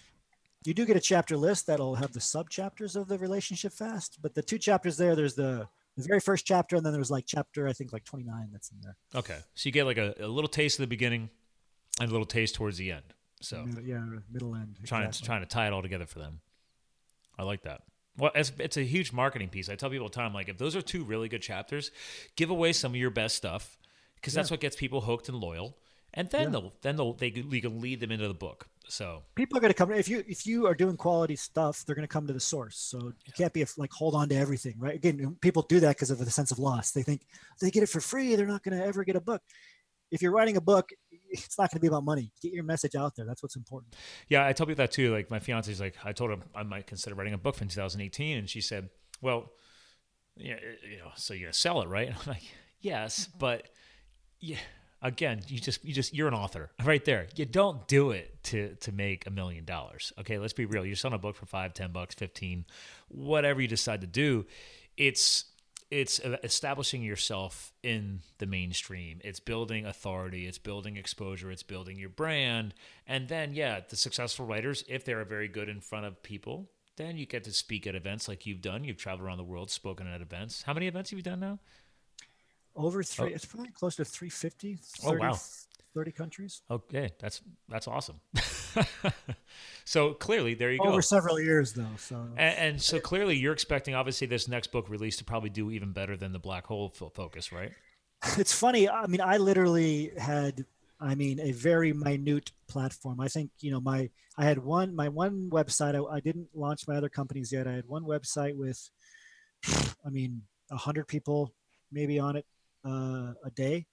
you 0.64 0.74
do 0.74 0.86
get 0.86 0.96
a 0.96 1.00
chapter 1.00 1.36
list 1.36 1.66
that'll 1.66 1.96
have 1.96 2.12
the 2.12 2.20
sub 2.20 2.48
chapters 2.48 2.96
of 2.96 3.08
the 3.08 3.18
relationship 3.18 3.72
fast, 3.72 4.18
but 4.22 4.34
the 4.34 4.42
two 4.42 4.58
chapters 4.58 4.96
there, 4.96 5.14
there's 5.14 5.34
the 5.34 5.68
the 5.96 6.02
very 6.02 6.18
first 6.18 6.44
chapter, 6.44 6.74
and 6.74 6.84
then 6.84 6.92
there 6.92 7.00
was 7.00 7.10
like 7.10 7.24
chapter 7.26 7.68
I 7.68 7.72
think 7.72 7.92
like 7.92 8.04
29 8.04 8.48
that's 8.50 8.70
in 8.70 8.78
there. 8.82 8.96
Okay, 9.14 9.38
so 9.54 9.68
you 9.68 9.72
get 9.72 9.84
like 9.84 9.98
a, 9.98 10.14
a 10.18 10.26
little 10.26 10.48
taste 10.48 10.78
of 10.78 10.82
the 10.82 10.88
beginning, 10.88 11.30
and 12.00 12.08
a 12.08 12.12
little 12.12 12.26
taste 12.26 12.54
towards 12.54 12.78
the 12.78 12.90
end. 12.90 13.13
So 13.44 13.66
yeah, 13.84 14.04
middle 14.30 14.54
end. 14.54 14.78
Trying 14.84 15.06
exactly. 15.06 15.10
to 15.10 15.24
trying 15.24 15.40
to 15.40 15.46
tie 15.46 15.66
it 15.66 15.72
all 15.72 15.82
together 15.82 16.06
for 16.06 16.18
them. 16.18 16.40
I 17.38 17.42
like 17.42 17.62
that. 17.62 17.82
Well, 18.16 18.30
it's, 18.34 18.52
it's 18.58 18.76
a 18.76 18.84
huge 18.84 19.12
marketing 19.12 19.48
piece. 19.48 19.68
I 19.68 19.74
tell 19.74 19.90
people 19.90 20.04
all 20.04 20.08
the 20.08 20.14
time, 20.14 20.32
like 20.32 20.48
if 20.48 20.56
those 20.56 20.76
are 20.76 20.82
two 20.82 21.02
really 21.04 21.28
good 21.28 21.42
chapters, 21.42 21.90
give 22.36 22.48
away 22.48 22.72
some 22.72 22.92
of 22.92 22.96
your 22.96 23.10
best 23.10 23.34
stuff 23.34 23.76
because 24.14 24.34
yeah. 24.34 24.40
that's 24.40 24.50
what 24.50 24.60
gets 24.60 24.76
people 24.76 25.00
hooked 25.00 25.28
and 25.28 25.38
loyal. 25.38 25.76
And 26.16 26.30
then 26.30 26.44
yeah. 26.44 26.48
they'll 26.50 26.72
then 26.82 26.96
they'll 26.96 27.12
they 27.14 27.28
you 27.28 27.60
can 27.60 27.80
lead 27.80 28.00
them 28.00 28.12
into 28.12 28.28
the 28.28 28.34
book. 28.34 28.68
So 28.86 29.22
people 29.34 29.58
are 29.58 29.60
going 29.60 29.72
to 29.72 29.76
come 29.76 29.90
if 29.90 30.08
you 30.08 30.22
if 30.28 30.46
you 30.46 30.66
are 30.66 30.74
doing 30.74 30.96
quality 30.96 31.34
stuff, 31.34 31.84
they're 31.84 31.96
going 31.96 32.06
to 32.06 32.12
come 32.12 32.26
to 32.28 32.32
the 32.32 32.38
source. 32.38 32.76
So 32.76 32.98
you 32.98 33.14
yeah. 33.26 33.32
can't 33.36 33.52
be 33.52 33.62
a, 33.62 33.66
like 33.76 33.92
hold 33.92 34.14
on 34.14 34.28
to 34.28 34.36
everything, 34.36 34.74
right? 34.78 34.94
Again, 34.94 35.36
people 35.40 35.62
do 35.62 35.80
that 35.80 35.96
because 35.96 36.10
of 36.10 36.18
the 36.18 36.30
sense 36.30 36.52
of 36.52 36.60
loss. 36.60 36.92
They 36.92 37.02
think 37.02 37.22
they 37.60 37.72
get 37.72 37.82
it 37.82 37.88
for 37.88 38.00
free, 38.00 38.36
they're 38.36 38.46
not 38.46 38.62
going 38.62 38.78
to 38.78 38.84
ever 38.84 39.02
get 39.02 39.16
a 39.16 39.20
book 39.20 39.42
if 40.14 40.22
you're 40.22 40.30
writing 40.30 40.56
a 40.56 40.60
book, 40.60 40.90
it's 41.34 41.58
not 41.58 41.70
going 41.70 41.78
to 41.78 41.80
be 41.80 41.88
about 41.88 42.04
money. 42.04 42.30
Get 42.40 42.52
your 42.52 42.64
message 42.64 42.94
out 42.94 43.16
there. 43.16 43.26
That's 43.26 43.42
what's 43.42 43.56
important. 43.56 43.94
Yeah, 44.28 44.46
I 44.46 44.52
tell 44.52 44.66
people 44.66 44.82
that 44.82 44.92
too. 44.92 45.12
Like 45.12 45.30
my 45.30 45.38
fiance's 45.38 45.80
like, 45.80 45.96
I 46.04 46.12
told 46.12 46.30
her 46.30 46.36
I 46.54 46.62
might 46.62 46.86
consider 46.86 47.14
writing 47.14 47.34
a 47.34 47.38
book 47.38 47.60
in 47.60 47.68
2018, 47.68 48.38
and 48.38 48.48
she 48.48 48.60
said, 48.60 48.90
"Well, 49.20 49.52
yeah, 50.36 50.56
you 50.88 50.98
know, 50.98 51.10
so 51.16 51.34
you're 51.34 51.48
gonna 51.48 51.54
sell 51.54 51.82
it, 51.82 51.88
right?" 51.88 52.08
And 52.08 52.16
I'm 52.20 52.26
like, 52.26 52.44
"Yes, 52.80 53.26
mm-hmm. 53.26 53.38
but 53.38 53.68
yeah." 54.40 54.58
again, 55.04 55.42
you 55.48 55.60
just 55.60 55.84
you 55.84 55.92
just 55.92 56.14
you're 56.14 56.26
an 56.26 56.34
author 56.34 56.70
right 56.84 57.04
there. 57.04 57.28
You 57.36 57.44
don't 57.44 57.86
do 57.86 58.10
it 58.10 58.42
to 58.44 58.74
to 58.76 58.90
make 58.90 59.26
a 59.26 59.30
million 59.30 59.64
dollars. 59.64 60.12
Okay, 60.18 60.38
let's 60.38 60.54
be 60.54 60.64
real. 60.64 60.84
You're 60.84 60.96
selling 60.96 61.14
a 61.14 61.18
book 61.18 61.36
for 61.36 61.46
five, 61.46 61.74
ten 61.74 61.92
bucks, 61.92 62.14
fifteen, 62.16 62.64
whatever 63.08 63.60
you 63.60 63.68
decide 63.68 64.00
to 64.00 64.08
do. 64.08 64.46
It's 64.96 65.44
it's 65.94 66.18
establishing 66.42 67.04
yourself 67.04 67.72
in 67.84 68.18
the 68.38 68.46
mainstream. 68.46 69.20
It's 69.22 69.38
building 69.38 69.86
authority. 69.86 70.48
It's 70.48 70.58
building 70.58 70.96
exposure. 70.96 71.52
It's 71.52 71.62
building 71.62 72.00
your 72.00 72.08
brand. 72.08 72.74
And 73.06 73.28
then, 73.28 73.54
yeah, 73.54 73.78
the 73.88 73.94
successful 73.94 74.44
writers, 74.44 74.82
if 74.88 75.04
they're 75.04 75.24
very 75.24 75.46
good 75.46 75.68
in 75.68 75.80
front 75.80 76.06
of 76.06 76.20
people, 76.24 76.68
then 76.96 77.16
you 77.16 77.26
get 77.26 77.44
to 77.44 77.52
speak 77.52 77.86
at 77.86 77.94
events 77.94 78.26
like 78.26 78.44
you've 78.44 78.60
done. 78.60 78.82
You've 78.82 78.96
traveled 78.96 79.24
around 79.24 79.38
the 79.38 79.44
world, 79.44 79.70
spoken 79.70 80.08
at 80.08 80.20
events. 80.20 80.62
How 80.62 80.74
many 80.74 80.88
events 80.88 81.10
have 81.10 81.18
you 81.18 81.22
done 81.22 81.38
now? 81.38 81.60
Over 82.74 83.04
three. 83.04 83.30
Oh. 83.30 83.34
It's 83.34 83.44
probably 83.44 83.70
close 83.70 83.94
to 83.96 84.04
350. 84.04 84.74
30, 84.74 85.06
oh 85.06 85.20
wow. 85.20 85.38
30 85.94 86.12
countries. 86.12 86.62
Okay, 86.70 87.12
that's 87.20 87.40
that's 87.68 87.86
awesome. 87.86 88.20
so 89.84 90.12
clearly, 90.14 90.54
there 90.54 90.72
you 90.72 90.78
go. 90.78 90.88
Over 90.88 91.02
several 91.02 91.40
years, 91.40 91.72
though. 91.72 91.86
So 91.96 92.16
and, 92.36 92.58
and, 92.58 92.82
so 92.82 92.98
clearly, 92.98 93.36
you're 93.36 93.52
expecting 93.52 93.94
obviously 93.94 94.26
this 94.26 94.48
next 94.48 94.72
book 94.72 94.90
release 94.90 95.16
to 95.18 95.24
probably 95.24 95.50
do 95.50 95.70
even 95.70 95.92
better 95.92 96.16
than 96.16 96.32
the 96.32 96.38
Black 96.38 96.66
Hole 96.66 96.90
focus, 96.90 97.52
right? 97.52 97.72
It's 98.38 98.54
funny. 98.54 98.88
I 98.88 99.06
mean, 99.06 99.20
I 99.20 99.36
literally 99.36 100.12
had, 100.16 100.64
I 100.98 101.14
mean, 101.14 101.40
a 101.40 101.52
very 101.52 101.92
minute 101.92 102.52
platform. 102.68 103.20
I 103.20 103.28
think 103.28 103.50
you 103.60 103.70
know 103.70 103.80
my 103.80 104.10
I 104.36 104.44
had 104.44 104.58
one 104.58 104.96
my 104.96 105.08
one 105.08 105.50
website. 105.50 105.94
I, 105.94 106.16
I 106.16 106.20
didn't 106.20 106.48
launch 106.54 106.88
my 106.88 106.96
other 106.96 107.10
companies 107.10 107.52
yet. 107.52 107.68
I 107.68 107.72
had 107.72 107.86
one 107.86 108.04
website 108.04 108.56
with, 108.56 108.90
I 110.04 110.10
mean, 110.10 110.42
a 110.70 110.76
hundred 110.76 111.06
people 111.06 111.52
maybe 111.92 112.18
on 112.18 112.36
it 112.36 112.46
uh, 112.84 113.32
a 113.44 113.50
day. 113.54 113.86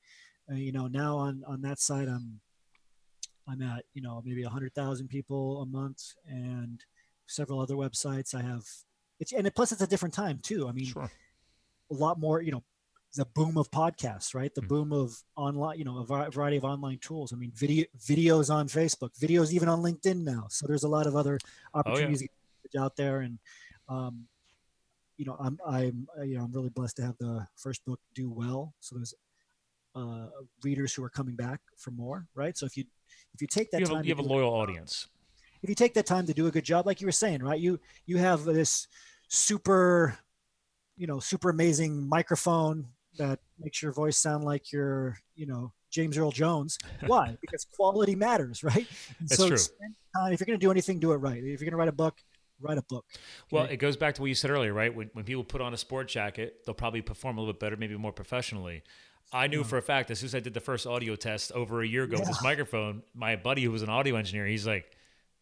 Uh, 0.51 0.55
you 0.55 0.71
know, 0.71 0.87
now 0.87 1.17
on 1.17 1.43
on 1.47 1.61
that 1.61 1.79
side, 1.79 2.07
I'm 2.07 2.39
I'm 3.47 3.61
at 3.61 3.85
you 3.93 4.01
know 4.01 4.21
maybe 4.25 4.43
a 4.43 4.49
hundred 4.49 4.73
thousand 4.73 5.07
people 5.07 5.61
a 5.61 5.65
month, 5.65 6.13
and 6.27 6.83
several 7.27 7.59
other 7.59 7.75
websites. 7.75 8.35
I 8.35 8.41
have 8.41 8.63
it's 9.19 9.31
and 9.31 9.47
it, 9.47 9.55
plus 9.55 9.71
it's 9.71 9.81
a 9.81 9.87
different 9.87 10.13
time 10.13 10.39
too. 10.41 10.67
I 10.67 10.71
mean, 10.71 10.85
sure. 10.85 11.09
a 11.89 11.93
lot 11.93 12.19
more. 12.19 12.41
You 12.41 12.51
know, 12.51 12.63
the 13.15 13.25
boom 13.25 13.57
of 13.57 13.69
podcasts, 13.71 14.33
right? 14.33 14.53
The 14.53 14.61
mm-hmm. 14.61 14.67
boom 14.67 14.93
of 14.93 15.15
online, 15.35 15.77
you 15.77 15.85
know, 15.85 15.99
a 15.99 16.05
variety 16.31 16.57
of 16.57 16.65
online 16.65 16.97
tools. 16.99 17.31
I 17.31 17.35
mean, 17.35 17.51
video 17.55 17.85
videos 17.99 18.53
on 18.53 18.67
Facebook, 18.67 19.17
videos 19.19 19.51
even 19.51 19.69
on 19.69 19.81
LinkedIn 19.81 20.23
now. 20.23 20.47
So 20.49 20.67
there's 20.67 20.83
a 20.83 20.89
lot 20.89 21.07
of 21.07 21.15
other 21.15 21.37
opportunities 21.73 22.23
oh, 22.23 22.69
yeah. 22.73 22.83
out 22.83 22.95
there, 22.95 23.21
and 23.21 23.39
um, 23.87 24.25
you 25.17 25.25
know, 25.25 25.37
I'm 25.39 25.59
I'm 25.65 26.07
you 26.25 26.37
know 26.37 26.43
I'm 26.43 26.51
really 26.51 26.69
blessed 26.69 26.97
to 26.97 27.03
have 27.03 27.17
the 27.19 27.47
first 27.55 27.85
book 27.85 27.99
do 28.15 28.29
well. 28.29 28.73
So 28.79 28.95
there's 28.95 29.13
uh, 29.95 30.27
readers 30.63 30.93
who 30.93 31.03
are 31.03 31.09
coming 31.09 31.35
back 31.35 31.59
for 31.77 31.91
more, 31.91 32.27
right? 32.35 32.57
So 32.57 32.65
if 32.65 32.77
you 32.77 32.85
if 33.33 33.41
you 33.41 33.47
take 33.47 33.71
that 33.71 33.79
you 33.79 33.87
have, 33.87 33.95
time, 33.95 34.05
you 34.05 34.11
have 34.11 34.19
a 34.19 34.27
loyal 34.27 34.53
audience. 34.53 35.07
If 35.61 35.69
you 35.69 35.75
take 35.75 35.93
that 35.93 36.05
time 36.05 36.25
to 36.25 36.33
do 36.33 36.47
a 36.47 36.51
good 36.51 36.65
job, 36.65 36.85
like 36.85 37.01
you 37.01 37.07
were 37.07 37.11
saying, 37.11 37.43
right? 37.43 37.59
You 37.59 37.79
you 38.05 38.17
have 38.17 38.43
this 38.43 38.87
super, 39.27 40.17
you 40.97 41.07
know, 41.07 41.19
super 41.19 41.49
amazing 41.49 42.07
microphone 42.07 42.87
that 43.17 43.39
makes 43.59 43.81
your 43.81 43.91
voice 43.91 44.17
sound 44.17 44.43
like 44.43 44.71
you're, 44.71 45.17
you 45.35 45.45
know, 45.45 45.73
James 45.89 46.17
Earl 46.17 46.31
Jones. 46.31 46.77
Why? 47.05 47.37
because 47.41 47.65
quality 47.65 48.15
matters, 48.15 48.63
right? 48.63 48.87
And 49.19 49.29
That's 49.29 49.37
so 49.37 49.47
true. 49.47 49.57
Time, 50.15 50.33
if 50.33 50.39
you're 50.39 50.45
going 50.45 50.59
to 50.59 50.65
do 50.65 50.71
anything, 50.71 50.99
do 50.99 51.11
it 51.11 51.17
right. 51.17 51.37
If 51.37 51.43
you're 51.43 51.57
going 51.57 51.71
to 51.71 51.77
write 51.77 51.89
a 51.89 51.93
book, 51.93 52.17
write 52.61 52.77
a 52.77 52.83
book. 52.83 53.05
Well, 53.51 53.65
it 53.65 53.77
goes 53.77 53.97
back 53.97 54.15
to 54.15 54.21
what 54.21 54.27
you 54.27 54.35
said 54.35 54.51
earlier, 54.51 54.73
right? 54.73 54.93
When, 54.93 55.09
when 55.13 55.25
people 55.25 55.43
put 55.43 55.61
on 55.61 55.73
a 55.73 55.77
sport 55.77 56.07
jacket, 56.07 56.61
they'll 56.65 56.75
probably 56.75 57.01
perform 57.01 57.37
a 57.37 57.41
little 57.41 57.53
bit 57.53 57.59
better, 57.59 57.77
maybe 57.77 57.97
more 57.97 58.13
professionally. 58.13 58.83
I 59.32 59.47
knew 59.47 59.59
yeah. 59.59 59.63
for 59.63 59.77
a 59.77 59.82
fact 59.82 60.11
as 60.11 60.19
soon 60.19 60.27
as 60.27 60.36
I 60.36 60.39
did 60.39 60.53
the 60.53 60.59
first 60.59 60.86
audio 60.86 61.15
test 61.15 61.51
over 61.53 61.82
a 61.82 61.88
year 61.88 62.03
ago 62.03 62.15
yeah. 62.15 62.19
with 62.19 62.27
this 62.27 62.43
microphone, 62.43 63.03
my 63.13 63.36
buddy 63.36 63.63
who 63.63 63.71
was 63.71 63.82
an 63.82 63.89
audio 63.89 64.15
engineer, 64.15 64.45
he's 64.45 64.67
like, 64.67 64.91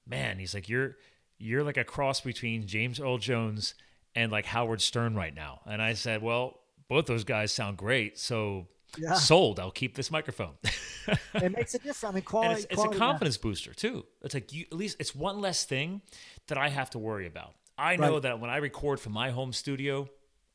"Man, 0.06 0.38
he's 0.38 0.54
like 0.54 0.70
you're 0.70 0.98
you're 1.38 1.64
like 1.64 1.78
a 1.78 1.84
cross 1.84 2.22
between 2.22 2.68
James 2.68 3.00
Earl 3.00 3.18
Jones 3.18 3.74
and 4.16 4.32
like 4.32 4.46
Howard 4.46 4.82
Stern 4.82 5.16
right 5.16 5.34
now." 5.34 5.62
And 5.66 5.82
I 5.82 5.94
said, 5.94 6.22
"Well, 6.22 6.60
both 6.88 7.08
those 7.08 7.24
guys 7.24 7.52
sound 7.52 7.78
great, 7.78 8.20
so 8.20 8.68
yeah. 8.98 9.16
sold. 9.16 9.60
I'll 9.60 9.72
keep 9.72 9.96
this 9.96 10.12
microphone." 10.12 10.54
it 11.34 11.52
makes 11.52 11.74
a 11.74 11.80
difference. 11.80 12.04
I 12.04 12.12
mean, 12.12 12.24
quality. 12.24 12.54
It's, 12.54 12.66
it's 12.66 12.76
quality 12.76 12.96
a 12.96 13.00
confidence 13.00 13.38
booster 13.38 13.74
too. 13.74 14.06
It's 14.22 14.36
like 14.36 14.54
you, 14.54 14.66
at 14.72 14.78
least 14.78 14.98
it's 15.00 15.16
one 15.16 15.42
less 15.42 15.66
thing 15.66 16.02
that 16.48 16.60
I 16.60 16.70
have 16.70 16.92
to 16.92 17.00
worry 17.00 17.26
about. 17.26 17.54
I 17.76 17.96
know 17.96 18.14
right. 18.14 18.22
that 18.24 18.40
when 18.40 18.50
I 18.52 18.58
record 18.58 19.00
from 19.00 19.14
my 19.14 19.32
home 19.32 19.54
studio, 19.54 20.10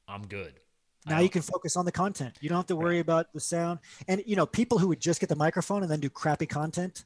I'm 0.06 0.26
good. 0.26 0.60
Now 1.06 1.20
you 1.20 1.28
can 1.28 1.42
focus 1.42 1.76
on 1.76 1.84
the 1.84 1.92
content. 1.92 2.38
You 2.40 2.48
don't 2.48 2.56
have 2.56 2.66
to 2.66 2.76
worry 2.76 2.96
right. 2.96 3.00
about 3.00 3.32
the 3.32 3.40
sound. 3.40 3.80
And 4.08 4.22
you 4.26 4.36
know, 4.36 4.46
people 4.46 4.78
who 4.78 4.88
would 4.88 5.00
just 5.00 5.20
get 5.20 5.28
the 5.28 5.36
microphone 5.36 5.82
and 5.82 5.90
then 5.90 6.00
do 6.00 6.08
crappy 6.08 6.46
content, 6.46 7.04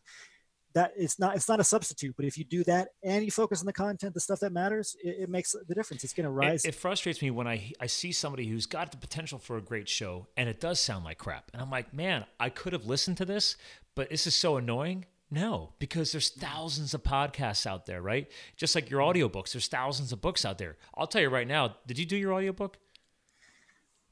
that 0.75 0.93
it's 0.97 1.19
not 1.19 1.35
it's 1.35 1.49
not 1.49 1.61
a 1.61 1.65
substitute. 1.65 2.15
But 2.17 2.25
if 2.25 2.39
you 2.39 2.45
do 2.45 2.63
that 2.65 2.89
and 3.03 3.25
you 3.25 3.31
focus 3.31 3.61
on 3.61 3.67
the 3.67 3.73
content, 3.73 4.15
the 4.15 4.21
stuff 4.21 4.41
that 4.41 4.53
matters, 4.53 4.97
it, 5.03 5.17
it 5.23 5.29
makes 5.29 5.55
the 5.67 5.75
difference. 5.75 6.05
It's 6.05 6.13
going 6.13 6.25
to 6.25 6.31
rise. 6.31 6.65
It, 6.65 6.71
it, 6.71 6.75
frustrates 6.75 7.21
me 7.23 7.31
when 7.31 7.49
I 7.49 7.73
I 7.81 7.87
see 7.87 8.13
somebody 8.13 8.47
who's 8.47 8.67
got 8.67 8.91
the 8.91 8.99
potential 8.99 9.39
for 9.39 9.57
a 9.57 9.63
great 9.63 9.89
show 9.89 10.27
and 10.37 10.49
it 10.49 10.61
does 10.61 10.81
sound 10.81 11.05
like 11.05 11.19
crap, 11.19 11.51
and 11.53 11.61
I'm 11.61 11.71
like, 11.71 11.93
man, 11.93 12.25
I 12.39 12.51
could 12.51 12.73
have 12.73 12.87
listened 12.87 13.17
to 13.19 13.25
this, 13.25 13.57
but 13.95 14.11
this 14.11 14.27
is 14.27 14.37
so 14.37 14.57
annoying. 14.57 15.07
No, 15.31 15.75
because 15.79 16.11
there's 16.11 16.31
thousands 16.31 16.95
of 16.95 17.03
podcasts 17.03 17.67
out 17.67 17.85
there, 17.85 18.01
right? 18.01 18.31
Just 18.57 18.75
like 18.75 18.89
your 18.89 19.03
audiobooks, 19.03 19.53
there's 19.53 19.69
thousands 19.69 20.11
of 20.11 20.23
books 20.23 20.47
out 20.47 20.57
there. 20.57 20.79
I'll 20.95 21.07
tell 21.07 21.21
you 21.21 21.29
right 21.29 21.47
now, 21.47 21.77
did 21.87 21.99
you 21.99 22.07
do 22.07 22.17
your 22.17 22.33
audiobook? 22.33 22.79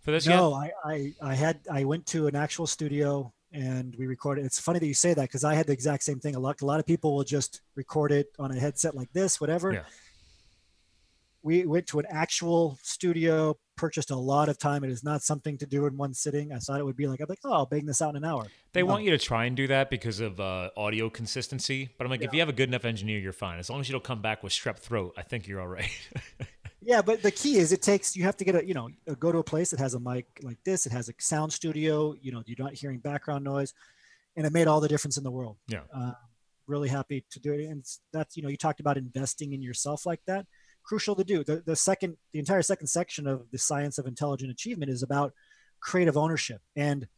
For 0.07 0.13
this 0.13 0.25
no, 0.29 0.55
I, 0.55 0.71
I, 0.85 1.15
I 1.21 1.35
had 1.35 1.59
I 1.69 1.83
went 1.83 2.07
to 2.07 2.29
an 2.29 2.37
actual 2.37 2.69
studio 2.69 3.35
and 3.51 3.93
we 3.99 4.07
recorded. 4.07 4.45
It's 4.45 4.61
funny 4.61 4.79
that 4.79 4.87
you 4.87 4.95
say 4.95 5.15
that 5.15 5.23
because 5.23 5.43
I 5.43 5.55
had 5.55 5.67
the 5.67 5.73
exact 5.73 6.05
same 6.05 6.21
thing. 6.21 6.37
A 6.37 6.39
lot 6.39 6.63
a 6.63 6.65
lot 6.65 6.79
of 6.79 6.87
people 6.87 7.17
will 7.17 7.25
just 7.25 7.63
record 7.75 8.13
it 8.13 8.29
on 8.39 8.53
a 8.53 8.55
headset 8.55 8.95
like 8.95 9.13
this, 9.13 9.41
whatever. 9.41 9.73
Yeah. 9.73 9.83
We 11.43 11.67
went 11.67 11.89
to 11.89 11.99
an 11.99 12.05
actual 12.09 12.79
studio, 12.83 13.59
purchased 13.77 14.13
a 14.13 14.17
lot 14.17 14.49
of 14.49 14.59
time. 14.59 14.85
It 14.85 14.91
is 14.91 15.03
not 15.03 15.23
something 15.23 15.59
to 15.59 15.67
do 15.67 15.87
in 15.87 15.97
one 15.97 16.15
sitting. 16.15 16.53
I 16.53 16.59
thought 16.59 16.79
it 16.79 16.85
would 16.85 16.97
be 16.97 17.09
like 17.09 17.19
I'm 17.19 17.27
like, 17.29 17.41
oh, 17.45 17.53
I'll 17.53 17.67
bang 17.67 17.85
this 17.85 18.01
out 18.01 18.11
in 18.11 18.23
an 18.23 18.25
hour. 18.25 18.47
They 18.75 18.83
no. 18.83 18.87
want 18.87 19.03
you 19.03 19.11
to 19.11 19.19
try 19.19 19.47
and 19.47 19.57
do 19.57 19.67
that 19.67 19.91
because 19.91 20.21
of 20.21 20.39
uh, 20.39 20.71
audio 20.77 21.11
consistency. 21.11 21.89
But 21.99 22.05
I'm 22.05 22.13
like, 22.13 22.21
yeah. 22.21 22.29
if 22.29 22.33
you 22.33 22.39
have 22.39 22.49
a 22.49 22.53
good 22.53 22.69
enough 22.69 22.85
engineer, 22.85 23.19
you're 23.19 23.33
fine. 23.33 23.59
As 23.59 23.69
long 23.69 23.81
as 23.81 23.89
you 23.89 23.93
don't 23.93 24.05
come 24.05 24.23
back 24.23 24.45
with 24.45 24.53
strep 24.53 24.79
throat, 24.79 25.15
I 25.17 25.23
think 25.23 25.49
you're 25.49 25.61
all 25.61 25.67
right. 25.67 25.91
yeah, 26.87 27.03
but 27.03 27.23
the 27.23 27.31
key 27.31 27.59
is 27.59 27.73
it 27.73 27.83
takes 27.83 28.17
you 28.17 28.25
have 28.25 28.37
to 28.39 28.45
get 28.45 28.55
a 28.55 28.67
you 28.67 28.75
know 28.75 28.89
go 29.19 29.33
to 29.33 29.39
a 29.39 29.45
place 29.45 29.71
that 29.71 29.81
has 29.81 29.95
a 29.95 30.01
mic 30.01 30.27
like 30.43 30.59
this. 30.65 30.87
It 30.87 30.93
has 30.93 31.09
a 31.09 31.13
sound 31.19 31.53
studio. 31.53 32.15
You 32.21 32.33
know, 32.33 32.43
you're 32.47 32.57
not 32.59 32.75
hearing 32.75 32.99
background 32.99 33.45
noise, 33.45 33.75
and 34.37 34.47
it 34.47 34.53
made 34.53 34.67
all 34.67 34.81
the 34.81 34.89
difference 34.89 35.17
in 35.17 35.25
the 35.25 35.31
world. 35.31 35.57
Yeah. 35.69 35.81
Uh, 35.95 36.13
really 36.67 36.89
happy 36.89 37.25
to 37.31 37.41
do 37.41 37.53
it, 37.53 37.65
and 37.67 37.85
that's 38.13 38.37
you 38.37 38.43
know 38.43 38.49
you 38.49 38.57
talked 38.57 38.81
about 38.81 38.97
investing 38.97 39.53
in 39.53 39.61
yourself 39.61 40.07
like 40.07 40.21
that 40.27 40.47
crucial 40.87 41.17
to 41.17 41.25
do. 41.25 41.45
The, 41.45 41.63
the 41.67 41.77
second, 41.77 42.17
the 42.33 42.39
entire 42.39 42.63
second 42.63 42.87
section 42.87 43.27
of 43.27 43.51
the 43.51 43.59
science 43.59 43.99
of 43.99 44.07
intelligent 44.07 44.51
achievement 44.51 44.91
is 44.91 45.03
about 45.03 45.33
creative 45.81 46.17
ownership. 46.17 46.63
And 46.75 47.09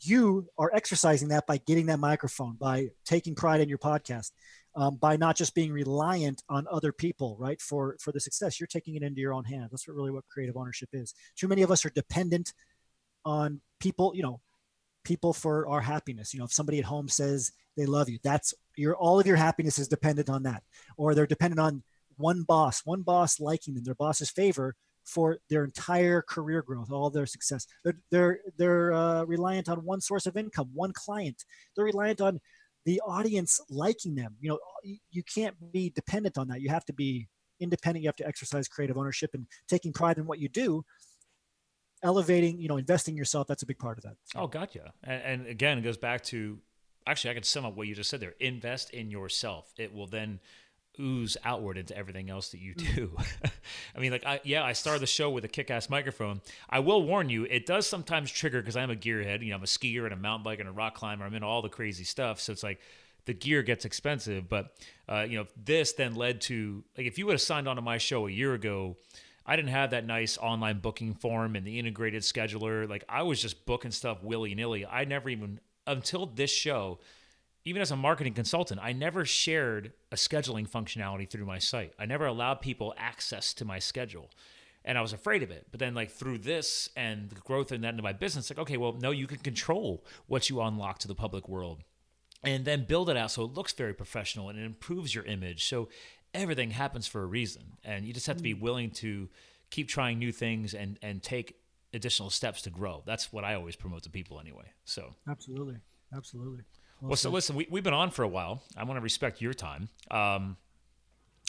you 0.00 0.48
are 0.58 0.70
exercising 0.74 1.28
that 1.28 1.46
by 1.46 1.58
getting 1.58 1.86
that 1.86 1.98
microphone, 1.98 2.56
by 2.58 2.88
taking 3.04 3.34
pride 3.34 3.60
in 3.60 3.68
your 3.68 3.78
podcast, 3.78 4.32
um, 4.74 4.96
by 4.96 5.16
not 5.16 5.36
just 5.36 5.54
being 5.54 5.72
reliant 5.72 6.42
on 6.48 6.66
other 6.70 6.92
people, 6.92 7.36
right? 7.38 7.60
For 7.60 7.96
for 8.00 8.12
the 8.12 8.20
success, 8.20 8.58
you're 8.58 8.66
taking 8.66 8.94
it 8.96 9.02
into 9.02 9.20
your 9.20 9.34
own 9.34 9.44
hands. 9.44 9.70
That's 9.70 9.86
what 9.86 9.96
really 9.96 10.10
what 10.10 10.26
creative 10.28 10.56
ownership 10.56 10.88
is. 10.92 11.14
Too 11.36 11.48
many 11.48 11.62
of 11.62 11.70
us 11.70 11.84
are 11.84 11.90
dependent 11.90 12.52
on 13.24 13.60
people, 13.80 14.12
you 14.14 14.22
know, 14.22 14.40
people 15.04 15.32
for 15.32 15.68
our 15.68 15.80
happiness. 15.80 16.32
You 16.32 16.38
know, 16.38 16.46
if 16.46 16.52
somebody 16.52 16.78
at 16.78 16.84
home 16.84 17.08
says 17.08 17.52
they 17.76 17.86
love 17.86 18.08
you, 18.08 18.18
that's 18.22 18.54
your 18.76 18.96
all 18.96 19.20
of 19.20 19.26
your 19.26 19.36
happiness 19.36 19.78
is 19.78 19.88
dependent 19.88 20.30
on 20.30 20.42
that, 20.44 20.62
or 20.96 21.14
they're 21.14 21.26
dependent 21.26 21.60
on 21.60 21.82
one 22.16 22.42
boss, 22.42 22.82
one 22.84 23.02
boss 23.02 23.40
liking 23.40 23.74
them, 23.74 23.84
their 23.84 23.94
boss's 23.94 24.30
favor 24.30 24.74
for 25.04 25.38
their 25.50 25.64
entire 25.64 26.22
career 26.22 26.62
growth, 26.62 26.90
all 26.90 27.10
their 27.10 27.26
success. 27.26 27.66
They're 27.84 27.98
they're 28.10 28.40
they're 28.56 28.92
uh, 28.92 29.24
reliant 29.24 29.68
on 29.68 29.84
one 29.84 30.00
source 30.00 30.26
of 30.26 30.36
income, 30.36 30.70
one 30.72 30.92
client. 30.92 31.44
They're 31.74 31.84
reliant 31.84 32.20
on 32.20 32.40
the 32.84 33.00
audience 33.00 33.60
liking 33.70 34.14
them. 34.14 34.36
You 34.40 34.50
know, 34.50 34.58
you 35.10 35.22
can't 35.22 35.54
be 35.72 35.90
dependent 35.90 36.38
on 36.38 36.48
that. 36.48 36.60
You 36.60 36.70
have 36.70 36.84
to 36.86 36.92
be 36.92 37.28
independent. 37.60 38.02
You 38.02 38.08
have 38.08 38.16
to 38.16 38.26
exercise 38.26 38.68
creative 38.68 38.96
ownership 38.98 39.30
and 39.34 39.46
taking 39.68 39.92
pride 39.92 40.18
in 40.18 40.26
what 40.26 40.38
you 40.38 40.48
do. 40.48 40.84
Elevating, 42.02 42.60
you 42.60 42.66
know, 42.66 42.78
investing 42.78 43.16
yourself. 43.16 43.46
That's 43.46 43.62
a 43.62 43.66
big 43.66 43.78
part 43.78 43.98
of 43.98 44.04
that. 44.04 44.16
Oh, 44.34 44.48
gotcha. 44.48 44.92
And, 45.04 45.22
and 45.22 45.46
again, 45.46 45.78
it 45.78 45.82
goes 45.82 45.96
back 45.96 46.24
to 46.24 46.58
actually, 47.06 47.30
I 47.30 47.34
could 47.34 47.44
sum 47.44 47.64
up 47.64 47.76
what 47.76 47.86
you 47.86 47.94
just 47.94 48.10
said 48.10 48.18
there. 48.18 48.34
Invest 48.40 48.90
in 48.90 49.10
yourself. 49.10 49.72
It 49.78 49.94
will 49.94 50.08
then 50.08 50.40
ooze 51.00 51.36
outward 51.44 51.78
into 51.78 51.96
everything 51.96 52.30
else 52.30 52.50
that 52.50 52.60
you 52.60 52.74
mm. 52.74 52.94
do. 52.94 53.16
I 53.96 54.00
mean, 54.00 54.12
like, 54.12 54.26
I, 54.26 54.40
yeah, 54.44 54.64
I 54.64 54.72
started 54.72 55.02
the 55.02 55.06
show 55.06 55.30
with 55.30 55.44
a 55.44 55.48
kick-ass 55.48 55.88
microphone. 55.88 56.40
I 56.68 56.80
will 56.80 57.02
warn 57.02 57.28
you, 57.28 57.44
it 57.44 57.66
does 57.66 57.86
sometimes 57.86 58.30
trigger 58.30 58.60
because 58.60 58.76
I'm 58.76 58.90
a 58.90 58.96
gearhead. 58.96 59.42
You 59.42 59.50
know, 59.50 59.56
I'm 59.56 59.62
a 59.62 59.66
skier 59.66 60.04
and 60.04 60.12
a 60.12 60.16
mountain 60.16 60.44
biker 60.44 60.60
and 60.60 60.68
a 60.68 60.72
rock 60.72 60.94
climber. 60.94 61.24
I'm 61.24 61.34
in 61.34 61.42
all 61.42 61.62
the 61.62 61.68
crazy 61.68 62.04
stuff, 62.04 62.40
so 62.40 62.52
it's 62.52 62.62
like 62.62 62.80
the 63.24 63.34
gear 63.34 63.62
gets 63.62 63.84
expensive. 63.84 64.48
But 64.48 64.74
uh, 65.08 65.26
you 65.28 65.38
know, 65.38 65.46
this 65.56 65.92
then 65.92 66.14
led 66.14 66.40
to 66.42 66.84
like 66.96 67.06
if 67.06 67.18
you 67.18 67.26
would 67.26 67.32
have 67.32 67.40
signed 67.40 67.68
on 67.68 67.76
to 67.76 67.82
my 67.82 67.98
show 67.98 68.26
a 68.26 68.30
year 68.30 68.54
ago. 68.54 68.96
I 69.44 69.56
didn't 69.56 69.72
have 69.72 69.90
that 69.90 70.06
nice 70.06 70.38
online 70.38 70.78
booking 70.78 71.14
form 71.14 71.56
and 71.56 71.66
the 71.66 71.80
integrated 71.80 72.22
scheduler. 72.22 72.88
Like 72.88 73.02
I 73.08 73.24
was 73.24 73.42
just 73.42 73.66
booking 73.66 73.90
stuff 73.90 74.22
willy 74.22 74.54
nilly. 74.54 74.86
I 74.86 75.04
never 75.04 75.28
even 75.28 75.58
until 75.84 76.26
this 76.26 76.52
show, 76.52 77.00
even 77.64 77.80
as 77.80 77.90
a 77.90 77.96
marketing 77.96 78.34
consultant, 78.34 78.80
I 78.82 78.92
never 78.92 79.24
shared 79.24 79.92
a 80.10 80.16
scheduling 80.16 80.68
functionality 80.68 81.28
through 81.28 81.46
my 81.46 81.58
site. 81.58 81.92
I 81.98 82.06
never 82.06 82.26
allowed 82.26 82.60
people 82.60 82.94
access 82.96 83.54
to 83.54 83.64
my 83.64 83.78
schedule. 83.78 84.30
And 84.84 84.98
I 84.98 85.00
was 85.00 85.12
afraid 85.12 85.44
of 85.44 85.50
it. 85.52 85.68
But 85.70 85.78
then, 85.78 85.94
like, 85.94 86.10
through 86.10 86.38
this 86.38 86.88
and 86.96 87.30
the 87.30 87.36
growth 87.36 87.70
in 87.70 87.82
that 87.82 87.90
into 87.90 88.02
my 88.02 88.12
business, 88.12 88.50
like, 88.50 88.58
okay, 88.58 88.76
well, 88.76 88.94
no, 88.94 89.12
you 89.12 89.28
can 89.28 89.38
control 89.38 90.04
what 90.26 90.50
you 90.50 90.60
unlock 90.60 90.98
to 91.00 91.08
the 91.08 91.14
public 91.14 91.48
world 91.48 91.84
and 92.42 92.64
then 92.64 92.84
build 92.84 93.08
it 93.08 93.16
out 93.16 93.30
so 93.30 93.44
it 93.44 93.54
looks 93.54 93.72
very 93.72 93.94
professional 93.94 94.48
and 94.48 94.58
it 94.58 94.64
improves 94.64 95.14
your 95.14 95.24
image. 95.24 95.64
So 95.66 95.88
everything 96.34 96.72
happens 96.72 97.06
for 97.06 97.22
a 97.22 97.26
reason. 97.26 97.62
And 97.84 98.04
you 98.04 98.12
just 98.12 98.26
have 98.26 98.38
to 98.38 98.42
be 98.42 98.54
mm. 98.54 98.60
willing 98.60 98.90
to 98.90 99.28
keep 99.70 99.88
trying 99.88 100.18
new 100.18 100.32
things 100.32 100.74
and, 100.74 100.98
and 101.00 101.22
take 101.22 101.56
additional 101.94 102.30
steps 102.30 102.62
to 102.62 102.70
grow. 102.70 103.02
That's 103.06 103.32
what 103.32 103.44
I 103.44 103.54
always 103.54 103.76
promote 103.76 104.02
to 104.04 104.10
people 104.10 104.40
anyway. 104.40 104.72
So 104.84 105.14
Absolutely. 105.28 105.76
Absolutely. 106.14 106.64
Well, 107.02 107.16
so 107.16 107.30
listen, 107.30 107.56
we, 107.56 107.66
we've 107.70 107.82
been 107.82 107.94
on 107.94 108.10
for 108.10 108.22
a 108.22 108.28
while. 108.28 108.62
I 108.76 108.84
want 108.84 108.96
to 108.96 109.02
respect 109.02 109.40
your 109.40 109.54
time. 109.54 109.88
Um, 110.10 110.56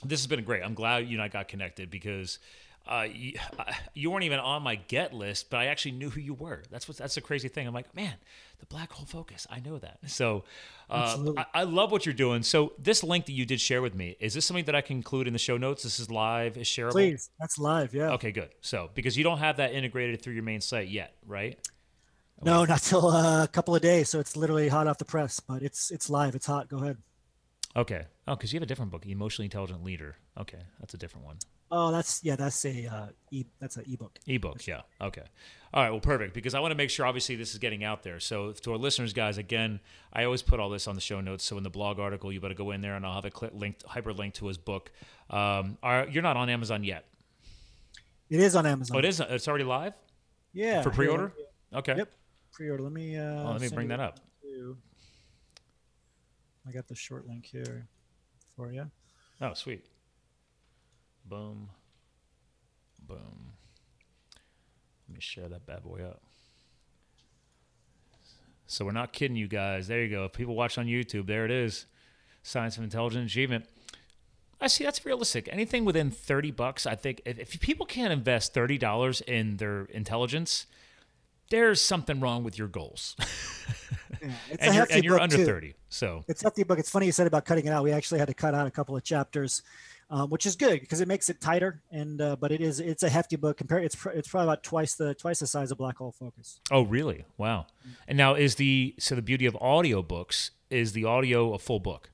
this 0.03 0.19
has 0.19 0.27
been 0.27 0.43
great. 0.43 0.63
I'm 0.63 0.73
glad 0.73 1.07
you 1.07 1.15
and 1.15 1.21
I 1.21 1.27
got 1.27 1.47
connected 1.47 1.89
because 1.89 2.39
uh, 2.85 3.07
you, 3.11 3.33
uh, 3.57 3.71
you 3.93 4.11
weren't 4.11 4.25
even 4.25 4.39
on 4.39 4.61
my 4.61 4.75
get 4.75 5.13
list, 5.13 5.49
but 5.49 5.57
I 5.57 5.67
actually 5.67 5.91
knew 5.91 6.09
who 6.09 6.19
you 6.19 6.33
were. 6.33 6.63
That's 6.69 6.87
what 6.87 6.97
that's 6.97 7.15
the 7.15 7.21
crazy 7.21 7.47
thing. 7.47 7.65
I'm 7.65 7.73
like, 7.73 7.95
man, 7.95 8.15
the 8.59 8.65
black 8.65 8.91
hole 8.91 9.05
focus. 9.05 9.47
I 9.49 9.59
know 9.59 9.77
that. 9.77 9.99
So 10.07 10.43
uh, 10.89 11.17
I, 11.37 11.45
I 11.53 11.63
love 11.63 11.91
what 11.91 12.05
you're 12.05 12.13
doing. 12.13 12.43
So 12.43 12.73
this 12.77 13.03
link 13.03 13.25
that 13.27 13.31
you 13.33 13.45
did 13.45 13.61
share 13.61 13.81
with 13.81 13.95
me 13.95 14.17
is 14.19 14.33
this 14.33 14.45
something 14.45 14.65
that 14.65 14.75
I 14.75 14.81
can 14.81 14.97
include 14.97 15.27
in 15.27 15.33
the 15.33 15.39
show 15.39 15.57
notes? 15.57 15.83
This 15.83 15.99
is 15.99 16.11
live, 16.11 16.57
is 16.57 16.67
shareable. 16.67 16.91
Please, 16.91 17.29
that's 17.39 17.57
live. 17.57 17.93
Yeah. 17.93 18.11
Okay, 18.13 18.31
good. 18.31 18.49
So 18.59 18.89
because 18.95 19.17
you 19.17 19.23
don't 19.23 19.39
have 19.39 19.57
that 19.57 19.73
integrated 19.73 20.21
through 20.21 20.33
your 20.33 20.43
main 20.43 20.59
site 20.59 20.89
yet, 20.89 21.15
right? 21.25 21.57
No, 22.41 22.65
not 22.65 22.81
till 22.81 23.07
uh, 23.07 23.43
a 23.43 23.47
couple 23.47 23.75
of 23.75 23.81
days. 23.81 24.09
So 24.09 24.19
it's 24.19 24.35
literally 24.35 24.67
hot 24.67 24.87
off 24.87 24.97
the 24.97 25.05
press, 25.05 25.39
but 25.39 25.61
it's 25.61 25.91
it's 25.91 26.09
live. 26.09 26.35
It's 26.35 26.45
hot. 26.45 26.67
Go 26.67 26.77
ahead. 26.77 26.97
Okay. 27.75 28.05
Oh, 28.27 28.35
because 28.35 28.53
you 28.53 28.57
have 28.57 28.63
a 28.63 28.67
different 28.67 28.91
book, 28.91 29.05
Emotionally 29.05 29.45
Intelligent 29.45 29.83
Leader. 29.83 30.15
Okay, 30.39 30.59
that's 30.79 30.93
a 30.93 30.97
different 30.97 31.25
one. 31.25 31.37
Oh, 31.71 31.91
that's 31.91 32.23
yeah. 32.23 32.35
That's 32.35 32.63
a 32.65 32.85
uh, 32.85 33.07
e. 33.31 33.45
That's 33.59 33.77
an 33.77 33.85
ebook. 33.87 34.19
Ebook, 34.27 34.67
yeah. 34.67 34.81
Okay. 35.01 35.23
All 35.73 35.81
right. 35.83 35.89
Well, 35.89 35.99
perfect. 35.99 36.33
Because 36.35 36.53
I 36.53 36.59
want 36.59 36.71
to 36.71 36.75
make 36.75 36.91
sure, 36.91 37.05
obviously, 37.05 37.35
this 37.35 37.51
is 37.53 37.57
getting 37.59 37.83
out 37.83 38.03
there. 38.03 38.19
So, 38.19 38.51
to 38.51 38.73
our 38.73 38.77
listeners, 38.77 39.11
guys, 39.11 39.39
again, 39.39 39.79
I 40.11 40.23
always 40.25 40.43
put 40.43 40.59
all 40.59 40.69
this 40.69 40.87
on 40.87 40.93
the 40.93 41.01
show 41.01 41.19
notes. 41.19 41.43
So, 41.43 41.57
in 41.57 41.63
the 41.63 41.71
blog 41.71 41.97
article, 41.99 42.31
you 42.31 42.39
better 42.39 42.53
go 42.53 42.69
in 42.71 42.81
there, 42.81 42.95
and 42.95 43.03
I'll 43.05 43.15
have 43.15 43.25
a 43.25 43.31
click 43.31 43.53
linked 43.55 43.83
hyperlink 43.85 44.33
to 44.35 44.47
his 44.47 44.57
book. 44.59 44.91
Um, 45.31 45.77
are, 45.81 46.07
you're 46.07 46.21
not 46.21 46.37
on 46.37 46.49
Amazon 46.49 46.83
yet. 46.83 47.05
It 48.29 48.39
is 48.39 48.55
on 48.55 48.65
Amazon. 48.67 48.95
Oh, 48.95 48.99
it 48.99 49.05
is. 49.05 49.19
It's 49.19 49.47
already 49.47 49.63
live 49.63 49.93
Yeah. 50.53 50.81
for 50.83 50.91
pre-order. 50.91 51.33
me- 51.35 51.77
Okay. 51.79 51.95
Yep. 51.97 52.11
Pre-order. 52.53 52.83
Let 52.83 52.93
me. 52.93 53.17
Uh, 53.17 53.43
Oh, 53.47 53.51
let 53.53 53.61
me 53.61 53.69
bring 53.69 53.87
that 53.89 53.99
up. 53.99 54.19
to- 54.41 54.77
I 56.67 56.71
got 56.71 56.87
the 56.87 56.95
short 56.95 57.27
link 57.27 57.45
here 57.45 57.87
for 58.55 58.71
you. 58.71 58.89
Oh, 59.41 59.53
sweet. 59.53 59.85
Boom. 61.25 61.69
Boom. 62.99 63.53
Let 65.09 65.15
me 65.15 65.19
share 65.19 65.49
that 65.49 65.65
bad 65.65 65.83
boy 65.83 66.01
up. 66.03 66.21
So 68.65 68.85
we're 68.85 68.91
not 68.91 69.11
kidding 69.11 69.35
you 69.35 69.47
guys. 69.47 69.87
There 69.87 70.01
you 70.01 70.09
go. 70.09 70.25
If 70.25 70.33
people 70.33 70.55
watch 70.55 70.77
on 70.77 70.85
YouTube, 70.85 71.27
there 71.27 71.43
it 71.45 71.51
is. 71.51 71.85
Science 72.43 72.77
of 72.77 72.83
Intelligent 72.83 73.25
Achievement. 73.25 73.65
I 74.61 74.67
see 74.67 74.85
that's 74.85 75.05
realistic. 75.05 75.49
Anything 75.51 75.83
within 75.83 76.09
30 76.11 76.51
bucks, 76.51 76.85
I 76.85 76.95
think 76.95 77.21
if, 77.25 77.37
if 77.39 77.59
people 77.59 77.85
can't 77.85 78.13
invest 78.13 78.53
$30 78.53 79.21
in 79.23 79.57
their 79.57 79.83
intelligence, 79.85 80.65
there's 81.53 81.79
something 81.79 82.19
wrong 82.19 82.43
with 82.43 82.57
your 82.57 82.67
goals. 82.67 83.15
Yeah, 84.21 84.31
it's 84.51 84.63
and 84.63 84.71
a 84.71 84.75
you're, 84.75 84.87
and 84.89 85.03
you're 85.03 85.19
under 85.19 85.35
too. 85.35 85.45
30. 85.45 85.73
So, 85.89 86.23
It's 86.29 86.41
a 86.43 86.45
hefty 86.45 86.63
book. 86.63 86.79
It's 86.79 86.89
funny 86.89 87.07
you 87.07 87.11
said 87.11 87.27
about 87.27 87.43
cutting 87.43 87.65
it 87.65 87.71
out. 87.71 87.83
We 87.83 87.91
actually 87.91 88.19
had 88.19 88.29
to 88.29 88.33
cut 88.33 88.55
out 88.55 88.65
a 88.65 88.71
couple 88.71 88.95
of 88.95 89.03
chapters, 89.03 89.63
um, 90.09 90.29
which 90.29 90.45
is 90.45 90.55
good 90.55 90.79
because 90.79 91.01
it 91.01 91.09
makes 91.09 91.27
it 91.27 91.41
tighter. 91.41 91.81
And 91.91 92.21
uh, 92.21 92.37
but 92.37 92.53
it 92.53 92.61
is 92.61 92.79
it's 92.79 93.03
a 93.03 93.09
hefty 93.09 93.35
book. 93.35 93.57
Compared, 93.57 93.83
it's 93.83 93.97
it's 94.13 94.29
probably 94.29 94.47
about 94.47 94.63
twice 94.63 94.95
the 94.95 95.13
twice 95.13 95.39
the 95.39 95.47
size 95.47 95.71
of 95.71 95.77
Black 95.77 95.97
Hole 95.97 96.13
Focus. 96.17 96.61
oh, 96.71 96.83
really? 96.83 97.25
Wow. 97.37 97.65
And 98.07 98.17
now 98.17 98.35
is 98.35 98.55
the 98.55 98.95
so 98.97 99.13
the 99.13 99.21
beauty 99.21 99.45
of 99.45 99.55
audiobooks 99.55 100.51
is 100.69 100.93
the 100.93 101.03
audio 101.03 101.53
a 101.53 101.59
full 101.59 101.81
book? 101.81 102.09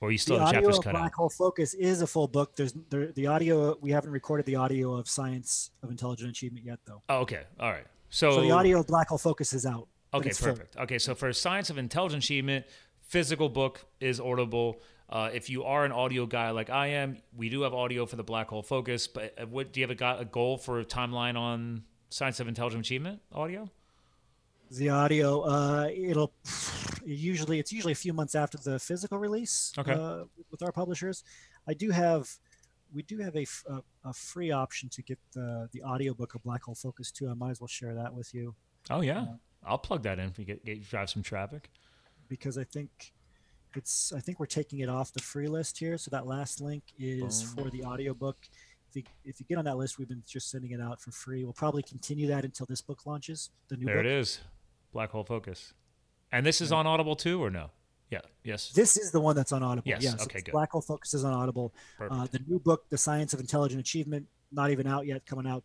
Or 0.00 0.10
you 0.10 0.16
still 0.16 0.36
the 0.36 0.46
have 0.46 0.48
audio 0.48 0.60
chapters 0.60 0.78
of 0.78 0.84
cut 0.84 0.92
Black 0.92 1.04
out? 1.04 1.12
Hole 1.14 1.28
Focus 1.28 1.74
is 1.74 2.00
a 2.00 2.06
full 2.06 2.28
book. 2.28 2.56
There's 2.56 2.72
there, 2.88 3.12
the 3.12 3.26
audio. 3.26 3.76
We 3.82 3.90
haven't 3.90 4.12
recorded 4.12 4.46
the 4.46 4.56
audio 4.56 4.94
of 4.94 5.10
Science 5.10 5.72
of 5.82 5.90
Intelligent 5.90 6.30
Achievement 6.30 6.64
yet, 6.64 6.78
though. 6.86 7.02
Oh, 7.10 7.18
okay. 7.18 7.42
All 7.60 7.70
right. 7.70 7.84
So, 8.10 8.32
So 8.32 8.40
the 8.42 8.50
audio 8.50 8.82
Black 8.82 9.08
Hole 9.08 9.18
Focus 9.18 9.52
is 9.52 9.66
out. 9.66 9.88
Okay, 10.14 10.30
perfect. 10.30 10.76
Okay, 10.76 10.98
so 10.98 11.14
for 11.14 11.32
Science 11.32 11.70
of 11.70 11.78
Intelligent 11.78 12.24
Achievement, 12.24 12.64
physical 13.02 13.48
book 13.48 13.84
is 14.00 14.20
audible. 14.20 14.80
Uh, 15.08 15.30
if 15.32 15.48
you 15.48 15.64
are 15.64 15.84
an 15.84 15.92
audio 15.92 16.26
guy 16.26 16.50
like 16.50 16.70
I 16.70 16.88
am, 16.88 17.18
we 17.36 17.48
do 17.48 17.62
have 17.62 17.74
audio 17.74 18.06
for 18.06 18.16
the 18.16 18.24
Black 18.24 18.48
Hole 18.48 18.62
Focus. 18.62 19.06
But 19.06 19.34
uh, 19.40 19.46
what 19.46 19.72
do 19.72 19.80
you 19.80 19.84
have 19.84 19.90
a, 19.90 19.94
got 19.94 20.20
a 20.20 20.24
goal 20.24 20.58
for 20.58 20.80
a 20.80 20.84
timeline 20.84 21.36
on 21.36 21.84
Science 22.08 22.40
of 22.40 22.48
Intelligent 22.48 22.84
Achievement 22.84 23.20
audio? 23.32 23.70
The 24.70 24.88
audio, 24.88 25.42
uh, 25.42 25.88
it'll 25.94 26.32
usually 27.04 27.60
it's 27.60 27.72
usually 27.72 27.92
a 27.92 27.96
few 27.96 28.12
months 28.12 28.34
after 28.34 28.58
the 28.58 28.80
physical 28.80 29.16
release. 29.16 29.72
Okay. 29.78 29.92
Uh, 29.92 30.24
with 30.50 30.60
our 30.62 30.72
publishers, 30.72 31.22
I 31.68 31.74
do 31.74 31.90
have, 31.90 32.28
we 32.94 33.02
do 33.02 33.18
have 33.18 33.34
a, 33.36 33.42
f- 33.42 33.64
a- 33.68 34.08
a 34.08 34.12
free 34.12 34.50
option 34.50 34.88
to 34.90 35.02
get 35.02 35.18
the 35.32 35.68
the 35.72 35.82
audiobook 35.82 36.34
of 36.34 36.42
Black 36.42 36.62
Hole 36.64 36.74
Focus 36.74 37.10
too. 37.10 37.28
I 37.28 37.34
might 37.34 37.50
as 37.50 37.60
well 37.60 37.68
share 37.68 37.94
that 37.94 38.12
with 38.14 38.32
you 38.34 38.54
Oh 38.90 39.00
yeah, 39.00 39.22
uh, 39.22 39.26
I'll 39.64 39.78
plug 39.78 40.02
that 40.04 40.18
in 40.18 40.28
if 40.28 40.38
you 40.38 40.44
get, 40.44 40.64
get 40.64 40.88
drive 40.88 41.10
some 41.10 41.22
traffic. 41.22 41.68
because 42.28 42.56
I 42.58 42.64
think 42.64 43.12
it's 43.74 44.12
I 44.12 44.20
think 44.20 44.38
we're 44.40 44.46
taking 44.46 44.78
it 44.80 44.88
off 44.88 45.12
the 45.12 45.20
free 45.22 45.48
list 45.48 45.78
here. 45.78 45.98
So 45.98 46.10
that 46.10 46.26
last 46.26 46.60
link 46.60 46.82
is 46.98 47.42
Boom. 47.42 47.64
for 47.64 47.70
the 47.70 47.84
audiobook. 47.84 48.36
If 48.90 48.96
you, 48.96 49.02
if 49.24 49.40
you 49.40 49.46
get 49.46 49.58
on 49.58 49.64
that 49.66 49.76
list, 49.76 49.98
we've 49.98 50.08
been 50.08 50.22
just 50.26 50.50
sending 50.50 50.70
it 50.70 50.80
out 50.80 51.00
for 51.02 51.10
free. 51.10 51.44
We'll 51.44 51.52
probably 51.52 51.82
continue 51.82 52.28
that 52.28 52.44
until 52.44 52.64
this 52.66 52.80
book 52.80 53.04
launches. 53.04 53.50
The 53.68 53.76
new 53.76 53.84
There 53.84 53.96
book. 53.96 54.06
it 54.06 54.10
is, 54.12 54.40
Black 54.92 55.10
Hole 55.10 55.24
Focus. 55.24 55.74
And 56.32 56.46
this 56.46 56.60
is 56.60 56.72
on 56.72 56.86
Audible 56.86 57.14
too, 57.16 57.42
or 57.42 57.50
no? 57.50 57.70
Yeah. 58.10 58.20
Yes. 58.44 58.70
This 58.70 58.96
is 58.96 59.10
the 59.10 59.20
one 59.20 59.34
that's 59.34 59.52
on 59.52 59.62
Audible. 59.62 59.88
Yes, 59.88 60.02
Yes. 60.04 60.22
okay, 60.22 60.40
good. 60.40 60.52
Black 60.52 60.70
Hole 60.70 60.80
Focus 60.80 61.12
is 61.14 61.24
on 61.24 61.32
Audible. 61.32 61.74
Uh, 62.00 62.26
the 62.30 62.38
new 62.46 62.58
book, 62.60 62.88
The 62.88 62.98
Science 62.98 63.32
of 63.34 63.40
Intelligent 63.40 63.80
Achievement, 63.80 64.26
not 64.52 64.70
even 64.70 64.86
out 64.86 65.06
yet. 65.06 65.26
Coming 65.26 65.46
out 65.46 65.64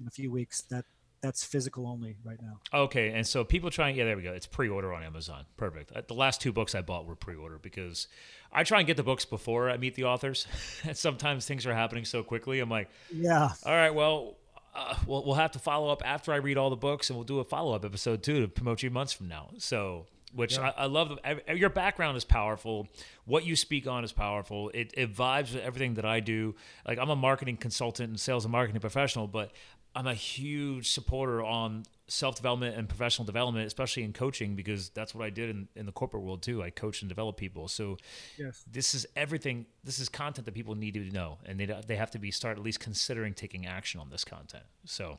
in 0.00 0.06
a 0.06 0.10
few 0.10 0.30
weeks. 0.30 0.62
That 0.62 0.84
that's 1.20 1.44
physical 1.44 1.86
only 1.86 2.16
right 2.24 2.38
now. 2.40 2.58
Okay, 2.72 3.10
and 3.12 3.26
so 3.26 3.44
people 3.44 3.68
trying, 3.70 3.94
yeah, 3.94 4.04
there 4.04 4.16
we 4.16 4.22
go. 4.22 4.32
It's 4.32 4.46
pre-order 4.46 4.90
on 4.94 5.02
Amazon. 5.02 5.44
Perfect. 5.58 5.92
Uh, 5.94 6.00
The 6.06 6.14
last 6.14 6.40
two 6.40 6.50
books 6.50 6.74
I 6.74 6.80
bought 6.80 7.04
were 7.04 7.14
pre-order 7.14 7.58
because 7.58 8.06
I 8.50 8.64
try 8.64 8.78
and 8.78 8.86
get 8.86 8.96
the 8.96 9.02
books 9.02 9.26
before 9.26 9.68
I 9.68 9.76
meet 9.76 9.96
the 9.96 10.04
authors, 10.04 10.46
and 10.84 10.96
sometimes 10.96 11.44
things 11.44 11.66
are 11.66 11.74
happening 11.74 12.06
so 12.06 12.22
quickly. 12.22 12.60
I'm 12.60 12.70
like, 12.70 12.88
Yeah. 13.12 13.50
all 13.66 13.72
right, 13.74 13.94
well, 13.94 14.36
uh, 14.74 14.94
we'll 15.06 15.24
we'll 15.26 15.34
have 15.34 15.50
to 15.52 15.58
follow 15.58 15.90
up 15.90 16.00
after 16.06 16.32
I 16.32 16.36
read 16.36 16.56
all 16.56 16.70
the 16.70 16.76
books, 16.76 17.10
and 17.10 17.18
we'll 17.18 17.24
do 17.26 17.40
a 17.40 17.44
follow-up 17.44 17.84
episode 17.84 18.22
too 18.22 18.40
to 18.40 18.48
promote 18.48 18.82
you 18.82 18.90
months 18.90 19.12
from 19.12 19.26
now. 19.28 19.50
So. 19.58 20.06
Which 20.32 20.58
I, 20.58 20.72
I 20.76 20.86
love. 20.86 21.18
Your 21.54 21.70
background 21.70 22.16
is 22.16 22.24
powerful. 22.24 22.88
What 23.24 23.44
you 23.44 23.56
speak 23.56 23.86
on 23.86 24.04
is 24.04 24.12
powerful. 24.12 24.70
It, 24.70 24.92
it 24.96 25.14
vibes 25.14 25.52
with 25.52 25.62
everything 25.62 25.94
that 25.94 26.04
I 26.04 26.20
do. 26.20 26.54
Like 26.86 26.98
I'm 26.98 27.10
a 27.10 27.16
marketing 27.16 27.56
consultant 27.56 28.10
and 28.10 28.20
sales 28.20 28.44
and 28.44 28.52
marketing 28.52 28.80
professional, 28.80 29.26
but 29.26 29.50
I'm 29.94 30.06
a 30.06 30.14
huge 30.14 30.90
supporter 30.92 31.42
on 31.42 31.84
self 32.06 32.36
development 32.36 32.76
and 32.76 32.88
professional 32.88 33.26
development, 33.26 33.66
especially 33.66 34.04
in 34.04 34.12
coaching, 34.12 34.54
because 34.54 34.90
that's 34.90 35.14
what 35.14 35.24
I 35.24 35.30
did 35.30 35.50
in, 35.50 35.68
in 35.74 35.86
the 35.86 35.92
corporate 35.92 36.22
world 36.22 36.42
too. 36.42 36.62
I 36.62 36.70
coach 36.70 37.02
and 37.02 37.08
develop 37.08 37.36
people. 37.36 37.66
So 37.66 37.96
Yes. 38.38 38.64
this 38.70 38.94
is 38.94 39.06
everything. 39.16 39.66
This 39.82 39.98
is 39.98 40.08
content 40.08 40.44
that 40.44 40.54
people 40.54 40.76
need 40.76 40.94
to 40.94 41.00
know, 41.10 41.38
and 41.44 41.58
they 41.58 41.66
they 41.86 41.96
have 41.96 42.12
to 42.12 42.18
be 42.18 42.30
start 42.30 42.56
at 42.56 42.62
least 42.62 42.78
considering 42.78 43.34
taking 43.34 43.66
action 43.66 44.00
on 44.00 44.10
this 44.10 44.24
content. 44.24 44.64
So. 44.84 45.18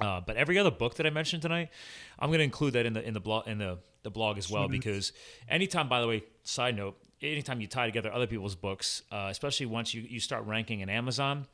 Uh, 0.00 0.20
but 0.20 0.36
every 0.36 0.58
other 0.58 0.70
book 0.70 0.94
that 0.94 1.06
I 1.06 1.10
mentioned 1.10 1.42
tonight, 1.42 1.70
I'm 2.18 2.30
going 2.30 2.38
to 2.38 2.44
include 2.44 2.72
that 2.74 2.86
in 2.86 2.92
the 2.94 3.06
in 3.06 3.14
the 3.14 3.20
blog 3.20 3.46
in 3.46 3.58
the, 3.58 3.78
the 4.02 4.10
blog 4.10 4.38
as 4.38 4.50
well 4.50 4.68
because 4.68 5.12
anytime, 5.48 5.88
by 5.88 6.00
the 6.00 6.08
way, 6.08 6.24
side 6.42 6.76
note, 6.76 6.96
anytime 7.20 7.60
you 7.60 7.66
tie 7.66 7.86
together 7.86 8.12
other 8.12 8.26
people's 8.26 8.54
books, 8.54 9.02
uh, 9.12 9.28
especially 9.30 9.66
once 9.66 9.94
you, 9.94 10.02
you 10.02 10.18
start 10.18 10.44
ranking 10.46 10.80
in 10.80 10.88
Amazon, 10.88 11.46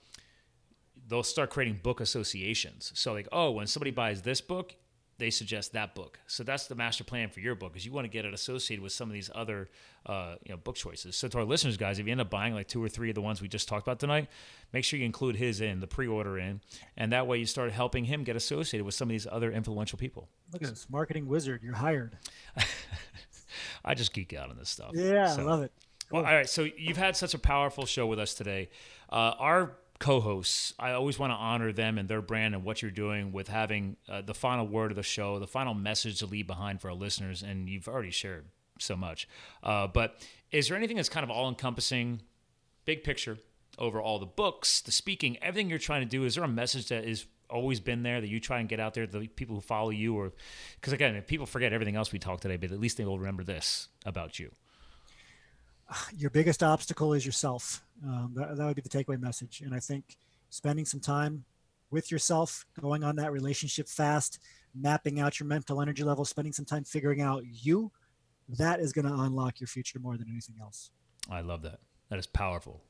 they'll 1.08 1.22
start 1.22 1.50
creating 1.50 1.80
book 1.82 2.00
associations. 2.00 2.92
So 2.94 3.12
like, 3.12 3.28
oh, 3.32 3.50
when 3.50 3.66
somebody 3.66 3.90
buys 3.90 4.22
this 4.22 4.40
book, 4.40 4.76
they 5.18 5.30
suggest 5.30 5.72
that 5.72 5.94
book. 5.96 6.18
So 6.28 6.44
that's 6.44 6.66
the 6.68 6.74
master 6.76 7.02
plan 7.04 7.28
for 7.28 7.40
your 7.40 7.54
book 7.56 7.76
is 7.76 7.84
you 7.84 7.92
want 7.92 8.04
to 8.04 8.08
get 8.08 8.24
it 8.24 8.32
associated 8.32 8.82
with 8.82 8.92
some 8.92 9.08
of 9.08 9.12
these 9.14 9.30
other 9.34 9.68
uh, 10.06 10.36
you 10.44 10.52
know 10.52 10.56
book 10.56 10.76
choices. 10.76 11.16
So 11.16 11.26
to 11.28 11.38
our 11.38 11.44
listeners, 11.44 11.76
guys, 11.76 11.98
if 11.98 12.06
you 12.06 12.12
end 12.12 12.20
up 12.20 12.30
buying 12.30 12.54
like 12.54 12.68
two 12.68 12.82
or 12.82 12.88
three 12.88 13.08
of 13.08 13.14
the 13.16 13.20
ones 13.20 13.42
we 13.42 13.48
just 13.48 13.68
talked 13.68 13.86
about 13.86 13.98
tonight, 13.98 14.28
make 14.72 14.84
sure 14.84 14.98
you 14.98 15.04
include 15.04 15.34
his 15.36 15.60
in 15.60 15.80
the 15.80 15.86
pre-order 15.88 16.38
in, 16.38 16.60
and 16.96 17.12
that 17.12 17.26
way 17.26 17.38
you 17.38 17.46
start 17.46 17.72
helping 17.72 18.04
him 18.04 18.22
get 18.24 18.36
associated 18.36 18.84
with 18.84 18.94
some 18.94 19.08
of 19.08 19.10
these 19.12 19.26
other 19.30 19.50
influential 19.50 19.98
people. 19.98 20.28
Look 20.52 20.62
at 20.62 20.68
this 20.68 20.86
marketing 20.88 21.26
wizard. 21.26 21.62
You're 21.62 21.74
hired. 21.74 22.16
I 23.84 23.94
just 23.94 24.12
geek 24.12 24.34
out 24.34 24.50
on 24.50 24.56
this 24.56 24.68
stuff. 24.70 24.92
Yeah, 24.94 25.26
So- 25.28 25.42
I 25.42 25.44
love 25.44 25.62
it. 25.62 25.72
Well, 26.10 26.24
all 26.24 26.32
right. 26.32 26.48
So 26.48 26.62
you've 26.78 26.96
had 26.96 27.16
such 27.18 27.34
a 27.34 27.38
powerful 27.38 27.84
show 27.84 28.06
with 28.06 28.18
us 28.18 28.32
today. 28.32 28.70
Uh, 29.10 29.34
our 29.38 29.72
co-hosts, 29.98 30.74
I 30.78 30.92
always 30.92 31.18
want 31.18 31.32
to 31.32 31.36
honor 31.36 31.72
them 31.72 31.98
and 31.98 32.08
their 32.08 32.22
brand 32.22 32.54
and 32.54 32.64
what 32.64 32.82
you're 32.82 32.90
doing 32.90 33.32
with 33.32 33.48
having 33.48 33.96
uh, 34.08 34.22
the 34.22 34.34
final 34.34 34.66
word 34.66 34.92
of 34.92 34.96
the 34.96 35.02
show, 35.02 35.38
the 35.38 35.46
final 35.46 35.74
message 35.74 36.18
to 36.20 36.26
leave 36.26 36.46
behind 36.46 36.80
for 36.80 36.88
our 36.90 36.96
listeners. 36.96 37.42
And 37.42 37.68
you've 37.68 37.88
already 37.88 38.10
shared 38.10 38.46
so 38.78 38.96
much. 38.96 39.28
Uh, 39.62 39.86
but 39.86 40.16
is 40.52 40.68
there 40.68 40.76
anything 40.76 40.96
that's 40.96 41.08
kind 41.08 41.24
of 41.24 41.30
all 41.30 41.48
encompassing, 41.48 42.22
big 42.84 43.02
picture 43.02 43.38
over 43.78 44.00
all 44.00 44.18
the 44.18 44.26
books, 44.26 44.80
the 44.80 44.92
speaking, 44.92 45.36
everything 45.42 45.68
you're 45.68 45.78
trying 45.78 46.02
to 46.02 46.08
do? 46.08 46.24
Is 46.24 46.36
there 46.36 46.44
a 46.44 46.48
message 46.48 46.88
that 46.88 47.04
is 47.04 47.26
always 47.50 47.80
been 47.80 48.02
there 48.02 48.20
that 48.20 48.28
you 48.28 48.40
try 48.40 48.60
and 48.60 48.68
get 48.68 48.80
out 48.80 48.94
there 48.94 49.06
to 49.06 49.18
the 49.18 49.26
people 49.26 49.54
who 49.54 49.60
follow 49.60 49.90
you 49.90 50.14
or 50.14 50.32
because 50.74 50.92
again 50.92 51.20
people 51.22 51.46
forget 51.46 51.72
everything 51.72 51.96
else 51.96 52.12
we 52.12 52.18
talked 52.18 52.42
today 52.42 52.56
but 52.56 52.70
at 52.70 52.78
least 52.78 52.98
they 52.98 53.06
will 53.06 53.18
remember 53.18 53.42
this 53.42 53.88
about 54.04 54.38
you 54.38 54.50
your 56.16 56.30
biggest 56.30 56.62
obstacle 56.62 57.12
is 57.14 57.24
yourself. 57.24 57.84
Um, 58.04 58.32
that, 58.34 58.56
that 58.56 58.66
would 58.66 58.76
be 58.76 58.82
the 58.82 58.88
takeaway 58.88 59.20
message. 59.20 59.62
And 59.64 59.74
i 59.74 59.80
think 59.80 60.16
spending 60.50 60.84
some 60.84 61.00
time 61.00 61.44
with 61.90 62.10
yourself 62.10 62.64
going 62.80 63.04
on 63.04 63.16
that 63.16 63.32
relationship 63.32 63.88
fast 63.88 64.38
mapping 64.74 65.20
out 65.20 65.40
your 65.40 65.46
mental 65.46 65.80
energy 65.80 66.02
level 66.04 66.24
spending 66.24 66.52
some 66.52 66.64
time 66.64 66.84
figuring 66.84 67.20
out 67.20 67.42
you 67.44 67.90
that 68.58 68.80
is 68.80 68.92
going 68.92 69.06
to 69.06 69.12
unlock 69.12 69.60
your 69.60 69.66
future 69.66 69.98
more 69.98 70.16
than 70.16 70.26
anything 70.30 70.54
else. 70.58 70.90
I 71.30 71.42
love 71.42 71.60
that. 71.62 71.80
That 72.08 72.18
is 72.18 72.26
powerful. 72.26 72.80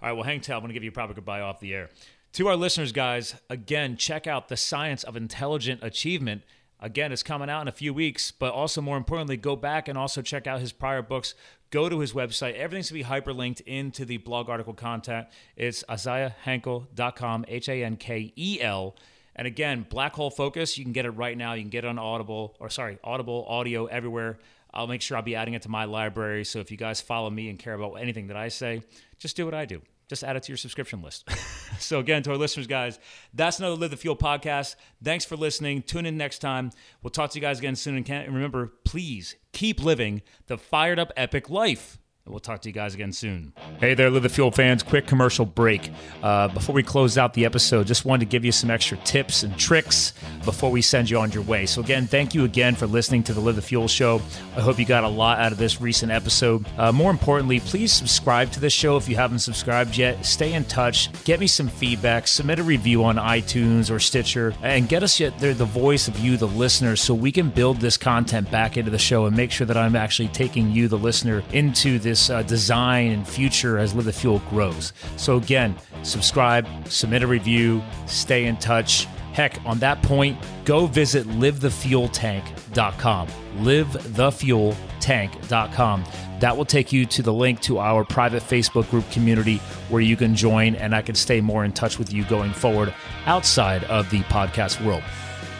All 0.00 0.08
right 0.08 0.12
well 0.12 0.22
hang 0.22 0.40
tight 0.40 0.54
i'm 0.54 0.60
going 0.60 0.68
to 0.68 0.74
give 0.74 0.84
you 0.84 0.90
a 0.90 0.92
proper 0.92 1.14
goodbye 1.14 1.40
off 1.40 1.60
the 1.60 1.74
air. 1.74 1.90
To 2.34 2.48
our 2.48 2.56
listeners, 2.56 2.92
guys, 2.92 3.34
again, 3.48 3.96
check 3.96 4.26
out 4.26 4.48
The 4.48 4.56
Science 4.56 5.02
of 5.02 5.16
Intelligent 5.16 5.82
Achievement. 5.82 6.42
Again, 6.78 7.10
it's 7.10 7.22
coming 7.22 7.50
out 7.50 7.62
in 7.62 7.68
a 7.68 7.72
few 7.72 7.92
weeks, 7.92 8.30
but 8.30 8.52
also 8.52 8.80
more 8.80 8.96
importantly, 8.96 9.36
go 9.36 9.56
back 9.56 9.88
and 9.88 9.98
also 9.98 10.22
check 10.22 10.46
out 10.46 10.60
his 10.60 10.70
prior 10.70 11.02
books. 11.02 11.34
Go 11.70 11.88
to 11.88 11.98
his 12.00 12.12
website. 12.12 12.54
Everything's 12.54 12.88
to 12.88 12.94
be 12.94 13.04
hyperlinked 13.04 13.60
into 13.62 14.04
the 14.04 14.16
blog 14.16 14.48
article 14.48 14.72
content. 14.72 15.26
It's 15.56 15.84
isaiahhankel.com, 15.84 17.44
H 17.46 17.68
A 17.68 17.84
N 17.84 17.96
K 17.96 18.32
E 18.36 18.58
L. 18.60 18.96
And 19.36 19.46
again, 19.46 19.86
Black 19.88 20.14
Hole 20.14 20.30
Focus, 20.30 20.78
you 20.78 20.84
can 20.84 20.92
get 20.92 21.04
it 21.04 21.10
right 21.10 21.36
now. 21.36 21.52
You 21.52 21.62
can 21.62 21.70
get 21.70 21.84
it 21.84 21.88
on 21.88 21.98
Audible, 21.98 22.56
or 22.58 22.70
sorry, 22.70 22.98
Audible, 23.04 23.44
audio, 23.48 23.86
everywhere. 23.86 24.38
I'll 24.72 24.86
make 24.86 25.02
sure 25.02 25.16
I'll 25.16 25.22
be 25.22 25.36
adding 25.36 25.54
it 25.54 25.62
to 25.62 25.68
my 25.68 25.84
library. 25.84 26.44
So 26.44 26.58
if 26.58 26.70
you 26.70 26.76
guys 26.76 27.00
follow 27.00 27.30
me 27.30 27.48
and 27.48 27.58
care 27.58 27.74
about 27.74 27.94
anything 27.94 28.28
that 28.28 28.36
I 28.36 28.48
say, 28.48 28.82
just 29.18 29.36
do 29.36 29.44
what 29.44 29.54
I 29.54 29.64
do 29.64 29.82
just 30.08 30.24
add 30.24 30.36
it 30.36 30.42
to 30.44 30.52
your 30.52 30.56
subscription 30.56 31.02
list. 31.02 31.28
so, 31.78 31.98
again, 31.98 32.22
to 32.24 32.30
our 32.30 32.36
listeners, 32.36 32.66
guys, 32.66 32.98
that's 33.34 33.58
another 33.58 33.76
Live 33.76 33.90
the 33.90 33.96
Fuel 33.96 34.16
podcast. 34.16 34.76
Thanks 35.02 35.24
for 35.24 35.36
listening. 35.36 35.82
Tune 35.82 36.06
in 36.06 36.16
next 36.16 36.38
time. 36.38 36.70
We'll 37.02 37.10
talk 37.10 37.30
to 37.30 37.38
you 37.38 37.42
guys 37.42 37.58
again 37.58 37.76
soon. 37.76 37.96
And 37.96 38.34
remember, 38.34 38.72
please 38.84 39.36
keep 39.52 39.82
living 39.82 40.22
the 40.46 40.58
fired 40.58 40.98
up 40.98 41.12
epic 41.16 41.50
life. 41.50 41.98
We'll 42.28 42.40
talk 42.40 42.60
to 42.62 42.68
you 42.68 42.74
guys 42.74 42.94
again 42.94 43.12
soon. 43.12 43.52
Hey 43.80 43.94
there, 43.94 44.10
Live 44.10 44.22
the 44.22 44.28
Fuel 44.28 44.50
fans. 44.50 44.82
Quick 44.82 45.06
commercial 45.06 45.46
break. 45.46 45.90
Uh, 46.22 46.48
before 46.48 46.74
we 46.74 46.82
close 46.82 47.16
out 47.16 47.32
the 47.32 47.46
episode, 47.46 47.86
just 47.86 48.04
wanted 48.04 48.26
to 48.26 48.30
give 48.30 48.44
you 48.44 48.52
some 48.52 48.70
extra 48.70 48.98
tips 48.98 49.44
and 49.44 49.56
tricks 49.58 50.12
before 50.44 50.70
we 50.70 50.82
send 50.82 51.08
you 51.08 51.18
on 51.18 51.32
your 51.32 51.42
way. 51.44 51.64
So, 51.64 51.80
again, 51.80 52.06
thank 52.06 52.34
you 52.34 52.44
again 52.44 52.74
for 52.74 52.86
listening 52.86 53.22
to 53.24 53.32
the 53.32 53.40
Live 53.40 53.56
the 53.56 53.62
Fuel 53.62 53.88
show. 53.88 54.20
I 54.56 54.60
hope 54.60 54.78
you 54.78 54.84
got 54.84 55.04
a 55.04 55.08
lot 55.08 55.38
out 55.38 55.52
of 55.52 55.58
this 55.58 55.80
recent 55.80 56.12
episode. 56.12 56.66
Uh, 56.76 56.92
more 56.92 57.10
importantly, 57.10 57.60
please 57.60 57.92
subscribe 57.92 58.52
to 58.52 58.60
the 58.60 58.70
show 58.70 58.98
if 58.98 59.08
you 59.08 59.16
haven't 59.16 59.38
subscribed 59.38 59.96
yet. 59.96 60.26
Stay 60.26 60.52
in 60.52 60.64
touch. 60.64 61.10
Get 61.24 61.40
me 61.40 61.46
some 61.46 61.68
feedback. 61.68 62.28
Submit 62.28 62.58
a 62.58 62.62
review 62.62 63.04
on 63.04 63.16
iTunes 63.16 63.90
or 63.90 63.98
Stitcher 63.98 64.54
and 64.62 64.88
get 64.88 65.02
us 65.02 65.18
yet 65.18 65.38
the 65.38 65.54
voice 65.64 66.08
of 66.08 66.18
you, 66.18 66.36
the 66.36 66.46
listener, 66.46 66.94
so 66.94 67.14
we 67.14 67.32
can 67.32 67.48
build 67.48 67.78
this 67.78 67.96
content 67.96 68.50
back 68.50 68.76
into 68.76 68.90
the 68.90 68.98
show 68.98 69.24
and 69.24 69.34
make 69.34 69.50
sure 69.50 69.66
that 69.66 69.76
I'm 69.76 69.96
actually 69.96 70.28
taking 70.28 70.70
you, 70.72 70.88
the 70.88 70.98
listener, 70.98 71.42
into 71.52 71.98
this 71.98 72.17
this 72.18 72.30
uh, 72.30 72.42
design 72.42 73.12
and 73.12 73.28
future 73.28 73.78
as 73.78 73.94
Live 73.94 74.06
the 74.06 74.12
Fuel 74.12 74.42
grows. 74.50 74.92
So, 75.16 75.36
again, 75.36 75.76
subscribe, 76.02 76.66
submit 76.88 77.22
a 77.22 77.28
review, 77.28 77.80
stay 78.06 78.46
in 78.46 78.56
touch. 78.56 79.04
Heck, 79.32 79.64
on 79.64 79.78
that 79.78 80.02
point, 80.02 80.36
go 80.64 80.86
visit 80.86 81.28
livethefueltank.com. 81.28 83.28
Livethefueltank.com. 83.58 86.04
That 86.40 86.56
will 86.56 86.64
take 86.64 86.92
you 86.92 87.06
to 87.06 87.22
the 87.22 87.32
link 87.32 87.60
to 87.62 87.78
our 87.78 88.04
private 88.04 88.42
Facebook 88.42 88.90
group 88.90 89.08
community 89.12 89.58
where 89.88 90.02
you 90.02 90.16
can 90.16 90.34
join 90.34 90.74
and 90.74 90.92
I 90.94 91.02
can 91.02 91.14
stay 91.14 91.40
more 91.40 91.64
in 91.64 91.70
touch 91.72 92.00
with 92.00 92.12
you 92.12 92.24
going 92.24 92.52
forward 92.52 92.92
outside 93.26 93.84
of 93.84 94.10
the 94.10 94.22
podcast 94.22 94.84
world. 94.84 95.04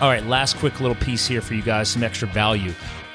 All 0.01 0.09
right, 0.09 0.27
last 0.27 0.57
quick 0.57 0.81
little 0.81 0.97
piece 0.97 1.29
here 1.29 1.41
for 1.41 1.55
you 1.55 1.63
guys, 1.63 1.89
some 1.89 2.03
extra 2.03 2.27
value. 2.29 2.73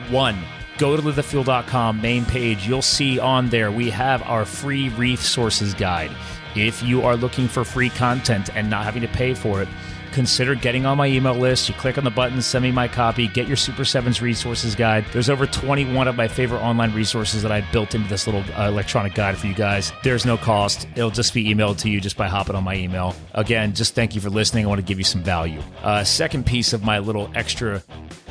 One, 0.10 0.38
go 0.78 0.96
to 0.96 1.02
livethefuel.com 1.02 2.02
main 2.02 2.26
page. 2.26 2.68
You'll 2.68 2.82
see 2.82 3.20
on 3.20 3.50
there 3.50 3.72
we 3.72 3.90
have 3.90 4.24
our 4.24 4.46
free 4.46 4.90
resources 4.90 5.74
guide. 5.74 6.12
If 6.56 6.84
you 6.84 7.02
are 7.02 7.16
looking 7.16 7.48
for 7.48 7.64
free 7.64 7.90
content 7.90 8.50
and 8.56 8.70
not 8.70 8.84
having 8.84 9.02
to 9.02 9.08
pay 9.08 9.34
for 9.34 9.62
it, 9.62 9.68
consider 10.14 10.56
getting 10.56 10.86
on 10.86 10.98
my 10.98 11.08
email 11.08 11.34
list. 11.34 11.68
You 11.68 11.76
click 11.76 11.98
on 11.98 12.04
the 12.04 12.12
button, 12.12 12.42
send 12.42 12.64
me 12.64 12.72
my 12.72 12.88
copy, 12.88 13.28
get 13.28 13.48
your 13.48 13.58
Super 13.58 13.84
Sevens 13.84 14.22
resources 14.22 14.76
guide. 14.76 15.06
There's 15.12 15.30
over 15.30 15.46
21 15.46 16.08
of 16.08 16.16
my 16.16 16.28
favorite 16.28 16.60
online 16.60 16.94
resources 16.94 17.42
that 17.42 17.52
I 17.52 17.62
built 17.72 17.96
into 17.96 18.08
this 18.08 18.28
little 18.28 18.44
uh, 18.58 18.68
electronic 18.68 19.16
guide 19.16 19.38
for 19.38 19.48
you 19.48 19.54
guys. 19.54 19.92
There's 20.04 20.26
no 20.26 20.38
cost. 20.38 20.88
It'll 20.96 21.10
just 21.10 21.34
be 21.34 21.54
emailed 21.54 21.80
to 21.80 21.90
you 21.90 22.00
just 22.00 22.16
by 22.16 22.28
hopping 22.28 22.56
on 22.56 22.64
my 22.64 22.76
email. 22.76 23.16
Again, 23.34 23.74
just 23.74 23.96
thank 23.96 24.16
you 24.16 24.22
for 24.22 24.30
listening. 24.30 24.66
I 24.66 24.70
want 24.70 24.80
to 24.80 24.86
give 24.86 25.00
you 25.00 25.06
some 25.06 25.24
value. 25.24 25.62
Uh, 25.82 26.04
second 26.04 26.46
piece 26.46 26.74
of 26.74 26.84
my 26.84 27.00
little 27.00 27.30
extra 27.36 27.84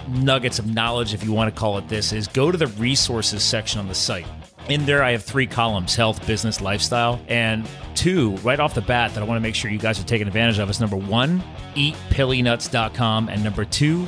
nuggets 0.09 0.59
of 0.59 0.67
knowledge, 0.67 1.15
if 1.15 1.25
you 1.25 1.33
want 1.33 1.55
to 1.55 1.59
call 1.59 1.79
it 1.79 1.89
this, 1.89 2.13
is 2.13 2.29
go 2.29 2.51
to 2.51 2.59
the 2.59 2.67
resources 2.69 3.43
section 3.43 3.81
on 3.81 3.89
the 3.89 3.95
site. 3.95 4.27
In 4.69 4.87
there, 4.87 5.03
I 5.03 5.13
have 5.13 5.25
three 5.25 5.47
columns 5.47 5.95
health, 5.95 6.25
business, 6.27 6.61
lifestyle. 6.61 7.21
And 7.29 7.69
two, 7.95 8.37
right 8.39 8.61
off 8.61 8.75
the 8.75 8.81
bat, 8.81 9.13
that 9.15 9.23
I 9.23 9.27
want 9.27 9.37
to 9.37 9.43
make 9.43 9.55
sure 9.55 9.71
you 9.71 9.79
guys 9.79 9.99
are 10.01 10.05
taking 10.05 10.27
advantage 10.27 10.59
of 10.59 10.71
is 10.71 10.81
number 10.81 10.97
one, 10.97 11.43
eatpillynuts.com. 11.75 13.29
And 13.29 13.43
number 13.43 13.65
two, 13.65 14.07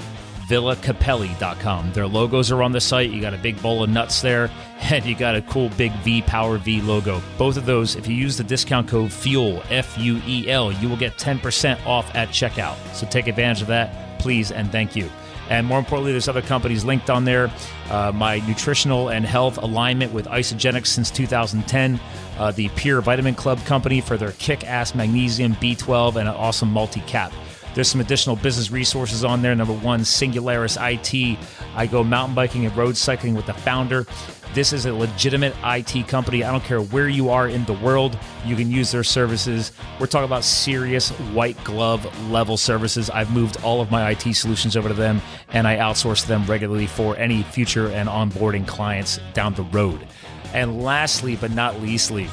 villacapelli.com. 0.49 1.93
Their 1.93 2.07
logos 2.07 2.53
are 2.53 2.63
on 2.63 2.73
the 2.73 2.81
site. 2.81 3.11
You 3.11 3.21
got 3.21 3.35
a 3.35 3.39
big 3.39 3.61
bowl 3.63 3.83
of 3.83 3.91
nuts 3.91 4.21
there, 4.21 4.51
and 4.81 5.05
you 5.05 5.17
got 5.17 5.35
a 5.35 5.43
cool 5.43 5.71
big 5.71 5.93
V 6.03 6.23
Power 6.23 6.59
V 6.59 6.81
logo. 6.81 7.21
Both 7.39 7.57
of 7.57 7.67
those, 7.67 7.97
if 7.97 8.07
you 8.07 8.15
use 8.15 8.37
the 8.37 8.45
discount 8.45 8.89
code 8.89 9.13
FUEL, 9.13 9.63
F 9.71 9.99
U 9.99 10.21
E 10.27 10.51
L, 10.51 10.71
you 10.73 10.89
will 10.89 10.97
get 10.97 11.17
10% 11.17 11.85
off 11.87 12.15
at 12.15 12.29
checkout. 12.29 12.77
So 12.95 13.07
take 13.07 13.27
advantage 13.27 13.63
of 13.63 13.69
that, 13.69 14.19
please, 14.19 14.53
and 14.53 14.71
thank 14.71 14.95
you. 14.95 15.11
And 15.51 15.67
more 15.67 15.79
importantly, 15.79 16.13
there's 16.13 16.29
other 16.29 16.43
companies 16.43 16.85
linked 16.85 17.11
on 17.11 17.25
there. 17.25 17.53
Uh, 17.91 18.13
my 18.15 18.39
nutritional 18.47 19.09
and 19.09 19.25
health 19.25 19.59
alignment 19.59 20.13
with 20.13 20.27
Isagenix 20.27 20.87
since 20.87 21.11
2010. 21.11 22.01
Uh, 22.39 22.51
the 22.53 22.69
Pure 22.71 23.03
Vitamin 23.03 23.35
Club 23.35 23.59
company 23.65 24.01
for 24.01 24.17
their 24.17 24.33
kick 24.33 24.65
ass 24.65 24.95
magnesium, 24.95 25.55
B12, 25.57 26.17
and 26.17 26.29
an 26.29 26.35
awesome 26.35 26.71
multi 26.71 27.01
cap. 27.01 27.33
There's 27.75 27.89
some 27.89 28.01
additional 28.01 28.37
business 28.37 28.71
resources 28.71 29.25
on 29.25 29.43
there. 29.43 29.55
Number 29.55 29.73
one, 29.73 30.01
Singularis 30.01 30.77
IT. 30.79 31.39
I 31.75 31.87
go 31.87 32.05
mountain 32.05 32.35
biking 32.35 32.65
and 32.67 32.77
road 32.77 32.97
cycling 32.97 33.35
with 33.35 33.47
the 33.47 33.55
founder. 33.55 34.07
This 34.55 34.73
is 34.73 34.87
a 34.87 34.95
legitimate 34.95 35.53
IT 35.65 36.07
company. 36.07 36.45
I 36.45 36.53
don't 36.53 36.63
care 36.63 36.81
where 36.81 37.09
you 37.09 37.31
are 37.31 37.49
in 37.49 37.65
the 37.65 37.73
world, 37.73 38.17
you 38.45 38.55
can 38.55 38.71
use 38.71 38.93
their 38.93 39.03
services. 39.03 39.73
We're 39.99 40.07
talking 40.07 40.27
about 40.27 40.45
serious 40.45 41.11
white 41.33 41.63
glove 41.65 42.07
level 42.31 42.57
services. 42.57 43.11
I've 43.11 43.33
moved 43.33 43.57
all 43.65 43.81
of 43.81 43.91
my 43.91 44.11
IT 44.11 44.33
solutions 44.35 44.77
over 44.77 44.87
to 44.87 44.95
them 44.95 45.21
and 45.49 45.67
I 45.67 45.79
outsource 45.79 46.27
them 46.27 46.47
regularly 46.47 46.87
for 46.87 47.17
any 47.17 47.43
future 47.43 47.89
and 47.89 48.09
onboarding 48.09 48.65
clients 48.65 49.19
down 49.33 49.55
the 49.55 49.65
road. 49.65 50.07
And 50.53 50.85
lastly, 50.85 51.35
but 51.35 51.51
not 51.51 51.83
leastly, 51.83 52.29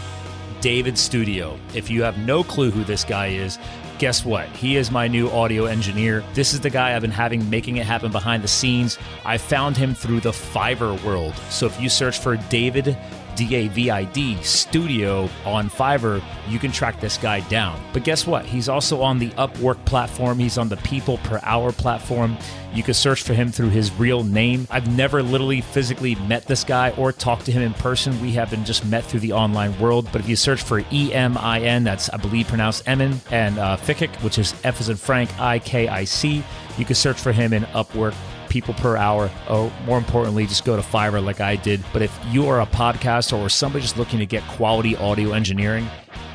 David 0.61 0.99
Studio. 0.99 1.57
If 1.73 1.89
you 1.89 2.03
have 2.03 2.19
no 2.19 2.43
clue 2.43 2.69
who 2.69 2.83
this 2.83 3.03
guy 3.03 3.27
is, 3.29 3.57
guess 4.01 4.25
what? 4.25 4.47
He 4.55 4.77
is 4.77 4.89
my 4.89 5.07
new 5.07 5.29
audio 5.29 5.65
engineer. 5.65 6.23
This 6.33 6.53
is 6.53 6.59
the 6.59 6.71
guy 6.71 6.95
I've 6.95 7.03
been 7.03 7.11
having 7.11 7.47
making 7.51 7.77
it 7.77 7.85
happen 7.85 8.11
behind 8.11 8.43
the 8.43 8.47
scenes. 8.47 8.97
I 9.25 9.37
found 9.37 9.77
him 9.77 9.93
through 9.93 10.21
the 10.21 10.31
Fiverr 10.31 10.99
world. 11.03 11.35
So 11.51 11.67
if 11.67 11.79
you 11.79 11.87
search 11.87 12.17
for 12.17 12.35
David 12.49 12.97
D 13.35 13.55
A 13.55 13.67
V 13.67 13.89
I 13.89 14.05
D 14.05 14.41
studio 14.43 15.29
on 15.45 15.69
Fiverr, 15.69 16.23
you 16.47 16.59
can 16.59 16.71
track 16.71 16.99
this 16.99 17.17
guy 17.17 17.41
down. 17.41 17.81
But 17.93 18.03
guess 18.03 18.27
what? 18.27 18.45
He's 18.45 18.69
also 18.69 19.01
on 19.01 19.19
the 19.19 19.29
Upwork 19.31 19.83
platform, 19.85 20.39
he's 20.39 20.57
on 20.57 20.69
the 20.69 20.77
People 20.77 21.17
Per 21.19 21.39
Hour 21.43 21.71
platform. 21.71 22.37
You 22.73 22.83
can 22.83 22.93
search 22.93 23.23
for 23.23 23.33
him 23.33 23.51
through 23.51 23.69
his 23.69 23.91
real 23.91 24.23
name. 24.23 24.65
I've 24.71 24.95
never 24.95 25.21
literally 25.21 25.59
physically 25.59 26.15
met 26.15 26.47
this 26.47 26.63
guy 26.63 26.91
or 26.91 27.11
talked 27.11 27.45
to 27.47 27.51
him 27.51 27.61
in 27.61 27.73
person. 27.73 28.21
We 28.21 28.31
have 28.31 28.49
been 28.49 28.63
just 28.63 28.85
met 28.85 29.03
through 29.03 29.19
the 29.19 29.33
online 29.33 29.77
world. 29.77 30.07
But 30.13 30.21
if 30.21 30.29
you 30.29 30.37
search 30.37 30.61
for 30.61 30.81
E 30.91 31.13
M 31.13 31.37
I 31.37 31.59
N, 31.59 31.83
that's 31.83 32.09
I 32.09 32.17
believe 32.17 32.47
pronounced 32.47 32.87
Emin, 32.87 33.19
and 33.29 33.59
uh, 33.59 33.75
Fikic, 33.75 34.09
which 34.23 34.37
is 34.37 34.53
F 34.63 34.79
as 34.79 34.87
in 34.87 34.95
Frank, 34.95 35.37
I 35.37 35.59
K 35.59 35.89
I 35.89 36.05
C, 36.05 36.43
you 36.77 36.85
can 36.85 36.95
search 36.95 37.19
for 37.19 37.33
him 37.33 37.51
in 37.51 37.63
Upwork 37.63 38.15
people 38.51 38.73
per 38.73 38.97
hour. 38.97 39.31
Oh, 39.49 39.73
more 39.85 39.97
importantly, 39.97 40.45
just 40.45 40.65
go 40.65 40.75
to 40.75 40.81
Fiverr 40.81 41.23
like 41.23 41.39
I 41.39 41.55
did. 41.55 41.83
But 41.93 42.01
if 42.01 42.19
you 42.27 42.47
are 42.49 42.61
a 42.61 42.65
podcaster 42.65 43.39
or 43.39 43.49
somebody 43.49 43.81
just 43.81 43.97
looking 43.97 44.19
to 44.19 44.25
get 44.25 44.43
quality 44.43 44.95
audio 44.97 45.31
engineering, 45.31 45.87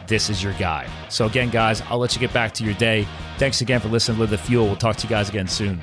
this 0.08 0.30
is 0.30 0.42
your 0.42 0.54
guy. 0.54 0.88
So, 1.10 1.26
again, 1.26 1.50
guys, 1.50 1.82
I'll 1.82 1.98
let 1.98 2.14
you 2.14 2.20
get 2.20 2.32
back 2.32 2.52
to 2.54 2.64
your 2.64 2.74
day. 2.74 3.06
Thanks 3.38 3.60
again 3.60 3.80
for 3.80 3.88
listening 3.88 4.16
to 4.16 4.20
Live 4.22 4.30
the 4.30 4.38
Fuel. 4.38 4.66
We'll 4.66 4.76
talk 4.76 4.96
to 4.96 5.06
you 5.06 5.10
guys 5.10 5.28
again 5.28 5.46
soon. 5.46 5.80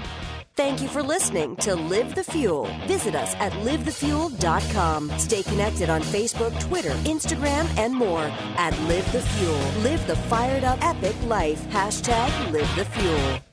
Thank 0.55 0.81
you 0.81 0.87
for 0.87 1.01
listening 1.01 1.55
to 1.57 1.75
Live 1.75 2.13
the 2.15 2.23
Fuel. 2.23 2.67
Visit 2.85 3.15
us 3.15 3.33
at 3.35 3.51
livethefuel.com. 3.53 5.11
Stay 5.17 5.43
connected 5.43 5.89
on 5.89 6.01
Facebook, 6.01 6.59
Twitter, 6.61 6.91
Instagram, 7.05 7.65
and 7.77 7.93
more 7.93 8.31
at 8.57 8.77
Live 8.81 9.11
the 9.11 9.21
Fuel. 9.21 9.81
Live 9.81 10.05
the 10.07 10.15
fired 10.15 10.63
up 10.63 10.79
epic 10.83 11.15
life. 11.25 11.61
Hashtag 11.69 12.51
Live 12.51 12.75
the 12.75 12.85
Fuel. 12.85 13.52